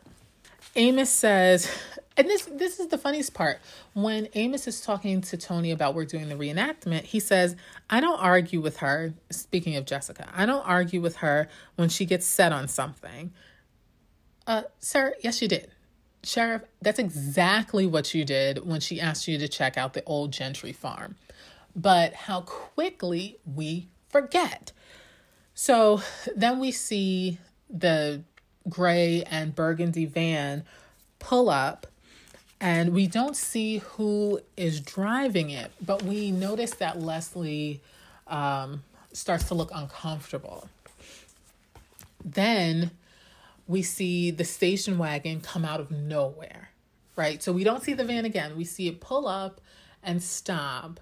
Amos 0.74 1.10
says, 1.10 1.70
and 2.16 2.28
this 2.28 2.44
this 2.46 2.80
is 2.80 2.88
the 2.88 2.96
funniest 2.96 3.34
part. 3.34 3.60
When 3.92 4.28
Amos 4.34 4.66
is 4.66 4.80
talking 4.80 5.20
to 5.22 5.36
Tony 5.36 5.70
about 5.70 5.94
we're 5.94 6.06
doing 6.06 6.28
the 6.28 6.34
reenactment, 6.34 7.02
he 7.02 7.20
says, 7.20 7.56
I 7.90 8.00
don't 8.00 8.18
argue 8.18 8.60
with 8.60 8.78
her. 8.78 9.12
Speaking 9.30 9.76
of 9.76 9.84
Jessica, 9.84 10.28
I 10.34 10.46
don't 10.46 10.66
argue 10.66 11.00
with 11.00 11.16
her 11.16 11.48
when 11.76 11.88
she 11.88 12.06
gets 12.06 12.26
set 12.26 12.52
on 12.52 12.68
something. 12.68 13.32
Uh, 14.46 14.62
sir, 14.78 15.14
yes, 15.20 15.42
you 15.42 15.48
did. 15.48 15.70
Sheriff, 16.24 16.62
that's 16.80 16.98
exactly 16.98 17.86
what 17.86 18.14
you 18.14 18.24
did 18.24 18.66
when 18.66 18.80
she 18.80 19.00
asked 19.00 19.26
you 19.26 19.38
to 19.38 19.48
check 19.48 19.76
out 19.76 19.92
the 19.92 20.04
old 20.04 20.32
Gentry 20.32 20.72
farm. 20.72 21.16
But 21.74 22.14
how 22.14 22.42
quickly 22.42 23.38
we 23.46 23.88
forget. 24.08 24.72
So 25.54 26.02
then 26.34 26.58
we 26.58 26.70
see 26.70 27.38
the 27.70 28.22
gray 28.68 29.24
and 29.24 29.54
burgundy 29.54 30.04
van 30.04 30.64
pull 31.18 31.48
up 31.48 31.86
and 32.60 32.92
we 32.92 33.08
don't 33.08 33.36
see 33.36 33.78
who 33.78 34.40
is 34.56 34.80
driving 34.80 35.50
it, 35.50 35.72
but 35.84 36.04
we 36.04 36.30
notice 36.30 36.74
that 36.74 37.00
Leslie 37.00 37.80
um, 38.28 38.84
starts 39.12 39.48
to 39.48 39.54
look 39.54 39.70
uncomfortable. 39.74 40.68
Then 42.24 42.92
we 43.66 43.82
see 43.82 44.30
the 44.30 44.44
station 44.44 44.96
wagon 44.96 45.40
come 45.40 45.64
out 45.64 45.80
of 45.80 45.90
nowhere, 45.90 46.70
right? 47.16 47.42
So 47.42 47.52
we 47.52 47.64
don't 47.64 47.82
see 47.82 47.94
the 47.94 48.04
van 48.04 48.24
again. 48.24 48.56
We 48.56 48.64
see 48.64 48.86
it 48.86 49.00
pull 49.00 49.26
up 49.26 49.60
and 50.02 50.22
stop. 50.22 51.00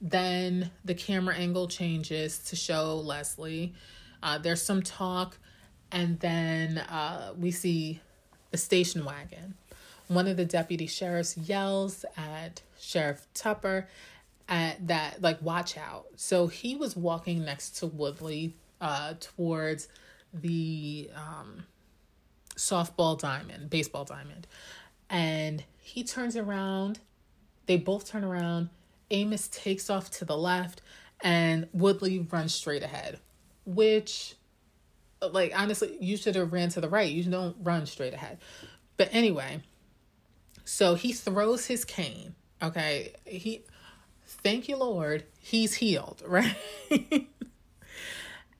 Then 0.00 0.70
the 0.84 0.94
camera 0.94 1.34
angle 1.34 1.68
changes 1.68 2.38
to 2.44 2.56
show 2.56 2.96
Leslie. 2.96 3.74
Uh, 4.22 4.38
there's 4.38 4.62
some 4.62 4.82
talk 4.82 5.38
and 5.92 6.18
then 6.20 6.78
uh, 6.78 7.32
we 7.38 7.50
see 7.50 8.00
the 8.50 8.58
station 8.58 9.04
wagon. 9.04 9.54
One 10.08 10.26
of 10.28 10.36
the 10.36 10.44
deputy 10.44 10.86
sheriffs 10.86 11.36
yells 11.36 12.04
at 12.16 12.62
Sheriff 12.78 13.26
Tupper 13.34 13.88
at 14.48 14.86
that 14.86 15.20
like 15.22 15.42
watch 15.42 15.76
out. 15.76 16.06
So 16.16 16.46
he 16.46 16.76
was 16.76 16.96
walking 16.96 17.44
next 17.44 17.78
to 17.78 17.86
Woodley 17.86 18.54
uh, 18.80 19.14
towards 19.18 19.88
the 20.32 21.10
um, 21.14 21.64
softball 22.56 23.18
diamond, 23.18 23.70
baseball 23.70 24.04
diamond, 24.04 24.46
and 25.10 25.64
he 25.80 26.04
turns 26.04 26.36
around. 26.36 27.00
They 27.66 27.76
both 27.76 28.08
turn 28.08 28.22
around. 28.22 28.68
Amos 29.10 29.48
takes 29.48 29.90
off 29.90 30.10
to 30.12 30.24
the 30.24 30.36
left, 30.36 30.82
and 31.20 31.68
Woodley 31.72 32.26
runs 32.30 32.54
straight 32.54 32.82
ahead, 32.82 33.20
which 33.64 34.36
like 35.22 35.52
honestly, 35.56 35.96
you 36.00 36.16
should 36.16 36.34
have 36.34 36.52
ran 36.52 36.68
to 36.70 36.80
the 36.80 36.88
right. 36.88 37.10
You 37.10 37.24
don't 37.24 37.56
run 37.62 37.86
straight 37.86 38.14
ahead. 38.14 38.38
But 38.96 39.08
anyway, 39.12 39.60
so 40.64 40.94
he 40.94 41.12
throws 41.12 41.66
his 41.66 41.84
cane. 41.84 42.34
Okay, 42.62 43.12
he 43.24 43.64
thank 44.24 44.68
you 44.68 44.76
Lord, 44.76 45.24
he's 45.40 45.74
healed, 45.74 46.22
right? 46.26 46.56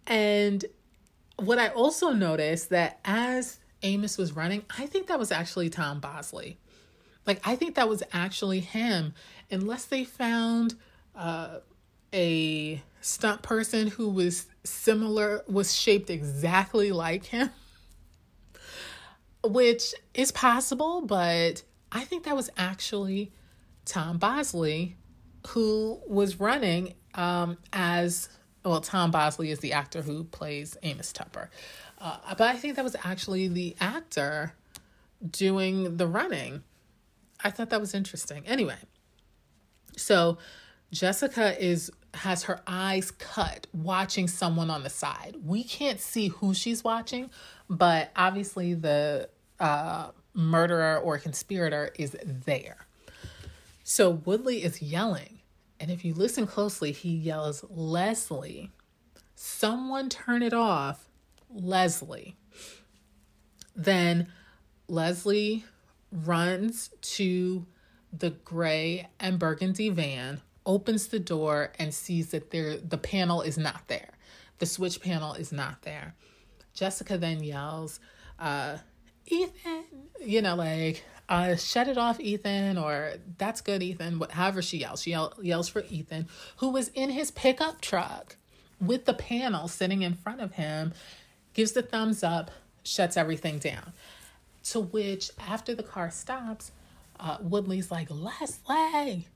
and 0.07 0.65
what 1.39 1.59
I 1.59 1.69
also 1.69 2.13
noticed 2.13 2.71
that 2.71 3.01
as 3.05 3.59
Amos 3.83 4.19
was 4.19 4.33
running, 4.35 4.65
I 4.79 4.87
think 4.87 5.09
that 5.09 5.19
was 5.19 5.33
actually 5.33 5.71
Tom 5.71 6.01
Bosley. 6.01 6.59
Like 7.27 7.41
I 7.45 7.57
think 7.57 7.75
that 7.75 7.89
was 7.89 8.03
actually 8.13 8.61
him, 8.61 9.15
unless 9.51 9.87
they 9.87 10.05
found 10.05 10.75
uh, 11.15 11.59
a 12.13 12.83
stunt 13.01 13.43
person 13.43 13.89
who 13.89 14.09
was 14.09 14.47
similar, 14.65 15.43
was 15.49 15.75
shaped 15.75 16.11
exactly 16.11 16.93
like 16.93 17.27
him, 17.27 17.51
which 19.45 19.95
is 20.15 20.33
possible, 20.33 21.03
but 21.03 21.63
I 21.93 22.05
think 22.05 22.25
that 22.25 22.35
was 22.35 22.51
actually 22.57 23.33
Tom 23.85 24.19
Bosley 24.19 24.97
who 25.49 26.01
was 26.07 26.41
running 26.41 26.95
um, 27.15 27.57
as 27.73 28.29
well. 28.65 28.81
Tom 28.81 29.13
Bosley 29.13 29.51
is 29.51 29.61
the 29.61 29.73
actor 29.73 30.03
who 30.03 30.25
plays 30.25 30.77
Amos 30.83 31.13
Tupper, 31.13 31.51
uh, 32.01 32.19
but 32.37 32.49
I 32.49 32.57
think 32.57 32.77
that 32.77 32.85
was 32.85 32.97
actually 33.05 33.47
the 33.49 33.77
actor 33.81 34.55
doing 35.31 35.97
the 35.97 36.07
running. 36.07 36.65
I 37.45 37.51
thought 37.51 37.71
that 37.71 37.81
was 37.81 37.95
interesting. 37.95 38.47
Anyway, 38.47 38.77
so 39.97 40.39
Jessica 40.93 41.63
is 41.63 41.91
has 42.15 42.45
her 42.45 42.61
eyes 42.67 43.11
cut 43.11 43.67
watching 43.75 44.27
someone 44.27 44.71
on 44.71 44.83
the 44.83 44.91
side. 44.91 45.37
We 45.45 45.63
can't 45.65 46.01
see 46.01 46.29
who 46.29 46.55
she's 46.55 46.83
watching, 46.83 47.31
but 47.69 48.11
obviously 48.17 48.73
the 48.73 49.29
uh, 49.61 50.13
murderer 50.33 50.99
or 50.99 51.19
conspirator 51.19 51.91
is 51.99 52.17
there. 52.23 52.87
So 53.85 54.11
Woodley 54.11 54.65
is 54.65 54.81
yelling, 54.81 55.41
and 55.79 55.91
if 55.91 56.05
you 56.05 56.15
listen 56.15 56.47
closely, 56.47 56.91
he 56.91 57.11
yells, 57.11 57.65
Leslie, 57.69 58.71
someone 59.35 60.09
turn 60.09 60.43
it 60.43 60.55
off, 60.55 61.09
Leslie. 61.51 62.37
Then 63.75 64.29
Leslie 64.89 65.65
runs 66.11 66.91
to 67.03 67.67
the 68.13 68.31
gray 68.31 69.09
and 69.21 69.39
burgundy 69.39 69.89
van 69.89 70.41
opens 70.65 71.09
the 71.09 71.19
door 71.19 71.73
and 71.79 71.95
sees 71.95 72.31
that 72.31 72.51
there 72.51 72.77
the 72.77 72.99
panel 72.99 73.43
is 73.43 73.57
not 73.57 73.87
there. 73.89 74.11
The 74.59 74.67
switch 74.67 75.01
panel 75.01 75.35
is 75.35 75.53
not 75.53 75.83
there. 75.83 76.15
Jessica 76.75 77.17
then 77.19 77.43
yells, 77.43 78.01
uh, 78.39 78.79
Ethan, 79.27 79.85
you 80.21 80.43
know, 80.43 80.55
like, 80.55 81.05
uh, 81.29 81.57
shut 81.57 81.89
it 81.89 81.99
off, 81.99 82.21
Ethan, 82.21 82.79
or 82.79 83.15
that's 83.39 83.61
good, 83.61 83.83
Ethan. 83.83 84.23
However, 84.31 84.63
she 84.63 84.79
yells. 84.79 85.03
She 85.03 85.11
yell, 85.11 85.35
yells 85.43 85.69
for 85.69 85.85
Ethan, 85.91 86.29
who 86.59 86.71
was 86.71 86.89
in 86.89 87.11
his 87.11 87.31
pickup 87.31 87.81
truck 87.81 88.37
with 88.81 89.07
the 89.07 89.15
panel 89.15 89.69
sitting 89.69 90.03
in 90.03 90.15
front 90.15 90.41
of 90.41 90.53
him, 90.53 90.93
gives 91.55 91.73
the 91.73 91.83
thumbs 91.83 92.23
up, 92.23 92.51
shuts 92.85 93.17
everything 93.17 93.59
down. 93.59 93.93
To 94.71 94.81
which, 94.81 95.31
after 95.39 95.75
the 95.75 95.83
car 95.83 96.11
stops, 96.11 96.71
uh, 97.19 97.39
Woodley's 97.41 97.91
like, 97.91 98.09
Leslie, 98.11 99.27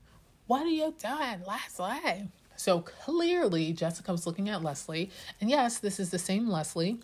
what 0.47 0.65
are 0.65 0.69
you 0.69 0.93
doing, 1.01 1.43
Leslie? 1.47 2.29
So 2.55 2.81
clearly, 2.81 3.73
Jessica 3.73 4.11
was 4.11 4.27
looking 4.27 4.49
at 4.49 4.63
Leslie. 4.63 5.09
And 5.39 5.49
yes, 5.49 5.79
this 5.79 5.99
is 5.99 6.09
the 6.09 6.19
same 6.19 6.47
Leslie 6.47 6.99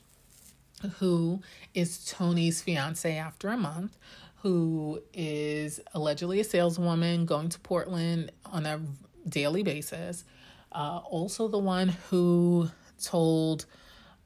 who 1.00 1.42
is 1.74 2.06
Tony's 2.06 2.62
fiance 2.62 3.18
after 3.18 3.50
a 3.50 3.58
month, 3.58 3.98
who 4.44 5.02
is 5.14 5.80
allegedly 5.94 6.40
a 6.40 6.44
saleswoman 6.44 7.26
going 7.26 7.50
to 7.50 7.60
Portland 7.60 8.32
on 8.46 8.66
a 8.66 8.80
daily 9.28 9.64
basis. 9.64 10.24
Uh, 10.72 11.02
also, 11.10 11.48
the 11.48 11.58
one 11.58 11.90
who 12.10 12.70
told 13.02 13.66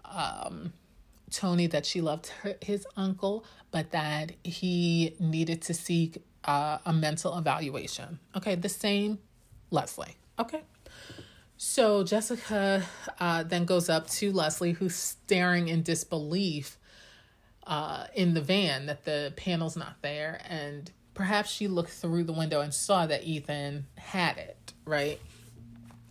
um, 0.05 0.73
Tony 1.29 1.67
that 1.67 1.85
she 1.85 2.01
loved 2.01 2.27
her, 2.27 2.55
his 2.61 2.85
uncle, 2.97 3.45
but 3.71 3.91
that 3.91 4.33
he 4.43 5.15
needed 5.19 5.61
to 5.61 5.73
seek 5.73 6.21
uh, 6.45 6.79
a 6.85 6.93
mental 6.93 7.37
evaluation. 7.37 8.19
Okay, 8.35 8.55
the 8.55 8.69
same 8.69 9.19
Leslie. 9.69 10.17
Okay. 10.39 10.61
So 11.57 12.03
Jessica 12.03 12.83
uh, 13.19 13.43
then 13.43 13.65
goes 13.65 13.87
up 13.87 14.09
to 14.09 14.31
Leslie, 14.31 14.71
who's 14.71 14.95
staring 14.95 15.67
in 15.67 15.83
disbelief 15.83 16.77
uh, 17.67 18.07
in 18.15 18.33
the 18.33 18.41
van 18.41 18.87
that 18.87 19.05
the 19.05 19.33
panel's 19.35 19.77
not 19.77 20.01
there. 20.01 20.41
And 20.49 20.89
perhaps 21.13 21.51
she 21.51 21.67
looked 21.67 21.91
through 21.91 22.23
the 22.23 22.33
window 22.33 22.61
and 22.61 22.73
saw 22.73 23.05
that 23.05 23.25
Ethan 23.25 23.85
had 23.95 24.37
it, 24.37 24.73
right? 24.85 25.19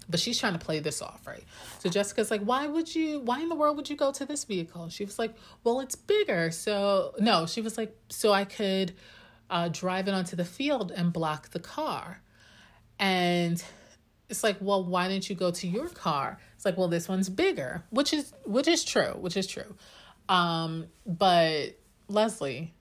But 0.09 0.21
she's 0.21 0.39
trying 0.39 0.53
to 0.53 0.59
play 0.59 0.79
this 0.79 1.03
off, 1.03 1.27
right? 1.27 1.45
So 1.81 1.89
Jessica's 1.89 2.31
like, 2.31 2.43
why 2.43 2.69
would 2.69 2.95
you, 2.95 3.19
why 3.21 3.41
in 3.41 3.49
the 3.49 3.55
world 3.57 3.77
would 3.77 3.91
you 3.91 3.97
go 3.97 4.13
to 4.13 4.25
this 4.25 4.45
vehicle? 4.45 4.89
She 4.89 5.05
was 5.05 5.19
like, 5.19 5.35
well, 5.65 5.81
it's 5.81 5.97
bigger. 5.97 6.51
So, 6.51 7.15
no, 7.19 7.47
she 7.47 7.61
was 7.61 7.77
like, 7.77 7.97
so 8.09 8.33
I 8.33 8.45
could 8.45 8.93
uh, 9.51 9.69
drive 9.69 10.09
it 10.09 10.15
onto 10.15 10.37
the 10.37 10.45
field 10.45 10.93
and 10.93 11.13
block 11.13 11.51
the 11.51 11.59
car. 11.59 12.23
And 12.99 13.63
it's 14.29 14.45
like, 14.45 14.57
well, 14.61 14.85
why 14.85 15.09
didn't 15.09 15.29
you 15.29 15.37
go 15.37 15.51
to 15.51 15.67
your 15.67 15.89
car? 15.89 16.39
It's 16.55 16.65
like, 16.65 16.79
well, 16.79 16.89
this 16.89 17.09
one's 17.09 17.29
bigger, 17.29 17.83
which 17.91 18.13
is 18.13 18.33
which 18.45 18.69
is 18.69 18.85
true, 18.85 19.17
which 19.19 19.37
is 19.37 19.47
true. 19.47 19.75
Um, 20.29 20.87
but 21.05 21.79
Leslie, 22.09 22.73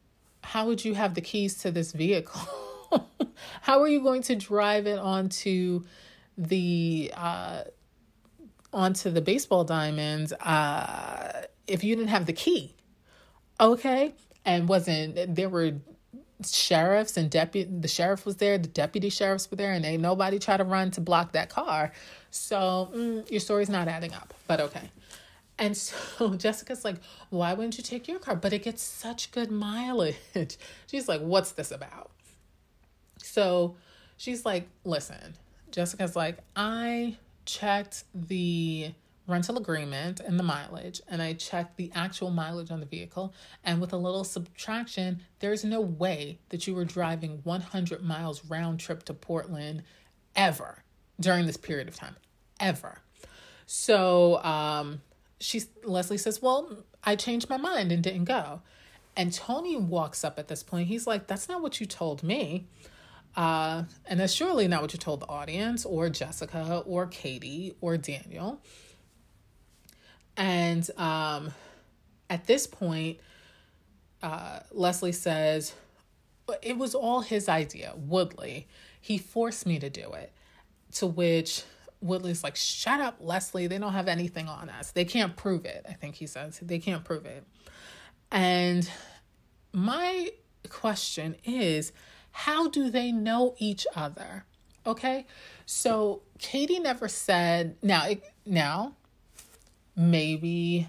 how 0.44 0.68
would 0.68 0.86
you 0.86 0.94
have 0.94 1.16
the 1.16 1.22
keys 1.22 1.58
to 1.60 1.72
this 1.72 1.92
vehicle? 1.92 2.42
how 3.62 3.82
are 3.82 3.88
you 3.88 4.02
going 4.02 4.22
to 4.24 4.36
drive 4.36 4.86
it 4.86 5.00
onto 5.00 5.84
the 6.38 7.12
uh, 7.16 7.64
onto 8.72 9.10
the 9.10 9.22
baseball 9.22 9.64
diamonds 9.64 10.34
uh, 10.34 11.46
if 11.68 11.84
you 11.84 11.96
didn't 11.96 12.10
have 12.10 12.28
the 12.28 12.34
key? 12.34 12.76
Okay, 13.60 14.14
and 14.46 14.70
wasn't 14.70 15.36
there 15.36 15.50
were 15.50 15.74
sheriffs 16.46 17.18
and 17.18 17.30
deputy 17.30 17.70
the 17.70 17.88
sheriff 17.88 18.26
was 18.26 18.38
there 18.38 18.58
the 18.58 18.68
deputy 18.68 19.10
sheriffs 19.10 19.50
were 19.52 19.58
there 19.58 19.74
and 19.74 19.86
ain't 19.86 20.02
nobody 20.02 20.40
try 20.40 20.56
to 20.58 20.64
run 20.64 20.92
to 20.92 21.02
block 21.02 21.34
that 21.34 21.50
car. 21.50 21.92
So 22.32 22.90
mm, 22.96 23.30
your 23.30 23.40
story's 23.40 23.70
not 23.70 23.88
adding 23.88 24.14
up 24.14 24.34
but 24.48 24.60
okay. 24.60 24.90
And 25.58 25.76
so 25.76 26.34
jessica's 26.38 26.86
like 26.86 26.98
why 27.30 27.54
wouldn't 27.54 27.78
you 27.78 27.84
take 27.84 28.08
your 28.08 28.20
car? 28.20 28.36
But 28.36 28.54
it 28.54 28.64
gets 28.64 28.82
such 28.82 29.32
good 29.32 29.52
mileage. 29.52 30.16
She's 30.88 31.08
like 31.08 31.22
what's 31.22 31.52
this 31.52 31.72
about? 31.72 32.12
So 33.22 33.76
she's 34.20 34.46
like 34.46 34.68
listen 34.84 35.34
jessica's 35.72 36.16
like 36.16 36.38
i 36.56 37.16
checked 37.46 38.04
the 38.14 38.92
rental 39.30 39.58
agreement 39.58 40.20
and 40.20 40.40
the 40.40 40.44
mileage 40.44 41.02
and 41.08 41.22
I 41.22 41.34
checked 41.34 41.78
the 41.78 41.92
actual 41.94 42.32
mileage 42.32 42.72
on 42.72 42.80
the 42.80 42.86
vehicle 42.86 43.34
and 43.64 43.80
with 43.80 43.94
a 43.94 43.98
little 43.98 44.24
subtraction 44.24 45.22
there's 45.40 45.64
no 45.64 45.80
way 45.80 46.40
that 46.50 46.68
you 46.68 46.76
were 46.76 46.86
driving 46.86 47.40
100 47.44 48.04
miles 48.04 48.44
round 48.46 48.80
trip 48.80 49.04
to 49.04 49.14
Portland 49.14 49.84
ever 50.36 50.84
during 51.20 51.46
this 51.46 51.58
period 51.58 51.88
of 51.88 51.96
time 51.96 52.16
ever. 52.60 53.00
So 53.66 54.44
um 54.44 55.02
she's 55.40 55.68
Leslie 55.84 56.18
says 56.18 56.42
well 56.42 56.84
I 57.04 57.16
changed 57.16 57.50
my 57.50 57.58
mind 57.58 57.92
and 57.92 58.04
didn't 58.04 58.26
go. 58.26 58.62
And 59.16 59.34
Tony 59.34 59.76
walks 59.78 60.24
up 60.24 60.40
at 60.40 60.48
this 60.48 60.64
point. 60.64 60.88
He's 60.88 61.06
like 61.06 61.28
that's 61.28 61.48
not 61.48 61.62
what 61.62 61.80
you 61.80 61.86
told 61.86 62.24
me. 62.24 62.68
Uh, 63.36 63.84
and 64.08 64.20
that's 64.20 64.34
surely 64.34 64.68
not 64.68 64.82
what 64.82 64.94
you 64.94 65.00
told 65.00 65.20
the 65.20 65.28
audience 65.28 65.86
or 65.86 66.10
Jessica 66.10 66.84
or 66.86 67.08
Katie 67.08 67.76
or 67.80 67.96
Daniel. 67.98 68.62
And 70.40 70.90
um, 70.98 71.52
at 72.30 72.48
this 72.48 72.66
point, 72.66 73.20
uh, 74.24 74.62
Leslie 74.72 75.12
says, 75.12 75.74
It 76.64 76.78
was 76.78 76.96
all 76.96 77.22
his 77.22 77.50
idea, 77.50 77.94
Woodley. 77.96 78.68
He 79.02 79.18
forced 79.18 79.66
me 79.66 79.80
to 79.80 79.90
do 79.90 80.14
it. 80.14 80.32
To 80.94 81.08
which 81.08 81.64
Woodley's 82.02 82.42
like, 82.42 82.56
Shut 82.56 83.02
up, 83.02 83.18
Leslie. 83.20 83.68
They 83.68 83.78
don't 83.78 83.92
have 83.92 84.08
anything 84.08 84.48
on 84.48 84.70
us. 84.70 84.92
They 84.92 85.06
can't 85.06 85.36
prove 85.36 85.66
it. 85.66 85.86
I 85.88 85.94
think 85.94 86.16
he 86.16 86.26
says. 86.26 86.60
They 86.62 86.80
can't 86.80 87.04
prove 87.04 87.26
it. 87.26 87.44
And 88.32 88.90
my 89.74 90.32
question 90.70 91.36
is, 91.44 91.92
how 92.32 92.70
do 92.70 92.90
they 92.90 93.12
know 93.12 93.56
each 93.58 93.86
other? 93.94 94.46
Okay. 94.86 95.26
So 95.66 96.22
Katie 96.38 96.80
never 96.80 97.10
said, 97.10 97.76
now, 97.82 98.06
it, 98.08 98.24
now, 98.46 98.96
maybe 100.00 100.88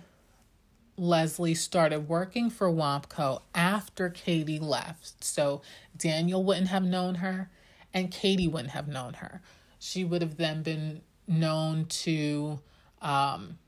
Leslie 0.97 1.55
started 1.55 2.09
working 2.09 2.49
for 2.49 2.71
Wompco 2.71 3.43
after 3.57 4.09
Katie 4.09 4.61
left. 4.61 5.25
So 5.25 5.63
Daniel 5.97 6.45
wouldn't 6.45 6.69
have 6.69 6.85
known 6.85 7.17
her 7.17 7.51
and 7.93 8.13
Katie 8.13 8.47
wouldn't 8.47 8.71
have 8.71 8.87
known 8.87 9.15
her. 9.15 9.43
She 9.81 10.05
would 10.05 10.23
have 10.23 10.37
then 10.37 10.63
been 10.63 11.01
known 11.27 11.87
to 11.87 12.61
um, 13.03 13.59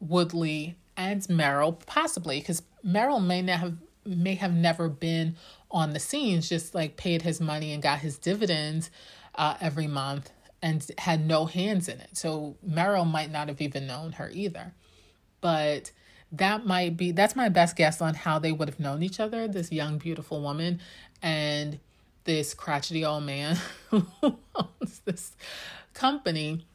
Woodley 0.00 0.74
and 0.96 1.26
Merrill, 1.28 1.74
possibly, 1.74 2.40
because 2.40 2.62
Merrill 2.82 3.20
may 3.20 3.42
not 3.42 3.60
have 3.60 3.76
may 4.04 4.34
have 4.36 4.54
never 4.54 4.88
been 4.88 5.36
on 5.70 5.92
the 5.92 6.00
scenes, 6.00 6.48
just 6.48 6.74
like 6.74 6.96
paid 6.96 7.22
his 7.22 7.40
money 7.40 7.72
and 7.72 7.82
got 7.82 7.98
his 7.98 8.16
dividends 8.18 8.90
uh, 9.34 9.54
every 9.60 9.86
month 9.86 10.32
and 10.62 10.84
had 10.98 11.26
no 11.26 11.46
hands 11.46 11.88
in 11.88 12.00
it. 12.00 12.16
So 12.16 12.56
Merrill 12.62 13.04
might 13.04 13.30
not 13.30 13.48
have 13.48 13.60
even 13.60 13.86
known 13.86 14.12
her 14.12 14.30
either. 14.32 14.74
But 15.40 15.92
that 16.32 16.66
might 16.66 16.96
be 16.96 17.12
that's 17.12 17.36
my 17.36 17.48
best 17.48 17.76
guess 17.76 18.00
on 18.00 18.14
how 18.14 18.38
they 18.38 18.52
would 18.52 18.68
have 18.68 18.80
known 18.80 19.02
each 19.02 19.20
other, 19.20 19.48
this 19.48 19.72
young, 19.72 19.98
beautiful 19.98 20.42
woman 20.42 20.80
and 21.22 21.78
this 22.24 22.54
crotchety 22.54 23.04
old 23.04 23.24
man 23.24 23.56
who 23.90 24.06
owns 24.54 25.00
this 25.04 25.32
company. 25.94 26.66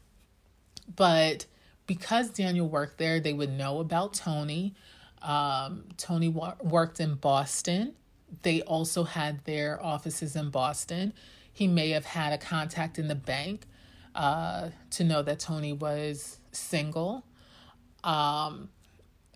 But 0.96 1.46
because 1.86 2.30
Daniel 2.30 2.68
worked 2.68 2.98
there, 2.98 3.20
they 3.20 3.32
would 3.32 3.50
know 3.50 3.78
about 3.78 4.14
Tony. 4.14 4.74
Um, 5.22 5.84
Tony 5.96 6.28
wa- 6.28 6.56
worked 6.62 7.00
in 7.00 7.14
Boston. 7.14 7.94
They 8.42 8.62
also 8.62 9.04
had 9.04 9.44
their 9.44 9.82
offices 9.82 10.34
in 10.34 10.50
Boston. 10.50 11.12
He 11.52 11.68
may 11.68 11.90
have 11.90 12.04
had 12.04 12.32
a 12.32 12.38
contact 12.38 12.98
in 12.98 13.08
the 13.08 13.14
bank 13.14 13.66
uh, 14.14 14.70
to 14.90 15.04
know 15.04 15.22
that 15.22 15.40
Tony 15.40 15.72
was 15.72 16.38
single. 16.52 17.24
Um, 18.02 18.68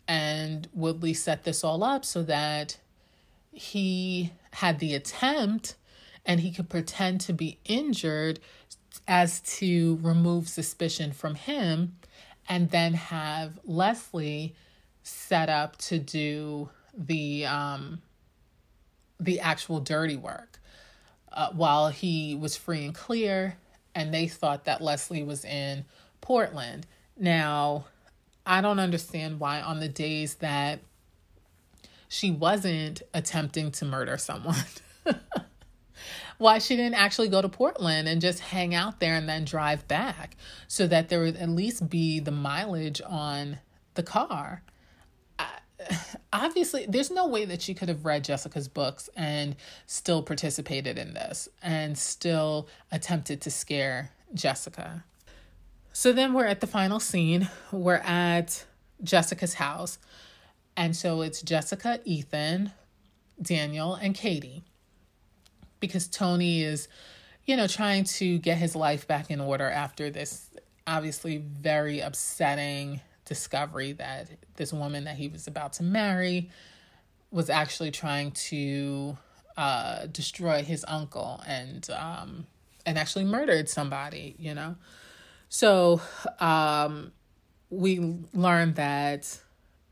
and 0.06 0.68
Woodley 0.72 1.14
set 1.14 1.44
this 1.44 1.64
all 1.64 1.82
up 1.84 2.04
so 2.04 2.22
that 2.22 2.78
he 3.52 4.32
had 4.52 4.78
the 4.78 4.94
attempt 4.94 5.74
and 6.24 6.40
he 6.40 6.50
could 6.50 6.68
pretend 6.68 7.20
to 7.22 7.32
be 7.32 7.58
injured 7.64 8.40
as 9.06 9.40
to 9.40 9.98
remove 10.02 10.48
suspicion 10.48 11.12
from 11.12 11.34
him 11.34 11.96
and 12.48 12.70
then 12.70 12.94
have 12.94 13.58
Leslie 13.64 14.54
set 15.02 15.48
up 15.48 15.76
to 15.78 15.98
do 15.98 16.68
the 16.96 17.46
um 17.46 18.02
the 19.20 19.40
actual 19.40 19.80
dirty 19.80 20.16
work 20.16 20.60
uh, 21.32 21.50
while 21.52 21.88
he 21.88 22.34
was 22.34 22.56
free 22.56 22.84
and 22.84 22.94
clear 22.94 23.56
and 23.98 24.14
they 24.14 24.28
thought 24.28 24.64
that 24.66 24.80
Leslie 24.80 25.24
was 25.24 25.44
in 25.44 25.84
Portland. 26.20 26.86
Now, 27.16 27.86
I 28.46 28.60
don't 28.60 28.78
understand 28.78 29.40
why 29.40 29.60
on 29.60 29.80
the 29.80 29.88
days 29.88 30.36
that 30.36 30.78
she 32.06 32.30
wasn't 32.30 33.02
attempting 33.12 33.72
to 33.72 33.84
murder 33.84 34.16
someone, 34.16 34.54
why 36.38 36.58
she 36.58 36.76
didn't 36.76 36.94
actually 36.94 37.26
go 37.28 37.42
to 37.42 37.48
Portland 37.48 38.06
and 38.06 38.20
just 38.20 38.38
hang 38.38 38.72
out 38.72 39.00
there 39.00 39.16
and 39.16 39.28
then 39.28 39.44
drive 39.44 39.88
back 39.88 40.36
so 40.68 40.86
that 40.86 41.08
there 41.08 41.22
would 41.22 41.36
at 41.36 41.48
least 41.48 41.90
be 41.90 42.20
the 42.20 42.30
mileage 42.30 43.02
on 43.04 43.58
the 43.94 44.04
car. 44.04 44.62
obviously, 46.32 46.86
there's 46.88 47.10
no 47.10 47.26
way 47.26 47.44
that 47.44 47.62
she 47.62 47.74
could 47.74 47.88
have 47.88 48.04
read 48.04 48.24
Jessica's 48.24 48.68
books 48.68 49.08
and 49.16 49.56
still 49.86 50.22
participated 50.22 50.98
in 50.98 51.14
this 51.14 51.48
and 51.62 51.96
still 51.96 52.68
attempted 52.90 53.40
to 53.42 53.50
scare 53.50 54.10
Jessica. 54.34 55.04
So 55.92 56.12
then 56.12 56.32
we're 56.32 56.46
at 56.46 56.60
the 56.60 56.66
final 56.66 57.00
scene. 57.00 57.48
We're 57.72 57.96
at 58.04 58.64
Jessica's 59.02 59.54
house. 59.54 59.98
And 60.76 60.94
so 60.94 61.22
it's 61.22 61.42
Jessica, 61.42 62.00
Ethan, 62.04 62.72
Daniel, 63.40 63.94
and 63.94 64.14
Katie 64.14 64.62
because 65.80 66.06
Tony 66.06 66.62
is, 66.62 66.88
you 67.46 67.56
know, 67.56 67.66
trying 67.66 68.04
to 68.04 68.38
get 68.38 68.58
his 68.58 68.76
life 68.76 69.06
back 69.06 69.30
in 69.30 69.40
order 69.40 69.68
after 69.68 70.10
this 70.10 70.50
obviously 70.86 71.36
very 71.36 72.00
upsetting 72.00 73.00
discovery 73.28 73.92
that 73.92 74.28
this 74.56 74.72
woman 74.72 75.04
that 75.04 75.16
he 75.16 75.28
was 75.28 75.46
about 75.46 75.74
to 75.74 75.82
marry 75.82 76.50
was 77.30 77.50
actually 77.50 77.90
trying 77.90 78.30
to 78.32 79.16
uh, 79.56 80.06
destroy 80.06 80.62
his 80.62 80.84
uncle 80.88 81.42
and 81.46 81.88
um, 81.90 82.46
and 82.86 82.98
actually 82.98 83.24
murdered 83.24 83.68
somebody, 83.68 84.34
you 84.38 84.54
know. 84.54 84.76
So 85.48 86.00
um, 86.40 87.12
we 87.70 88.00
learned 88.32 88.76
that. 88.76 89.40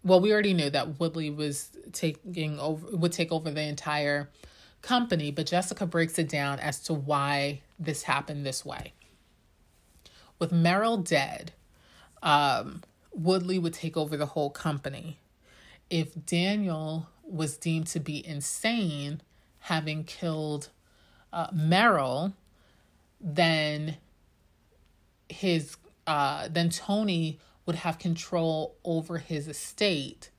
Well, 0.02 0.20
we 0.20 0.32
already 0.32 0.54
knew 0.54 0.70
that 0.70 1.00
Woodley 1.00 1.30
was 1.30 1.70
taking 1.92 2.58
over 2.60 2.96
would 2.96 3.12
take 3.12 3.32
over 3.32 3.50
the 3.50 3.62
entire 3.62 4.30
company, 4.82 5.30
but 5.32 5.46
Jessica 5.46 5.84
breaks 5.84 6.18
it 6.18 6.28
down 6.28 6.60
as 6.60 6.80
to 6.84 6.94
why 6.94 7.60
this 7.78 8.04
happened 8.04 8.46
this 8.46 8.64
way. 8.64 8.92
With 10.38 10.52
Merrill 10.52 10.98
dead, 10.98 11.52
um, 12.22 12.82
Woodley 13.16 13.58
would 13.58 13.74
take 13.74 13.96
over 13.96 14.16
the 14.16 14.26
whole 14.26 14.50
company. 14.50 15.18
If 15.88 16.26
Daniel 16.26 17.08
was 17.24 17.56
deemed 17.56 17.86
to 17.88 18.00
be 18.00 18.26
insane, 18.26 19.22
having 19.60 20.04
killed 20.04 20.68
uh, 21.32 21.48
Merrill, 21.52 22.34
then 23.20 23.96
his 25.28 25.76
uh, 26.06 26.48
then 26.48 26.70
Tony 26.70 27.40
would 27.64 27.76
have 27.76 27.98
control 27.98 28.76
over 28.84 29.18
his 29.18 29.48
estate. 29.48 30.30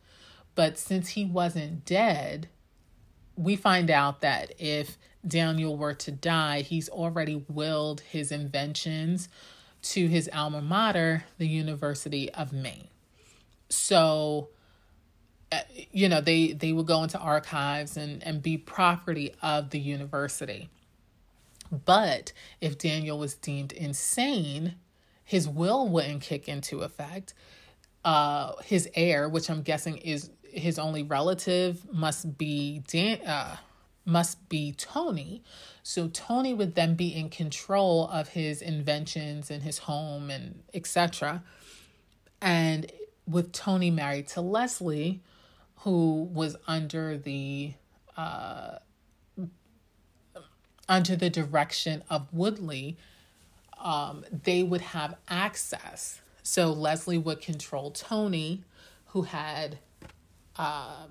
But 0.56 0.78
since 0.78 1.10
he 1.10 1.26
wasn't 1.26 1.84
dead, 1.84 2.48
we 3.36 3.56
find 3.56 3.92
out 3.92 4.22
that 4.22 4.54
if 4.58 4.98
Daniel 5.28 5.78
were 5.78 5.94
to 5.94 6.12
die, 6.12 6.62
he's 6.62 6.88
already 6.88 7.44
willed 7.50 8.02
his 8.02 8.32
inventions 8.32 9.28
to 9.92 10.08
his 10.08 10.30
alma 10.34 10.62
mater, 10.62 11.24
the 11.38 11.48
University 11.48 12.32
of 12.34 12.52
Maine. 12.52 12.88
So, 13.70 14.50
uh, 15.52 15.60
you 15.92 16.10
know, 16.10 16.22
they, 16.22 16.54
they 16.54 16.74
would 16.74 16.88
go 16.88 17.04
into 17.04 17.18
archives 17.18 17.98
and, 17.98 18.24
and 18.24 18.42
be 18.42 18.58
property 18.58 19.34
of 19.42 19.70
the 19.70 19.80
university. 19.80 20.70
But 21.72 22.34
if 22.62 22.78
Daniel 22.78 23.18
was 23.20 23.36
deemed 23.36 23.72
insane, 23.72 24.76
his 25.24 25.48
will 25.48 25.88
wouldn't 25.88 26.22
kick 26.22 26.48
into 26.48 26.82
effect. 26.82 27.34
Uh, 28.04 28.54
his 28.64 28.90
heir, 28.96 29.28
which 29.28 29.50
I'm 29.50 29.62
guessing 29.62 29.98
is 29.98 30.30
his 30.44 30.80
only 30.80 31.04
relative 31.04 31.86
must 31.94 32.38
be 32.38 32.84
Dan, 32.88 33.22
uh, 33.22 33.58
must 34.06 34.48
be 34.48 34.72
Tony. 34.72 35.44
So 35.88 36.10
Tony 36.10 36.54
would 36.54 36.76
then 36.76 36.96
be 36.96 37.16
in 37.16 37.30
control 37.30 38.10
of 38.10 38.28
his 38.28 38.62
inventions 38.62 39.50
and 39.50 39.64
his 39.64 39.78
home 39.78 40.30
and 40.30 40.62
etc. 40.74 41.42
And 42.42 42.92
with 43.26 43.54
Tony 43.54 43.90
married 43.90 44.28
to 44.28 44.42
Leslie, 44.42 45.22
who 45.78 46.24
was 46.24 46.58
under 46.68 47.18
the 47.18 47.74
uh, 48.18 48.80
under 50.90 51.16
the 51.16 51.30
direction 51.30 52.04
of 52.10 52.34
Woodley, 52.34 52.98
um, 53.80 54.26
they 54.44 54.64
would 54.64 54.82
have 54.82 55.16
access. 55.30 56.20
So 56.44 56.74
Leslie 56.74 57.18
would 57.18 57.40
control 57.40 57.92
Tony, 57.92 58.66
who 59.06 59.22
had 59.22 59.80
uh, 60.58 61.06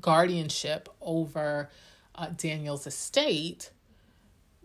guardianship 0.00 0.88
over 1.00 1.70
uh, 2.16 2.30
Daniel's 2.36 2.84
estate, 2.88 3.70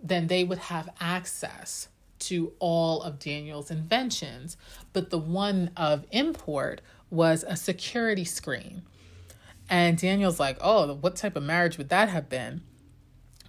then 0.02 0.28
they 0.28 0.44
would 0.44 0.60
have 0.60 0.90
access 0.99 1.90
to 2.19 2.53
all 2.60 3.02
of 3.03 3.19
Daniel's 3.19 3.72
inventions. 3.72 4.57
But 4.94 5.10
the 5.10 5.18
one 5.18 5.72
of 5.78 6.06
import 6.11 6.82
was 7.10 7.44
a 7.48 7.56
security 7.56 8.26
screen. 8.26 8.84
And 9.69 9.98
Daniel's 9.98 10.40
like, 10.40 10.57
oh, 10.61 10.94
what 10.95 11.15
type 11.15 11.36
of 11.36 11.44
marriage 11.44 11.78
would 11.78 11.90
that 11.90 12.10
have 12.10 12.30
been? 12.30 12.61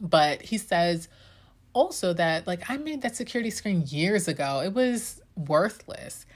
But 0.01 0.43
he 0.43 0.59
says 0.59 1.09
also 1.73 2.13
that, 2.13 2.47
like, 2.47 2.69
I 2.69 2.77
made 2.77 3.03
that 3.03 3.17
security 3.17 3.51
screen 3.51 3.85
years 3.87 4.29
ago. 4.29 4.61
It 4.61 4.73
was 4.75 5.21
worthless. 5.37 6.27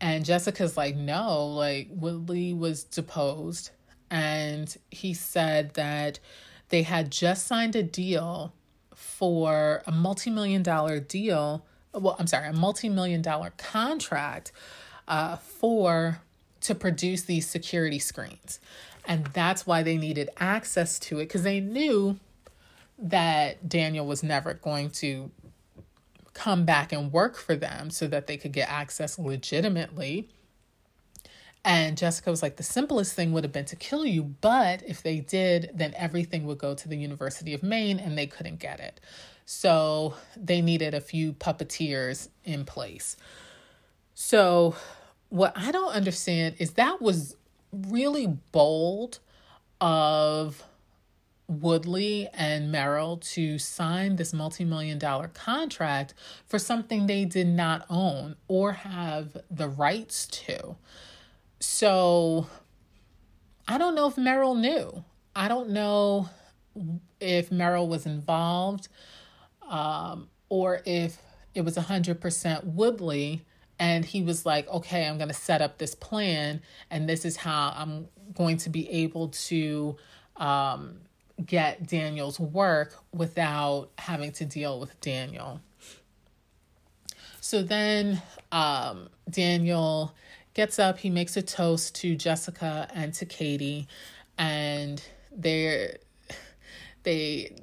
And 0.00 0.24
Jessica's 0.24 0.76
like, 0.76 0.96
no, 0.96 1.46
like 1.46 1.88
Woodley 1.90 2.54
was 2.54 2.84
deposed. 2.84 3.70
And 4.10 4.74
he 4.90 5.14
said 5.14 5.74
that 5.74 6.18
they 6.70 6.82
had 6.82 7.10
just 7.10 7.46
signed 7.46 7.76
a 7.76 7.82
deal 7.82 8.54
for 9.20 9.82
a 9.86 9.92
multi 9.92 10.30
million 10.30 10.62
dollar 10.62 10.98
deal. 10.98 11.62
Well, 11.92 12.16
I'm 12.18 12.26
sorry, 12.26 12.48
a 12.48 12.54
multi 12.54 12.88
million 12.88 13.20
dollar 13.20 13.52
contract 13.58 14.50
uh, 15.06 15.36
for 15.36 16.22
to 16.62 16.74
produce 16.74 17.22
these 17.22 17.46
security 17.46 17.98
screens. 17.98 18.60
And 19.04 19.26
that's 19.26 19.66
why 19.66 19.82
they 19.82 19.98
needed 19.98 20.30
access 20.38 20.98
to 21.00 21.18
it 21.18 21.24
because 21.24 21.42
they 21.42 21.60
knew 21.60 22.18
that 22.98 23.68
Daniel 23.68 24.06
was 24.06 24.22
never 24.22 24.54
going 24.54 24.88
to 24.90 25.30
come 26.32 26.64
back 26.64 26.90
and 26.90 27.12
work 27.12 27.36
for 27.36 27.54
them 27.54 27.90
so 27.90 28.06
that 28.06 28.26
they 28.26 28.38
could 28.38 28.52
get 28.52 28.70
access 28.70 29.18
legitimately. 29.18 30.30
And 31.64 31.98
Jessica 31.98 32.30
was 32.30 32.42
like, 32.42 32.56
the 32.56 32.62
simplest 32.62 33.14
thing 33.14 33.32
would 33.32 33.44
have 33.44 33.52
been 33.52 33.66
to 33.66 33.76
kill 33.76 34.06
you, 34.06 34.22
but 34.22 34.82
if 34.86 35.02
they 35.02 35.20
did, 35.20 35.70
then 35.74 35.92
everything 35.94 36.46
would 36.46 36.58
go 36.58 36.74
to 36.74 36.88
the 36.88 36.96
University 36.96 37.52
of 37.52 37.62
Maine 37.62 37.98
and 37.98 38.16
they 38.16 38.26
couldn't 38.26 38.60
get 38.60 38.80
it. 38.80 39.00
So 39.44 40.14
they 40.36 40.62
needed 40.62 40.94
a 40.94 41.00
few 41.00 41.32
puppeteers 41.34 42.28
in 42.44 42.64
place. 42.64 43.16
So, 44.14 44.76
what 45.28 45.52
I 45.56 45.70
don't 45.70 45.92
understand 45.92 46.56
is 46.58 46.72
that 46.72 47.00
was 47.00 47.36
really 47.72 48.26
bold 48.52 49.18
of 49.80 50.64
Woodley 51.48 52.28
and 52.32 52.70
Merrill 52.70 53.16
to 53.16 53.58
sign 53.58 54.16
this 54.16 54.32
multi 54.32 54.64
million 54.64 54.98
dollar 54.98 55.28
contract 55.28 56.14
for 56.46 56.58
something 56.58 57.06
they 57.06 57.24
did 57.24 57.48
not 57.48 57.84
own 57.90 58.36
or 58.46 58.72
have 58.72 59.36
the 59.50 59.68
rights 59.68 60.26
to. 60.26 60.76
So 61.60 62.46
I 63.68 63.78
don't 63.78 63.94
know 63.94 64.08
if 64.08 64.16
Merrill 64.16 64.54
knew. 64.54 65.04
I 65.36 65.48
don't 65.48 65.70
know 65.70 66.28
if 67.20 67.52
Merrill 67.52 67.88
was 67.88 68.06
involved 68.06 68.88
um, 69.68 70.28
or 70.48 70.80
if 70.84 71.18
it 71.54 71.62
was 71.62 71.76
100% 71.76 72.64
Woodley 72.64 73.44
and 73.78 74.04
he 74.04 74.22
was 74.22 74.44
like, 74.44 74.68
okay, 74.68 75.06
I'm 75.06 75.18
going 75.18 75.28
to 75.28 75.34
set 75.34 75.62
up 75.62 75.78
this 75.78 75.94
plan 75.94 76.62
and 76.90 77.08
this 77.08 77.24
is 77.24 77.36
how 77.36 77.72
I'm 77.76 78.08
going 78.34 78.56
to 78.58 78.70
be 78.70 78.88
able 78.90 79.28
to. 79.28 79.96
Um, 80.36 81.00
get 81.46 81.86
Daniel's 81.86 82.38
work 82.38 82.94
without 83.12 83.90
having 83.98 84.32
to 84.32 84.44
deal 84.44 84.80
with 84.80 84.98
Daniel. 85.00 85.60
So 87.40 87.62
then 87.62 88.20
um, 88.52 89.08
Daniel 89.28 90.14
gets 90.54 90.78
up, 90.78 90.98
he 90.98 91.10
makes 91.10 91.36
a 91.36 91.42
toast 91.42 91.94
to 91.96 92.16
Jessica 92.16 92.88
and 92.94 93.12
to 93.14 93.26
Katie, 93.26 93.88
and 94.38 95.02
they're 95.32 95.98
they 97.02 97.56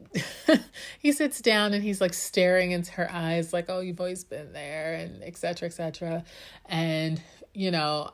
he 0.99 1.11
sits 1.11 1.41
down 1.41 1.73
and 1.73 1.83
he's 1.83 2.01
like 2.01 2.13
staring 2.13 2.71
into 2.71 2.91
her 2.93 3.07
eyes 3.11 3.53
like 3.53 3.65
oh 3.69 3.81
you've 3.81 3.99
always 3.99 4.23
been 4.23 4.51
there 4.51 4.95
and 4.95 5.21
etc 5.21 5.67
etc 5.67 6.23
and 6.65 7.21
you 7.53 7.69
know 7.69 8.09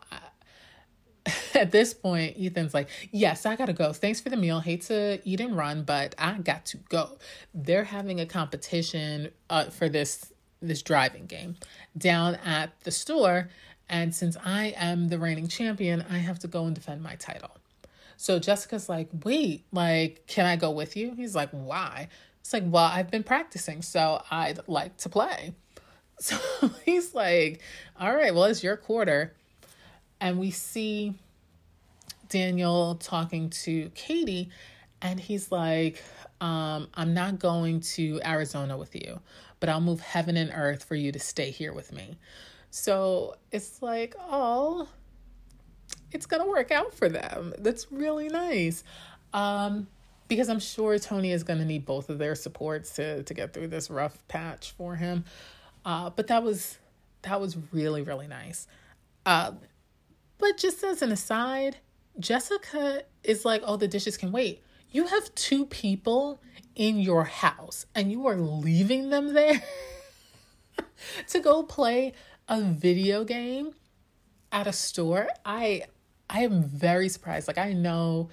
at 1.56 1.72
this 1.72 1.94
point, 1.94 2.36
Ethan's 2.40 2.74
like, 2.74 2.90
Yes, 3.12 3.46
I 3.46 3.56
gotta 3.56 3.74
go. 3.74 3.94
Thanks 3.94 4.20
for 4.20 4.30
the 4.30 4.38
meal. 4.38 4.60
Hate 4.60 4.84
to 4.84 5.20
eat 5.24 5.40
and 5.40 5.56
run, 5.56 5.84
but 5.84 6.16
I 6.18 6.38
got 6.40 6.66
to 6.68 6.78
go. 6.78 7.18
They're 7.54 7.86
having 7.86 8.20
a 8.20 8.26
competition 8.26 9.32
uh, 9.50 9.66
for 9.66 9.90
this 9.90 10.32
this 10.62 10.82
driving 10.82 11.26
game 11.26 11.58
down 11.98 12.36
at 12.36 12.80
the 12.82 12.92
store. 12.92 13.50
And 13.90 14.14
since 14.16 14.38
I 14.44 14.74
am 14.78 15.10
the 15.10 15.20
reigning 15.20 15.48
champion, 15.48 16.04
I 16.10 16.18
have 16.18 16.40
to 16.40 16.48
go 16.48 16.66
and 16.66 16.74
defend 16.74 17.04
my 17.04 17.16
title. 17.16 17.52
So 18.18 18.40
Jessica's 18.40 18.88
like, 18.88 19.10
wait, 19.24 19.66
like, 19.72 20.26
can 20.28 20.46
I 20.46 20.56
go 20.56 20.72
with 20.72 20.96
you? 20.96 21.14
He's 21.16 21.36
like, 21.36 21.50
why? 21.52 22.08
It's 22.40 22.54
like, 22.54 22.64
well, 22.66 22.86
I've 22.86 23.12
been 23.12 23.24
practicing, 23.24 23.82
so 23.82 24.22
I'd 24.30 24.60
like 24.68 24.98
to 24.98 25.10
play. 25.10 25.54
So 26.20 26.38
he's 26.86 27.14
like, 27.14 27.60
all 28.00 28.16
right, 28.16 28.34
well, 28.34 28.46
it's 28.46 28.64
your 28.64 28.78
quarter. 28.78 29.34
And 30.22 30.40
we 30.40 30.52
see 30.52 31.16
Daniel 32.30 32.96
talking 32.96 33.50
to 33.50 33.90
Katie, 33.94 34.50
and 35.02 35.20
he's 35.20 35.52
like, 35.52 36.02
um, 36.40 36.88
I'm 36.94 37.14
not 37.14 37.40
going 37.40 37.82
to 37.96 38.22
Arizona 38.24 38.78
with 38.78 38.96
you, 38.96 39.20
but 39.60 39.70
I'll 39.70 39.82
move 39.82 40.00
heaven 40.00 40.38
and 40.38 40.52
earth 40.54 40.84
for 40.84 40.96
you 40.96 41.12
to 41.12 41.20
stay 41.20 41.52
here 41.52 41.74
with 41.74 41.92
me. 41.92 42.18
So 42.76 43.36
it's 43.52 43.84
like, 43.84 44.16
oh, 44.20 44.88
it's 46.12 46.26
going 46.26 46.42
to 46.42 46.50
work 46.50 46.72
out 46.72 46.92
for 46.92 47.08
them. 47.08 47.54
That's 47.60 47.92
really 47.92 48.30
nice. 48.30 48.84
Um, 49.32 49.86
because 50.28 50.50
I'm 50.50 50.60
sure 50.60 50.98
Tony 50.98 51.32
is 51.32 51.44
going 51.44 51.60
to 51.60 51.66
need 51.66 51.86
both 51.86 52.10
of 52.10 52.18
their 52.18 52.34
supports 52.34 52.96
to 52.96 53.22
to 53.22 53.34
get 53.36 53.54
through 53.54 53.68
this 53.68 53.92
rough 53.92 54.28
patch 54.28 54.72
for 54.72 54.96
him. 54.96 55.24
Uh, 55.86 56.10
but 56.10 56.26
that 56.28 56.42
was 56.42 56.80
that 57.22 57.40
was 57.40 57.58
really 57.72 58.02
really 58.02 58.28
nice. 58.28 58.66
Uh, 59.24 59.52
but 60.40 60.58
just 60.58 60.84
as 60.84 61.04
an 61.04 61.12
aside, 61.12 61.78
Jessica 62.18 63.04
is 63.24 63.46
like, 63.46 63.62
"Oh, 63.64 63.78
the 63.78 63.88
dishes 63.88 64.18
can 64.18 64.32
wait." 64.32 64.64
You 64.90 65.06
have 65.06 65.36
two 65.36 65.68
people 65.68 66.40
in 66.76 67.00
your 67.00 67.26
house, 67.26 67.86
and 67.94 68.12
you 68.12 68.26
are 68.26 68.36
leaving 68.36 69.12
them 69.12 69.34
there 69.34 69.62
to 71.28 71.40
go 71.40 71.62
play 71.62 72.14
a 72.48 72.62
video 72.62 73.24
game 73.24 73.72
at 74.52 74.68
a 74.68 74.74
store. 74.74 75.28
I 75.46 75.84
I 76.30 76.42
am 76.42 76.64
very 76.64 77.10
surprised. 77.10 77.48
Like 77.48 77.58
I 77.58 77.74
know 77.74 78.30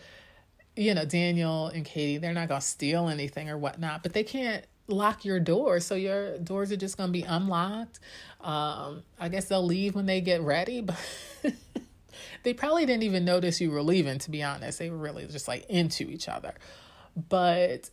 you 0.77 0.95
know, 0.95 1.05
Daniel 1.05 1.67
and 1.67 1.85
Katie, 1.85 2.19
they're 2.19 2.33
not 2.33 2.49
to 2.61 2.67
steal 2.67 3.09
anything 3.09 3.51
or 3.51 3.59
whatnot, 3.59 4.03
but 4.03 4.13
they 4.13 4.23
can't 4.23 4.65
lock 4.89 5.25
your 5.25 5.41
doors. 5.41 5.85
So 5.85 5.95
your 5.95 6.39
doors 6.39 6.73
are 6.73 6.77
just 6.77 6.97
to 7.09 7.13
be 7.13 7.23
unlocked. 7.23 8.01
Um, 8.41 9.03
I 9.19 9.29
guess 9.29 9.47
they'll 9.47 9.65
leave 9.65 9.95
when 9.95 10.07
they 10.07 10.21
get 10.21 10.41
ready, 10.41 10.81
but 10.81 10.97
they 12.43 12.55
probably 12.55 12.87
didn't 12.87 13.03
even 13.03 13.25
notice 13.25 13.61
you 13.61 13.71
were 13.71 13.83
leaving, 13.83 14.19
to 14.19 14.31
be 14.31 14.43
honest. 14.43 14.79
They 14.79 14.91
were 14.91 14.97
really 14.97 15.27
just 15.27 15.49
like 15.49 15.67
into 15.69 16.05
each 16.05 16.29
other. 16.29 16.55
But 17.29 17.91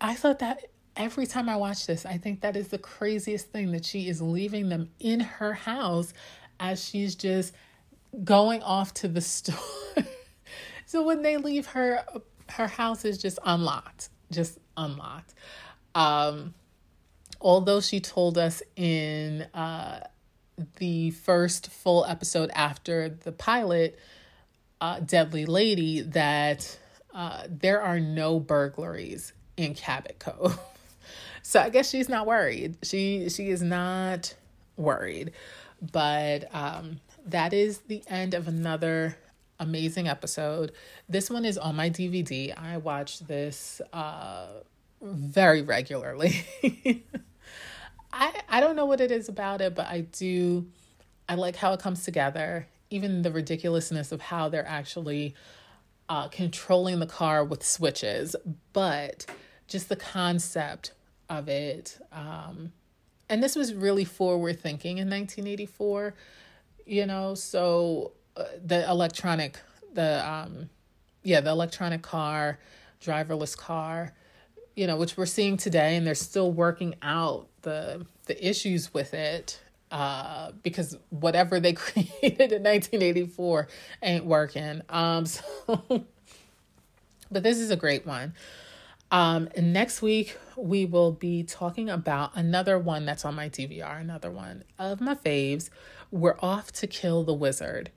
I 0.00 0.14
thought 0.14 0.38
that 0.40 0.66
every 0.96 1.26
time 1.26 1.48
I 1.48 1.56
watch 1.56 1.86
this, 1.86 2.06
I 2.06 2.18
think 2.18 2.40
that 2.40 2.56
is 2.56 2.68
the 2.68 2.78
craziest 2.78 3.48
thing 3.50 3.72
that 3.72 3.84
she 3.84 4.08
is 4.08 4.22
leaving 4.22 4.68
them 4.68 4.90
in 4.98 5.20
her 5.20 5.52
house 5.52 6.12
as 6.58 6.82
she's 6.84 7.14
just 7.14 7.54
going 8.24 8.62
off 8.62 8.94
to 8.94 9.08
the 9.08 9.20
store. 9.20 9.56
So 10.86 11.02
when 11.02 11.22
they 11.22 11.36
leave 11.36 11.66
her, 11.66 12.04
her 12.50 12.68
house 12.68 13.04
is 13.04 13.18
just 13.18 13.40
unlocked, 13.44 14.08
just 14.30 14.58
unlocked. 14.76 15.34
Um, 15.96 16.54
although 17.40 17.80
she 17.80 17.98
told 17.98 18.38
us 18.38 18.62
in 18.76 19.42
uh, 19.52 20.06
the 20.76 21.10
first 21.10 21.70
full 21.70 22.04
episode 22.04 22.50
after 22.54 23.08
the 23.08 23.32
pilot, 23.32 23.98
uh, 24.80 25.00
Deadly 25.00 25.44
Lady, 25.44 26.02
that 26.02 26.78
uh, 27.12 27.42
there 27.48 27.82
are 27.82 27.98
no 27.98 28.38
burglaries 28.38 29.32
in 29.56 29.74
Cabot 29.74 30.20
Cove. 30.20 30.58
so 31.46 31.60
I 31.60 31.70
guess 31.70 31.88
she's 31.88 32.08
not 32.08 32.26
worried. 32.26 32.76
She 32.82 33.28
she 33.28 33.50
is 33.50 33.62
not 33.62 34.34
worried. 34.76 35.30
But 35.80 36.52
um, 36.52 36.98
that 37.24 37.52
is 37.52 37.78
the 37.86 38.02
end 38.08 38.34
of 38.34 38.48
another 38.48 39.16
amazing 39.60 40.08
episode. 40.08 40.72
This 41.08 41.30
one 41.30 41.44
is 41.44 41.56
on 41.56 41.76
my 41.76 41.88
DVD. 41.88 42.52
I 42.60 42.78
watch 42.78 43.20
this 43.20 43.80
uh, 43.92 44.48
very 45.00 45.62
regularly. 45.62 46.44
I 48.12 48.40
I 48.48 48.58
don't 48.58 48.74
know 48.74 48.86
what 48.86 49.00
it 49.00 49.12
is 49.12 49.28
about 49.28 49.60
it, 49.60 49.76
but 49.76 49.86
I 49.86 50.00
do 50.00 50.66
I 51.28 51.36
like 51.36 51.54
how 51.54 51.72
it 51.74 51.78
comes 51.78 52.02
together. 52.02 52.66
Even 52.90 53.22
the 53.22 53.30
ridiculousness 53.30 54.10
of 54.10 54.20
how 54.20 54.48
they're 54.48 54.66
actually 54.66 55.36
uh, 56.08 56.26
controlling 56.26 56.98
the 56.98 57.06
car 57.06 57.44
with 57.44 57.64
switches, 57.64 58.34
but 58.72 59.26
just 59.68 59.88
the 59.88 59.96
concept 59.96 60.90
of 61.28 61.48
it. 61.48 61.98
Um, 62.12 62.72
and 63.28 63.42
this 63.42 63.56
was 63.56 63.74
really 63.74 64.04
forward 64.04 64.60
thinking 64.60 64.98
in 64.98 65.08
1984, 65.08 66.14
you 66.86 67.06
know, 67.06 67.34
so 67.34 68.12
the 68.64 68.88
electronic 68.88 69.58
the 69.94 70.28
um 70.28 70.68
yeah 71.22 71.40
the 71.40 71.50
electronic 71.50 72.02
car 72.02 72.58
driverless 73.00 73.56
car, 73.56 74.12
you 74.74 74.86
know 74.86 74.96
which 74.96 75.16
we're 75.16 75.26
seeing 75.26 75.56
today 75.56 75.96
and 75.96 76.06
they're 76.06 76.14
still 76.14 76.52
working 76.52 76.94
out 77.02 77.48
the 77.62 78.06
the 78.26 78.48
issues 78.48 78.92
with 78.92 79.14
it 79.14 79.60
uh 79.90 80.52
because 80.62 80.96
whatever 81.10 81.58
they 81.58 81.72
created 81.72 82.52
in 82.52 82.62
1984 82.62 83.68
ain't 84.02 84.24
working 84.24 84.82
um 84.88 85.24
so 85.26 86.04
but 87.30 87.42
this 87.42 87.58
is 87.58 87.70
a 87.70 87.76
great 87.76 88.04
one 88.04 88.34
um 89.10 89.48
next 89.56 90.02
week 90.02 90.36
we 90.56 90.84
will 90.84 91.12
be 91.12 91.42
talking 91.42 91.88
about 91.88 92.30
another 92.34 92.78
one 92.78 93.04
that's 93.04 93.24
on 93.24 93.34
my 93.34 93.48
DVR 93.48 94.00
another 94.00 94.30
one 94.30 94.64
of 94.78 95.00
my 95.00 95.14
faves 95.14 95.70
we're 96.10 96.36
off 96.40 96.72
to 96.72 96.86
kill 96.86 97.24
the 97.24 97.34
wizard 97.34 97.90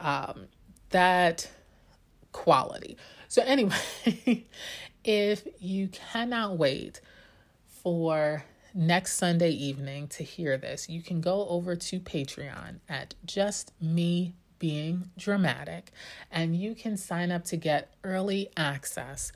um, 0.00 0.46
that 0.90 1.50
quality. 2.32 2.96
So, 3.28 3.42
anyway, 3.42 3.76
if 5.04 5.46
you 5.60 5.88
cannot 5.88 6.58
wait 6.58 7.00
for 7.66 8.44
next 8.74 9.14
Sunday 9.14 9.50
evening 9.50 10.08
to 10.08 10.24
hear 10.24 10.56
this, 10.56 10.88
you 10.88 11.02
can 11.02 11.20
go 11.20 11.46
over 11.48 11.76
to 11.76 12.00
Patreon 12.00 12.80
at 12.88 13.14
Just 13.24 13.72
Me 13.80 14.34
Being 14.58 15.10
Dramatic 15.16 15.90
and 16.30 16.56
you 16.56 16.74
can 16.74 16.96
sign 16.96 17.30
up 17.30 17.44
to 17.46 17.56
get 17.56 17.92
early 18.04 18.50
access. 18.56 19.32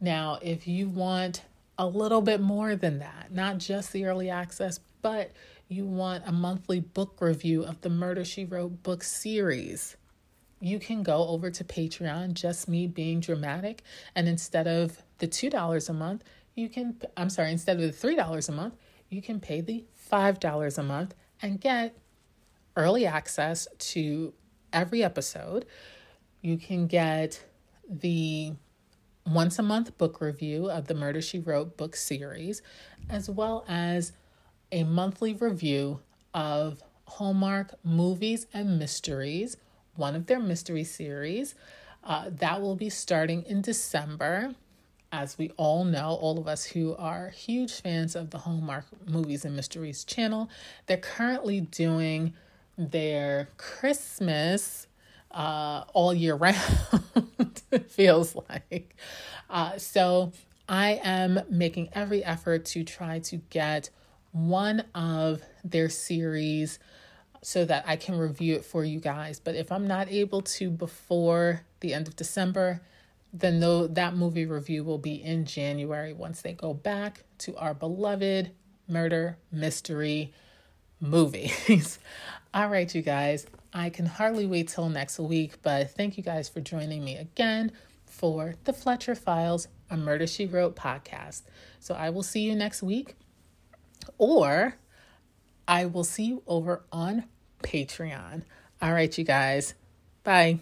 Now, 0.00 0.38
if 0.40 0.66
you 0.66 0.88
want 0.88 1.42
a 1.78 1.86
little 1.86 2.22
bit 2.22 2.40
more 2.40 2.74
than 2.76 2.98
that, 3.00 3.32
not 3.32 3.58
just 3.58 3.92
the 3.92 4.06
early 4.06 4.30
access, 4.30 4.80
but 5.02 5.32
you 5.68 5.84
want 5.84 6.24
a 6.26 6.32
monthly 6.32 6.80
book 6.80 7.18
review 7.20 7.64
of 7.64 7.80
the 7.82 7.90
Murder 7.90 8.24
She 8.24 8.44
Wrote 8.44 8.82
book 8.82 9.02
series, 9.02 9.96
you 10.60 10.78
can 10.78 11.02
go 11.02 11.26
over 11.28 11.50
to 11.50 11.64
Patreon, 11.64 12.34
just 12.34 12.68
me 12.68 12.86
being 12.86 13.20
dramatic, 13.20 13.82
and 14.14 14.28
instead 14.28 14.66
of 14.66 15.02
the 15.18 15.28
$2 15.28 15.88
a 15.88 15.92
month, 15.92 16.24
you 16.54 16.68
can, 16.68 17.00
I'm 17.16 17.30
sorry, 17.30 17.52
instead 17.52 17.80
of 17.80 17.82
the 17.82 18.08
$3 18.08 18.48
a 18.48 18.52
month, 18.52 18.74
you 19.08 19.22
can 19.22 19.40
pay 19.40 19.60
the 19.60 19.84
$5 20.12 20.78
a 20.78 20.82
month 20.82 21.14
and 21.40 21.60
get 21.60 21.96
early 22.76 23.06
access 23.06 23.66
to 23.78 24.34
every 24.72 25.02
episode. 25.02 25.66
You 26.42 26.58
can 26.58 26.86
get 26.86 27.42
the 27.88 28.52
once 29.26 29.58
a 29.58 29.62
month 29.62 29.96
book 29.98 30.20
review 30.20 30.70
of 30.70 30.86
the 30.86 30.94
Murder 30.94 31.20
She 31.20 31.38
Wrote 31.38 31.76
book 31.76 31.96
series, 31.96 32.62
as 33.08 33.28
well 33.28 33.64
as 33.68 34.12
a 34.72 34.84
monthly 34.84 35.34
review 35.34 36.00
of 36.34 36.82
Hallmark 37.06 37.74
movies 37.84 38.46
and 38.52 38.78
mysteries, 38.78 39.56
one 39.96 40.14
of 40.14 40.26
their 40.26 40.40
mystery 40.40 40.84
series. 40.84 41.54
Uh, 42.02 42.30
that 42.30 42.60
will 42.62 42.76
be 42.76 42.88
starting 42.88 43.42
in 43.42 43.60
December. 43.60 44.54
As 45.12 45.36
we 45.36 45.50
all 45.56 45.84
know, 45.84 46.16
all 46.20 46.38
of 46.38 46.46
us 46.46 46.64
who 46.64 46.94
are 46.96 47.30
huge 47.30 47.80
fans 47.80 48.14
of 48.14 48.30
the 48.30 48.38
Hallmark 48.38 48.86
Movies 49.08 49.44
and 49.44 49.56
Mysteries 49.56 50.04
channel, 50.04 50.48
they're 50.86 50.96
currently 50.96 51.60
doing 51.60 52.32
their 52.78 53.48
Christmas 53.56 54.86
uh, 55.30 55.84
all 55.92 56.12
year 56.14 56.34
round, 56.34 56.56
it 57.70 57.90
feels 57.90 58.36
like. 58.48 58.96
Uh, 59.48 59.78
so 59.78 60.32
I 60.68 61.00
am 61.02 61.40
making 61.48 61.90
every 61.92 62.24
effort 62.24 62.64
to 62.66 62.84
try 62.84 63.18
to 63.20 63.36
get 63.36 63.90
one 64.32 64.84
of 64.94 65.42
their 65.64 65.88
series 65.88 66.78
so 67.42 67.64
that 67.64 67.84
I 67.86 67.96
can 67.96 68.16
review 68.16 68.56
it 68.56 68.64
for 68.64 68.84
you 68.84 69.00
guys. 69.00 69.40
But 69.40 69.54
if 69.54 69.72
I'm 69.72 69.86
not 69.86 70.10
able 70.10 70.42
to 70.42 70.70
before 70.70 71.62
the 71.80 71.94
end 71.94 72.06
of 72.06 72.16
December, 72.16 72.82
then 73.32 73.60
though 73.60 73.86
that 73.86 74.14
movie 74.14 74.46
review 74.46 74.84
will 74.84 74.98
be 74.98 75.22
in 75.22 75.44
January 75.44 76.12
once 76.12 76.42
they 76.42 76.52
go 76.52 76.74
back 76.74 77.24
to 77.38 77.56
our 77.56 77.74
beloved 77.74 78.50
murder 78.88 79.38
mystery 79.50 80.32
movies. 81.00 81.98
All 82.54 82.68
right, 82.68 82.92
you 82.94 83.02
guys, 83.02 83.46
I 83.72 83.90
can 83.90 84.06
hardly 84.06 84.46
wait 84.46 84.68
till 84.68 84.88
next 84.88 85.18
week, 85.18 85.62
but 85.62 85.90
thank 85.90 86.16
you 86.16 86.22
guys 86.22 86.48
for 86.48 86.60
joining 86.60 87.04
me 87.04 87.16
again 87.16 87.72
for 88.04 88.54
the 88.64 88.72
Fletcher 88.72 89.14
Files, 89.14 89.68
a 89.88 89.96
Murder 89.96 90.26
She 90.26 90.46
Wrote 90.46 90.74
podcast. 90.74 91.42
So 91.78 91.94
I 91.94 92.10
will 92.10 92.22
see 92.22 92.40
you 92.40 92.54
next 92.54 92.82
week 92.82 93.14
or 94.18 94.76
I 95.68 95.86
will 95.86 96.04
see 96.04 96.24
you 96.24 96.42
over 96.46 96.82
on 96.90 97.24
Patreon. 97.62 98.42
All 98.82 98.92
right, 98.92 99.16
you 99.16 99.24
guys. 99.24 99.74
Bye. 100.24 100.60